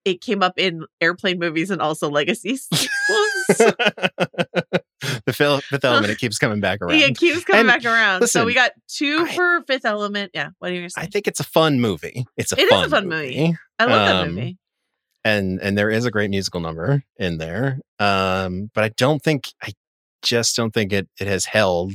it 0.07 0.21
came 0.23 0.43
up 0.43 0.55
in 0.59 0.87
airplane 1.01 1.39
movies 1.39 1.71
and 1.71 1.83
also 1.83 2.09
legacy 2.09 2.57
sequels. 2.73 2.89
the 5.27 5.33
fil- 5.33 5.61
fifth 5.61 5.85
element, 5.85 6.11
it 6.13 6.19
keeps 6.19 6.39
coming 6.39 6.61
back 6.61 6.81
around. 6.81 6.99
yeah, 6.99 7.07
it 7.07 7.17
keeps 7.19 7.45
coming 7.45 7.61
And 7.61 7.69
back 7.69 7.85
around. 7.85 8.27
so 8.29 8.45
we 8.45 8.55
got 8.55 8.73
two 8.89 9.27
I- 9.29 9.35
for 9.35 9.63
Fifth 9.67 9.85
Element. 9.85 10.31
Yeah, 10.35 10.51
what 10.59 10.71
are 10.71 10.75
you 10.75 10.81
gonna? 10.81 10.91
I 10.97 11.07
think 11.07 11.27
it's 11.29 11.41
a 11.41 11.45
fun 11.45 11.81
movie. 11.81 12.25
It's 12.37 12.53
a 12.53 12.57
It 12.61 12.65
is 12.65 12.71
fun 12.71 12.85
a 12.87 12.89
fun 12.89 13.09
movie. 13.09 13.57
I 13.79 13.85
love 13.85 14.07
that 14.07 14.17
um, 14.29 14.35
movie. 14.35 14.59
And 15.25 15.61
and 15.61 15.77
there 15.77 15.91
is 15.91 16.05
a 16.07 16.11
great 16.11 16.31
musical 16.31 16.61
number 16.61 17.03
in 17.17 17.39
there. 17.39 17.81
Um, 17.99 18.71
but 18.75 18.85
I 18.85 18.89
don't 18.97 19.23
think 19.23 19.53
I 19.63 19.73
just 20.23 20.57
don't 20.57 20.73
think 20.73 20.93
it 20.93 21.09
it 21.21 21.27
has 21.27 21.47
held 21.47 21.93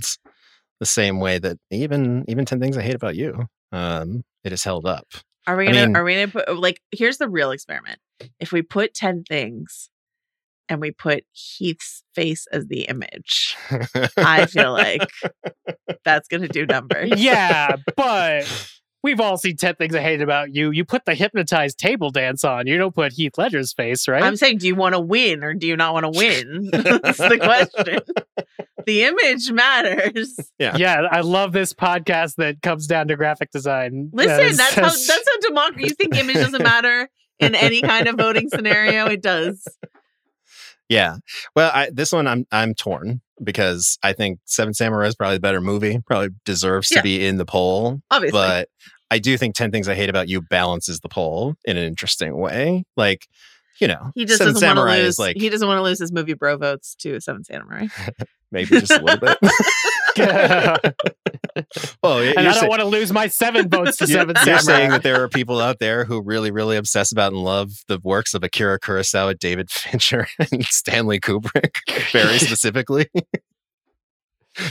the 0.79 0.85
same 0.85 1.19
way 1.19 1.39
that 1.39 1.57
even 1.71 2.25
even 2.27 2.45
Ten 2.45 2.59
Things 2.59 2.77
I 2.77 2.81
Hate 2.83 2.95
About 2.95 3.15
You. 3.15 3.45
Um, 3.71 4.23
it 4.43 4.51
has 4.51 4.63
held 4.63 4.85
up. 4.85 5.07
Are 5.47 5.55
we 5.55 5.65
gonna? 5.65 5.87
mean- 5.87 5.95
are 5.95 6.03
we 6.03 6.15
gonna 6.15 6.27
put 6.27 6.57
like? 6.57 6.81
Here's 6.91 7.17
the 7.17 7.29
real 7.29 7.51
experiment. 7.51 7.99
If 8.39 8.51
we 8.51 8.61
put 8.61 8.93
ten 8.93 9.23
things, 9.23 9.89
and 10.69 10.81
we 10.81 10.91
put 10.91 11.23
Heath's 11.33 12.03
face 12.15 12.47
as 12.51 12.67
the 12.67 12.81
image, 12.83 13.55
I 14.17 14.45
feel 14.47 14.71
like 14.71 15.07
that's 16.05 16.27
gonna 16.27 16.47
do 16.47 16.65
numbers. 16.65 17.11
yeah, 17.17 17.75
but 17.95 18.71
we've 19.05 19.19
all 19.19 19.37
seen 19.37 19.55
10 19.55 19.75
Things 19.75 19.93
I 19.93 20.01
Hate 20.01 20.19
About 20.19 20.55
You. 20.55 20.71
You 20.71 20.83
put 20.83 21.05
the 21.05 21.13
hypnotized 21.13 21.77
table 21.77 22.09
dance 22.09 22.43
on. 22.43 22.65
You 22.65 22.75
don't 22.79 22.93
put 22.93 23.13
Heath 23.13 23.37
Ledger's 23.37 23.71
face, 23.71 24.07
right? 24.07 24.23
I'm 24.23 24.35
saying, 24.35 24.57
do 24.57 24.67
you 24.67 24.73
want 24.73 24.95
to 24.95 24.99
win 24.99 25.43
or 25.43 25.53
do 25.53 25.67
you 25.67 25.77
not 25.77 25.93
want 25.93 26.11
to 26.11 26.17
win? 26.17 26.69
That's 26.73 27.19
the 27.19 27.37
question. 27.37 27.99
the 28.87 29.03
image 29.03 29.51
matters. 29.51 30.35
yeah. 30.57 30.75
yeah, 30.75 31.03
I 31.11 31.21
love 31.21 31.51
this 31.51 31.71
podcast 31.71 32.37
that 32.37 32.63
comes 32.63 32.87
down 32.87 33.07
to 33.09 33.15
graphic 33.15 33.51
design. 33.51 34.09
Listen, 34.11 34.31
Uh, 34.33 34.57
that's 34.57 34.73
how 34.73 34.81
that's 34.81 35.07
how 35.09 35.39
democracy. 35.49 35.83
You 35.89 35.93
think 35.93 36.15
image 36.17 36.37
doesn't 36.37 36.63
matter 36.63 37.07
in 37.39 37.53
any 37.53 37.81
kind 37.81 38.07
of 38.07 38.15
voting 38.15 38.49
scenario? 38.49 39.05
It 39.05 39.21
does. 39.21 39.67
Yeah. 40.89 41.17
Well, 41.55 41.71
I, 41.73 41.89
this 41.91 42.11
one 42.11 42.27
I'm 42.27 42.45
I'm 42.51 42.73
torn 42.73 43.21
because 43.43 43.97
I 44.03 44.13
think 44.13 44.39
Seven 44.45 44.73
Samurai 44.73 45.07
is 45.07 45.15
probably 45.15 45.37
a 45.37 45.41
better 45.41 45.61
movie. 45.61 45.99
Probably 46.05 46.29
deserves 46.45 46.89
to 46.89 47.01
be 47.01 47.25
in 47.25 47.37
the 47.37 47.45
poll. 47.45 48.01
Obviously. 48.11 48.37
But 48.37 48.69
I 49.11 49.19
do 49.19 49.37
think 49.37 49.55
Ten 49.55 49.71
Things 49.71 49.87
I 49.87 49.95
Hate 49.95 50.09
About 50.09 50.27
You 50.29 50.41
balances 50.41 50.99
the 50.99 51.09
poll 51.09 51.55
in 51.65 51.77
an 51.77 51.83
interesting 51.83 52.37
way. 52.37 52.83
Like, 52.97 53.27
you 53.79 53.87
know, 53.87 54.11
He 54.15 54.25
just 54.25 54.37
Seven 54.39 54.53
doesn't 54.53 54.67
want 54.77 54.89
to 54.89 54.93
lose. 54.97 55.07
is 55.13 55.19
like 55.19 55.37
he 55.37 55.49
doesn't 55.49 55.67
want 55.67 55.77
to 55.79 55.83
lose 55.83 55.99
his 55.99 56.11
movie 56.11 56.33
bro 56.33 56.57
votes 56.57 56.95
to 56.99 57.19
Seven 57.19 57.43
Samurai. 57.43 57.87
maybe 58.51 58.79
just 58.79 58.91
a 58.91 59.01
little 59.03 59.19
bit. 59.19 59.37
well, 62.03 62.23
you're, 62.23 62.31
and 62.37 62.39
I 62.39 62.43
don't 62.51 62.53
say- 62.61 62.67
want 62.67 62.79
to 62.81 62.85
lose 62.87 63.11
my 63.11 63.27
seven 63.27 63.67
votes 63.69 63.97
to 63.97 64.05
you're- 64.07 64.19
seven 64.21 64.35
you're 64.45 64.59
Samurai. 64.59 64.77
saying 64.79 64.89
that 64.91 65.03
there 65.03 65.21
are 65.21 65.27
people 65.29 65.59
out 65.59 65.79
there 65.79 66.05
who 66.05 66.21
really, 66.21 66.51
really 66.51 66.77
obsess 66.77 67.11
about 67.11 67.33
and 67.33 67.41
love 67.43 67.71
the 67.87 67.99
works 68.03 68.33
of 68.33 68.43
Akira 68.43 68.79
Kurosawa, 68.79 69.37
David 69.37 69.69
Fincher, 69.69 70.27
and 70.51 70.63
Stanley 70.65 71.19
Kubrick, 71.19 71.75
very 72.11 72.39
specifically. 72.39 73.07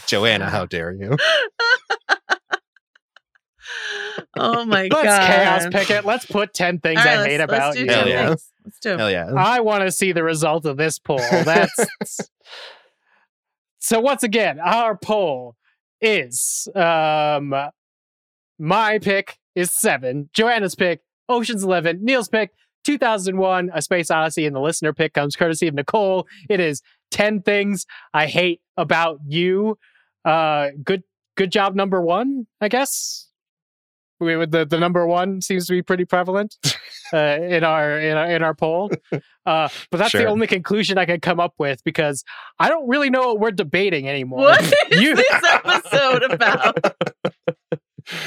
Joanna, 0.06 0.48
how 0.48 0.64
dare 0.64 0.92
you? 0.92 1.16
Oh 4.36 4.64
my 4.64 4.88
god. 4.88 5.04
Let's 5.04 5.26
chaos 5.26 5.66
pick 5.72 5.90
it. 5.90 6.04
Let's 6.04 6.26
put 6.26 6.54
10 6.54 6.80
things 6.80 6.98
All 7.00 7.04
right, 7.04 7.12
I 7.12 7.16
let's- 7.18 7.30
hate 7.30 7.38
let's 7.40 7.52
about 7.52 7.74
do 7.74 7.80
you. 7.80 7.86
Hell 7.90 8.08
yeah. 8.08 8.26
things. 8.28 8.50
Let's 8.64 8.78
do 8.80 8.90
'em. 8.92 8.98
Hell 8.98 9.10
yeah. 9.10 9.32
I 9.36 9.60
want 9.60 9.82
to 9.84 9.92
see 9.92 10.12
the 10.12 10.22
result 10.22 10.64
of 10.66 10.76
this 10.76 10.98
poll. 10.98 11.18
That's 11.30 12.20
so. 13.78 14.00
Once 14.00 14.22
again, 14.22 14.58
our 14.60 14.96
poll 14.96 15.56
is 16.00 16.68
um, 16.74 17.54
my 18.58 18.98
pick 18.98 19.38
is 19.54 19.70
seven. 19.72 20.30
Joanna's 20.32 20.74
pick, 20.74 21.00
Ocean's 21.28 21.62
Eleven. 21.62 22.04
Neil's 22.04 22.28
pick, 22.28 22.50
2001: 22.84 23.70
A 23.74 23.82
Space 23.82 24.10
Odyssey, 24.10 24.46
and 24.46 24.56
the 24.56 24.60
listener 24.60 24.92
pick 24.92 25.14
comes 25.14 25.36
courtesy 25.36 25.68
of 25.68 25.74
Nicole. 25.74 26.26
It 26.48 26.60
is 26.60 26.82
10 27.10 27.42
things 27.42 27.86
I 28.12 28.26
hate 28.26 28.60
about 28.76 29.20
you. 29.26 29.78
Uh, 30.24 30.68
good, 30.82 31.02
good 31.36 31.52
job, 31.52 31.74
number 31.74 32.00
one. 32.00 32.46
I 32.60 32.68
guess. 32.68 33.28
We, 34.20 34.34
the 34.46 34.64
the 34.64 34.78
number 34.78 35.06
one 35.06 35.40
seems 35.40 35.66
to 35.66 35.72
be 35.72 35.82
pretty 35.82 36.04
prevalent 36.04 36.54
uh, 37.12 37.16
in 37.16 37.64
our 37.64 37.98
in 37.98 38.16
our 38.16 38.30
in 38.30 38.42
our 38.42 38.54
poll. 38.54 38.90
Uh, 39.44 39.68
but 39.90 39.98
that's 39.98 40.12
the 40.12 40.24
only 40.26 40.46
conclusion 40.46 40.98
I 40.98 41.04
can 41.04 41.20
come 41.20 41.40
up 41.40 41.54
with 41.58 41.82
because 41.84 42.24
I 42.58 42.68
don't 42.68 42.88
really 42.88 43.10
know 43.10 43.28
what 43.28 43.40
we're 43.40 43.50
debating 43.50 44.08
anymore. 44.08 44.40
What 44.40 44.62
is 44.90 45.00
You- 45.00 45.16
this 45.16 45.42
episode 45.44 46.22
about? 46.30 46.78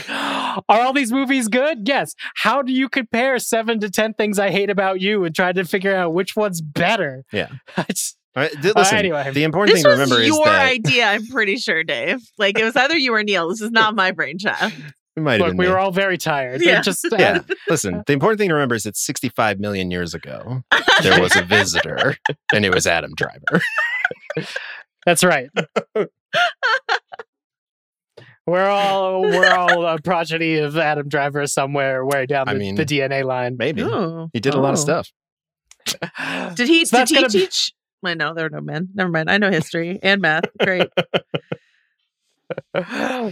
Are 0.09 0.81
all 0.81 0.93
these 0.93 1.11
movies 1.11 1.47
good? 1.47 1.87
Yes. 1.87 2.13
How 2.35 2.61
do 2.61 2.73
you 2.73 2.89
compare 2.89 3.37
seven 3.39 3.79
to 3.81 3.89
ten 3.89 4.13
things 4.13 4.39
I 4.39 4.49
hate 4.49 4.69
about 4.69 5.01
you 5.01 5.23
and 5.23 5.35
try 5.35 5.51
to 5.51 5.63
figure 5.63 5.95
out 5.95 6.13
which 6.13 6.35
one's 6.35 6.61
better? 6.61 7.23
Yeah. 7.31 7.49
It's- 7.77 8.15
All 8.35 8.43
right, 8.43 8.51
th- 8.61 8.75
listen, 8.75 8.97
anyway. 8.97 9.31
the 9.31 9.43
important 9.43 9.75
thing 9.75 9.83
to 9.83 9.89
remember 9.91 10.19
is 10.19 10.27
your 10.27 10.45
that 10.45 10.67
idea. 10.67 11.05
I'm 11.07 11.25
pretty 11.27 11.57
sure, 11.57 11.83
Dave. 11.83 12.19
Like 12.37 12.57
it 12.59 12.63
was 12.63 12.75
either 12.75 12.97
you 12.97 13.13
or 13.13 13.23
Neil. 13.23 13.49
This 13.49 13.61
is 13.61 13.71
not 13.71 13.95
my 13.95 14.11
brainchild. 14.11 14.73
It 15.17 15.21
might 15.21 15.41
have 15.41 15.49
been 15.49 15.57
we 15.57 15.65
me. 15.65 15.71
were 15.71 15.79
all 15.79 15.91
very 15.91 16.17
tired. 16.17 16.61
Yeah. 16.61 16.73
Yeah. 16.73 16.81
Just 16.81 17.03
uh, 17.11 17.15
yeah. 17.19 17.39
Listen, 17.67 18.03
the 18.07 18.13
important 18.13 18.39
thing 18.39 18.47
to 18.49 18.53
remember 18.53 18.75
is 18.75 18.83
that 18.83 18.95
65 18.95 19.59
million 19.59 19.91
years 19.91 20.13
ago, 20.13 20.61
there 21.03 21.19
was 21.21 21.35
a 21.35 21.41
visitor, 21.41 22.15
and 22.53 22.63
it 22.65 22.73
was 22.73 22.87
Adam 22.87 23.13
Driver. 23.15 23.61
that's 25.05 25.23
right. 25.23 25.49
we're 28.45 28.69
all 28.69 29.21
we're 29.23 29.53
all 29.53 29.85
a 29.85 29.99
progeny 30.03 30.55
of 30.57 30.77
Adam 30.77 31.09
Driver 31.09 31.45
somewhere 31.47 32.05
way 32.05 32.25
down 32.25 32.47
I 32.47 32.53
the, 32.53 32.59
mean, 32.59 32.75
the 32.75 32.85
DNA 32.85 33.23
line. 33.25 33.57
Maybe 33.57 33.83
Oh. 33.83 34.29
he 34.33 34.39
did 34.39 34.53
a 34.53 34.59
lot 34.59 34.73
of 34.73 34.79
Oh. 34.79 34.81
stuff. 35.03 35.11
Did 36.55 36.67
he? 36.67 36.85
So 36.85 36.99
did 36.99 37.09
he 37.09 37.15
gonna 37.15 37.27
be- 37.29 37.39
teach? 37.39 37.73
I 38.05 38.13
know 38.13 38.33
there 38.33 38.45
are 38.45 38.49
no 38.49 38.61
men. 38.61 38.89
Never 38.93 39.09
mind. 39.09 39.29
I 39.29 39.37
know 39.37 39.49
history 39.49 39.99
and 40.03 40.21
math. 40.21 40.43
Great. 40.63 40.87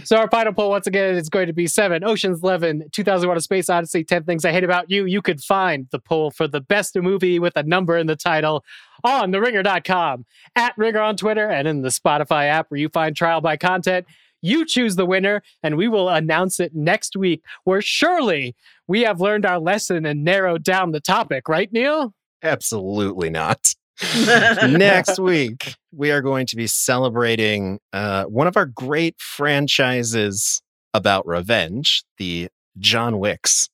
So 0.04 0.16
our 0.16 0.28
final 0.30 0.52
poll 0.52 0.70
once 0.70 0.86
again 0.86 1.14
is 1.14 1.28
going 1.28 1.46
to 1.46 1.52
be 1.52 1.66
seven. 1.66 2.04
Oceans 2.04 2.42
11 2.42 2.84
2001 2.92 3.36
a 3.36 3.40
space 3.40 3.68
odyssey 3.68 4.04
10 4.04 4.24
things 4.24 4.44
i 4.44 4.52
hate 4.52 4.64
about 4.64 4.90
you. 4.90 5.04
You 5.04 5.22
could 5.22 5.40
find 5.40 5.86
the 5.90 5.98
poll 5.98 6.30
for 6.30 6.46
the 6.48 6.60
best 6.60 6.96
movie 6.96 7.38
with 7.38 7.56
a 7.56 7.62
number 7.62 7.96
in 7.96 8.06
the 8.06 8.16
title 8.16 8.64
on 9.04 9.30
the 9.30 9.38
theringer.com 9.38 10.24
at 10.54 10.76
ringer 10.76 11.00
on 11.00 11.16
twitter 11.16 11.48
and 11.48 11.68
in 11.68 11.82
the 11.82 11.88
spotify 11.88 12.48
app 12.48 12.70
where 12.70 12.80
you 12.80 12.88
find 12.88 13.16
trial 13.16 13.40
by 13.40 13.56
content. 13.56 14.06
You 14.42 14.64
choose 14.64 14.96
the 14.96 15.06
winner 15.06 15.42
and 15.62 15.76
we 15.76 15.88
will 15.88 16.08
announce 16.08 16.60
it 16.60 16.74
next 16.74 17.16
week 17.16 17.42
where 17.64 17.82
surely 17.82 18.54
we 18.86 19.02
have 19.02 19.20
learned 19.20 19.46
our 19.46 19.58
lesson 19.58 20.06
and 20.06 20.24
narrowed 20.24 20.62
down 20.62 20.92
the 20.92 21.00
topic. 21.00 21.48
Right 21.48 21.72
neil? 21.72 22.14
Absolutely 22.42 23.30
not. 23.30 23.72
Next 24.02 25.18
week, 25.18 25.74
we 25.92 26.10
are 26.10 26.20
going 26.20 26.46
to 26.46 26.56
be 26.56 26.66
celebrating 26.66 27.78
uh, 27.92 28.24
one 28.24 28.46
of 28.46 28.56
our 28.56 28.66
great 28.66 29.16
franchises 29.18 30.60
about 30.92 31.26
revenge, 31.26 32.04
the 32.18 32.48
John 32.78 33.18
Wick's 33.18 33.68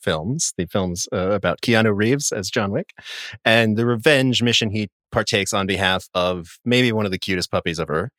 films, 0.00 0.54
the 0.56 0.66
films 0.66 1.06
uh, 1.12 1.30
about 1.30 1.60
Keanu 1.60 1.94
Reeves 1.94 2.32
as 2.32 2.50
John 2.50 2.70
Wick, 2.70 2.92
and 3.44 3.76
the 3.76 3.84
revenge 3.84 4.42
mission 4.42 4.70
he 4.70 4.88
partakes 5.12 5.52
on 5.52 5.66
behalf 5.66 6.08
of 6.14 6.58
maybe 6.64 6.92
one 6.92 7.04
of 7.04 7.10
the 7.10 7.18
cutest 7.18 7.50
puppies 7.50 7.80
ever 7.80 8.10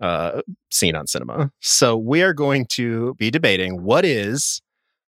uh, 0.00 0.42
seen 0.70 0.94
on 0.94 1.06
cinema. 1.06 1.50
So 1.60 1.96
we 1.96 2.22
are 2.22 2.34
going 2.34 2.66
to 2.72 3.14
be 3.14 3.30
debating 3.30 3.82
what 3.82 4.04
is 4.04 4.60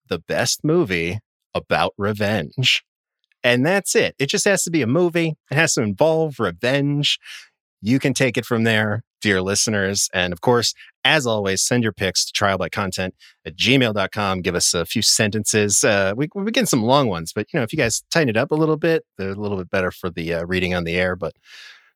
the 0.10 0.20
best 0.20 0.64
movie 0.64 1.20
about 1.54 1.94
revenge. 1.98 2.84
And 3.44 3.66
that's 3.66 3.96
it. 3.96 4.16
It 4.20 4.28
just 4.28 4.46
has 4.46 4.64
to 4.64 4.72
be 4.72 4.82
a 4.82 4.88
movie. 4.88 5.36
It 5.50 5.56
has 5.56 5.74
to 5.74 5.82
involve 5.82 6.40
revenge. 6.40 7.20
You 7.82 8.00
can 8.00 8.14
take 8.14 8.38
it 8.38 8.46
from 8.46 8.64
there, 8.64 9.04
dear 9.22 9.42
listeners. 9.42 10.10
And 10.14 10.32
of 10.32 10.42
course, 10.42 10.76
as 11.04 11.26
always, 11.26 11.64
send 11.64 11.84
your 11.84 11.94
picks 11.94 12.24
to 12.26 12.34
trialbycontent 12.34 13.12
at 13.44 13.56
gmail.com. 13.56 14.42
Give 14.42 14.54
us 14.54 14.74
a 14.74 14.86
few 14.86 15.02
sentences. 15.02 15.84
Uh, 15.84 16.14
we, 16.16 16.30
we're 16.36 16.46
getting 16.46 16.68
some 16.68 16.84
long 16.84 17.08
ones, 17.08 17.34
but 17.34 17.48
you 17.52 17.60
know, 17.60 17.64
if 17.64 17.74
you 17.74 17.78
guys 17.78 18.04
tighten 18.12 18.30
it 18.30 18.38
up 18.38 18.52
a 18.52 18.56
little 18.56 18.78
bit, 18.78 19.04
they're 19.18 19.32
a 19.32 19.36
little 19.36 19.58
bit 19.58 19.72
better 19.72 19.90
for 19.92 20.12
the 20.12 20.36
uh, 20.36 20.46
reading 20.46 20.76
on 20.76 20.84
the 20.84 20.96
air. 20.96 21.16
But 21.16 21.34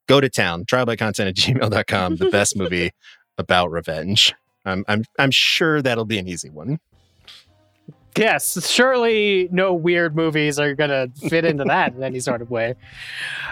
go 0.07 0.19
to 0.19 0.29
town, 0.29 0.65
trialbycontent 0.65 1.27
at 1.27 1.35
gmail.com. 1.35 2.15
The 2.15 2.29
best 2.31 2.57
movie 2.57 2.91
about 3.37 3.71
revenge. 3.71 4.33
I'm, 4.65 4.83
I'm, 4.87 5.03
I'm 5.19 5.31
sure 5.31 5.83
that'll 5.83 6.05
be 6.05 6.17
an 6.17 6.27
easy 6.27 6.49
one. 6.49 6.79
Yes, 8.17 8.69
surely 8.69 9.49
no 9.51 9.73
weird 9.73 10.15
movies 10.15 10.57
are 10.57 10.73
going 10.73 10.89
to 10.89 11.27
fit 11.29 11.43
into 11.45 11.63
that 11.67 11.93
in 11.93 12.03
any 12.03 12.19
sort 12.19 12.41
of 12.41 12.49
way. 12.49 12.75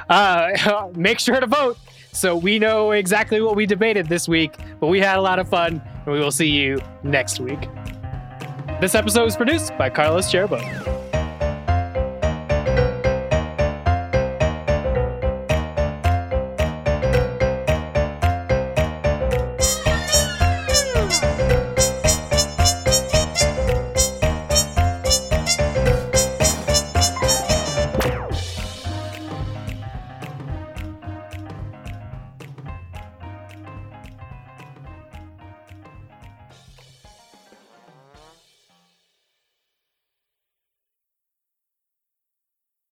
Uh, 0.10 0.90
make 0.96 1.20
sure 1.20 1.40
to 1.40 1.48
vote 1.48 1.78
so 2.14 2.36
we 2.36 2.60
know 2.60 2.92
exactly 2.92 3.42
what 3.42 3.56
we 3.56 3.66
debated 3.66 4.08
this 4.08 4.28
week, 4.28 4.56
but 4.80 4.88
we 4.88 5.00
had 5.00 5.18
a 5.18 5.22
lot 5.22 5.40
of 5.40 5.50
fun, 5.50 5.82
and 6.06 6.14
we 6.14 6.20
will 6.20 6.32
see 6.32 6.48
you 6.48 6.80
next 7.02 7.40
week. 7.40 7.68
This 8.80 8.94
episode 8.94 9.24
was 9.24 9.36
produced 9.36 9.76
by 9.80 9.90
Carlos 9.90 10.32
Chiriboga. 10.32 11.03